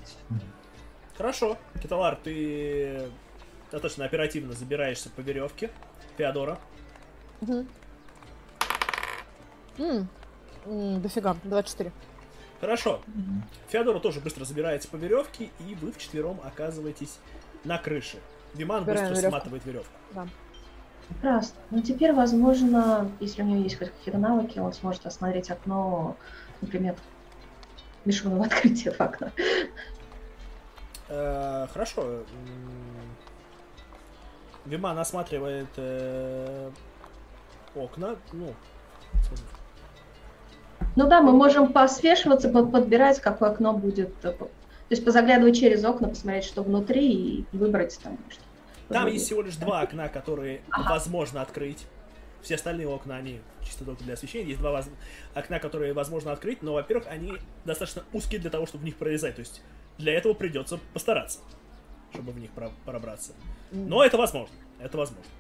Хорошо, 1.17 1.57
Киталар, 1.83 2.15
ты 2.15 3.09
достаточно 3.71 4.05
оперативно 4.05 4.53
забираешься 4.53 5.09
по 5.09 5.19
веревке. 5.19 5.69
Феодора. 6.17 6.57
Угу. 7.41 7.65
М, 9.79 10.07
м, 10.65 11.01
Дофига, 11.01 11.35
24. 11.43 11.91
Хорошо. 12.59 13.01
Феодора 13.69 13.99
тоже 13.99 14.19
быстро 14.19 14.45
забирается 14.45 14.87
по 14.87 14.95
веревке, 14.95 15.49
и 15.59 15.75
вы 15.75 15.91
вчетвером 15.91 16.39
оказываетесь 16.43 17.17
на 17.63 17.77
крыше. 17.79 18.19
Виман 18.53 18.81
Забираем 18.85 19.09
быстро 19.09 19.15
веревку. 19.21 19.37
сматывает 19.39 19.65
веревку. 19.65 19.93
Да. 20.13 20.27
Прекрасно. 21.09 21.55
Ну 21.71 21.81
теперь, 21.81 22.13
возможно, 22.13 23.09
если 23.19 23.41
у 23.41 23.45
него 23.45 23.63
есть 23.63 23.77
хоть 23.79 23.89
какие-то 23.91 24.19
навыки, 24.19 24.59
он 24.59 24.71
сможет 24.73 25.05
осмотреть 25.05 25.49
окно, 25.49 26.15
например, 26.61 26.95
бесшумного 28.05 28.45
открытия 28.45 28.91
в 28.91 29.01
окна. 29.01 29.31
Э, 31.09 31.67
хорошо. 31.73 32.23
Виман 34.65 34.97
осматривает 34.99 35.67
э, 35.77 36.69
окна. 37.75 38.15
Ну, 38.33 38.53
Ну 40.95 41.07
да, 41.07 41.21
мы 41.21 41.31
можем 41.31 41.71
посвешиваться, 41.71 42.49
под- 42.49 42.71
подбирать, 42.71 43.19
какое 43.21 43.51
окно 43.51 43.73
будет. 43.73 44.09
э, 44.25 44.31
То 44.33 44.49
есть 44.89 45.05
позаглядывать 45.05 45.57
через 45.57 45.85
окна, 45.85 46.09
посмотреть, 46.09 46.43
что 46.43 46.63
внутри, 46.63 47.09
и 47.13 47.45
выбрать 47.53 47.97
там 48.03 48.17
что 48.29 48.41
Там 48.89 49.07
есть 49.07 49.25
всего 49.25 49.41
лишь 49.41 49.55
два 49.55 49.81
окна, 49.81 50.09
которые 50.09 50.61
Ага. 50.69 50.89
возможно 50.95 51.41
открыть. 51.41 51.85
Все 52.41 52.55
остальные 52.55 52.87
окна, 52.89 53.15
они 53.15 53.39
чисто 53.63 53.85
только 53.85 54.03
для 54.03 54.15
освещения. 54.15 54.47
Есть 54.49 54.59
два 54.59 54.71
воз- 54.71 54.89
окна, 55.33 55.59
которые 55.59 55.93
возможно 55.93 56.33
открыть, 56.33 56.61
но, 56.61 56.73
во-первых, 56.73 57.07
они 57.07 57.33
достаточно 57.63 58.03
узкие 58.11 58.41
для 58.41 58.49
того, 58.49 58.65
чтобы 58.65 58.81
в 58.81 58.85
них 58.85 58.97
пролезать. 58.97 59.35
То 59.35 59.41
есть 59.41 59.61
для 59.97 60.11
этого 60.13 60.33
придется 60.33 60.77
постараться, 60.93 61.39
чтобы 62.11 62.33
в 62.33 62.39
них 62.39 62.49
про- 62.51 62.71
пробраться. 62.85 63.31
Но 63.71 64.03
это 64.03 64.17
возможно. 64.17 64.55
Это 64.79 64.97
возможно. 64.97 65.31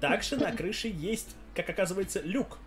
Также 0.00 0.36
на 0.36 0.52
крыше 0.52 0.88
есть, 0.88 1.34
как 1.54 1.68
оказывается, 1.70 2.20
люк. 2.22 2.58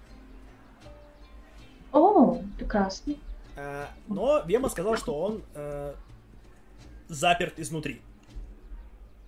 О, 1.92 2.42
прекрасно. 2.58 3.14
Э, 3.56 3.86
Но 4.08 4.42
Вема 4.46 4.70
сказал, 4.70 4.96
что 4.98 5.20
он 5.20 5.42
э, 5.56 5.94
заперт 7.08 7.60
изнутри. 7.60 8.02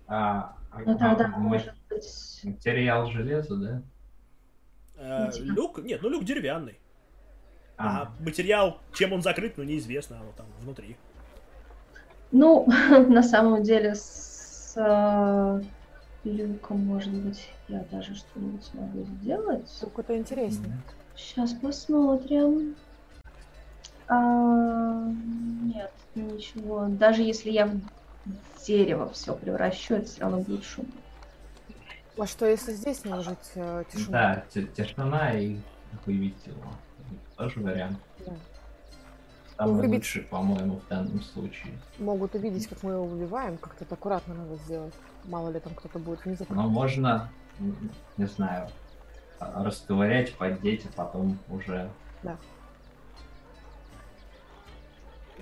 А, 0.08 0.56
а- 0.72 0.80
Ну 0.86 0.98
тогда, 0.98 1.26
а, 1.26 1.28
ма- 1.30 1.38
может 1.40 1.74
быть... 1.90 2.42
материал 2.44 3.10
железа, 3.12 3.56
да? 3.56 3.82
Э. 4.98 5.30
Люк, 5.40 5.80
нет, 5.80 6.02
ну 6.02 6.10
люк 6.10 6.24
деревянный. 6.24 6.78
А, 7.78 8.04
А 8.04 8.12
материал, 8.24 8.80
чем 8.94 9.14
он 9.14 9.22
закрыт, 9.24 9.58
ну 9.58 9.64
неизвестно, 9.64 10.18
а 10.20 10.24
вот 10.24 10.36
там 10.36 10.46
внутри. 10.60 10.96
Ну, 12.32 12.66
на 12.90 13.24
самом 13.24 13.64
деле, 13.64 13.96
с 13.96 14.76
люком, 16.24 16.86
может 16.86 17.12
быть, 17.14 17.50
я 17.68 17.84
даже 17.92 18.16
что-нибудь 18.16 18.64
смогу 18.64 19.04
сделать. 19.22 19.70
Какой-то 19.80 20.18
интересный. 20.18 20.72
Сейчас 21.16 21.54
посмотрим. 21.54 22.76
А, 24.08 25.06
нет, 25.64 25.92
ничего. 26.16 26.88
Даже 26.90 27.22
если 27.24 27.50
я 27.52 27.68
в 27.68 27.80
дерево 28.66 29.10
все 29.12 29.36
превращу, 29.36 29.96
это 29.96 30.06
все 30.06 30.22
равно 30.22 30.40
будет 30.42 30.64
шум. 30.64 30.86
А 32.18 32.28
что 32.28 32.46
если 32.46 32.74
здесь 32.74 33.04
наложить 33.06 33.38
э, 33.56 33.84
тишину? 33.92 34.12
Да, 34.12 34.44
ти- 34.54 34.68
тишина 34.68 35.34
и 35.40 35.58
выбить 36.06 36.36
его. 36.46 36.62
Тоже 37.38 37.60
вариант. 37.62 37.98
Да. 38.26 38.34
Самый 39.58 39.76
выбить- 39.78 39.96
лучший, 40.00 40.22
по-моему, 40.24 40.82
в 40.86 40.88
данном 40.90 41.22
случае. 41.22 41.74
Могут 41.98 42.36
увидеть, 42.36 42.68
как 42.68 42.84
мы 42.84 42.92
его 42.92 43.06
убиваем, 43.06 43.58
как-то 43.58 43.86
это 43.86 43.96
аккуратно 43.96 44.34
надо 44.34 44.56
сделать. 44.58 44.94
Мало 45.26 45.50
ли 45.50 45.60
там 45.60 45.74
кто-то 45.76 46.00
будет 46.00 46.26
внизу. 46.26 46.46
Но 46.50 46.68
можно, 46.68 47.30
не 48.18 48.26
знаю, 48.26 48.70
расковырять, 49.40 50.34
поддеть, 50.36 50.86
а 50.86 50.92
потом 50.96 51.38
уже... 51.50 51.90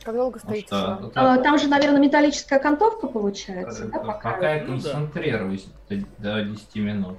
Как 0.04 0.16
долго 0.16 0.40
Ну 0.42 0.50
стоит 0.50 0.66
что, 0.68 0.98
ну, 1.02 1.12
А, 1.16 1.38
там 1.40 1.58
же, 1.60 1.68
наверное, 1.68 2.00
металлическая 2.00 2.58
окантовка 2.58 3.08
получается, 3.08 3.86
да, 3.88 4.00
пока? 4.00 4.32
пока 4.32 4.54
я 4.56 4.64
Ну 4.66 4.80
да. 4.80 4.92
концентрируюсь 4.94 5.68
до, 5.90 5.98
до 6.20 6.44
10 6.46 6.76
минут. 6.76 7.18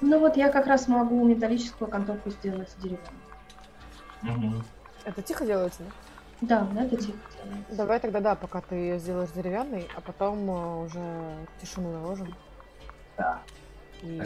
Ну 0.00 0.18
вот 0.18 0.36
я 0.38 0.48
как 0.50 0.66
раз 0.66 0.88
могу 0.88 1.22
металлическую 1.26 1.88
окантовку 1.88 2.30
сделать 2.30 2.74
деревянной. 2.78 3.04
Мгм. 4.22 4.64
Это 5.04 5.20
тихо 5.20 5.44
делается, 5.44 5.82
да? 5.82 5.90
Да, 6.46 6.68
это 6.78 6.96
тихо 6.96 7.18
делается. 7.36 7.76
Давай 7.76 8.00
тогда, 8.00 8.20
да, 8.20 8.34
пока 8.34 8.60
ты 8.60 8.74
ее 8.74 8.98
сделаешь 8.98 9.30
деревянной, 9.30 9.88
а 9.96 10.00
потом 10.00 10.50
э, 10.50 10.84
уже 10.84 11.36
тишину 11.60 11.92
наложим. 11.92 12.34
Да. 13.16 13.40
И... 14.02 14.18
Да, 14.18 14.24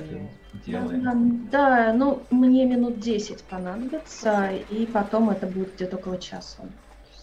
делаем. 0.64 1.48
да, 1.50 1.92
ну 1.92 2.22
мне 2.30 2.64
минут 2.66 2.98
10 2.98 3.44
понадобится, 3.44 4.50
и 4.70 4.86
потом 4.86 5.30
это 5.30 5.46
будет 5.46 5.74
где-то 5.74 5.96
около 5.96 6.18
часа. 6.18 6.62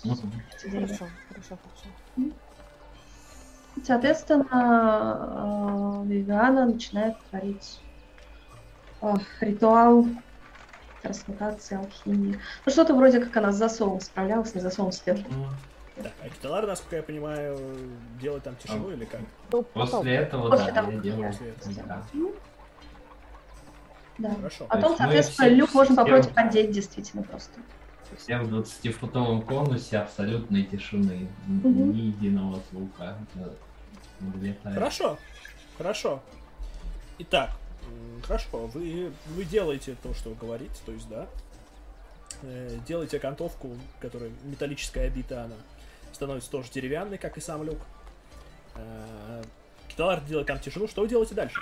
Деревья. 0.04 0.88
Хорошо, 0.88 1.08
хорошо, 1.30 1.58
хорошо. 1.58 1.90
Соответственно, 3.84 6.04
э, 6.04 6.08
Вивиана 6.08 6.66
начинает 6.66 7.18
творить 7.30 7.82
э, 9.02 9.14
ритуал 9.42 10.06
трансмутации, 11.06 11.78
алхимии. 11.78 12.40
Ну, 12.66 12.72
что-то 12.72 12.96
вроде 12.96 13.20
как 13.20 13.36
она 13.38 13.52
с 13.52 13.56
засовом 13.58 14.02
справлялась, 14.02 14.56
не 14.56 14.62
засовом 14.62 14.92
сверху. 14.92 15.32
Мгм. 15.32 15.48
Так, 15.98 16.12
а 16.22 16.30
Киталар, 16.30 16.68
насколько 16.68 16.98
я 16.98 17.04
понимаю, 17.04 17.58
делает 18.20 18.44
там 18.44 18.56
тишину 18.58 18.92
или 18.92 19.06
как? 19.06 19.22
Ну, 19.52 19.62
потом. 19.64 20.00
После 20.02 20.16
этого, 20.16 20.50
После 20.50 20.68
да, 20.68 20.74
того, 20.74 20.92
я 20.92 20.98
делаю. 21.00 21.32
После 21.32 21.50
этого. 21.50 21.74
Да. 21.88 22.04
Да. 24.18 24.36
Хорошо. 24.36 24.66
Потом, 24.66 24.84
есть 24.92 24.92
мы 24.92 24.98
соответственно, 25.06 25.48
все- 25.48 25.56
люк 25.56 25.74
можно 25.74 25.94
все- 25.94 26.02
попробовать 26.02 26.36
поддеть 26.36 26.72
действительно 26.72 27.24
просто. 27.24 27.60
Все 28.18 28.38
в 28.40 28.54
20-футовом 28.54 29.42
конусе 29.42 29.98
абсолютной 30.00 30.64
тишины. 30.64 31.28
Мгм. 31.48 31.92
Ни 31.94 31.98
единого 32.08 32.60
звука. 32.72 33.18
Да. 33.36 33.50
Где-то... 34.22 34.72
Хорошо, 34.72 35.18
хорошо. 35.78 36.22
Итак, 37.20 37.52
хорошо, 38.24 38.68
вы, 38.68 39.12
вы 39.28 39.46
делаете 39.46 39.96
то, 40.02 40.14
что 40.14 40.30
вы 40.30 40.36
говорите, 40.36 40.76
то 40.86 40.92
есть, 40.92 41.08
да, 41.10 41.28
э, 42.42 42.78
делаете 42.88 43.18
окантовку, 43.18 43.78
которая 44.00 44.32
металлическая 44.44 45.08
обита, 45.08 45.44
она 45.44 45.56
становится 46.14 46.50
тоже 46.50 46.72
деревянной, 46.72 47.18
как 47.18 47.38
и 47.38 47.42
сам 47.42 47.64
люк. 47.64 47.80
Э, 48.76 49.44
Киталар 49.88 50.22
делает 50.22 50.48
там 50.48 50.60
тишину, 50.60 50.88
что 50.88 51.02
вы 51.02 51.08
делаете 51.08 51.36
дальше? 51.36 51.62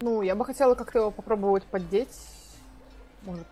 Ну, 0.00 0.22
я 0.22 0.34
бы 0.34 0.44
хотела 0.44 0.74
как-то 0.74 0.98
его 0.98 1.10
попробовать 1.10 1.64
поддеть. 1.64 2.08
Может, 3.22 3.46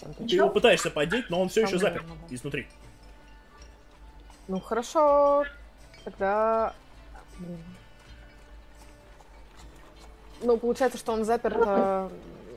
чем-то. 0.00 0.24
Ты 0.24 0.36
его 0.36 0.48
пытаешься 0.48 0.90
поддеть, 0.90 1.28
но 1.28 1.40
он 1.40 1.48
все 1.48 1.62
еще 1.62 1.78
заперт 1.78 2.04
наверное, 2.04 2.28
да. 2.28 2.34
изнутри. 2.34 2.68
Ну, 4.48 4.60
хорошо. 4.60 5.44
Тогда... 6.04 6.74
Блин. 7.38 7.58
Ну, 10.42 10.56
получается, 10.56 10.98
что 10.98 11.12
он 11.12 11.24
заперт... 11.24 11.56
э, 11.58 12.08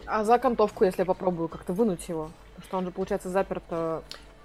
А 0.06 0.24
за 0.24 0.36
окантовку, 0.36 0.84
если 0.84 1.02
я 1.02 1.06
попробую 1.06 1.48
как-то 1.48 1.74
вынуть 1.74 2.08
его? 2.10 2.32
Что 2.64 2.78
он 2.78 2.86
же, 2.86 2.92
получается, 2.92 3.30
заперт... 3.30 3.64
э, 3.70 4.02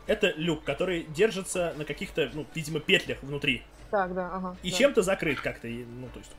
Это 0.07 0.33
люк, 0.37 0.65
который 0.65 1.05
держится 1.05 1.75
на 1.77 1.85
каких-то, 1.85 2.31
ну, 2.33 2.47
видимо, 2.55 2.81
петлях 2.81 3.23
внутри. 3.23 3.63
Так, 3.91 4.15
да, 4.15 4.31
ага. 4.33 4.57
И 4.63 4.71
да. 4.71 4.77
чем-то 4.77 5.03
закрыт 5.03 5.41
как-то, 5.41 5.67
ну, 5.69 6.09
то 6.13 6.19
есть... 6.19 6.31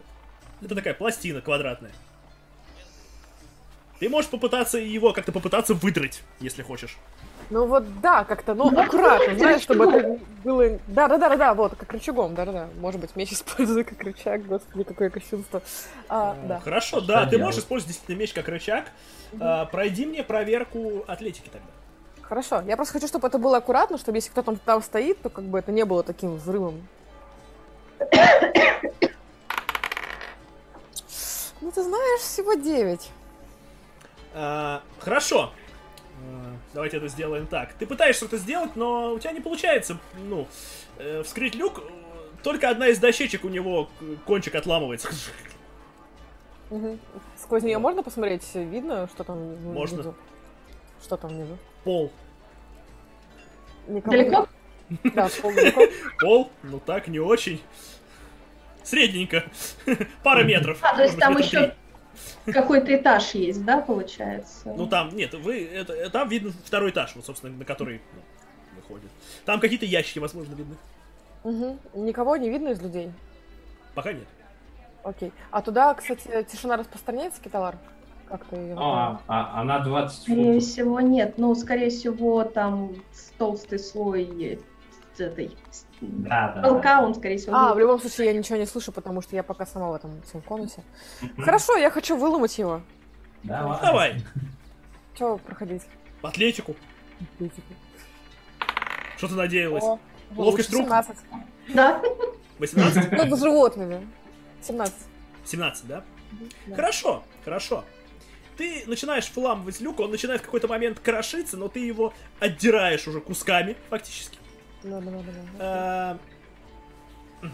Это 0.61 0.75
такая 0.75 0.93
пластина 0.93 1.41
квадратная. 1.41 1.91
Ты 3.99 4.09
можешь 4.09 4.29
попытаться 4.29 4.77
его 4.77 5.13
как-то 5.13 5.31
попытаться 5.31 5.73
выдрать, 5.73 6.23
если 6.39 6.61
хочешь. 6.63 6.97
Ну 7.51 7.65
вот 7.65 7.99
да, 7.99 8.23
как-то, 8.23 8.53
ну, 8.53 8.71
Ну, 8.71 8.79
аккуратно, 8.81 9.35
знаешь, 9.37 9.61
чтобы 9.61 9.83
это 9.85 10.19
было... 10.41 10.79
Да, 10.87 11.09
да, 11.09 11.17
да, 11.17 11.29
да, 11.29 11.35
да, 11.35 11.53
вот, 11.53 11.75
как 11.75 11.91
рычагом, 11.91 12.33
да, 12.33 12.45
да, 12.45 12.51
да. 12.53 12.67
Может 12.79 13.01
быть, 13.01 13.13
меч 13.17 13.33
использую 13.33 13.83
как 13.85 14.01
рычаг, 14.01 14.45
господи, 14.45 14.85
какое 14.85 15.09
кощунство. 15.09 15.61
А, 16.07 16.33
Э, 16.41 16.47
да. 16.47 16.59
Хорошо, 16.61 16.99
Что 16.99 17.07
да, 17.07 17.23
ты 17.25 17.31
делать? 17.31 17.45
можешь 17.47 17.59
использовать 17.59 17.89
действительно 17.89 18.19
меч 18.21 18.31
как 18.31 18.47
рычаг. 18.47 18.85
А, 19.37 19.65
пройди 19.65 20.05
мне 20.05 20.23
проверку 20.23 21.03
атлетики 21.07 21.49
тогда. 21.49 21.67
Хорошо. 22.21 22.61
Я 22.65 22.77
просто 22.77 22.93
хочу, 22.93 23.07
чтобы 23.07 23.27
это 23.27 23.37
было 23.37 23.57
аккуратно, 23.57 23.97
чтобы 23.97 24.17
если 24.17 24.29
кто-то 24.29 24.55
там 24.55 24.81
стоит, 24.81 25.21
то 25.21 25.29
как 25.29 25.43
бы 25.43 25.59
это 25.59 25.73
не 25.73 25.83
было 25.83 26.03
таким 26.03 26.35
взрывом. 26.37 26.87
Ну, 31.59 31.69
ты 31.71 31.83
знаешь, 31.83 32.21
всего 32.21 32.53
9. 32.53 33.11
А, 34.33 34.81
хорошо. 34.99 35.51
Давайте 36.73 36.97
это 36.97 37.07
сделаем 37.07 37.47
так. 37.47 37.73
Ты 37.73 37.85
пытаешься 37.85 38.25
это 38.25 38.37
сделать, 38.37 38.75
но 38.75 39.13
у 39.13 39.19
тебя 39.19 39.33
не 39.33 39.41
получается, 39.41 39.97
ну, 40.17 40.47
э, 40.97 41.21
вскрыть 41.23 41.55
люк. 41.55 41.83
Только 42.43 42.69
одна 42.69 42.87
из 42.87 42.97
дощечек 42.99 43.43
у 43.43 43.49
него 43.49 43.89
кончик 44.25 44.55
отламывается. 44.55 45.09
Сквозь 47.37 47.63
нее 47.63 47.77
можно 47.77 48.01
посмотреть? 48.01 48.43
Видно, 48.55 49.07
что 49.13 49.23
там 49.23 49.55
внизу? 49.55 49.73
Можно. 49.73 50.13
Что 51.03 51.17
там 51.17 51.31
внизу? 51.31 51.57
Пол. 51.83 52.11
Никого 53.87 54.11
Далеко? 54.11 54.47
Да, 55.15 55.29
пол 55.41 55.53
далеко. 55.53 55.81
Пол? 56.19 56.51
Ну 56.63 56.79
так, 56.79 57.07
не 57.07 57.19
очень. 57.19 57.61
Средненько. 58.83 59.43
Пара 60.23 60.43
метров. 60.43 60.79
А, 60.81 60.95
то 60.95 61.03
есть 61.03 61.17
там 61.17 61.37
еще. 61.37 61.75
Какой-то 62.45 62.95
этаж 62.95 63.31
есть, 63.31 63.63
да, 63.63 63.81
получается? 63.81 64.73
Ну 64.75 64.87
там, 64.87 65.15
нет, 65.15 65.33
вы, 65.33 65.65
это, 65.65 65.93
э, 65.93 66.09
там 66.09 66.29
видно 66.29 66.51
второй 66.65 66.91
этаж, 66.91 67.15
вот, 67.15 67.25
собственно, 67.25 67.55
на 67.55 67.65
который 67.65 68.01
ну, 68.13 68.21
выходит. 68.75 69.09
Там 69.45 69.59
какие-то 69.59 69.85
ящики, 69.85 70.19
возможно, 70.19 70.53
видны. 70.55 70.75
Мгм. 71.43 71.79
Никого 72.05 72.37
не 72.37 72.49
видно 72.49 72.69
из 72.69 72.81
людей? 72.81 73.11
Пока 73.95 74.13
нет. 74.13 74.27
Окей. 75.03 75.31
А 75.49 75.61
туда, 75.61 75.93
кстати, 75.93 76.45
тишина 76.51 76.77
распространяется, 76.77 77.41
Киталар? 77.41 77.75
Как 78.27 78.45
ты 78.45 78.73
А, 78.77 79.19
а, 79.27 79.59
она 79.61 79.79
20 79.79 80.21
Скорее 80.23 80.53
футов. 80.53 80.69
всего, 80.69 80.99
нет. 81.01 81.37
Ну, 81.37 81.53
скорее 81.55 81.89
всего, 81.89 82.43
там 82.43 82.95
толстый 83.37 83.79
слой 83.79 84.59
этой 85.19 85.55
Да, 86.01 86.53
да. 86.55 86.61
полка, 86.61 87.01
он, 87.01 87.13
скорее 87.15 87.37
всего, 87.37 87.55
А, 87.55 87.65
будет. 87.69 87.75
в 87.75 87.79
любом 87.79 87.99
случае 87.99 88.27
я 88.27 88.33
ничего 88.33 88.57
не 88.57 88.65
слышу, 88.65 88.91
потому 88.91 89.21
что 89.21 89.35
я 89.35 89.43
пока 89.43 89.65
сама 89.65 89.89
в 89.89 89.95
этом 89.95 90.21
всем 90.23 90.41
конусе. 90.41 90.83
Хорошо, 91.37 91.75
я 91.77 91.89
хочу 91.91 92.15
выломать 92.17 92.57
его. 92.57 92.81
Давай. 93.43 93.79
Давай, 93.81 94.23
Че 95.17 95.37
проходить? 95.37 95.83
в 96.21 96.27
атлетику. 96.27 96.75
Что 99.17 99.27
ты 99.27 99.33
надеялась? 99.35 99.83
О, 99.83 99.99
Ловкость 100.35 100.71
рук? 100.73 100.83
17. 100.83 101.17
Да. 101.73 102.01
18? 102.59 103.11
Ну, 103.11 103.35
с 103.35 103.39
животными. 103.41 104.07
17. 104.61 104.93
17, 105.45 105.87
да? 105.87 106.03
Да. 106.67 106.75
Хорошо, 106.75 107.23
хорошо. 107.43 107.83
Ты 108.57 108.83
начинаешь 108.85 109.31
вламывать 109.35 109.79
люк, 109.81 109.99
он 109.99 110.11
начинает 110.11 110.41
в 110.41 110.45
какой-то 110.45 110.67
момент 110.67 110.99
крошиться, 110.99 111.57
но 111.57 111.67
ты 111.67 111.79
его 111.79 112.13
отдираешь 112.39 113.07
уже 113.07 113.19
кусками, 113.21 113.75
фактически. 113.89 114.37
Да, 114.83 114.99
да, 114.99 115.11
да, 115.11 115.19
да. 115.57 116.17
Э. 117.41 117.47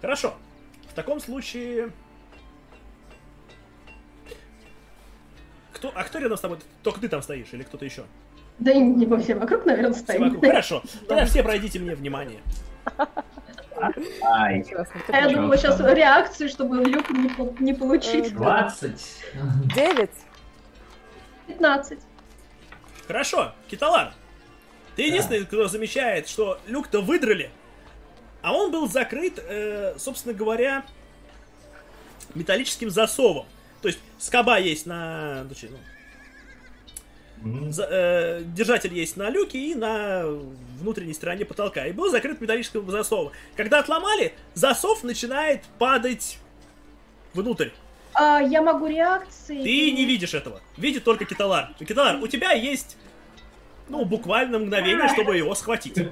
Хорошо. 0.00 0.34
В 0.88 0.94
таком 0.94 1.20
случае... 1.20 1.90
Кто, 5.72 5.92
а 5.94 6.04
кто 6.04 6.18
рядом 6.18 6.36
с 6.36 6.40
тобой? 6.40 6.58
Только 6.82 7.00
ты 7.00 7.08
там 7.08 7.22
стоишь 7.22 7.48
или 7.52 7.62
кто-то 7.62 7.84
еще? 7.84 8.04
Да 8.58 8.72
и 8.72 8.78
не 8.80 9.06
во 9.06 9.18
все 9.18 9.34
вокруг, 9.34 9.64
наверное, 9.64 9.92
Все 9.94 10.02
стоит. 10.02 10.20
вокруг. 10.20 10.44
Хорошо. 10.44 10.82
Тогда 11.08 11.24
все 11.24 11.42
пройдите 11.42 11.78
мне 11.78 11.94
внимание. 11.94 12.40
Ай. 14.22 14.64
А 15.08 15.16
я 15.20 15.28
думала 15.30 15.56
сейчас 15.56 15.80
реакцию, 15.80 16.50
чтобы 16.50 16.84
люк 16.84 17.08
не, 17.10 17.28
по- 17.72 17.78
получить. 17.78 18.26
Э, 18.26 18.34
20. 18.34 19.22
9. 19.74 20.10
15. 21.46 21.98
Хорошо, 23.06 23.52
Киталар. 23.68 24.12
Ты 25.00 25.06
единственный, 25.06 25.44
кто 25.46 25.66
замечает, 25.66 26.28
что 26.28 26.60
люк-то 26.66 27.00
выдрали, 27.00 27.50
а 28.42 28.52
он 28.52 28.70
был 28.70 28.86
закрыт, 28.86 29.38
э, 29.38 29.94
собственно 29.98 30.34
говоря, 30.34 30.84
металлическим 32.34 32.90
засовом. 32.90 33.46
То 33.80 33.88
есть 33.88 33.98
скоба 34.18 34.58
есть 34.58 34.84
на... 34.84 35.46
ну, 37.42 37.48
ну, 37.62 37.72
за- 37.72 37.88
э, 37.90 38.42
держатель 38.44 38.92
есть 38.92 39.16
на 39.16 39.30
люке 39.30 39.58
и 39.58 39.74
на 39.74 40.24
внутренней 40.78 41.14
стороне 41.14 41.46
потолка. 41.46 41.86
И 41.86 41.92
был 41.92 42.10
закрыт 42.10 42.38
металлическим 42.42 42.88
засовом. 42.90 43.32
Когда 43.56 43.78
отломали, 43.78 44.34
засов 44.52 45.02
начинает 45.02 45.62
падать 45.78 46.38
внутрь. 47.32 47.70
А, 48.12 48.40
я 48.40 48.60
могу 48.60 48.86
реакции. 48.86 49.62
Ты 49.62 49.92
не 49.92 50.04
видишь 50.04 50.34
этого. 50.34 50.60
Видит 50.76 51.04
только 51.04 51.24
Киталар. 51.24 51.70
Киталар, 51.78 52.22
у 52.22 52.26
тебя 52.26 52.52
есть, 52.52 52.98
ну, 53.90 54.04
буквально 54.04 54.58
мгновение, 54.60 55.08
чтобы 55.08 55.36
его 55.36 55.54
схватить. 55.54 55.98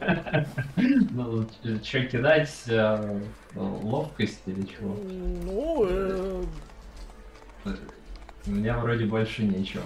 Ну, 0.77 1.47
что 1.83 2.01
кидать? 2.05 2.53
э, 2.69 3.21
Ловкость 3.55 4.43
или 4.47 4.63
чего? 4.67 4.95
Ну, 4.95 5.87
э, 5.89 6.45
У 8.47 8.51
меня 8.51 8.79
вроде 8.79 9.05
больше 9.07 9.43
нечего. 9.43 9.83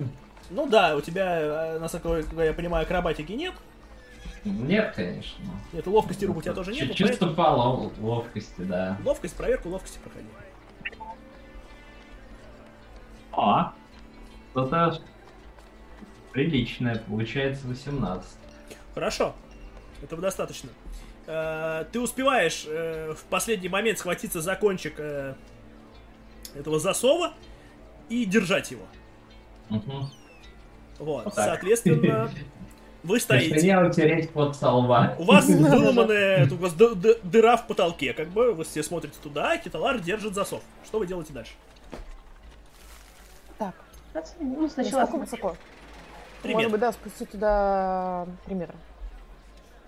ну 0.50 0.66
да, 0.68 0.96
у 0.96 1.00
тебя, 1.00 1.40
э, 1.40 1.78
насколько 1.78 2.42
я 2.42 2.52
понимаю, 2.52 2.84
акробатики 2.84 3.32
нет. 3.32 3.54
Нет, 4.44 4.92
конечно. 4.94 5.44
Нет, 5.72 5.86
ловкости 5.88 6.24
рук 6.24 6.36
у 6.36 6.42
тебя 6.42 6.52
тоже 6.52 6.72
нет. 6.72 6.94
Чисто 6.94 7.26
по 7.28 7.42
лов- 7.42 7.92
ловкости, 8.00 8.60
да. 8.62 8.96
Ловкость, 9.04 9.36
проверку 9.36 9.68
ловкости 9.68 9.98
проходи. 9.98 10.26
А, 13.32 13.72
что-то 14.52 15.00
приличное, 16.40 16.96
получается 17.08 17.66
18. 17.66 18.28
Хорошо. 18.94 19.34
Этого 20.02 20.20
достаточно. 20.20 20.68
Э, 21.26 21.86
Ты 21.90 21.98
успеваешь 21.98 22.66
э, 22.68 23.14
в 23.14 23.24
последний 23.30 23.70
момент 23.70 23.98
схватиться 23.98 24.42
за 24.42 24.54
кончик 24.54 24.96
э, 24.98 25.32
этого 26.54 26.78
засова 26.78 27.32
и 28.10 28.26
держать 28.26 28.70
его. 28.70 28.84
Мгм. 29.70 30.10
Вот. 30.98 31.24
Вот 31.24 31.34
так. 31.34 31.46
Соответственно, 31.46 32.30
вы 33.02 33.18
стоите. 33.18 33.54
Точнее, 33.54 33.82
утереть 33.88 34.30
под 34.30 34.54
со 34.56 34.70
лба. 34.70 35.16
У 35.18 35.24
вас 35.24 35.46
выломанная 35.48 36.46
у 36.50 36.56
вас 36.56 36.74
ды- 36.74 36.94
ды- 36.94 37.18
дыра 37.22 37.56
в 37.56 37.66
потолке, 37.66 38.12
как 38.12 38.28
бы 38.28 38.52
вы 38.52 38.64
все 38.64 38.82
смотрите 38.82 39.16
туда, 39.22 39.52
а 39.52 39.56
Киталар 39.56 39.98
держит 40.00 40.34
засов. 40.34 40.62
Что 40.84 40.98
вы 40.98 41.06
делаете 41.06 41.32
дальше? 41.32 41.52
Так, 43.56 43.74
Ну, 44.38 44.68
сначала... 44.68 45.06
высоко? 45.06 45.56
Три 46.46 46.54
Может 46.54 46.70
быть, 46.70 46.80
да, 46.80 46.92
спустить 46.92 47.30
туда 47.30 48.26
3 48.46 48.54
метра. 48.54 48.76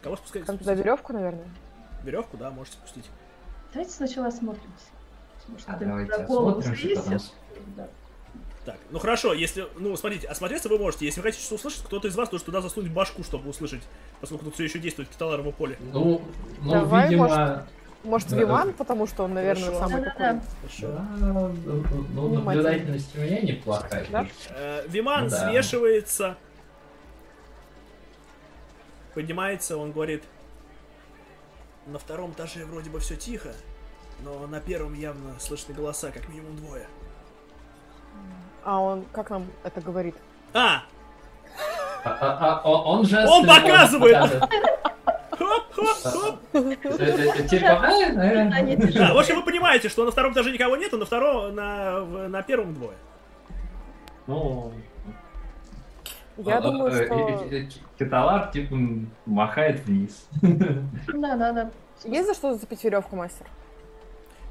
Кого 0.03 0.17
спускаете? 0.17 0.47
Там 0.47 0.59
туда 0.59 0.75
веревку, 0.75 1.13
наверное. 1.13 1.47
Веревку, 2.03 2.37
да, 2.37 2.51
можете 2.51 2.77
спустить. 2.77 3.05
Давайте 3.73 3.93
сначала 3.93 4.27
осмотримся. 4.29 4.87
А 5.67 5.77
давайте 5.77 6.13
осмотримся. 6.13 7.33
Да. 7.77 7.89
Так, 8.65 8.77
ну 8.91 8.99
хорошо, 8.99 9.33
если, 9.33 9.67
ну, 9.79 9.97
смотрите, 9.97 10.27
осмотреться 10.27 10.69
вы 10.69 10.79
можете. 10.79 11.07
Если 11.07 11.21
вы 11.21 11.29
хотите 11.29 11.45
что 11.45 11.55
услышать, 11.55 11.85
кто-то 11.85 12.09
из 12.09 12.17
вас 12.17 12.29
должен 12.29 12.45
туда 12.45 12.61
засунуть 12.61 12.93
башку, 12.93 13.23
чтобы 13.23 13.49
услышать, 13.49 13.83
поскольку 14.21 14.47
тут 14.47 14.55
все 14.55 14.65
еще 14.65 14.79
действует 14.79 15.09
Киталарово 15.09 15.53
поле. 15.53 15.79
Ну, 15.93 16.21
ну 16.61 16.71
Давай, 16.73 17.09
видимо... 17.09 17.67
Может, 18.05 18.29
Да. 18.29 18.37
Виман, 18.37 18.73
потому 18.75 19.07
что 19.07 19.25
он, 19.25 19.35
наверное, 19.35 19.73
Хорошо. 19.73 19.89
самый 19.89 20.05
Да-да-да. 20.05 20.35
такой. 20.35 20.49
Хорошо. 20.61 20.93
Да, 20.93 21.07
ну, 21.19 21.85
ну, 22.15 22.29
наблюдательность 22.35 23.17
у 23.17 23.21
меня 23.21 23.41
неплохая. 23.41 24.07
Да? 24.11 24.27
Э, 24.51 24.85
Виман 24.87 25.25
Ну 25.25 25.31
да. 25.31 25.51
свешивается, 25.51 26.37
поднимается, 29.15 29.77
он 29.77 29.93
говорит, 29.93 30.25
на 31.87 31.99
втором 31.99 32.33
этаже 32.33 32.65
вроде 32.65 32.91
бы 32.91 33.01
все 33.01 33.17
тихо, 33.17 33.53
но 34.23 34.47
на 34.47 34.61
первом 34.61 34.95
явно 34.95 35.39
слышны 35.39 35.75
голоса, 35.75 36.11
как 36.11 36.29
минимум 36.29 36.57
двое. 36.57 36.87
А 38.65 38.81
он, 38.81 39.05
как 39.13 39.31
нам 39.31 39.47
это 39.65 39.81
говорит? 39.81 40.15
А, 40.53 40.83
А, 42.05 42.11
а, 42.21 42.61
а, 42.65 42.69
он 42.69 43.05
же... 43.05 43.27
Он 43.27 43.47
показывает! 43.47 44.43
Да, 48.95 49.15
в 49.15 49.19
общем, 49.19 49.37
вы 49.37 49.43
понимаете, 49.45 49.89
что 49.89 50.05
на 50.05 50.11
втором 50.11 50.33
этаже 50.33 50.51
никого 50.51 50.77
нету, 50.77 50.99
на 50.99 51.07
втором, 51.07 51.55
на, 51.55 52.05
на 52.05 52.43
первом 52.43 52.75
двое. 52.75 52.97
Ну, 54.27 54.73
Я 56.39 56.59
а, 56.59 56.61
думаю, 56.61 56.93
э, 56.93 57.69
что... 57.69 57.81
Киталар, 57.99 58.51
типа, 58.53 58.77
махает 59.27 59.81
вниз. 59.81 60.29
Да, 60.43 61.37
да, 61.37 61.53
да. 61.53 61.71
Есть 62.05 62.29
за 62.29 62.35
что 62.35 62.55
зацепить 62.55 62.85
веревку, 62.85 63.17
мастер? 63.17 63.47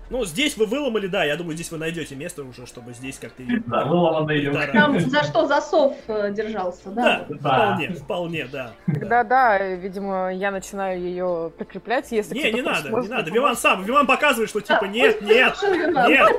Ну, 0.09 0.23
здесь 0.23 0.55
вы 0.55 0.65
выломали, 0.65 1.07
да, 1.07 1.25
я 1.25 1.35
думаю, 1.35 1.55
здесь 1.55 1.69
вы 1.69 1.77
найдете 1.77 2.15
место 2.15 2.43
уже, 2.43 2.65
чтобы 2.65 2.93
здесь 2.93 3.17
как-то... 3.17 3.43
Да, 3.65 3.85
выломанный 3.85 4.39
люк. 4.39 4.57
Там 4.71 4.99
за 4.99 5.23
что 5.23 5.47
засов 5.47 5.97
э, 6.07 6.31
держался, 6.31 6.89
Да, 6.91 7.03
да? 7.03 7.25
Да. 7.27 7.35
вполне, 7.37 7.89
вполне, 7.89 8.47
да. 8.49 8.71
Тогда 8.85 9.23
да, 9.25 9.59
э, 9.59 9.75
видимо, 9.75 10.33
я 10.33 10.51
начинаю 10.51 11.01
ее 11.01 11.51
прикреплять, 11.57 12.11
если 12.11 12.35
Не, 12.35 12.53
не 12.53 12.61
надо, 12.61 12.89
не 12.89 13.07
надо. 13.09 13.31
Виман 13.31 13.57
сам, 13.57 13.83
Виман 13.83 14.07
показывает, 14.07 14.49
что 14.49 14.61
типа 14.61 14.85
нет, 14.85 15.21
нет, 15.21 15.57
нет. 16.07 16.29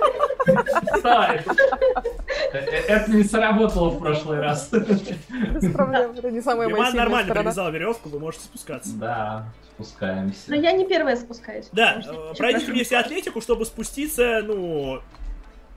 Э, 2.53 2.59
э, 2.59 2.59
это 2.89 3.11
не 3.11 3.25
сработало 3.25 3.91
в 3.91 3.99
прошлый 3.99 4.41
раз. 4.41 4.73
Это 4.73 6.31
не 6.31 6.41
самая 6.41 6.69
Лиман 6.69 6.95
нормально 6.95 7.35
привязал 7.35 7.71
веревку, 7.71 8.09
вы 8.09 8.19
можете 8.19 8.45
спускаться. 8.45 8.93
Да, 8.95 9.47
спускаемся. 9.75 10.45
Но 10.49 10.57
я 10.57 10.73
не 10.73 10.87
первая 10.87 11.17
спускаюсь. 11.17 11.69
Да, 11.73 12.01
э, 12.05 12.35
пройдите 12.37 12.73
мне 12.73 12.85
все 12.85 12.99
атлетику, 12.99 13.41
чтобы 13.41 13.65
спуститься, 13.65 14.43
ну, 14.45 15.01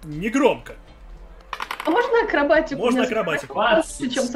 не 0.04 0.30
громко. 0.30 0.74
А 1.86 1.90
можно 1.90 2.24
акробатику? 2.24 2.82
Можно 2.82 3.04
акробатику. 3.04 3.54
20. 3.54 4.14
Чем 4.14 4.28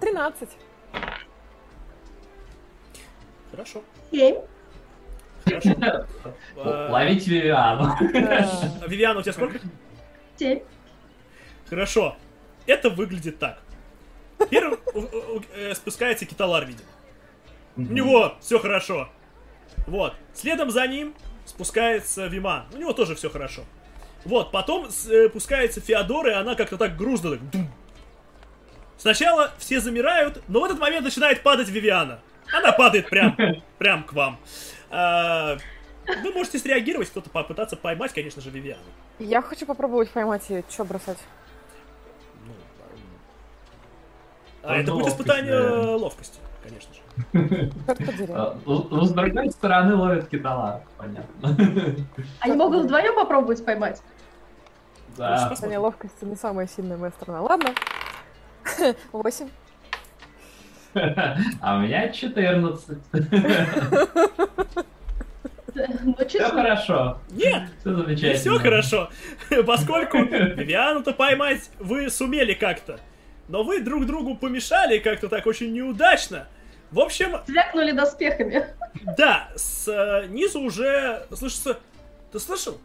13. 0.00 0.48
Хорошо. 3.50 3.82
7 4.12 4.36
девушка. 5.50 6.06
Ловить 6.56 7.26
Вивиану. 7.26 7.84
А 7.84 8.88
Вивиана, 8.88 9.20
у 9.20 9.22
тебя 9.22 9.32
сколько? 9.32 9.58
Семь. 10.36 10.60
Хорошо. 11.68 12.16
Это 12.66 12.90
выглядит 12.90 13.38
так. 13.38 13.58
Первым 14.48 14.78
э, 15.54 15.74
спускается 15.74 16.24
киталар, 16.24 16.64
видимо. 16.64 16.88
У 17.76 17.82
него 17.92 18.34
все 18.40 18.58
хорошо. 18.58 19.08
Вот. 19.86 20.14
Следом 20.34 20.70
за 20.70 20.86
ним 20.86 21.14
спускается 21.44 22.26
Вима. 22.26 22.66
У 22.72 22.78
него 22.78 22.92
тоже 22.92 23.14
все 23.14 23.28
хорошо. 23.30 23.62
Вот, 24.24 24.50
потом 24.50 24.90
спускается 24.90 25.80
э, 25.80 25.82
Феодора, 25.82 26.30
и 26.30 26.34
она 26.34 26.54
как-то 26.54 26.76
так 26.76 26.96
грустно 26.96 27.38
так. 27.38 27.40
Сначала 28.98 29.50
все 29.58 29.80
замирают, 29.80 30.42
но 30.48 30.60
в 30.60 30.64
этот 30.64 30.78
момент 30.78 31.04
начинает 31.04 31.42
падать 31.42 31.68
Вивиана. 31.68 32.20
Она 32.52 32.72
падает 32.72 33.08
прям, 33.08 33.36
прям 33.78 34.04
к 34.04 34.12
вам. 34.12 34.38
А, 34.90 35.56
вы 36.06 36.32
можете 36.32 36.58
среагировать, 36.58 37.08
кто-то 37.08 37.30
попытаться 37.30 37.76
поймать, 37.76 38.12
конечно 38.12 38.42
же, 38.42 38.50
Вивиану. 38.50 38.82
Я 39.18 39.40
хочу 39.42 39.66
попробовать 39.66 40.10
поймать 40.10 40.48
ее. 40.50 40.64
Что 40.68 40.84
бросать? 40.84 41.18
Ну, 42.44 42.52
а 44.62 44.76
это 44.76 44.92
будет 44.92 45.04
ловкость, 45.04 45.20
испытание 45.20 45.52
наверное. 45.52 45.96
ловкости, 45.96 46.38
конечно 46.62 46.94
же. 46.94 47.70
А, 48.34 48.58
ну, 48.66 49.04
с 49.04 49.10
другой 49.12 49.50
стороны 49.50 49.94
ловят 49.94 50.28
киталар, 50.28 50.82
понятно. 50.98 51.56
Они 52.40 52.56
могут 52.56 52.84
вдвоем 52.84 53.14
попробовать 53.14 53.64
поймать. 53.64 54.02
Да. 55.16 55.48
Состояние 55.48 55.78
ловкости 55.78 56.24
не 56.24 56.36
самая 56.36 56.66
сильная 56.66 56.96
моя 56.96 57.12
сторона. 57.12 57.42
Ладно. 57.42 57.74
Восемь. 59.12 59.48
А 61.62 61.76
у 61.76 61.80
меня 61.80 62.08
14. 62.08 62.98
Ну, 66.02 66.16
Все 66.26 66.48
хорошо. 66.48 67.18
Нет, 67.30 67.62
Все 67.80 67.94
замечательно. 67.94 68.34
все 68.34 68.58
хорошо, 68.58 69.10
поскольку 69.66 70.18
Вивиану-то 70.18 71.12
поймать 71.12 71.70
вы 71.78 72.10
сумели 72.10 72.54
как-то. 72.54 72.98
Но 73.48 73.62
вы 73.62 73.80
друг 73.80 74.04
другу 74.06 74.36
помешали 74.36 74.98
как-то 74.98 75.28
так 75.28 75.46
очень 75.46 75.72
неудачно. 75.72 76.48
В 76.90 76.98
общем, 76.98 77.36
звякнули 77.46 77.92
доспехами. 77.92 78.66
да, 79.16 79.48
снизу 79.56 80.60
уже 80.60 81.22
слышится... 81.32 81.78
Ты 82.32 82.40
слышал? 82.40 82.78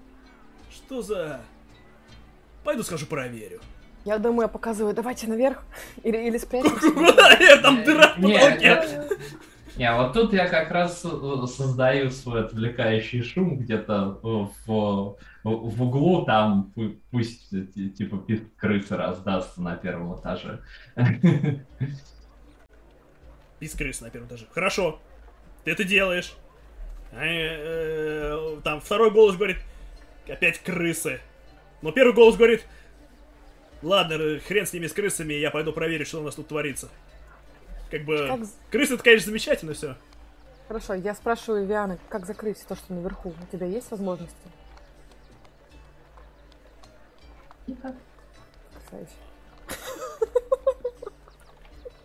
Что 0.71 1.01
за... 1.01 1.41
Пойду 2.63 2.83
скажу 2.83 3.07
проверю. 3.07 3.61
Я 4.05 4.19
думаю, 4.19 4.43
я 4.43 4.47
показываю, 4.47 4.93
давайте 4.93 5.27
наверх. 5.27 5.63
Или, 6.03 6.17
или 6.27 6.37
спрячемся. 6.37 7.61
Там 7.61 7.83
дыра 7.83 8.13
в 8.15 8.19
Не, 8.19 8.37
потолке. 8.39 9.07
Не, 9.77 9.93
вот 9.93 10.13
тут 10.13 10.31
я 10.31 10.47
как 10.47 10.71
раз 10.71 11.03
э, 11.03 11.45
создаю 11.47 12.09
свой 12.09 12.45
отвлекающий 12.45 13.23
шум 13.23 13.57
где-то 13.57 14.19
в, 14.21 14.49
в, 14.65 15.17
в 15.43 15.83
углу, 15.83 16.23
там 16.23 16.71
пу- 16.75 16.97
пусть 17.11 17.51
э, 17.51 17.65
ти- 17.75 17.89
типа 17.89 18.17
писк 18.19 18.43
крысы 18.55 18.95
раздастся 18.95 19.61
на 19.61 19.75
первом 19.75 20.17
этаже. 20.17 20.61
Из 23.59 23.73
крысы 23.73 24.03
на 24.05 24.09
первом 24.11 24.29
этаже. 24.29 24.45
Хорошо. 24.53 24.99
Ты 25.65 25.71
это 25.71 25.83
делаешь. 25.83 26.35
А, 27.11 27.25
э, 27.25 28.57
Там 28.63 28.79
второй 28.79 29.11
голос 29.11 29.35
говорит, 29.35 29.57
опять 30.29 30.59
крысы. 30.59 31.19
Но 31.81 31.91
первый 31.91 32.13
голос 32.13 32.37
говорит, 32.37 32.65
ладно, 33.85 34.39
хрен 34.39 34.65
с 34.65 34.73
ними, 34.73 34.87
с 34.87 34.93
крысами, 34.93 35.33
я 35.33 35.51
пойду 35.51 35.71
проверю, 35.71 36.05
что 36.05 36.19
у 36.19 36.23
нас 36.23 36.35
тут 36.35 36.47
творится. 36.47 36.89
Как 37.91 38.03
бы, 38.03 38.27
Как 38.27 38.39
крысы 38.71 38.95
это, 38.95 39.03
конечно, 39.03 39.27
замечательно 39.27 39.73
все. 39.73 39.95
Хорошо, 40.67 40.95
я 40.95 41.13
спрашиваю 41.13 41.67
Вианы, 41.67 41.99
как 42.09 42.25
закрыть 42.25 42.65
то, 42.67 42.75
что 42.75 42.93
наверху? 42.93 43.29
У 43.29 43.45
тебя 43.55 43.67
есть 43.67 43.91
возможности? 43.91 44.35
Никак. 47.67 47.95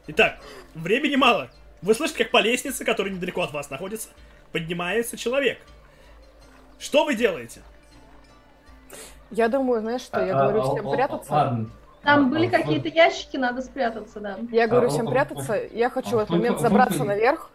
Итак, 0.09 0.41
времени 0.75 1.17
мало. 1.17 1.51
Вы 1.83 1.95
слышите, 1.95 2.25
как 2.25 2.33
по 2.33 2.41
лестнице, 2.41 2.85
которая 2.85 3.13
недалеко 3.13 3.43
от 3.43 3.53
вас 3.53 3.71
находится, 3.71 4.11
поднимается 4.53 5.17
человек. 5.17 5.59
Что 6.79 7.05
вы 7.05 7.15
делаете? 7.15 7.63
Я 9.31 9.49
думаю, 9.49 9.81
знаешь 9.81 10.03
что, 10.03 10.25
я 10.25 10.35
говорю 10.35 10.63
А, 10.63 10.73
всем 10.75 10.89
а, 10.89 10.93
прятаться. 10.93 11.33
Ладно. 11.33 11.71
Там 12.03 12.27
А, 12.27 12.29
были 12.29 12.47
а, 12.47 12.51
какие-то 12.51 12.89
ящики, 12.89 13.37
надо 13.37 13.63
спрятаться, 13.63 14.21
да. 14.21 14.39
Я 14.51 14.67
говорю 14.67 14.87
А, 14.87 14.91
всем 14.91 15.09
а, 15.09 15.11
прятаться. 15.11 15.55
Я 15.73 15.91
хочу 15.91 16.11
в 16.11 16.19
а, 16.19 16.23
этот 16.23 16.31
момент 16.31 16.61
забраться 16.61 17.05
наверх, 17.05 17.51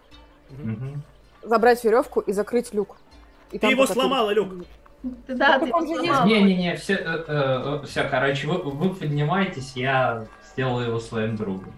забрать 1.43 1.84
веревку 1.84 2.22
и 2.22 2.31
закрыть 2.31 2.73
люк. 2.73 2.97
И 3.52 3.60
Ты 3.60 3.68
его 3.68 3.85
сломала, 3.85 4.31
Люк. 4.31 4.49
Да, 5.27 5.60
Ну, 5.60 5.65
ты 5.65 5.72
сломала. 5.72 6.26
Не-не-не, 6.26 6.76
все, 6.77 6.97
все, 7.85 8.10
короче, 8.10 8.47
вы, 8.47 8.57
вы 8.57 8.89
поднимаетесь, 8.95 9.73
я 9.76 10.26
сделаю 10.52 10.88
его 10.88 10.99
своим 10.99 11.35
другом. 11.35 11.73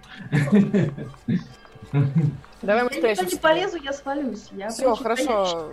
Давай 2.62 2.84
мы 2.84 2.90
Я 2.94 3.16
не 3.16 3.36
полезу, 3.36 3.78
я 3.78 3.94
свалюсь. 3.94 4.48
Я 4.52 4.70
Все, 4.70 4.96
хорошо. 4.96 5.70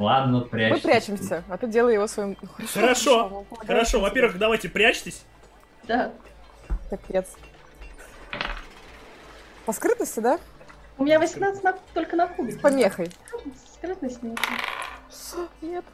Ладно, 0.00 0.40
прячься. 0.40 0.74
Мы 0.74 0.80
прячемся, 0.92 1.44
а 1.50 1.58
ты 1.58 1.66
делай 1.68 1.92
его 1.94 2.06
своим... 2.06 2.36
Хорошо, 2.72 3.44
Хорошо, 3.66 4.00
во-первых, 4.00 4.38
давайте 4.38 4.70
прячьтесь. 4.70 5.22
Да. 5.84 6.10
Капец. 6.88 7.26
По 9.66 9.72
скрытности, 9.74 10.20
да? 10.20 10.38
У 10.96 11.04
меня 11.04 11.18
18 11.18 11.62
на- 11.62 11.78
только 11.94 12.16
на 12.16 12.26
кубе. 12.26 12.52
С 12.52 12.56
помехой. 12.58 13.10
Скрытность 13.74 14.22
нет. 14.22 14.38
Нет. 15.60 15.84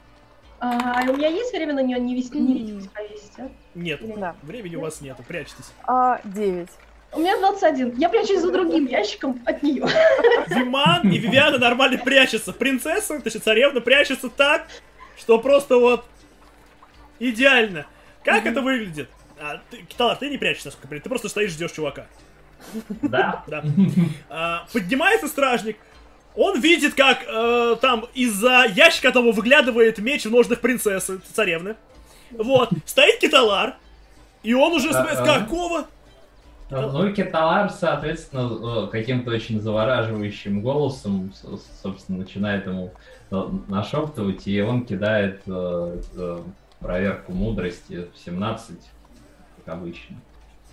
А, 0.59 1.03
и 1.05 1.09
у 1.09 1.17
меня 1.17 1.27
есть 1.27 1.51
время 1.53 1.73
на 1.73 1.83
нее 1.83 1.99
не 1.99 2.15
вести, 2.15 2.39
не 2.39 2.53
видеть 2.59 2.89
повесить, 2.91 3.33
а? 3.37 3.49
Нет, 3.75 3.99
Да. 4.19 4.35
времени 4.41 4.75
у 4.77 4.81
вас 4.81 5.01
нету, 5.01 5.21
прячьтесь. 5.27 5.71
А, 5.85 6.19
девять. 6.23 6.71
У 7.13 7.19
меня 7.19 7.37
21. 7.37 7.95
Я 7.97 8.09
прячусь 8.09 8.41
за 8.41 8.51
другим 8.51 8.85
ящиком 8.85 9.41
от 9.45 9.63
нее. 9.63 9.85
Виман 10.47 11.09
и 11.11 11.17
Вивиана 11.17 11.57
нормально 11.57 11.97
прячутся. 11.97 12.53
Принцесса, 12.53 13.19
точнее 13.21 13.41
царевна, 13.41 13.81
прячется 13.81 14.29
так, 14.29 14.67
что 15.17 15.39
просто 15.39 15.77
вот 15.77 16.05
идеально. 17.19 17.85
Как 18.23 18.45
это 18.45 18.61
выглядит? 18.61 19.09
А, 19.39 19.61
ты, 19.69 19.77
Киталар, 19.77 20.17
ты 20.17 20.29
не 20.29 20.37
прячешься, 20.37 20.67
насколько 20.67 20.99
ты 20.99 21.09
просто 21.09 21.29
стоишь, 21.29 21.51
ждешь 21.51 21.71
чувака. 21.71 22.07
Да? 23.01 23.43
Да. 23.47 23.63
А, 24.29 24.67
поднимается 24.73 25.27
стражник, 25.27 25.77
он 26.35 26.59
видит, 26.59 26.93
как 26.93 27.23
э, 27.27 27.77
там 27.81 28.05
из-за 28.13 28.65
ящика 28.69 29.11
того 29.11 29.31
выглядывает 29.31 29.97
меч 29.97 30.25
в 30.25 30.31
ножных 30.31 30.59
принцессы, 30.59 31.19
царевны. 31.33 31.75
Вот, 32.31 32.69
стоит 32.85 33.19
Киталар, 33.19 33.75
и 34.43 34.53
он 34.53 34.73
уже 34.73 34.91
с 34.91 34.95
А-а. 34.95 35.15
с 35.15 35.25
какого? 35.25 35.87
Ну, 36.69 37.07
и 37.07 37.13
Кеталар, 37.13 37.69
соответственно, 37.69 38.85
э, 38.85 38.87
каким-то 38.91 39.31
очень 39.31 39.61
завораживающим 39.61 40.61
голосом, 40.61 41.31
собственно, 41.81 42.17
начинает 42.19 42.67
ему 42.67 42.91
э, 43.31 43.49
нашептывать, 43.69 44.47
и 44.47 44.61
он 44.61 44.85
кидает 44.85 45.41
э, 45.47 46.41
проверку 46.79 47.31
мудрости 47.31 48.07
в 48.13 48.17
17, 48.17 48.77
как 49.65 49.75
обычно. 49.75 50.17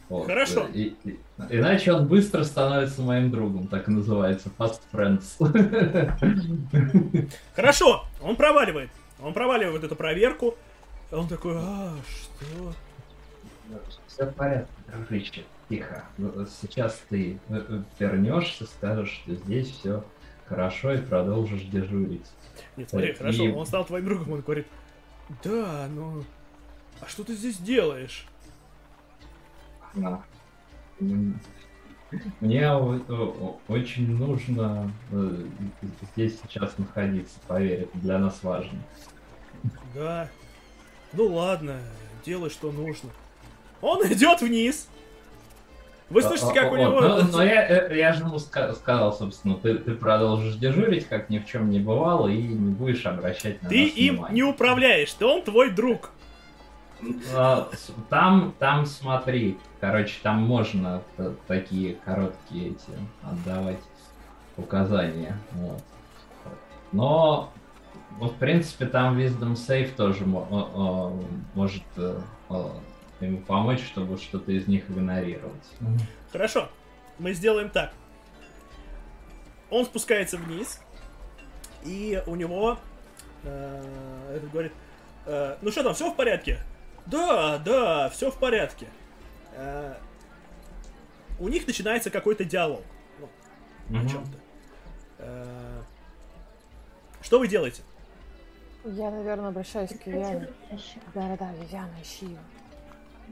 Вот. 0.08 0.26
Хорошо. 0.26 0.66
И- 0.74 0.94
и- 1.04 1.18
иначе 1.48 1.92
он 1.92 2.06
быстро 2.08 2.42
становится 2.44 3.00
моим 3.02 3.30
другом, 3.30 3.68
так 3.68 3.88
и 3.88 3.90
называется, 3.92 4.50
Fast 4.58 4.80
Friends. 4.92 5.36
Хорошо, 7.54 8.04
он 8.20 8.36
проваливает. 8.36 8.90
Он 9.22 9.32
проваливает 9.32 9.84
эту 9.84 9.96
проверку. 9.96 10.54
Он 11.12 11.28
такой, 11.28 11.54
а, 11.56 11.94
что? 12.06 12.72
Все 14.08 14.26
в 14.26 14.34
порядке, 14.34 14.70
дружище. 14.92 15.44
Тихо. 15.68 16.04
Ну, 16.18 16.46
Сейчас 16.46 17.02
ты 17.08 17.38
э, 17.48 17.54
э, 17.68 17.82
вернешься, 17.98 18.66
скажешь, 18.66 19.22
что 19.24 19.34
здесь 19.34 19.70
все 19.70 20.04
хорошо 20.46 20.92
и 20.92 21.00
продолжишь 21.00 21.62
дежурить. 21.62 22.26
Нет, 22.76 22.90
смотри, 22.90 23.10
И- 23.10 23.14
хорошо, 23.14 23.44
он 23.54 23.66
стал 23.66 23.84
твоим 23.84 24.04
другом, 24.04 24.32
он 24.32 24.40
говорит, 24.42 24.66
да, 25.42 25.86
ну, 25.90 26.22
а 27.00 27.06
что 27.08 27.24
ты 27.24 27.34
здесь 27.34 27.56
делаешь? 27.58 28.26
М, 31.00 31.40
Мне 32.40 32.70
очень 32.72 34.16
нужно 34.16 34.90
э, 35.10 35.46
здесь 36.14 36.38
сейчас 36.40 36.76
находиться, 36.78 37.38
поверь, 37.48 37.80
это 37.82 37.98
для 37.98 38.18
нас 38.18 38.42
важно. 38.42 38.78
Да. 39.94 40.28
Ну 41.12 41.26
ладно, 41.32 41.80
делай, 42.24 42.50
что 42.50 42.70
нужно. 42.70 43.10
Он 43.80 44.06
идет 44.06 44.42
вниз. 44.42 44.88
Вы 46.10 46.22
слышите, 46.22 46.52
как 46.52 46.70
у 46.72 46.76
него... 46.76 47.00
Но, 47.00 47.22
но 47.22 47.42
я, 47.42 47.66
э, 47.66 47.96
я 47.96 48.12
же 48.12 48.24
ему 48.24 48.36
ска- 48.36 48.74
сказал, 48.74 49.12
собственно, 49.12 49.54
ты, 49.54 49.74
ты 49.78 49.94
продолжишь 49.94 50.56
дежурить, 50.56 51.06
как 51.08 51.30
ни 51.30 51.38
в 51.38 51.46
чем 51.46 51.70
не 51.70 51.80
бывало, 51.80 52.28
и 52.28 52.36
не 52.42 52.72
будешь 52.74 53.06
обращать 53.06 53.62
на 53.62 53.68
Ты 53.70 53.84
им 53.86 54.14
внимания. 54.16 54.34
не 54.34 54.42
управляешь, 54.42 55.12
ты 55.14 55.24
он 55.24 55.42
твой 55.42 55.70
друг. 55.70 56.10
А, 57.34 57.68
Там, 58.10 58.54
там 58.58 58.86
смотри, 58.86 59.58
короче, 59.80 60.14
там 60.22 60.42
можно 60.42 61.02
такие 61.46 61.96
короткие 62.04 62.70
эти 62.70 62.98
отдавать 63.22 63.80
указания. 64.56 65.36
Вот. 65.52 65.82
Но, 66.92 67.52
ну, 68.20 68.28
в 68.28 68.34
принципе, 68.34 68.86
там 68.86 69.18
Wisdom 69.18 69.54
Save 69.54 69.90
тоже 69.96 70.24
может 71.54 71.82
э, 71.96 72.18
ему 73.20 73.38
помочь, 73.42 73.84
чтобы 73.84 74.16
что-то 74.18 74.52
из 74.52 74.66
них 74.66 74.88
игнорировать. 74.90 75.64
Хорошо, 76.32 76.68
мы 77.18 77.32
сделаем 77.32 77.70
так. 77.70 77.92
Он 79.70 79.84
спускается 79.84 80.36
вниз, 80.36 80.80
и 81.84 82.22
у 82.26 82.34
него... 82.36 82.78
э, 83.44 84.34
этот 84.36 84.50
говорит, 84.50 84.72
э, 85.26 85.56
ну 85.62 85.70
что 85.70 85.82
там, 85.82 85.94
все 85.94 86.10
в 86.10 86.16
порядке? 86.16 86.58
Да, 87.06 87.58
да, 87.58 88.08
все 88.10 88.30
в 88.30 88.38
порядке. 88.38 88.88
Э, 89.54 89.94
у 91.38 91.48
них 91.48 91.66
начинается 91.66 92.10
какой-то 92.10 92.44
диалог. 92.44 92.82
Ну, 93.18 93.28
о 93.98 94.00
Мгм. 94.00 94.08
чем-то. 94.08 94.38
Э, 95.18 95.82
что 97.22 97.38
вы 97.38 97.48
делаете? 97.48 97.82
Я, 98.84 99.10
наверное, 99.10 99.48
обращаюсь 99.48 99.90
к 99.90 100.06
Вивиане. 100.06 100.48
Да-да-да, 101.14 101.52
Вивиана, 101.54 101.94
ищи 102.02 102.26
его. 102.26 102.38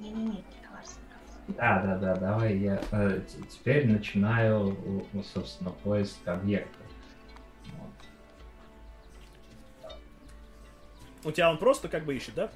Не-не-не. 0.03 0.43
Да, 1.49 1.83
да, 1.83 1.99
да, 1.99 2.15
давай 2.17 2.57
я 2.57 2.81
э, 2.93 3.21
теперь 3.51 3.87
начинаю, 3.89 4.77
ну, 5.13 5.23
собственно, 5.23 5.71
поиск 5.71 6.17
объекта. 6.27 6.79
Вот. 7.79 7.91
У 11.25 11.31
тебя 11.33 11.51
он 11.51 11.59
просто 11.59 11.89
как 11.89 12.05
бы 12.05 12.17
ищет, 12.17 12.35
да? 12.35 12.51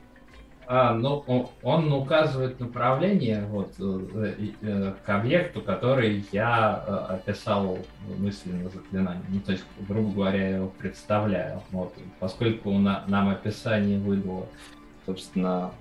А, 0.68 0.94
ну, 0.94 1.22
о- 1.26 1.50
он 1.62 1.92
указывает 1.92 2.58
направление 2.58 3.44
вот, 3.46 3.74
э, 3.78 4.06
э, 4.14 4.34
э, 4.62 4.94
к 5.04 5.08
объекту, 5.08 5.62
который 5.62 6.24
я 6.32 6.84
э, 6.86 7.14
описал 7.14 7.78
мысленно 8.18 8.68
заклинанием. 8.70 9.24
Ну, 9.28 9.40
то 9.40 9.52
есть, 9.52 9.64
грубо 9.80 10.12
говоря, 10.12 10.48
я 10.48 10.56
его 10.56 10.68
представляю. 10.68 11.62
Вот. 11.70 11.94
Поскольку 12.18 12.72
на- 12.72 13.04
нам 13.06 13.28
описание 13.28 13.98
выдало, 13.98 14.48
собственно, 15.06 15.72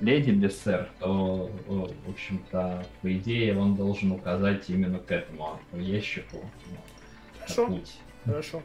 леди 0.00 0.30
Бессер, 0.30 0.88
то, 1.00 1.50
э, 1.66 1.70
в 1.70 2.10
общем-то, 2.10 2.86
по 3.02 3.12
идее, 3.16 3.58
он 3.58 3.76
должен 3.76 4.12
указать 4.12 4.68
именно 4.68 4.98
к 4.98 5.10
этому 5.10 5.58
ящику. 5.72 6.38
ну, 6.70 6.76
Хорошо. 7.40 7.66
путь. 7.66 7.92
Хорошо. 8.24 8.62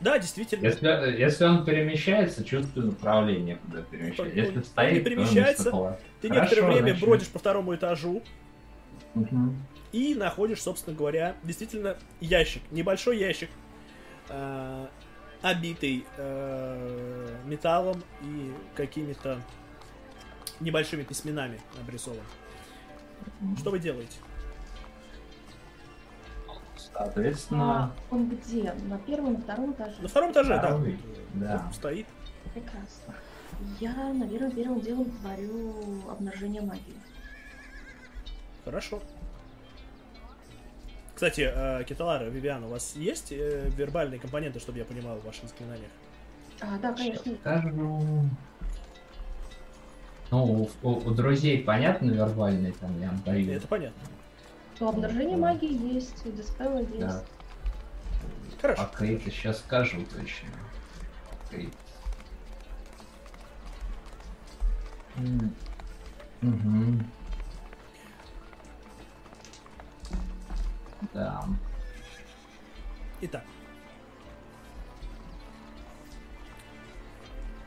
Да, 0.00 0.16
действительно. 0.18 0.64
Если, 0.64 0.86
если 1.20 1.44
он 1.44 1.64
перемещается, 1.64 2.44
чувствую 2.44 2.86
направление, 2.86 3.56
куда 3.56 3.82
перемещается. 3.82 4.22
Он- 4.22 4.30
Если 4.44 4.56
он 4.58 4.64
стоит, 4.64 4.92
не 4.92 4.98
то 5.00 5.04
перемещается. 5.04 5.62
высоко. 5.64 5.98
Ты 6.20 6.28
Хорошо, 6.28 6.44
некоторое 6.44 6.72
время 6.72 6.86
значит. 6.90 7.00
бродишь 7.04 7.28
по 7.28 7.38
второму 7.40 7.74
этажу 7.74 8.22
Мгм. 9.14 9.56
и 9.90 10.14
находишь, 10.14 10.62
собственно 10.62 10.96
говоря, 10.96 11.34
действительно 11.42 11.96
ящик. 12.20 12.62
Небольшой 12.70 13.18
ящик, 13.18 13.50
э, 14.28 14.86
обитый 15.42 16.04
э, 16.16 17.36
металлом 17.46 18.02
и 18.22 18.52
какими-то 18.76 19.40
небольшими 20.60 21.02
письменами 21.02 21.60
обрисован. 21.80 22.24
Что 23.58 23.70
вы 23.70 23.78
делаете? 23.78 24.16
Соответственно, 26.76 27.84
А 27.84 28.14
он 28.14 28.28
где? 28.28 28.72
На 28.88 28.98
первом, 28.98 29.34
на 29.34 29.40
втором 29.40 29.72
этаже? 29.72 29.96
На 30.00 30.08
втором 30.08 30.32
этаже, 30.32 30.48
да. 30.54 30.58
Второй, 30.58 30.98
да. 31.34 31.62
Вот 31.66 31.74
Стоит. 31.74 32.06
Прекрасно. 32.54 33.14
Я, 33.80 33.92
наверное, 34.12 34.50
первым 34.50 34.80
делом 34.80 35.10
творю 35.10 36.10
обнаружение 36.10 36.62
магии. 36.62 36.94
Хорошо. 38.64 39.00
Кстати, 41.14 41.50
э, 41.52 41.84
Киталара, 41.84 42.24
Вивиан, 42.26 42.62
у 42.64 42.68
вас 42.68 42.94
есть 42.94 43.32
э, 43.32 43.68
вербальные 43.76 44.20
компоненты, 44.20 44.60
чтобы 44.60 44.78
я 44.78 44.84
понимал 44.84 45.16
в 45.18 45.24
ваших 45.24 45.48
заклинаниях? 45.48 45.90
А, 46.60 46.78
да, 46.78 46.92
конечно. 46.92 47.34
скажу... 47.40 48.30
Ну, 50.30 50.44
у, 50.44 50.70
у- 50.82 50.96
у 50.98 51.10
друзей 51.12 51.62
понятно 51.62 52.10
вербальные 52.10 52.72
там 52.72 53.00
я 53.00 53.10
даю. 53.24 53.52
Это 53.52 53.66
понятно. 53.66 54.00
То 54.78 54.88
обнаружение 54.90 55.36
магии 55.36 55.94
есть, 55.94 56.24
и 56.26 56.30
диспела 56.30 56.78
есть. 56.80 56.98
Да. 56.98 57.24
Хорошо. 58.60 58.82
А 58.82 58.86
Крейт 58.96 59.22
сейчас 59.24 59.58
скажу 59.60 60.04
точно. 60.04 60.48
М. 65.16 65.54
Мгм. 66.42 67.10
Да. 71.14 71.44
Итак. 73.22 73.42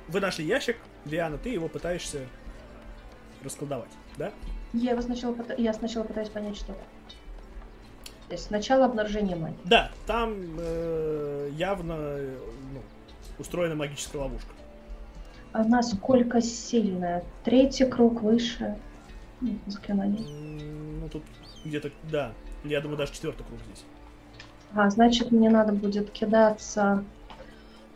Вы 0.07 0.19
нашли 0.19 0.45
ящик, 0.45 0.77
Виана, 1.05 1.37
ты 1.37 1.49
его 1.49 1.67
пытаешься 1.67 2.27
расколдовать, 3.43 3.91
да? 4.17 4.31
Я 4.73 4.91
его 4.91 5.01
сначала, 5.01 5.35
я 5.57 5.73
сначала 5.73 6.03
пытаюсь 6.03 6.29
понять, 6.29 6.55
что 6.55 6.71
это. 6.71 6.81
То 8.27 8.35
есть 8.35 8.45
сначала 8.47 8.85
обнаружение 8.85 9.35
магии. 9.35 9.57
Да, 9.65 9.91
там 10.07 10.35
э, 10.57 11.49
явно 11.53 11.97
ну, 11.97 12.81
устроена 13.37 13.75
магическая 13.75 14.21
ловушка. 14.21 14.49
А 15.51 15.65
насколько 15.65 16.41
сильная? 16.41 17.25
Третий 17.43 17.85
круг 17.85 18.21
выше. 18.21 18.77
М, 19.41 19.59
Заклинание. 19.67 20.25
Ну 21.01 21.09
тут 21.09 21.23
где-то, 21.65 21.91
да, 22.09 22.31
я 22.63 22.79
думаю, 22.79 22.97
даже 22.97 23.11
четвертый 23.11 23.43
круг 23.43 23.59
здесь. 23.67 23.83
А, 24.73 24.89
значит, 24.89 25.31
мне 25.31 25.49
надо 25.49 25.73
будет 25.73 26.11
кидаться 26.11 27.03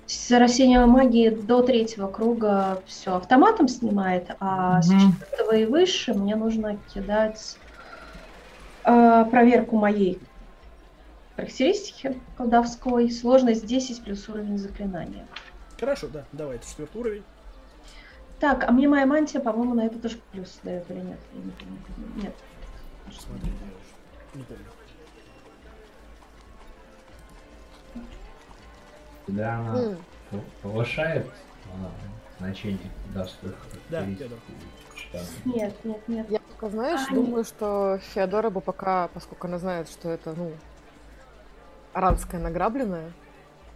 с 0.08 0.32
растением 0.38 0.90
магии 0.90 1.30
до 1.30 1.64
третьего 1.64 2.08
круга 2.08 2.82
все 2.86 3.16
автоматом 3.16 3.68
снимает, 3.68 4.30
а 4.40 4.82
с 4.82 4.88
четвертого 4.88 5.56
и 5.56 5.66
выше 5.66 6.14
мне 6.14 6.36
нужно 6.36 6.78
кидать 6.94 7.58
а, 8.84 9.26
проверку 9.26 9.78
моей 9.78 10.20
характеристики 11.36 12.20
колдовской. 12.38 13.10
Сложность 13.10 13.66
10 13.66 14.04
плюс 14.04 14.30
уровень 14.30 14.60
заклинания. 14.60 15.26
Хорошо, 15.80 16.08
да, 16.08 16.26
давай, 16.32 16.58
это 16.58 16.68
четвертый 16.68 16.98
уровень. 16.98 17.24
Так, 18.40 18.64
а 18.68 18.72
мне 18.72 18.88
моя 18.88 19.06
мантия, 19.06 19.40
по-моему, 19.40 19.74
на 19.74 19.86
это 19.86 19.98
тоже 19.98 20.20
плюс 20.32 20.60
дает 20.62 20.90
или 20.92 21.00
нет? 21.00 21.20
Я 21.34 21.40
не 21.42 21.52
помню. 21.52 22.24
Нет. 22.24 22.36
Смотри, 23.12 23.52
не 24.36 24.44
помню. 24.44 24.66
Когда 29.26 29.56
она 29.60 29.96
п- 30.32 30.40
повышает 30.62 31.28
а, 31.74 31.90
значение 32.40 32.80
колдовских 33.14 33.56
Да, 33.90 34.06
Нет, 35.46 35.74
нет, 35.86 36.08
нет. 36.08 36.30
Я 36.30 36.40
только, 36.40 36.70
знаешь, 36.70 37.08
А, 37.10 37.14
думаю, 37.14 37.44
что 37.44 38.00
Феодора 38.14 38.50
бы 38.50 38.62
пока, 38.62 39.08
поскольку 39.10 39.48
она 39.48 39.58
знает, 39.60 39.88
что 39.90 40.10
это, 40.10 40.34
ну, 40.34 40.52
аранская 41.94 42.42
награбленная, 42.42 43.12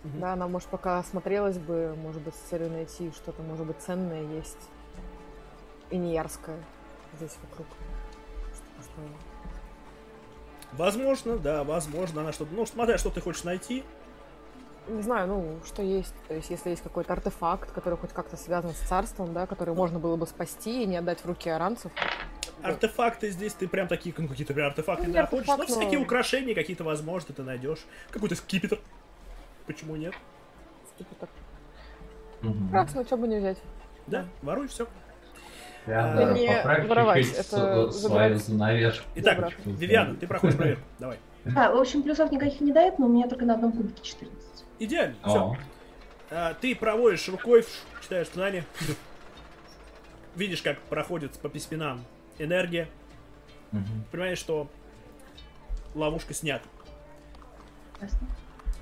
Мгм. 0.03 0.19
да, 0.19 0.33
она, 0.33 0.47
может, 0.47 0.67
пока 0.69 0.99
осмотрелась 0.99 1.57
бы, 1.57 1.95
может 2.01 2.21
быть, 2.21 2.35
с 2.35 2.49
целью 2.49 2.69
найти 2.69 3.11
что-то, 3.11 3.41
может 3.41 3.65
быть, 3.65 3.77
ценное 3.79 4.23
есть 4.37 4.57
и 5.89 5.97
не 5.97 6.13
ярское 6.13 6.57
здесь 7.17 7.35
вокруг. 7.49 7.67
Что- 8.53 8.83
что- 8.83 9.01
Возможно, 10.73 11.37
да, 11.37 11.63
возможно, 11.63 12.21
она 12.21 12.31
что-то... 12.31 12.53
Ну, 12.53 12.65
смотря, 12.65 12.97
что 12.97 13.09
ты 13.09 13.21
хочешь 13.21 13.43
найти. 13.43 13.83
Не 14.89 15.01
знаю, 15.01 15.27
ну, 15.27 15.59
что 15.65 15.81
есть. 15.81 16.13
То 16.27 16.33
есть, 16.33 16.49
если 16.49 16.71
есть 16.71 16.81
какой-то 16.81 17.13
артефакт, 17.13 17.71
который 17.71 17.97
хоть 17.97 18.11
как-то 18.11 18.37
связан 18.37 18.71
с 18.71 18.79
царством, 18.79 19.33
да, 19.33 19.45
который 19.45 19.73
можно 19.73 19.99
было 19.99 20.15
бы 20.15 20.25
спасти 20.25 20.83
и 20.83 20.85
не 20.85 20.97
отдать 20.97 21.19
в 21.21 21.25
руки 21.25 21.49
аранцев. 21.49 21.91
Артефакты 22.61 23.29
здесь 23.29 23.53
ты 23.53 23.67
прям 23.67 23.87
такие, 23.87 24.13
ну, 24.17 24.27
какие-то 24.27 24.53
прям 24.53 24.67
артефакты 24.67 25.03
Ну, 25.03 25.09
не 25.09 25.13
не 25.15 25.21
находишь. 25.21 25.47
Но 25.47 25.53
артефакт, 25.53 25.69
но- 25.75 25.81
всякие 25.81 25.99
украшения 25.99 26.55
какие-то, 26.55 26.83
возможно, 26.83 27.33
ты 27.33 27.43
найдешь. 27.43 27.85
Какой-то 28.11 28.35
скипетр. 28.35 28.79
Почему 29.65 29.95
нет? 29.95 30.13
Так. 31.19 31.29
Мгм. 32.41 32.65
Прекрасно, 32.69 33.05
что 33.05 33.17
бы 33.17 33.27
не 33.27 33.37
взять. 33.37 33.57
Да, 34.07 34.25
воруй 34.41 34.67
все. 34.67 34.87
Феодора, 35.85 36.33
Не 36.33 36.47
поправь 36.47 36.87
воровать, 36.87 37.27
это 37.37 37.89
забрать. 37.91 38.43
занавеску. 38.43 39.05
Итак. 39.15 39.53
Вивиана, 39.65 40.15
ты 40.15 40.27
проходишь 40.27 40.57
проверку. 40.57 40.83
Давай. 40.99 41.19
А, 41.55 41.71
в 41.71 41.77
общем, 41.77 42.03
плюсов 42.03 42.31
никаких 42.31 42.59
не 42.61 42.73
дает, 42.73 42.99
но 42.99 43.05
у 43.05 43.09
меня 43.09 43.27
только 43.27 43.45
на 43.45 43.53
одном 43.53 43.71
кубике 43.71 44.01
14. 44.03 44.48
Идеально. 44.79 45.15
Все. 45.25 45.57
О, 46.31 46.53
ты 46.55 46.75
проводишь 46.75 47.27
рукой, 47.27 47.65
читаешь 48.01 48.29
знания. 48.29 48.65
Видишь, 50.35 50.61
как 50.61 50.79
проходит 50.83 51.37
по 51.39 51.49
письменам 51.49 52.05
энергия. 52.37 52.87
мгм. 53.71 54.05
Понимаешь, 54.11 54.37
что 54.37 54.69
ловушка 55.95 56.33
снята. 56.33 56.65
Ясно. 58.01 58.27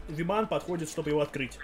Виман 0.09 0.47
подходит, 0.47 0.89
чтобы 0.89 1.09
его 1.09 1.21
открыть. 1.21 1.57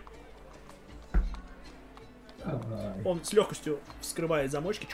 Давай. 2.43 3.03
Он 3.05 3.23
с 3.23 3.31
легкостью 3.31 3.79
вскрывает 4.01 4.51
замочки. 4.51 4.87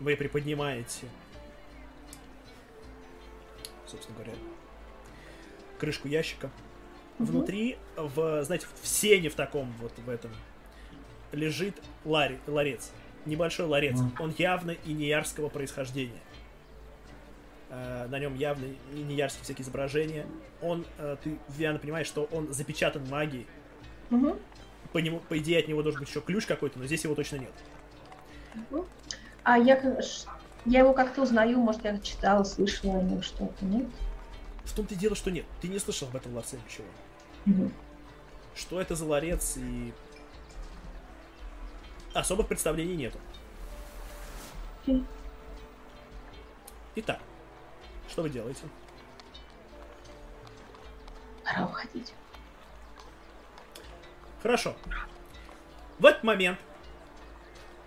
Вы 0.00 0.16
приподнимаете, 0.16 1.06
собственно 3.86 4.16
говоря, 4.18 4.34
крышку 5.78 6.08
ящика. 6.08 6.50
Мгм. 7.18 7.32
Внутри, 7.32 7.78
в, 7.96 8.44
знаете, 8.44 8.66
в 8.82 8.86
сене 8.86 9.30
в 9.30 9.34
таком 9.34 9.72
вот 9.80 9.92
в 9.98 10.08
этом 10.08 10.30
лежит 11.32 11.82
лари, 12.04 12.38
ларец. 12.46 12.90
Небольшой 13.24 13.66
ларец. 13.66 13.98
Мгм. 13.98 14.14
Он 14.20 14.34
явно 14.38 14.70
и 14.70 14.92
неярского 14.92 15.48
происхождения. 15.48 16.20
Э, 17.68 18.06
на 18.08 18.18
нем 18.18 18.36
явно 18.36 18.66
и 18.92 18.98
неярские 18.98 19.44
всякие 19.44 19.64
изображения. 19.64 20.26
Он, 20.62 20.86
э, 20.98 21.16
ты, 21.22 21.38
Виана, 21.48 21.78
понимаешь, 21.78 22.06
что 22.06 22.24
он 22.30 22.52
запечатан 22.52 23.08
магией. 23.08 23.46
Мгм. 24.10 24.38
По, 24.92 24.98
нему, 24.98 25.20
по 25.28 25.36
идее, 25.38 25.58
от 25.58 25.68
него 25.68 25.82
должен 25.82 26.00
быть 26.00 26.08
еще 26.08 26.20
ключ 26.20 26.46
какой-то, 26.46 26.78
но 26.78 26.86
здесь 26.86 27.02
его 27.04 27.14
точно 27.14 27.36
нет. 27.36 27.52
А 29.42 29.58
я, 29.58 29.80
я 30.64 30.80
его 30.80 30.92
как-то 30.92 31.22
узнаю, 31.22 31.58
может, 31.58 31.84
я 31.84 31.98
читала, 31.98 32.44
слышала 32.44 32.98
о 32.98 33.02
нем 33.02 33.22
что-то, 33.22 33.64
нет? 33.64 33.86
В 34.64 34.74
том-то 34.74 34.94
и 34.94 34.96
дело, 34.96 35.14
что 35.14 35.30
нет. 35.30 35.44
Ты 35.60 35.68
не 35.68 35.78
слышал 35.78 36.08
об 36.08 36.16
этом 36.16 36.34
ларце 36.34 36.56
ничего. 36.56 36.86
Мгм. 37.46 37.72
Что 38.54 38.80
это 38.80 38.94
за 38.94 39.04
ларец 39.06 39.56
и... 39.56 39.92
Особых 42.14 42.48
представлений 42.48 42.96
нету. 42.96 43.18
Итак, 46.96 47.20
что 48.08 48.22
вы 48.22 48.30
делаете? 48.30 48.62
Пора 51.44 51.66
уходить. 51.66 52.14
Хорошо. 54.42 54.74
В 55.98 56.06
этот 56.06 56.22
момент 56.24 56.58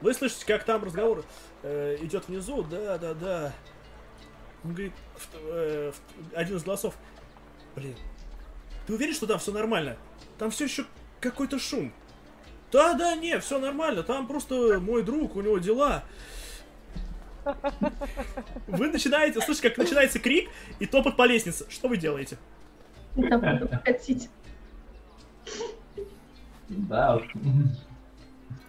вы 0.01 0.13
слышите, 0.13 0.45
как 0.45 0.63
там 0.63 0.83
разговор 0.83 1.25
э, 1.63 1.97
идет 2.01 2.27
внизу. 2.27 2.63
Да, 2.63 2.97
да, 2.97 3.13
да. 3.13 3.53
Он 4.63 4.71
говорит, 4.73 4.93
в- 5.15 5.35
э, 5.47 5.91
в- 5.91 6.35
один 6.37 6.57
из 6.57 6.63
голосов. 6.63 6.95
Блин, 7.75 7.95
ты 8.89 8.95
уверен, 8.95 9.13
что 9.13 9.27
там 9.27 9.37
все 9.37 9.51
нормально? 9.51 9.97
Там 10.39 10.49
все 10.49 10.63
еще 10.63 10.83
какой-то 11.21 11.59
шум. 11.59 11.93
Да, 12.71 12.95
да, 12.95 13.15
не, 13.15 13.37
все 13.39 13.59
нормально. 13.59 14.01
Там 14.01 14.25
просто 14.25 14.79
мой 14.79 15.03
друг, 15.03 15.35
у 15.35 15.41
него 15.41 15.59
дела. 15.59 16.03
Вы 18.65 18.87
начинаете, 18.87 19.41
слышите, 19.41 19.69
как 19.69 19.77
начинается 19.77 20.17
крик 20.17 20.49
и 20.79 20.87
топот 20.87 21.17
по 21.17 21.27
лестнице. 21.27 21.67
Что 21.69 21.87
вы 21.87 21.97
делаете? 21.97 22.39
Да 26.69 27.17
уж. 27.17 27.31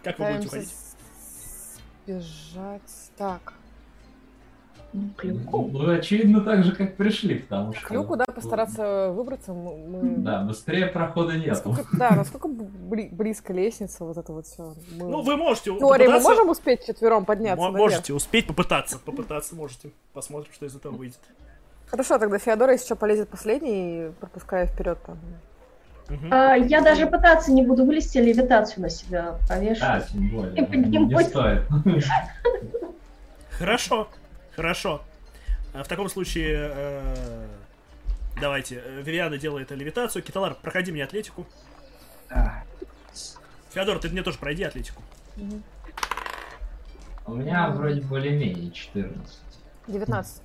Как 0.03 0.19
вы 0.19 0.33
будете 0.33 0.47
уходить? 0.47 0.69
сбежать. 2.05 3.11
Так, 3.17 3.53
Ну, 4.93 5.09
клюку. 5.15 5.69
Ну, 5.71 5.89
очевидно, 5.89 6.41
так 6.41 6.63
же, 6.65 6.75
как 6.75 6.97
пришли, 6.97 7.39
потому 7.39 7.73
что... 7.73 7.87
к 7.87 7.91
люку, 7.91 8.17
да, 8.17 8.25
постараться 8.25 9.11
выбраться. 9.11 9.53
Мы, 9.53 9.77
мы- 9.77 10.15
Да, 10.17 10.41
быстрее 10.41 10.87
прохода 10.87 11.33
нету. 11.37 11.49
Насколько, 11.69 11.97
да, 11.97 12.11
насколько 12.11 12.47
бли- 12.49 13.09
близко 13.09 13.53
лестница, 13.53 14.03
вот 14.03 14.17
это 14.17 14.33
вот 14.33 14.47
все. 14.47 14.73
Ну, 14.97 15.21
вы 15.21 15.37
можете 15.37 15.71
В 15.71 15.79
теории 15.79 16.07
мы 16.07 16.19
можем 16.19 16.49
успеть 16.49 16.85
четвером 16.85 17.23
подняться 17.25 17.63
наверх? 17.63 17.79
Можете 17.79 18.13
успеть 18.13 18.47
попытаться. 18.47 18.99
Попытаться 18.99 19.55
можете. 19.55 19.91
Посмотрим, 20.13 20.51
что 20.53 20.65
из 20.65 20.75
этого 20.75 20.93
выйдет. 20.93 21.19
Хорошо, 21.87 22.17
тогда 22.19 22.37
Феодора, 22.37 22.73
если 22.73 22.85
что, 22.85 22.95
полезет 22.95 23.29
последний, 23.29 24.11
пропуская 24.19 24.65
вперед 24.65 24.97
там. 25.05 25.17
Мгм. 26.09 26.33
А, 26.33 26.55
я 26.55 26.81
даже 26.81 27.05
пытаться 27.07 27.53
не 27.53 27.63
буду 27.65 27.85
вылезти, 27.85 28.17
левитацию 28.17 28.81
на 28.81 28.89
себя 28.89 29.37
Да, 29.47 29.55
повешу. 29.55 29.85
тем 30.11 30.29
более. 30.29 30.53
Не 30.53 30.63
поднимусь. 30.65 31.23
Не 31.25 31.29
стоит. 31.29 31.63
Хорошо. 33.51 34.07
Хорошо. 34.55 35.01
А 35.73 35.83
В 35.83 35.87
таком 35.87 36.09
случае 36.09 36.69
э, 36.73 37.47
давайте. 38.39 38.81
э, 38.83 39.01
Вивиана 39.01 39.37
делает 39.37 39.71
левитацию. 39.71 40.21
Киталар, 40.23 40.55
проходи 40.55 40.91
мне 40.91 41.03
атлетику. 41.03 41.45
Феодор, 43.73 43.99
ты 43.99 44.09
мне 44.09 44.21
тоже 44.23 44.37
пройди 44.37 44.63
атлетику. 44.63 45.01
У 47.25 47.35
меня 47.35 47.69
вроде 47.69 48.01
более-менее 48.01 48.71
14. 48.71 49.39
19. 49.87 50.41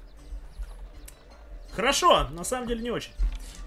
Хорошо, 1.75 2.29
на 2.31 2.45
самом 2.45 2.69
деле 2.69 2.83
не 2.83 2.91
очень. 2.91 3.13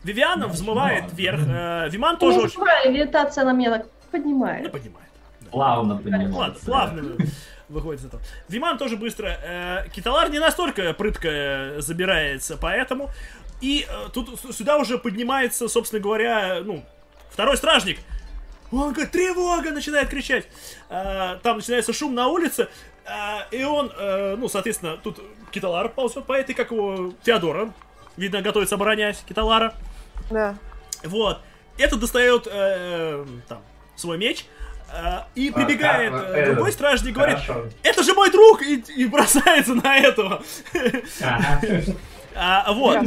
Вивиана 0.03 0.47
Ну, 0.47 0.53
взмывает 0.53 1.03
ладно. 1.03 1.15
вверх. 1.17 1.39
э, 1.45 1.89
Виман 1.89 2.17
тоже 2.17 2.37
не 2.39 2.43
очень... 2.45 2.61
левитация 2.93 3.43
на 3.43 3.51
меня 3.51 3.71
так 3.71 3.83
Ну, 3.83 3.89
поднимает. 4.11 4.71
поднимает. 4.71 5.09
Да. 5.41 5.49
Плавно 5.51 5.93
Ладно, 5.95 6.09
поднимается. 6.11 6.65
плавно 6.65 7.17
выходит 7.69 8.01
из 8.01 8.05
этого. 8.07 8.21
Виман 8.47 8.77
тоже 8.77 8.97
быстро. 8.97 9.27
э, 9.27 9.89
Киталар 9.93 10.29
не 10.29 10.39
настолько 10.39 10.93
прытко 10.93 11.27
э, 11.29 11.81
забирается, 11.81 12.57
поэтому. 12.57 13.09
И 13.61 13.85
э, 13.89 14.09
тут 14.13 14.39
сюда 14.55 14.77
уже 14.77 14.97
поднимается, 14.97 15.67
собственно 15.67 16.01
говоря, 16.01 16.61
ну, 16.63 16.83
второй 17.29 17.57
стражник. 17.57 17.99
Он 18.71 18.93
говорит, 18.93 19.11
тревога, 19.11 19.71
начинает 19.71 20.09
кричать. 20.09 20.47
А, 20.89 21.37
там 21.37 21.57
начинается 21.57 21.91
шум 21.91 22.13
на 22.13 22.27
улице. 22.27 22.67
а, 23.05 23.47
и 23.49 23.63
он, 23.63 23.91
э, 23.97 24.35
ну, 24.37 24.47
соответственно, 24.47 24.97
тут 24.97 25.19
Киталар 25.51 25.89
ползет 25.89 26.25
по 26.25 26.33
этой, 26.33 26.53
как 26.53 26.69
его, 26.71 27.13
Теодора. 27.23 27.73
Видно, 28.15 28.41
готовится 28.41 28.75
оборонять 28.75 29.23
Киталара. 29.27 29.73
Да. 30.29 30.55
Вот. 31.03 31.39
Этот 31.79 31.99
достает 31.99 32.47
э, 32.51 33.25
там 33.47 33.61
свой 33.95 34.17
меч. 34.17 34.45
э, 34.45 34.68
и 35.35 35.49
А, 35.49 35.53
прибегает 35.53 36.13
а, 36.13 36.33
э, 36.35 36.53
другой 36.53 36.71
стражник 36.71 37.11
и 37.11 37.13
говорит, 37.13 37.37
это 37.83 38.03
же 38.03 38.13
мой 38.13 38.31
друг! 38.31 38.61
И, 38.61 38.83
и 38.95 39.05
бросается 39.05 39.75
на 39.75 39.97
этого. 39.97 40.43
А, 42.41 42.71
вот. 42.71 43.03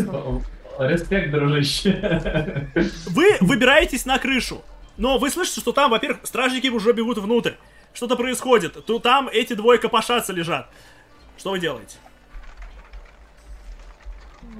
Респект, 0.78 1.30
дружище. 1.30 2.68
Вы 3.06 3.36
выбираетесь 3.40 4.04
на 4.04 4.18
крышу. 4.18 4.62
Но 4.98 5.16
вы 5.16 5.30
слышите, 5.30 5.60
что 5.60 5.72
там, 5.72 5.90
во-первых, 5.90 6.26
стражники 6.26 6.68
уже 6.68 6.92
бегут 6.92 7.16
внутрь. 7.18 7.52
Что-то 7.94 8.16
происходит. 8.16 8.84
То 8.84 8.98
там 8.98 9.28
эти 9.32 9.54
двое 9.54 9.78
копошатся 9.78 10.32
лежат. 10.32 10.68
Что 11.38 11.52
вы 11.52 11.60
делаете? 11.60 11.96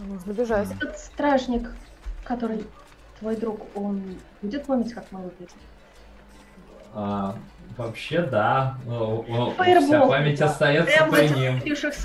Нужно 0.07 0.32
бежать. 0.32 0.69
Этот 0.70 0.99
стражник, 0.99 1.70
который 2.24 2.65
твой 3.19 3.36
друг, 3.36 3.66
он 3.77 4.16
будет 4.40 4.65
помнить, 4.65 4.93
как 4.93 5.05
мы 5.11 5.23
выглядим? 5.23 5.57
А, 6.94 7.35
Вообще, 7.77 8.20
да. 8.20 8.77
Ну, 8.85 9.55
Фаербол. 9.56 9.86
Вся 9.89 10.06
память 10.06 10.40
остается 10.43 10.93
Прям 10.94 11.10
при 11.10 11.28
ним. 11.28 11.60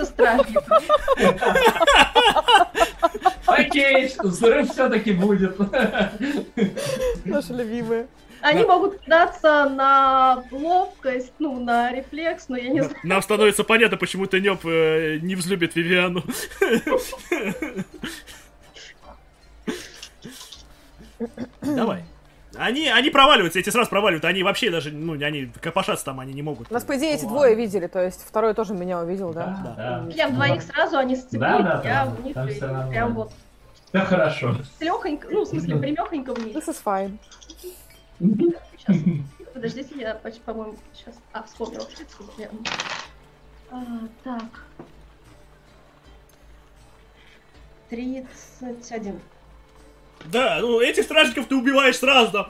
стражников. 0.05 0.65
Окей, 3.45 4.13
взрыв 4.19 4.71
все-таки 4.71 5.11
будет. 5.11 5.57
Наши 7.25 7.53
любимые. 7.53 8.07
Они 8.41 8.61
Да. 8.61 8.67
могут 8.67 8.99
кидаться 9.01 9.69
на 9.69 10.43
ловкость, 10.51 11.33
ну, 11.39 11.59
на 11.59 11.91
рефлекс, 11.91 12.49
но 12.49 12.57
я 12.57 12.69
не 12.69 12.81
знаю. 12.81 12.95
Нам 13.03 13.21
становится 13.21 13.63
понятно, 13.63 13.97
почему 13.97 14.25
Тенёп 14.25 14.65
э, 14.65 15.17
не 15.21 15.35
взлюбит 15.35 15.75
Вивиану. 15.75 16.23
Давай. 21.61 22.03
Они, 22.57 22.87
они 22.87 23.09
проваливаются, 23.09 23.59
эти 23.59 23.69
сразу 23.69 23.89
проваливаются. 23.89 24.27
Они 24.27 24.43
вообще 24.43 24.69
даже, 24.71 24.91
ну, 24.91 25.13
они 25.13 25.51
копошаться 25.61 26.05
там 26.05 26.19
они 26.19 26.33
не 26.33 26.41
могут. 26.41 26.69
У 26.69 26.73
нас, 26.73 26.83
по 26.83 26.97
идее, 26.97 27.13
эти 27.15 27.23
Ну, 27.23 27.29
двое 27.29 27.55
видели, 27.55 27.87
то 27.87 28.03
есть 28.03 28.23
второй 28.27 28.53
тоже 28.53 28.73
меня 28.73 28.99
увидел, 28.99 29.33
да? 29.33 29.45
Да. 29.63 29.75
Да. 30.05 30.11
Прям 30.13 30.33
двоих 30.35 30.61
сразу 30.63 30.97
они 30.97 31.15
сцепили, 31.15 31.39
Да, 31.39 31.59
да, 31.59 31.81
я 31.83 32.05
там- 32.05 32.15
в 32.15 32.25
них 32.25 32.33
прям 32.89 33.13
вот 33.13 33.31
Все 33.89 33.99
хорошо. 33.99 34.55
легонько, 34.79 35.27
ну, 35.31 35.43
в 35.43 35.47
смысле, 35.47 35.77
примехонько 35.77 36.33
в 36.33 36.45
них. 36.45 36.55
This 36.55 36.67
is 36.69 36.77
fine. 36.83 37.17
Сейчас. 38.19 38.97
Подождите, 39.53 39.95
я, 39.97 40.19
по-моему, 40.45 40.75
сейчас... 40.93 41.15
А, 41.33 41.43
вспомнила. 41.43 41.83
Я- 42.37 42.49
А, 43.71 43.83
так. 44.23 44.43
31. 47.89 49.19
Да, 50.25 50.57
ну 50.59 50.81
этих 50.81 51.03
стражников 51.03 51.47
ты 51.47 51.55
убиваешь 51.55 51.97
сразу. 51.97 52.47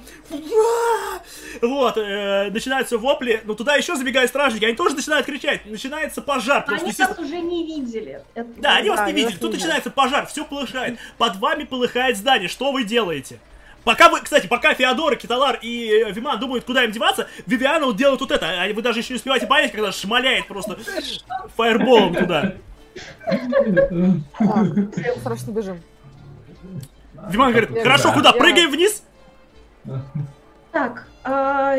Вот, 1.61 1.97
э, 1.97 2.49
начинаются 2.51 2.97
вопли, 2.97 3.41
но 3.45 3.53
туда 3.53 3.75
еще 3.75 3.95
забегают 3.95 4.29
стражники, 4.29 4.65
они 4.65 4.75
тоже 4.75 4.95
начинают 4.95 5.25
кричать, 5.25 5.65
начинается 5.65 6.21
пожар, 6.21 6.61
потому 6.61 6.77
что, 6.77 6.85
Они 6.85 6.91
естественно, 6.91 7.27
уже 7.27 7.39
не 7.39 7.65
видели. 7.65 8.21
Это- 8.35 8.49
Да, 8.57 8.75
они 8.77 8.89
вас 8.89 8.99
Да, 8.99 9.05
не 9.05 9.11
они 9.11 9.21
вас 9.23 9.31
видели. 9.31 9.39
Тут 9.41 9.51
не 9.51 9.57
начинается 9.57 9.89
пожар, 9.91 10.25
все 10.27 10.43
полыхает. 10.45 10.97
Под 11.17 11.35
вами 11.37 11.63
полыхает 11.65 12.17
здание. 12.17 12.47
Что 12.49 12.71
вы 12.71 12.83
делаете? 12.83 13.39
Пока 13.83 14.09
вы, 14.09 14.19
кстати, 14.21 14.47
пока 14.47 14.73
Феодора, 14.73 15.15
Киталар 15.15 15.59
и 15.61 15.89
э, 15.89 16.11
Виман 16.11 16.39
думают, 16.39 16.65
куда 16.65 16.83
им 16.83 16.91
деваться, 16.91 17.27
Вивиана 17.45 17.85
вот 17.85 17.95
делает 17.95 18.19
вот 18.19 18.31
это. 18.31 18.45
А 18.63 18.73
вы 18.73 18.81
даже 18.81 18.99
еще 18.99 19.13
не 19.13 19.17
успеваете 19.17 19.47
понять, 19.47 19.71
когда 19.71 19.91
шмаляет 19.91 20.47
просто 20.47 20.77
фаерболом 21.55 22.13
туда. 22.15 22.55
Срочно 25.23 25.51
бежим. 25.51 25.81
Виман 27.29 27.51
говорит, 27.51 27.69
хорошо, 27.81 28.09
да. 28.09 28.13
куда? 28.13 28.33
Прыгаем 28.33 28.71
вниз? 28.71 29.03
Так, 30.71 31.07
а, 31.23 31.77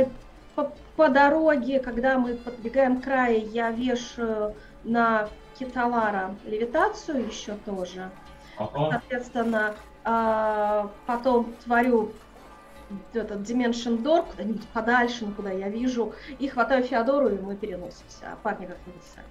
по, 0.54 0.72
по 0.96 1.08
дороге, 1.08 1.78
когда 1.80 2.18
мы 2.18 2.34
подбегаем 2.34 3.00
к 3.00 3.04
краю, 3.04 3.48
я 3.50 3.70
вешаю 3.70 4.54
на 4.84 5.28
Киталара 5.58 6.34
левитацию 6.44 7.26
еще 7.26 7.54
тоже. 7.64 8.10
Соответственно, 8.56 9.74
а, 10.04 10.90
потом 11.06 11.54
творю 11.64 12.12
этот 13.12 13.40
Dimension 13.40 14.02
Door 14.02 14.30
куда-нибудь 14.30 14.66
подальше, 14.68 15.26
ну, 15.26 15.32
куда 15.32 15.50
я 15.50 15.68
вижу, 15.68 16.12
и 16.38 16.48
хватаю 16.48 16.82
Феодору, 16.82 17.28
и 17.28 17.38
мы 17.38 17.56
переносимся. 17.56 18.04
А 18.32 18.36
парни 18.42 18.66
как-нибудь 18.66 19.02
сами. 19.14 19.26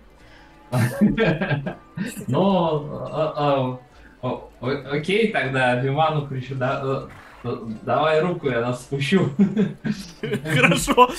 А- 3.36 3.80
о- 4.22 4.50
окей, 4.92 5.32
тогда 5.32 5.76
Виману 5.76 6.28
кричу, 6.28 6.56
да, 6.56 6.82
э, 6.84 7.08
э, 7.48 7.56
давай 7.84 8.22
руку, 8.22 8.50
я 8.50 8.62
нас 8.62 8.82
спущу. 8.82 9.30
Хорошо. 10.54 11.10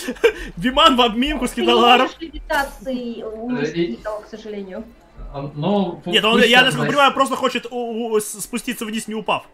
Виман 0.56 0.96
в 0.96 1.00
обминку 1.02 1.46
с 1.46 1.52
Ты 1.52 1.60
не 1.60 1.66
Киталаром. 1.66 2.02
можешь 2.06 2.20
левитацией 2.20 3.24
унести 3.24 3.84
И- 3.84 3.92
никого, 3.96 4.20
к 4.20 4.26
сожалению. 4.28 4.84
Ну, 5.54 6.00
пу- 6.04 6.10
Нет, 6.10 6.24
он, 6.24 6.42
я, 6.42 6.62
насколько 6.62 6.88
понимаю, 6.88 7.12
просто 7.12 7.36
хочет 7.36 7.66
у- 7.70 8.12
у- 8.12 8.20
с- 8.20 8.40
спуститься 8.40 8.84
вниз, 8.84 9.08
не 9.08 9.14
упав. 9.14 9.44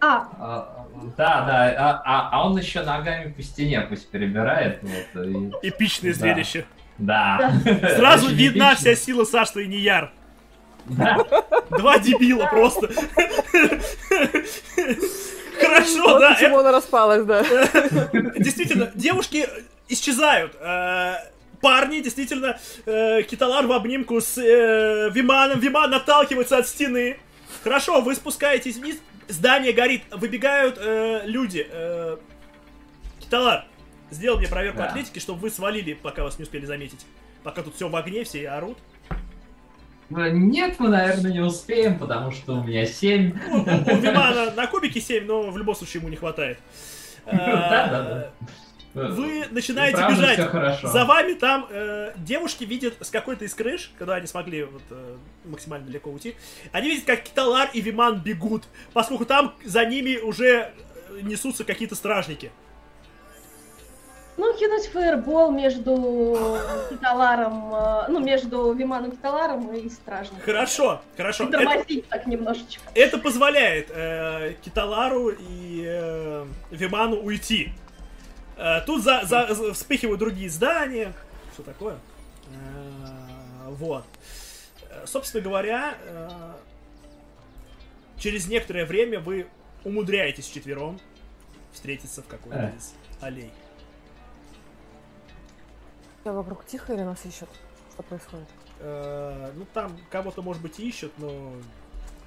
А, 0.00 0.28
а, 0.38 0.86
Да, 1.16 1.44
да, 1.46 1.74
а, 1.78 2.02
а- 2.04 2.28
а 2.32 2.46
он 2.46 2.56
еще 2.58 2.82
ногами 2.82 3.30
по 3.32 3.42
стене 3.42 3.80
пусть 3.82 4.10
перебирает. 4.10 4.80
Вот, 4.82 5.26
и- 5.62 5.68
Эпичное 5.68 6.12
Да. 6.12 6.18
зрелище. 6.18 6.64
Да. 6.98 7.52
Сразу 7.96 8.26
Очень 8.26 8.36
видна 8.36 8.72
эпично. 8.72 8.76
вся 8.92 8.94
сила 8.96 9.24
Саши 9.24 9.64
и 9.64 9.68
Нияр. 9.68 10.10
Два 11.70 11.98
дебила 11.98 12.46
просто. 12.46 12.88
Хорошо, 15.60 16.02
Вот 16.02 16.20
да. 16.20 16.34
почему 16.34 16.58
она 16.58 16.72
распалась, 16.72 17.24
да. 17.24 17.42
Действительно, 18.38 18.90
девушки 18.94 19.48
исчезают. 19.88 20.56
Э, 20.60 21.14
Парни, 21.60 22.00
действительно, 22.00 22.58
э, 22.86 23.22
Киталар 23.22 23.66
в 23.66 23.72
обнимку 23.72 24.20
с 24.20 24.38
э, 24.38 25.10
Виманом. 25.10 25.60
Виман 25.60 25.92
отталкивается 25.92 26.56
от 26.56 26.66
стены. 26.66 27.18
Хорошо, 27.62 28.00
вы 28.00 28.14
спускаетесь 28.14 28.76
вниз. 28.76 28.96
Здание 29.28 29.72
горит. 29.74 30.02
Выбегают 30.10 30.78
э, 30.80 31.22
люди. 31.26 31.66
Э, 31.70 32.16
Киталар, 33.18 33.66
сделай 34.10 34.38
мне 34.38 34.48
проверку 34.48 34.78
Да. 34.78 34.86
атлетики, 34.86 35.18
чтобы 35.18 35.40
вы 35.40 35.50
свалили, 35.50 35.92
пока 35.92 36.22
вас 36.22 36.38
не 36.38 36.44
успели 36.44 36.64
заметить. 36.64 37.04
Пока 37.44 37.62
тут 37.62 37.74
все 37.76 37.88
в 37.88 37.96
огне, 37.96 38.24
все 38.24 38.48
орут. 38.48 38.78
Э, 40.10 40.30
Нет, 40.30 40.76
мы, 40.78 40.88
наверное, 40.88 41.32
не 41.32 41.40
успеем, 41.40 41.98
потому 41.98 42.30
что 42.30 42.54
у 42.54 42.64
меня 42.64 42.86
7. 42.86 43.38
Ну, 43.48 43.56
у, 43.56 43.60
у 43.60 43.96
Вимана 44.00 44.50
на 44.52 44.66
кубике 44.66 45.00
7, 45.00 45.24
но 45.26 45.50
в 45.50 45.56
любом 45.58 45.74
случае 45.74 46.00
ему 46.00 46.10
не 46.10 46.16
хватает. 46.16 46.58
Э, 47.26 47.36
Да-да-да. 47.36 48.30
Вы 48.92 49.44
начинаете 49.50 49.98
бежать. 50.08 50.80
За 50.82 51.04
вами 51.04 51.34
там 51.34 51.66
э, 51.70 52.12
девушки 52.16 52.64
видят 52.64 52.94
с 53.00 53.10
какой-то 53.10 53.44
из 53.44 53.54
крыш, 53.54 53.92
когда 53.98 54.16
они 54.16 54.26
смогли 54.26 54.64
вот, 54.64 54.82
э, 54.90 55.16
максимально 55.44 55.86
далеко 55.86 56.10
уйти. 56.10 56.34
Они 56.72 56.88
видят, 56.88 57.04
как 57.04 57.22
Киталар 57.22 57.70
и 57.72 57.80
Виман 57.80 58.20
бегут, 58.20 58.64
поскольку 58.92 59.26
там 59.26 59.54
за 59.64 59.84
ними 59.84 60.16
уже 60.16 60.72
э, 61.10 61.20
несутся 61.22 61.62
какие-то 61.62 61.94
стражники. 61.94 62.50
Ну, 64.40 64.56
кинуть 64.56 64.86
фаербол 64.86 65.50
между 65.50 66.48
Киталаром, 66.88 67.74
э, 67.74 68.04
ну, 68.08 68.20
между 68.20 68.72
Виманом 68.72 69.10
Киталаром 69.12 69.70
и 69.74 69.90
Стражником. 69.90 70.40
Хорошо, 70.42 71.02
хорошо. 71.14 71.44
И 71.44 71.48
Это, 71.48 71.58
тормозить 71.58 72.08
так 72.08 72.26
немножечко. 72.26 72.82
это 72.94 73.18
позволяет 73.18 73.90
э, 73.90 74.54
Киталару 74.62 75.28
и 75.28 75.84
э, 75.86 76.46
Виману 76.70 77.16
уйти. 77.16 77.72
Э, 78.56 78.80
тут 78.86 79.02
за, 79.02 79.20
за- 79.26 79.52
за- 79.52 79.74
вспыхивают 79.74 80.18
другие 80.20 80.48
здания. 80.48 81.12
Что 81.52 81.62
такое? 81.62 81.96
Э, 82.46 83.68
вот. 83.68 84.04
Э, 84.88 85.04
Собственно 85.06 85.44
говоря, 85.44 85.96
э, 86.06 86.28
через 88.16 88.48
некоторое 88.48 88.86
время 88.86 89.20
вы 89.20 89.48
умудряетесь 89.84 90.46
четвером 90.48 90.98
встретиться 91.74 92.22
в 92.22 92.26
какой-то 92.26 92.72
Э. 92.74 92.76
из 92.78 92.94
аллей. 93.20 93.50
Всё 96.20 96.32
вокруг 96.32 96.66
тихо 96.66 96.92
или 96.92 97.02
нас 97.02 97.24
ищут? 97.24 97.48
Что 97.92 98.02
происходит? 98.02 98.48
Э, 98.80 99.52
ну, 99.54 99.66
там 99.72 99.96
кого-то, 100.10 100.42
может 100.42 100.62
быть, 100.62 100.78
ищут, 100.78 101.12
но... 101.18 101.52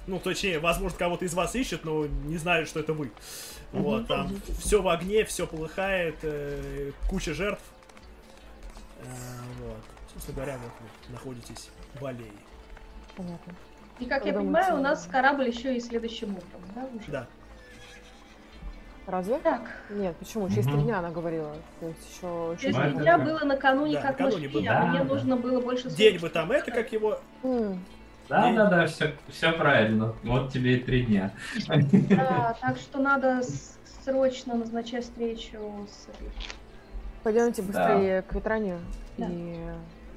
Ну, 0.06 0.18
точнее, 0.18 0.58
возможно, 0.58 0.98
кого-то 0.98 1.24
из 1.24 1.32
вас 1.32 1.54
ищут, 1.54 1.84
но 1.84 2.06
не 2.06 2.36
знают, 2.36 2.68
что 2.68 2.80
это 2.80 2.92
вы. 2.92 3.10
Вот, 3.72 4.06
там 4.06 4.36
все 4.58 4.82
в 4.82 4.88
огне, 4.88 5.24
все 5.24 5.46
полыхает, 5.46 6.16
э, 6.22 6.92
куча 7.08 7.32
жертв. 7.32 7.64
Э, 9.00 9.04
вот. 9.62 9.78
Собственно 10.12 10.36
говоря, 10.36 10.58
вот 10.58 10.72
вы 10.80 11.12
находитесь 11.12 11.70
в 11.98 12.04
аллее. 12.04 12.30
Понятно. 13.16 13.54
И, 13.98 14.06
как 14.06 14.26
я 14.26 14.32
понимаю, 14.32 14.76
у 14.76 14.82
нас 14.82 15.08
корабль 15.10 15.48
еще 15.48 15.76
и 15.76 15.80
следующим 15.80 16.36
утром, 16.36 16.60
да, 16.74 16.84
уже? 16.84 17.10
Да. 17.10 17.26
Разве? 19.06 19.38
Так, 19.40 19.60
Нет, 19.90 20.16
почему? 20.16 20.48
Через 20.48 20.64
три 20.64 20.78
дня 20.78 20.98
она 21.00 21.10
говорила. 21.10 21.54
То 21.80 21.88
есть 21.88 22.16
еще... 22.16 22.56
через 22.58 22.74
три 22.76 22.92
дня 22.92 23.18
да. 23.18 23.24
было 23.24 23.38
накануне, 23.40 23.94
Да, 23.94 24.00
как 24.02 24.18
накануне 24.18 24.48
мы 24.48 24.52
шли, 24.52 24.62
было. 24.68 24.78
а 24.78 24.86
мне 24.86 24.98
Да, 25.00 25.04
нужно 25.04 25.36
было 25.36 25.60
больше 25.60 25.90
День 25.90 26.18
бы 26.18 26.30
там, 26.30 26.50
это 26.52 26.70
как 26.70 26.92
его... 26.92 27.20
Да-да-да, 28.28 28.86
все, 28.86 29.12
все 29.28 29.52
правильно. 29.52 30.14
Вот 30.22 30.50
тебе 30.50 30.76
и 30.76 30.80
три 30.80 31.02
дня. 31.02 31.32
Да, 32.08 32.56
так 32.60 32.78
что 32.78 32.98
надо 32.98 33.42
срочно 34.04 34.54
назначать 34.54 35.04
встречу 35.04 35.86
с... 35.90 36.08
Пойдемте 37.22 37.62
быстрее 37.62 38.22
к 38.22 38.34
Ветранию 38.34 38.78
Да. 39.18 39.26
и 39.30 39.56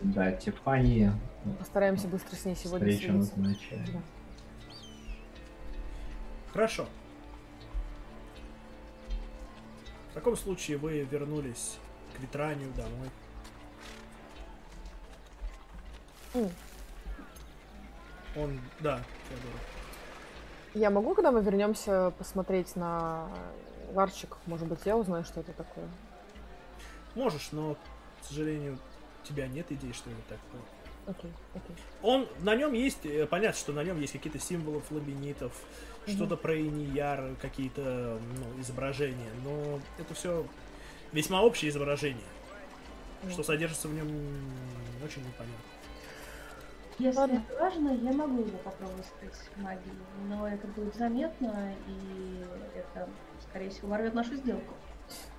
Да, 0.01 0.31
Тифани 0.31 1.11
постараемся 1.59 2.07
быстро 2.07 2.35
с 2.35 2.45
ней 2.45 2.55
сегодня 2.55 2.91
встречу 2.91 3.13
назначаем. 3.13 3.85
Да. 3.93 3.99
Хорошо. 6.53 6.85
Таком 10.17 10.35
случае 10.35 10.77
вы 10.77 11.01
вернулись 11.01 11.77
к 12.15 12.19
Витранию 12.19 12.71
домой. 12.73 13.09
М. 16.33 16.49
Он, 18.35 18.59
да, 18.79 18.99
Феодор. 19.29 19.59
Я 20.73 20.89
могу, 20.89 21.13
когда 21.13 21.31
мы 21.31 21.41
вернемся, 21.41 22.11
посмотреть 22.17 22.75
на 22.75 23.29
ларчик? 23.93 24.37
Может 24.47 24.67
быть, 24.67 24.79
я 24.85 24.97
узнаю, 24.97 25.23
что 25.23 25.41
это 25.41 25.53
такое? 25.53 25.87
Можешь, 27.13 27.49
но, 27.51 27.75
к 27.75 28.25
сожалению, 28.25 28.79
у 29.23 29.25
тебя 29.25 29.47
нет 29.47 29.71
идей, 29.71 29.93
что 29.93 30.09
это 30.09 30.21
такое. 30.29 30.61
Окей, 31.07 31.31
окей. 31.55 31.75
Он, 32.01 32.27
на 32.41 32.53
нем 32.55 32.73
есть, 32.73 33.05
э, 33.05 33.25
понятно, 33.25 33.57
что 33.57 33.71
на 33.71 33.81
нем 33.83 33.99
есть 33.99 34.11
какие-то 34.11 34.39
символы 34.39 34.81
флабинитов, 34.81 35.53
Мгм. 36.05 36.15
что-то 36.15 36.35
про 36.35 36.59
Инияр, 36.59 37.35
какие-то 37.41 38.19
ну, 38.37 38.61
изображения, 38.61 39.29
но 39.43 39.79
это 39.97 40.13
все 40.13 40.45
весьма 41.13 41.41
общее 41.41 41.69
изображение. 41.71 42.23
Что 43.19 43.29
Понятно. 43.29 43.43
содержится 43.45 43.87
в 43.87 43.93
нем 43.93 44.07
очень 45.03 45.21
непонятно. 45.21 45.55
Если 46.99 47.17
Ладно. 47.19 47.43
это 47.47 47.59
важно, 47.61 47.89
я 47.89 48.11
могу 48.11 48.41
его 48.41 48.57
попробовать 48.57 49.05
скрыть 49.05 49.33
магией, 49.57 49.95
но 50.27 50.47
это 50.47 50.67
будет 50.67 50.95
заметно, 50.95 51.73
и 51.87 52.43
это, 52.75 53.07
скорее 53.49 53.69
всего, 53.69 53.89
ворвет 53.89 54.13
нашу 54.13 54.35
сделку. 54.35 54.73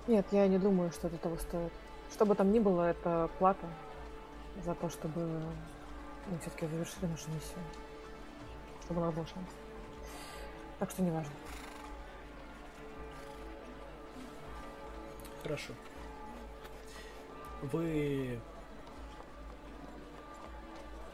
Нет, 0.07 0.25
я 0.31 0.47
не 0.47 0.57
думаю, 0.57 0.91
что 0.91 1.07
это 1.07 1.17
того 1.17 1.37
стоит. 1.37 1.71
Что 2.13 2.25
бы 2.25 2.33
там 2.35 2.51
ни 2.51 2.59
было, 2.59 2.89
это 2.89 3.29
плата 3.39 3.67
за 4.65 4.75
то, 4.75 4.89
чтобы 4.89 5.21
мы 6.27 6.37
все-таки 6.41 6.67
завершили 6.67 7.05
нашу 7.07 7.29
миссию. 7.31 7.59
Чтобы 8.83 9.01
у 9.01 9.05
нас 9.05 9.13
был 9.13 9.25
шанс. 9.25 9.47
Так 10.79 10.89
что 10.91 11.01
не 11.01 11.11
важно. 11.11 11.31
Хорошо. 15.43 15.73
Вы, 17.61 18.39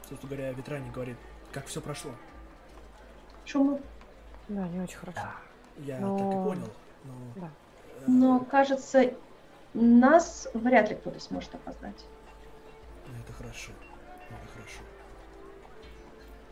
собственно 0.10 0.30
говоря, 0.36 0.52
Ветране 0.54 0.92
говорит, 0.92 1.18
как 1.52 1.66
все 1.68 1.82
прошло. 1.82 2.12
Шумы. 3.46 3.82
Да, 4.48 4.68
не 4.68 4.80
очень 4.82 4.98
хорошо. 4.98 5.20
Я 5.78 6.00
Но- 6.00 6.18
так 6.18 6.28
и 6.28 6.32
понял. 6.32 6.70
Но, 7.04 7.14
Да. 7.36 7.48
э, 7.48 8.04
Но, 8.08 8.40
кажется, 8.42 9.14
нас 9.74 10.48
вряд 10.54 10.90
ли 10.90 10.96
кто-то 10.96 11.20
сможет 11.20 11.54
опознать. 11.56 12.06
Это 13.24 13.34
хорошо. 13.34 13.72
Это 14.30 14.52
хорошо. 14.54 14.82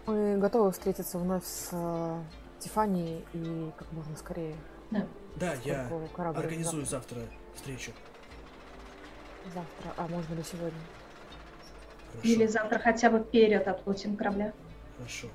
Мы 0.06 0.38
готовы 0.38 0.72
встретиться 0.72 1.18
вновь 1.18 1.46
с 1.46 1.70
э, 1.72 2.24
Тифани 2.60 3.24
и 3.34 3.72
как 3.78 3.92
можно 3.92 4.16
скорее. 4.16 4.56
Да, 5.36 5.54
я 5.64 5.80
Поскольку 5.90 6.08
корабль 6.16 6.40
организую 6.40 6.86
завтра 6.86 7.22
встречу. 7.56 7.92
завтра, 9.46 9.94
а 9.98 10.08
можно 10.08 10.36
ли 10.36 10.44
сегодня? 10.44 10.80
Хорошо. 12.12 12.28
Или 12.28 12.46
завтра 12.46 12.78
хотя 12.80 13.10
бы 13.10 13.20
перед 13.24 13.68
отплытием 13.68 14.16
корабля. 14.16 14.54
Хорошо. 14.98 15.30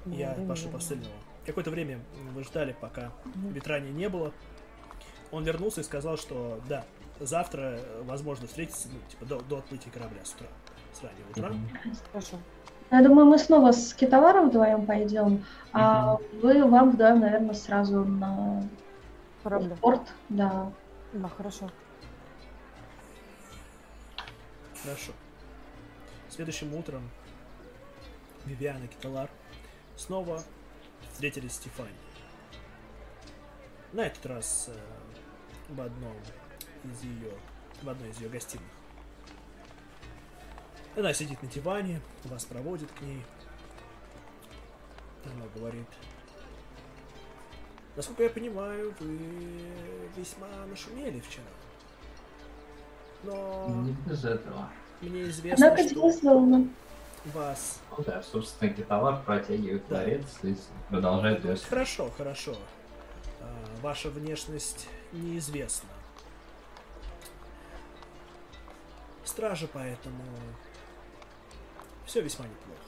Чтобы 0.00 0.16
Я 0.16 0.32
время 0.32 0.48
пошлю 0.48 0.70
посыльного. 0.70 1.12
Какое-то 1.44 1.70
время 1.70 2.00
вы 2.32 2.42
ждали, 2.44 2.74
пока 2.80 3.12
Мгм. 3.26 3.52
Ветрани 3.52 3.90
не 3.90 4.08
было. 4.08 4.32
Он 5.30 5.44
вернулся 5.44 5.82
и 5.82 5.84
сказал, 5.84 6.16
что 6.16 6.58
да, 6.68 6.86
завтра 7.20 7.78
э, 7.78 8.02
возможно 8.04 8.46
встретиться, 8.46 8.88
ну, 8.92 8.98
типа, 9.08 9.24
до, 9.24 9.40
до 9.40 9.58
отплытия 9.58 9.92
корабля 9.92 10.24
с 10.24 10.32
утра. 10.34 10.48
С 10.92 11.02
раннего 11.02 11.30
утра. 11.30 11.52
Хорошо. 12.12 12.36
Я 12.90 13.02
думаю, 13.02 13.26
мы 13.26 13.38
снова 13.38 13.72
с 13.72 13.94
Китаваром 13.94 14.50
вдвоем 14.50 14.86
пойдем, 14.86 15.44
а 15.72 16.18
вы 16.42 16.64
вам 16.68 16.92
вдвоем, 16.92 17.20
наверное, 17.20 17.54
сразу 17.54 18.04
на 18.04 18.62
Корабль. 19.42 19.74
в 19.74 19.80
порт. 19.80 20.12
Да. 20.28 20.70
Да, 21.12 21.28
хорошо. 21.28 21.70
Хорошо. 24.82 25.12
Следующим 26.28 26.74
утром 26.74 27.08
Вивиана 28.44 28.84
и 28.84 28.88
Киталар 28.88 29.30
снова 29.96 30.42
встретились 31.12 31.52
с 31.52 31.56
Стефани. 31.56 31.90
На 33.92 34.06
этот 34.06 34.26
раз 34.26 34.68
э, 34.68 35.72
в 35.72 35.80
одном 35.80 36.16
из 36.84 37.02
ее, 37.02 37.32
в 37.82 37.88
одной 37.88 38.10
из 38.10 38.20
ее 38.20 38.28
гостиных. 38.28 38.64
Она 40.96 41.12
сидит 41.12 41.42
на 41.42 41.48
диване, 41.48 42.00
вас 42.24 42.44
проводит 42.44 42.90
к 42.92 43.00
ней. 43.00 43.24
Она 45.24 45.46
говорит, 45.54 45.86
насколько 47.96 48.22
я 48.24 48.30
понимаю, 48.30 48.94
вы 49.00 49.18
весьма 50.16 50.46
нашумели 50.68 51.18
вчера. 51.20 51.44
Но 53.24 53.68
Не 53.84 53.92
без 54.06 54.24
этого. 54.24 54.68
мне 55.00 55.24
известно, 55.24 55.66
Однако 55.68 55.88
что... 55.88 56.10
сделано. 56.12 56.68
вас... 57.32 57.80
Ну 57.96 58.04
да, 58.04 58.22
собственно, 58.22 58.70
Гиталар 58.70 59.22
протягивает 59.24 59.82
Да. 59.88 59.96
ларец 59.96 60.26
и 60.42 60.54
продолжает 60.90 61.42
вес. 61.44 61.64
Хорошо, 61.64 62.10
хорошо. 62.16 62.54
А, 63.40 63.64
Ваша 63.80 64.10
внешность 64.10 64.86
неизвестна. 65.12 65.88
Стража 69.24 69.68
поэтому... 69.72 70.22
Все 72.06 72.20
весьма 72.20 72.46
неплохо. 72.46 72.80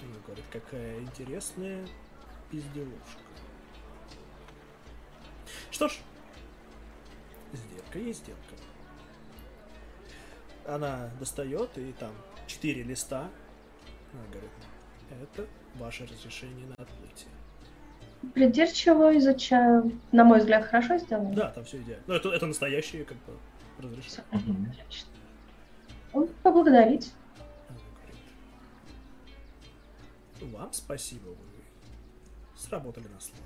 И 0.00 0.04
он 0.04 0.20
говорит, 0.22 0.44
какая 0.50 0.98
интересная 1.00 1.86
безделушка. 2.50 3.20
Что 5.70 5.88
ж, 5.88 5.98
сделка 7.52 7.98
есть 7.98 8.20
сделка. 8.20 8.54
Она 10.66 11.10
достает, 11.20 11.76
и 11.78 11.92
там 11.92 12.12
четыре 12.46 12.82
листа. 12.82 13.30
Она 14.12 14.26
говорит, 14.28 14.50
это 15.10 15.46
ваше 15.74 16.06
разрешение 16.06 16.66
на 16.66 16.74
отплытие. 16.74 17.30
Придирчиво 18.34 19.16
изучаю. 19.18 19.92
На 20.12 20.24
мой 20.24 20.40
взгляд, 20.40 20.64
хорошо 20.66 20.98
сделано. 20.98 21.34
Да, 21.34 21.50
там 21.50 21.64
все 21.64 21.78
идеально. 21.78 22.04
Ну, 22.06 22.14
это, 22.14 22.28
это 22.30 22.46
настоящее, 22.46 23.04
как 23.04 23.16
бы, 23.18 23.36
разрешение. 23.78 24.24
Мгм. 24.32 24.70
Отлично. 24.70 25.10
Он 26.12 26.28
поблагодарить. 26.42 27.12
Вам 30.40 30.72
спасибо, 30.72 31.28
вы 31.30 31.36
сработали 32.56 33.08
на 33.08 33.20
славу. 33.20 33.42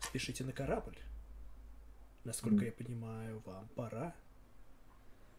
Спешите 0.00 0.44
на 0.44 0.52
корабль. 0.52 0.96
Насколько 2.24 2.56
Мгм. 2.56 2.64
я 2.66 2.72
понимаю, 2.72 3.42
вам 3.44 3.68
пора 3.74 4.14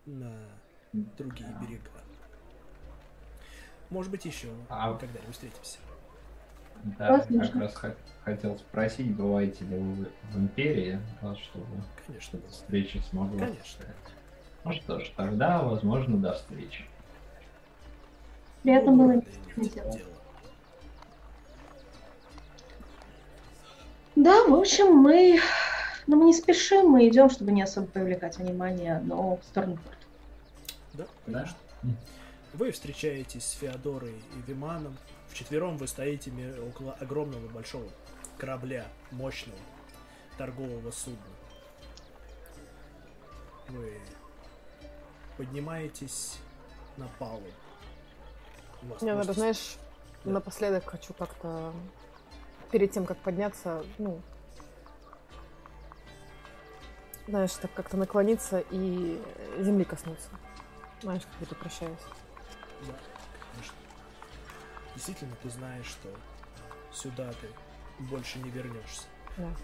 на 0.06 0.50
другие 0.92 1.50
берега. 1.62 1.90
Может 3.94 4.10
быть, 4.10 4.26
еще 4.26 4.48
А- 4.70 4.92
когда-нибудь 4.96 5.34
встретимся. 5.36 5.78
Да, 6.98 7.06
я 7.10 7.18
Возможно. 7.18 7.48
как 7.52 7.62
раз 7.62 7.76
хот- 7.76 7.98
хотел 8.26 8.58
спросить, 8.58 9.16
бываете 9.16 9.64
ли 9.66 9.78
вы 9.78 10.10
в 10.32 10.38
Империи, 10.38 11.00
да, 11.22 11.36
чтобы 11.36 11.68
Конечно. 12.08 12.38
эта 12.38 12.50
встреча 12.52 13.00
смогла 13.12 13.38
Конечно. 13.46 13.86
Ну 14.64 14.74
что 14.74 15.00
ж, 15.00 15.12
тогда, 15.16 15.62
возможно, 15.62 16.18
до 16.18 16.34
встречи. 16.34 16.86
Приятно 18.64 18.92
Ну, 18.94 18.98
было 18.98 19.22
дело. 19.70 19.96
Да, 24.16 24.44
в 24.48 24.56
общем, 24.56 24.88
мы... 24.96 25.40
Ну, 26.08 26.18
мы 26.18 26.26
не 26.26 26.34
спешим, 26.34 26.88
мы 26.90 27.08
идем, 27.08 27.30
чтобы 27.30 27.52
не 27.52 27.62
особо 27.62 27.86
привлекать 27.86 28.38
внимание, 28.40 29.00
но 29.06 29.38
в 29.38 29.44
сторону 29.44 29.78
порта. 29.78 29.98
Да, 30.94 31.06
Да. 31.28 31.46
Вы 32.54 32.72
встречаетесь 32.72 33.46
с 33.46 33.52
Феодорой 33.54 34.14
и 34.14 34.42
Виманом. 34.52 34.96
Вчетвером 35.30 35.78
вы 35.78 35.88
стоите 35.88 36.32
около 36.62 36.94
огромного 36.94 37.48
большого 37.48 37.90
корабля, 38.38 38.86
мощного 39.12 39.58
торгового 40.38 40.92
судна. 40.92 41.18
Вы 43.70 44.00
поднимаетесь 45.38 46.38
на 46.98 47.08
палубу. 47.18 47.48
Вас 48.84 49.02
Мне 49.02 49.14
надо, 49.14 49.26
просто- 49.26 49.40
знаешь, 49.40 49.76
Да. 50.24 50.32
напоследок 50.32 50.86
хочу 50.86 51.14
как-то 51.14 51.74
перед 52.72 52.92
тем, 52.92 53.06
как 53.06 53.18
подняться, 53.18 53.84
ну, 53.98 54.22
знаешь, 57.28 57.54
так 57.54 57.74
как-то 57.74 57.98
наклониться 57.98 58.64
и 58.70 59.20
земли 59.60 59.86
коснуться. 59.86 60.30
Знаешь, 61.02 61.24
как 61.40 61.50
тут 61.50 61.58
прощаюсь. 61.58 62.00
Да, 62.88 62.96
конечно. 63.52 63.76
Действительно, 64.96 65.36
ты 65.42 65.50
знаешь, 65.50 65.86
что 65.86 66.10
сюда 66.92 67.32
ты 67.34 67.48
больше 68.06 68.40
не 68.40 68.50
вернешься. 68.50 69.04
Да. 69.38 69.56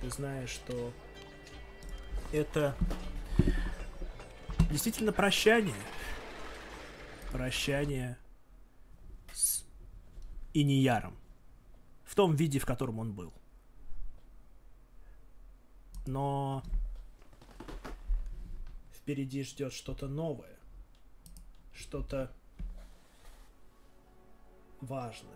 Ты 0.00 0.10
знаешь, 0.10 0.50
что 0.50 0.92
это 2.32 2.76
действительно 4.70 5.12
прощание. 5.12 5.74
Прощание 7.32 8.16
с 9.32 9.64
Инияром. 10.52 11.16
В 12.04 12.14
том 12.14 12.36
виде, 12.36 12.58
в 12.58 12.66
котором 12.66 12.98
он 13.00 13.12
был. 13.12 13.32
Но 16.06 16.62
впереди 18.94 19.42
ждет 19.42 19.72
что-то 19.72 20.06
новое. 20.06 20.56
Что-то 21.72 22.32
важное. 24.84 25.30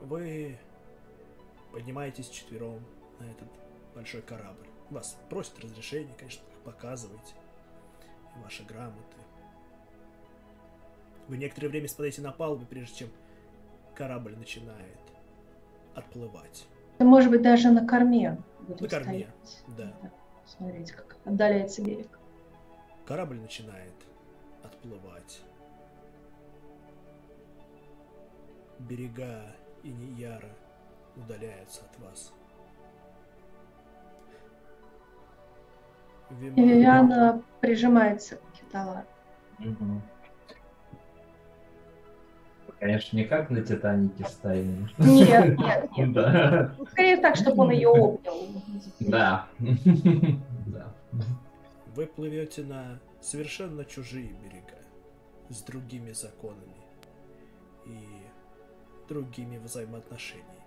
Вы 0.00 0.58
поднимаетесь 1.72 2.28
четвером 2.28 2.84
на 3.18 3.24
этот 3.24 3.48
большой 3.94 4.22
корабль. 4.22 4.66
Вас 4.90 5.18
просят 5.30 5.58
разрешения, 5.60 6.14
конечно, 6.16 6.44
показываете 6.64 7.34
ваши 8.42 8.62
грамоты. 8.64 9.16
Вы 11.28 11.38
некоторое 11.38 11.68
время 11.68 11.88
спадаете 11.88 12.22
на 12.22 12.30
палубе, 12.30 12.66
прежде 12.66 12.94
чем 12.96 13.08
корабль 13.94 14.36
начинает 14.36 14.98
отплывать. 15.94 16.66
Да, 16.98 17.04
может 17.04 17.30
быть, 17.30 17.42
даже 17.42 17.70
на 17.70 17.86
корме 17.86 18.38
На 18.68 18.74
корме, 18.88 19.30
стоять. 19.44 19.64
да. 19.76 19.92
Смотреть, 20.46 20.92
как 20.92 21.16
отдаляется 21.24 21.82
берег. 21.82 22.18
Корабль 23.06 23.40
начинает 23.40 23.94
отплывать. 24.62 25.40
Берега 28.78 29.42
Инияра 29.82 30.50
удаляются 31.16 31.82
от 31.82 31.98
вас. 32.04 32.32
И 36.30 36.34
Виман- 36.34 36.54
Вивиана 36.56 37.42
прижимается 37.60 38.36
к. 38.36 38.40
Вы, 39.58 40.02
Конечно, 42.78 43.16
не 43.16 43.24
как 43.24 43.48
на 43.50 43.62
Титанике 43.62 44.24
стоим. 44.24 44.88
Нет, 44.98 45.58
нет, 45.58 45.90
нет. 45.96 46.12
Да. 46.12 46.74
Скорее 46.90 47.16
так, 47.18 47.36
чтобы 47.36 47.62
он 47.62 47.70
ее 47.70 47.88
обнял. 47.88 48.34
Да. 49.00 49.46
Да. 50.66 50.92
Вы 51.94 52.06
плывете 52.06 52.62
на 52.64 52.98
совершенно 53.22 53.84
чужие 53.84 54.28
берега, 54.42 54.76
с 55.48 55.62
другими 55.62 56.10
законами 56.10 56.76
и 57.86 57.96
другими 59.06 59.58
взаимоотношениями. 59.58 60.62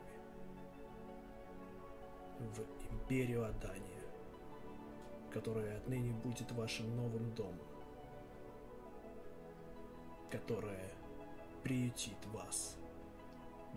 В 2.40 2.94
империю 2.94 3.46
Адания, 3.46 4.04
которая 5.32 5.78
отныне 5.78 6.14
будет 6.14 6.52
вашим 6.54 6.96
новым 6.96 7.34
домом, 7.36 7.60
которая 10.32 10.92
приютит 11.64 12.18
вас, 12.28 12.78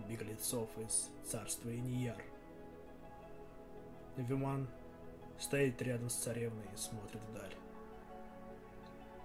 беглецов 0.07 0.69
из 0.77 1.09
царства 1.25 1.75
Инияр. 1.75 2.23
Виман 4.15 4.69
стоит 5.39 5.81
рядом 5.81 6.09
с 6.09 6.15
царевной 6.15 6.65
и 6.73 6.77
смотрит 6.77 7.21
вдаль. 7.29 7.55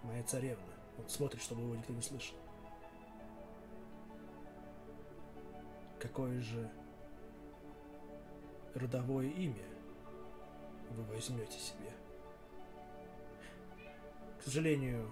Моя 0.03 0.23
царевна. 0.25 0.65
Он 0.99 1.09
смотрит, 1.09 1.43
чтобы 1.43 1.63
его 1.63 1.77
никто 1.77 1.93
не 1.93 2.03
слышал. 2.03 2.37
Какое 6.01 6.41
же 6.41 6.71
родовое 8.75 9.27
имя 9.27 9.67
вы 10.91 11.03
возьмете 11.05 11.59
себе? 11.59 11.93
К 14.39 14.43
сожалению, 14.43 15.11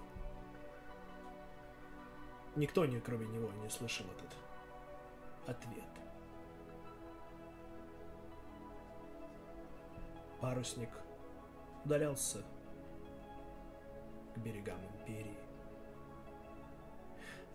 никто, 2.54 2.86
не, 2.86 3.00
кроме 3.00 3.26
него, 3.26 3.50
не 3.62 3.68
слышал 3.68 4.06
этот 4.06 4.36
ответ. 5.48 5.84
Парусник 10.40 10.90
удалялся 11.84 12.44
к 14.34 14.38
берегам 14.38 14.78
империи. 14.86 15.38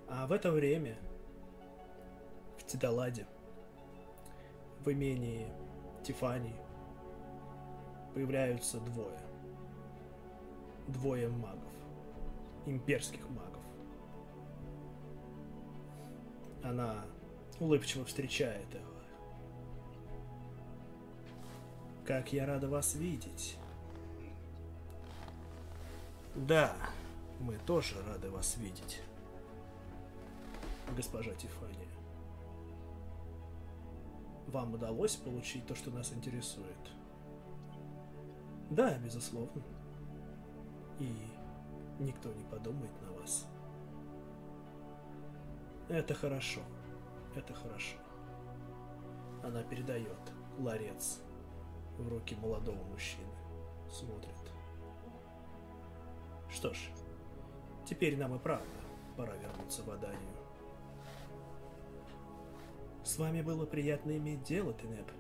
А 0.10 0.28
в 0.28 0.34
это 0.34 0.52
время 0.52 0.98
в 2.72 2.74
Тидаладе, 2.74 3.28
в 4.80 4.90
имении 4.90 5.46
Тифани, 6.06 6.56
появляются 8.14 8.80
двое. 8.80 9.20
Двое 10.88 11.28
магов. 11.28 11.74
Имперских 12.66 13.28
магов. 13.30 13.62
Она 16.64 17.04
улыбчиво 17.60 18.06
встречает 18.06 18.74
их. 18.74 18.82
как 22.06 22.32
я 22.34 22.46
рада 22.46 22.70
вас 22.70 22.96
видеть. 22.96 23.58
Да, 26.36 26.76
мы 27.40 27.58
тоже 27.66 27.96
рады 28.08 28.30
вас 28.30 28.56
видеть, 28.58 29.02
госпожа 30.96 31.34
Тифания. 31.36 31.91
Вам 34.52 34.74
удалось 34.74 35.16
получить 35.16 35.66
то, 35.66 35.76
что 35.76 35.92
нас 35.92 36.12
интересует? 36.12 36.92
Да, 38.70 38.98
безусловно. 38.98 39.64
И 41.00 41.10
никто 42.00 42.34
не 42.34 42.44
подумает 42.44 42.92
на 43.02 43.12
вас. 43.14 43.48
Это 45.88 46.14
хорошо. 46.14 46.60
Это 47.34 47.54
хорошо. 47.54 47.96
Она 49.42 49.64
передает 49.64 50.20
ларец 50.60 51.22
в 51.98 52.10
руки 52.10 52.36
молодого 52.36 52.84
мужчины. 52.84 53.34
Смотрит. 53.90 54.36
Что 56.50 56.74
ж, 56.74 56.90
теперь 57.86 58.18
нам 58.18 58.36
и 58.36 58.40
правда 58.40 58.68
пора 59.16 59.34
вернуться 59.38 59.82
в 59.84 59.92
Аданию. 59.92 60.41
С 63.12 63.18
вами 63.18 63.42
было 63.42 63.66
приятно 63.66 64.16
иметь 64.16 64.44
дело, 64.44 64.74
Тенеп. 64.74 65.12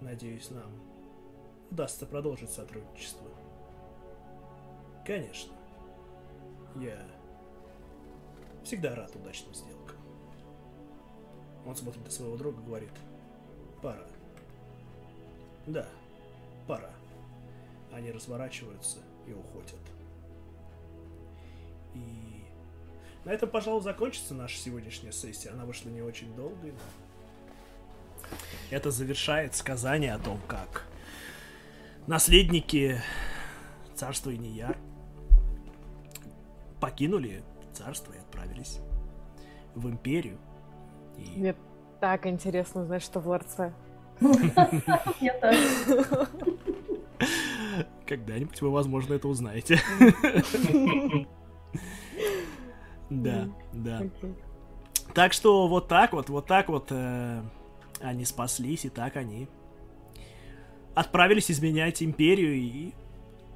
Надеюсь, 0.00 0.50
нам 0.50 0.72
удастся 1.70 2.06
продолжить 2.06 2.50
сотрудничество. 2.50 3.28
Конечно. 5.06 5.52
Я 6.74 7.06
всегда 8.64 8.96
рад 8.96 9.14
удачным 9.14 9.54
сделкам. 9.54 9.96
Он 11.64 11.76
смотрит 11.76 12.04
на 12.04 12.10
своего 12.10 12.36
друга 12.36 12.60
и 12.60 12.64
говорит, 12.64 12.94
пора. 13.80 14.08
Да, 15.68 15.86
пора. 16.66 16.90
Они 17.92 18.10
разворачиваются 18.10 18.98
и 19.24 19.32
уходят. 19.32 19.78
И 21.94 22.39
на 23.24 23.30
этом, 23.30 23.48
пожалуй, 23.48 23.82
закончится 23.82 24.34
наша 24.34 24.56
сегодняшняя 24.56 25.12
сессия. 25.12 25.50
Она 25.50 25.64
вышла 25.64 25.90
не 25.90 26.02
очень 26.02 26.34
долгой, 26.34 26.72
но 26.72 26.78
это 28.70 28.90
завершает 28.90 29.54
сказание 29.54 30.14
о 30.14 30.18
том, 30.18 30.40
как 30.46 30.86
наследники 32.06 33.00
царства 33.94 34.34
Инияр 34.34 34.76
покинули 36.80 37.42
царство 37.72 38.12
и 38.12 38.18
отправились 38.18 38.78
в 39.74 39.88
империю. 39.88 40.38
И... 41.18 41.38
Мне 41.38 41.54
так 42.00 42.26
интересно 42.26 42.82
узнать, 42.82 43.02
что 43.02 43.20
в 43.20 43.28
ларце. 43.28 43.74
Я 45.20 45.34
тоже. 45.40 46.26
Когда-нибудь 48.06 48.60
вы, 48.62 48.70
возможно, 48.70 49.14
это 49.14 49.28
узнаете. 49.28 49.78
Да, 53.10 53.48
да. 53.72 54.02
Так 55.14 55.32
что 55.32 55.66
вот 55.66 55.88
так 55.88 56.12
вот, 56.12 56.28
вот 56.28 56.46
так 56.46 56.68
вот 56.68 56.86
э, 56.90 57.42
они 58.00 58.24
спаслись, 58.24 58.84
и 58.84 58.88
так 58.88 59.16
они 59.16 59.48
отправились 60.94 61.50
изменять 61.50 62.02
империю 62.02 62.54
и 62.54 62.92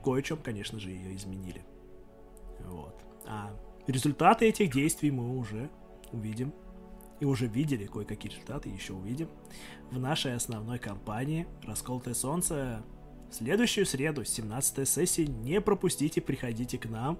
кое-чем, 0.03 0.39
конечно 0.39 0.79
же, 0.79 0.91
ее 0.91 1.15
изменили. 1.15 1.65
Вот. 2.67 3.01
А 3.27 3.51
результаты 3.87 4.49
этих 4.49 4.73
действий 4.73 5.11
мы 5.11 5.37
уже 5.39 5.71
увидим. 6.13 6.53
И 7.21 7.25
уже 7.25 7.47
видели 7.47 7.87
кое-какие 7.87 8.33
результаты, 8.33 8.69
еще 8.69 8.93
увидим 8.93 9.29
в 9.91 9.99
нашей 10.01 10.35
основной 10.35 10.81
кампании 10.81 11.47
«Расколотое 11.63 12.13
солнце». 12.13 12.83
В 13.31 13.35
следующую 13.35 13.87
среду, 13.87 14.25
17 14.25 14.87
сессии, 14.87 15.23
не 15.23 15.61
пропустите, 15.61 16.21
приходите 16.21 16.77
к 16.77 16.87
нам 16.87 17.19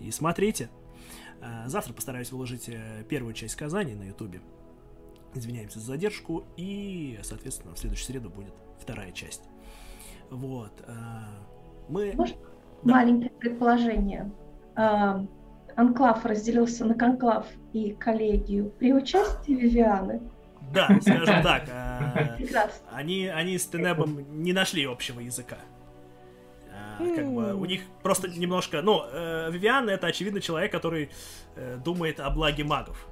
и 0.00 0.10
смотрите. 0.12 0.70
А, 1.40 1.68
завтра 1.68 1.92
постараюсь 1.92 2.32
выложить 2.32 2.68
э, 2.68 3.04
первую 3.08 3.34
часть 3.34 3.54
сказаний 3.54 3.94
на 3.94 4.04
ютубе. 4.04 4.40
Извиняемся 5.34 5.78
за 5.78 5.86
задержку. 5.86 6.44
И, 6.56 7.18
соответственно, 7.22 7.74
в 7.74 7.78
следующую 7.78 8.06
среду 8.06 8.30
будет 8.30 8.52
вторая 8.80 9.12
часть. 9.12 9.42
Вот. 10.30 10.72
А, 10.86 11.28
мы... 11.88 12.12
Может, 12.14 12.36
да. 12.82 12.94
маленькое 12.94 13.30
предположение. 13.30 14.30
Анклав 15.76 16.24
разделился 16.24 16.84
на 16.84 16.94
конклав 16.94 17.46
и 17.72 17.92
коллегию 17.92 18.70
при 18.78 18.92
участии 18.92 19.52
Вивианы. 19.52 20.20
Да, 20.72 20.88
скажем 21.00 21.42
так. 21.42 21.68
Они, 22.92 23.26
они 23.26 23.56
с 23.56 23.66
Тенебом 23.66 24.42
не 24.42 24.52
нашли 24.52 24.84
общего 24.84 25.20
языка 25.20 25.56
как 26.98 27.32
бы 27.32 27.54
у 27.54 27.64
них 27.64 27.82
просто 28.02 28.28
немножко, 28.28 28.82
ну, 28.82 29.04
э, 29.10 29.50
Вивиан 29.50 29.88
это 29.88 30.06
очевидно 30.06 30.40
человек, 30.40 30.72
который 30.72 31.10
э, 31.56 31.78
думает 31.84 32.20
о 32.20 32.30
благе 32.30 32.64
магов. 32.64 33.08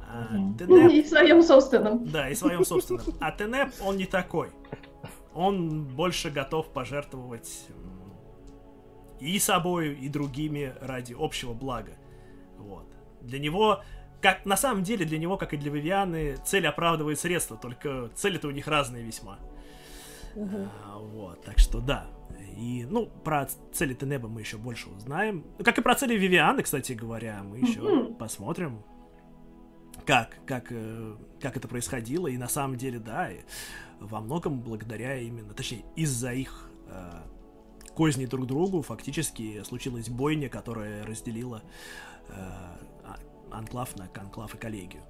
А, 0.00 0.28
Тенеп... 0.58 0.92
И 0.92 1.02
своем 1.04 1.42
собственном. 1.42 2.06
Да, 2.06 2.28
и 2.28 2.34
своем 2.34 2.64
собственном. 2.64 3.04
А 3.20 3.32
Тенеп, 3.32 3.70
он 3.84 3.96
не 3.96 4.06
такой. 4.06 4.50
Он 5.34 5.84
больше 5.84 6.30
готов 6.30 6.72
пожертвовать 6.72 7.68
и 9.20 9.38
собой, 9.38 9.94
и 9.94 10.08
другими 10.08 10.74
ради 10.80 11.16
общего 11.18 11.52
блага. 11.52 11.92
Вот. 12.58 12.86
Для 13.22 13.38
него, 13.38 13.82
как 14.20 14.44
на 14.44 14.56
самом 14.56 14.82
деле, 14.82 15.04
для 15.04 15.18
него, 15.18 15.36
как 15.36 15.54
и 15.54 15.56
для 15.56 15.72
Вивианы, 15.72 16.36
цель 16.44 16.66
оправдывает 16.66 17.18
средства, 17.18 17.56
только 17.56 18.10
цели-то 18.14 18.48
у 18.48 18.50
них 18.50 18.68
разные 18.68 19.02
весьма. 19.02 19.38
Uh-huh. 20.34 20.68
А, 20.84 20.98
вот, 20.98 21.44
так 21.44 21.58
что 21.58 21.80
да, 21.80 22.06
и, 22.56 22.86
ну, 22.88 23.06
про 23.06 23.46
цели 23.72 23.94
Тенеба 23.94 24.28
мы 24.28 24.40
еще 24.40 24.56
больше 24.56 24.88
узнаем. 24.88 25.44
Как 25.64 25.78
и 25.78 25.82
про 25.82 25.94
цели 25.94 26.16
Вивианы, 26.16 26.62
кстати 26.62 26.92
говоря, 26.92 27.42
мы 27.42 27.58
еще 27.58 27.80
mm-hmm. 27.80 28.14
посмотрим, 28.16 28.82
как, 30.06 30.36
как, 30.46 30.66
э, 30.70 31.16
как 31.40 31.56
это 31.56 31.68
происходило. 31.68 32.26
И 32.28 32.36
на 32.36 32.48
самом 32.48 32.76
деле, 32.76 32.98
да, 32.98 33.30
и 33.30 33.40
во 34.00 34.20
многом 34.20 34.60
благодаря 34.60 35.18
именно, 35.18 35.52
точнее, 35.54 35.84
из-за 35.96 36.32
их 36.32 36.70
э, 36.88 37.22
козни 37.94 38.26
друг 38.26 38.46
другу 38.46 38.82
фактически 38.82 39.62
случилась 39.62 40.08
бойня, 40.08 40.48
которая 40.48 41.04
разделила 41.06 41.62
э, 42.28 42.32
а, 42.32 43.16
анклав 43.50 43.96
на 43.96 44.08
конклав 44.08 44.54
и 44.54 44.58
коллегию. 44.58 45.02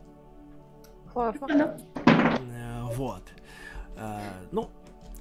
Э, 1.15 2.83
вот. 2.95 3.23
Э, 3.97 4.21
ну, 4.53 4.71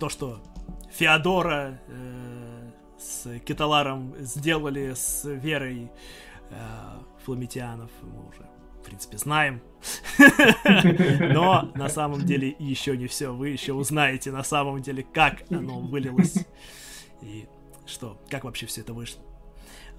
то, 0.04 0.10
что 0.10 0.44
Феодора 0.92 1.80
э, 1.88 2.72
с 3.00 3.40
Киталаром 3.40 4.14
сделали 4.20 4.92
с 4.94 5.24
Верой 5.24 5.90
э, 6.50 6.56
Фламитианов, 7.24 7.90
мы 8.02 8.28
уже, 8.28 8.46
в 8.82 8.86
принципе, 8.86 9.18
знаем. 9.18 9.62
Но 11.34 11.72
на 11.74 11.88
самом 11.88 12.26
деле 12.26 12.54
еще 12.60 12.98
не 12.98 13.08
все. 13.08 13.34
Вы 13.34 13.52
еще 13.52 13.72
узнаете 13.72 14.34
на 14.34 14.44
самом 14.44 14.82
деле, 14.82 15.04
как 15.04 15.50
оно 15.50 15.80
вылилось. 15.80 16.46
И 17.22 17.48
что, 17.86 18.20
как 18.30 18.44
вообще 18.44 18.66
все 18.66 18.82
это 18.82 18.92
вышло. 18.92 19.24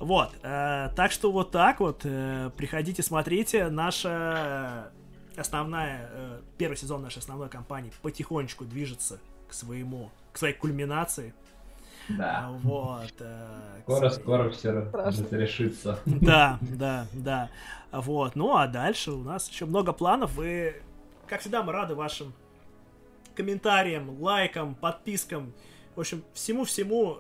Вот, 0.01 0.35
э, 0.43 0.91
так 0.95 1.13
что 1.13 1.33
вот 1.33 1.51
так 1.51 1.81
вот, 1.81 2.03
э, 2.05 2.51
приходите, 2.59 3.03
смотрите, 3.03 3.71
наша 3.71 4.93
основная, 5.35 6.11
э, 6.13 6.43
первый 6.59 6.77
сезон 6.77 7.01
нашей 7.01 7.21
основной 7.21 7.49
кампании 7.49 7.91
потихонечку 8.03 8.67
движется 8.67 9.19
своему 9.55 10.11
к 10.33 10.39
своей 10.39 10.55
кульминации. 10.55 11.35
Да. 12.09 12.51
Вот. 12.63 13.15
Э, 13.21 13.81
скоро, 13.83 14.11
своей... 14.11 14.23
скоро 14.23 14.51
все 14.51 14.71
разрешится. 14.93 15.99
Да, 16.05 16.59
да, 16.61 17.07
да. 17.13 17.51
Вот. 17.93 18.37
Ну 18.37 18.57
а 18.57 18.67
дальше 18.67 19.13
у 19.13 19.23
нас 19.23 19.49
еще 19.49 19.65
много 19.65 19.93
планов. 19.93 20.39
И, 20.43 20.75
как 21.27 21.41
всегда, 21.41 21.63
мы 21.63 21.73
рады 21.73 21.95
вашим 21.95 22.35
комментариям, 23.35 24.21
лайкам, 24.21 24.75
подпискам. 24.75 25.53
В 25.97 26.01
общем, 26.01 26.25
всему-всему, 26.35 27.19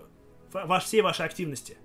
ваш, 0.52 0.84
всей 0.84 1.00
вашей 1.00 1.24
активности. 1.24 1.78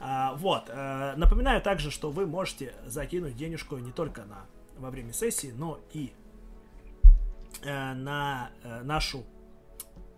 А, 0.00 0.34
вот. 0.34 0.64
А, 0.68 1.14
напоминаю 1.16 1.60
также, 1.60 1.90
что 1.90 2.10
вы 2.10 2.26
можете 2.26 2.74
закинуть 2.86 3.36
денежку 3.36 3.76
не 3.76 3.92
только 3.92 4.24
на 4.24 4.46
во 4.78 4.90
время 4.90 5.12
сессии, 5.12 5.52
но 5.56 5.78
и 5.92 6.12
э, 7.62 7.94
на 7.94 8.50
э, 8.64 8.82
нашу 8.82 9.24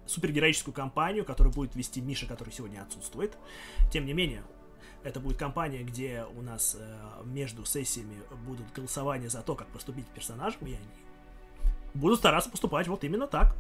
супергероическую 0.07 0.75
кампанию, 0.75 1.25
которую 1.25 1.55
будет 1.55 1.75
вести 1.75 2.01
Миша, 2.01 2.27
который 2.27 2.53
сегодня 2.53 2.83
отсутствует. 2.83 3.37
Тем 3.91 4.07
не 4.07 4.13
менее, 4.13 4.43
это 5.03 5.21
будет 5.21 5.37
кампания, 5.37 5.83
где 5.83 6.25
у 6.37 6.43
нас 6.43 6.77
э, 6.79 7.23
между 7.25 7.65
сессиями 7.65 8.17
будут 8.47 8.73
голосования 8.73 9.29
за 9.29 9.43
то, 9.43 9.55
как 9.55 9.67
поступить 9.69 10.07
персонажем, 10.07 10.67
и 10.67 10.73
они 10.73 10.89
будут 11.95 12.19
стараться 12.19 12.51
поступать 12.51 12.89
вот 12.89 13.05
именно 13.05 13.27
так. 13.27 13.55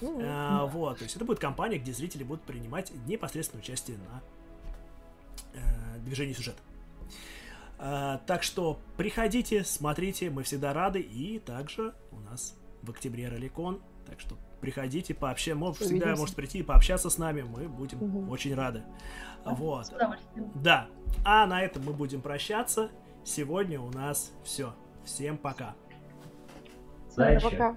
Mm-hmm. 0.00 0.66
Э, 0.66 0.70
вот, 0.70 0.98
то 0.98 1.04
есть 1.04 1.16
это 1.16 1.24
будет 1.24 1.38
кампания, 1.38 1.78
где 1.78 1.92
зрители 1.92 2.22
будут 2.22 2.42
принимать 2.42 2.92
непосредственное 3.06 3.62
участие 3.62 3.98
на 3.98 4.22
э, 5.54 5.98
движении 6.00 6.32
сюжета. 6.32 6.60
Э, 7.78 8.18
так 8.26 8.42
что 8.42 8.80
приходите, 8.96 9.64
смотрите, 9.64 10.30
мы 10.30 10.42
всегда 10.42 10.72
рады, 10.72 11.00
и 11.00 11.38
также 11.38 11.94
у 12.12 12.20
нас 12.20 12.54
в 12.82 12.90
октябре 12.90 13.28
Роликон 13.28 13.80
Так 14.06 14.20
что 14.20 14.36
приходите, 14.60 15.14
пообщаться. 15.14 15.58
Может, 15.58 15.76
всегда 15.76 15.94
Увидимся. 15.96 16.20
можете 16.20 16.36
прийти 16.36 16.58
и 16.58 16.62
пообщаться 16.62 17.10
с 17.10 17.18
нами. 17.18 17.42
Мы 17.42 17.68
будем 17.68 17.98
Мгм. 17.98 18.30
очень 18.30 18.54
рады. 18.54 18.82
Вот. 19.44 19.86
С 19.86 19.90
удовольствием. 19.90 20.50
Да. 20.54 20.88
А 21.24 21.46
на 21.46 21.62
этом 21.62 21.84
мы 21.84 21.92
будем 21.92 22.20
прощаться. 22.20 22.90
Сегодня 23.24 23.80
у 23.80 23.90
нас 23.90 24.32
все. 24.42 24.74
Всем 25.04 25.36
пока. 25.38 25.74
Удачи. 27.14 27.44
Пока. 27.50 27.76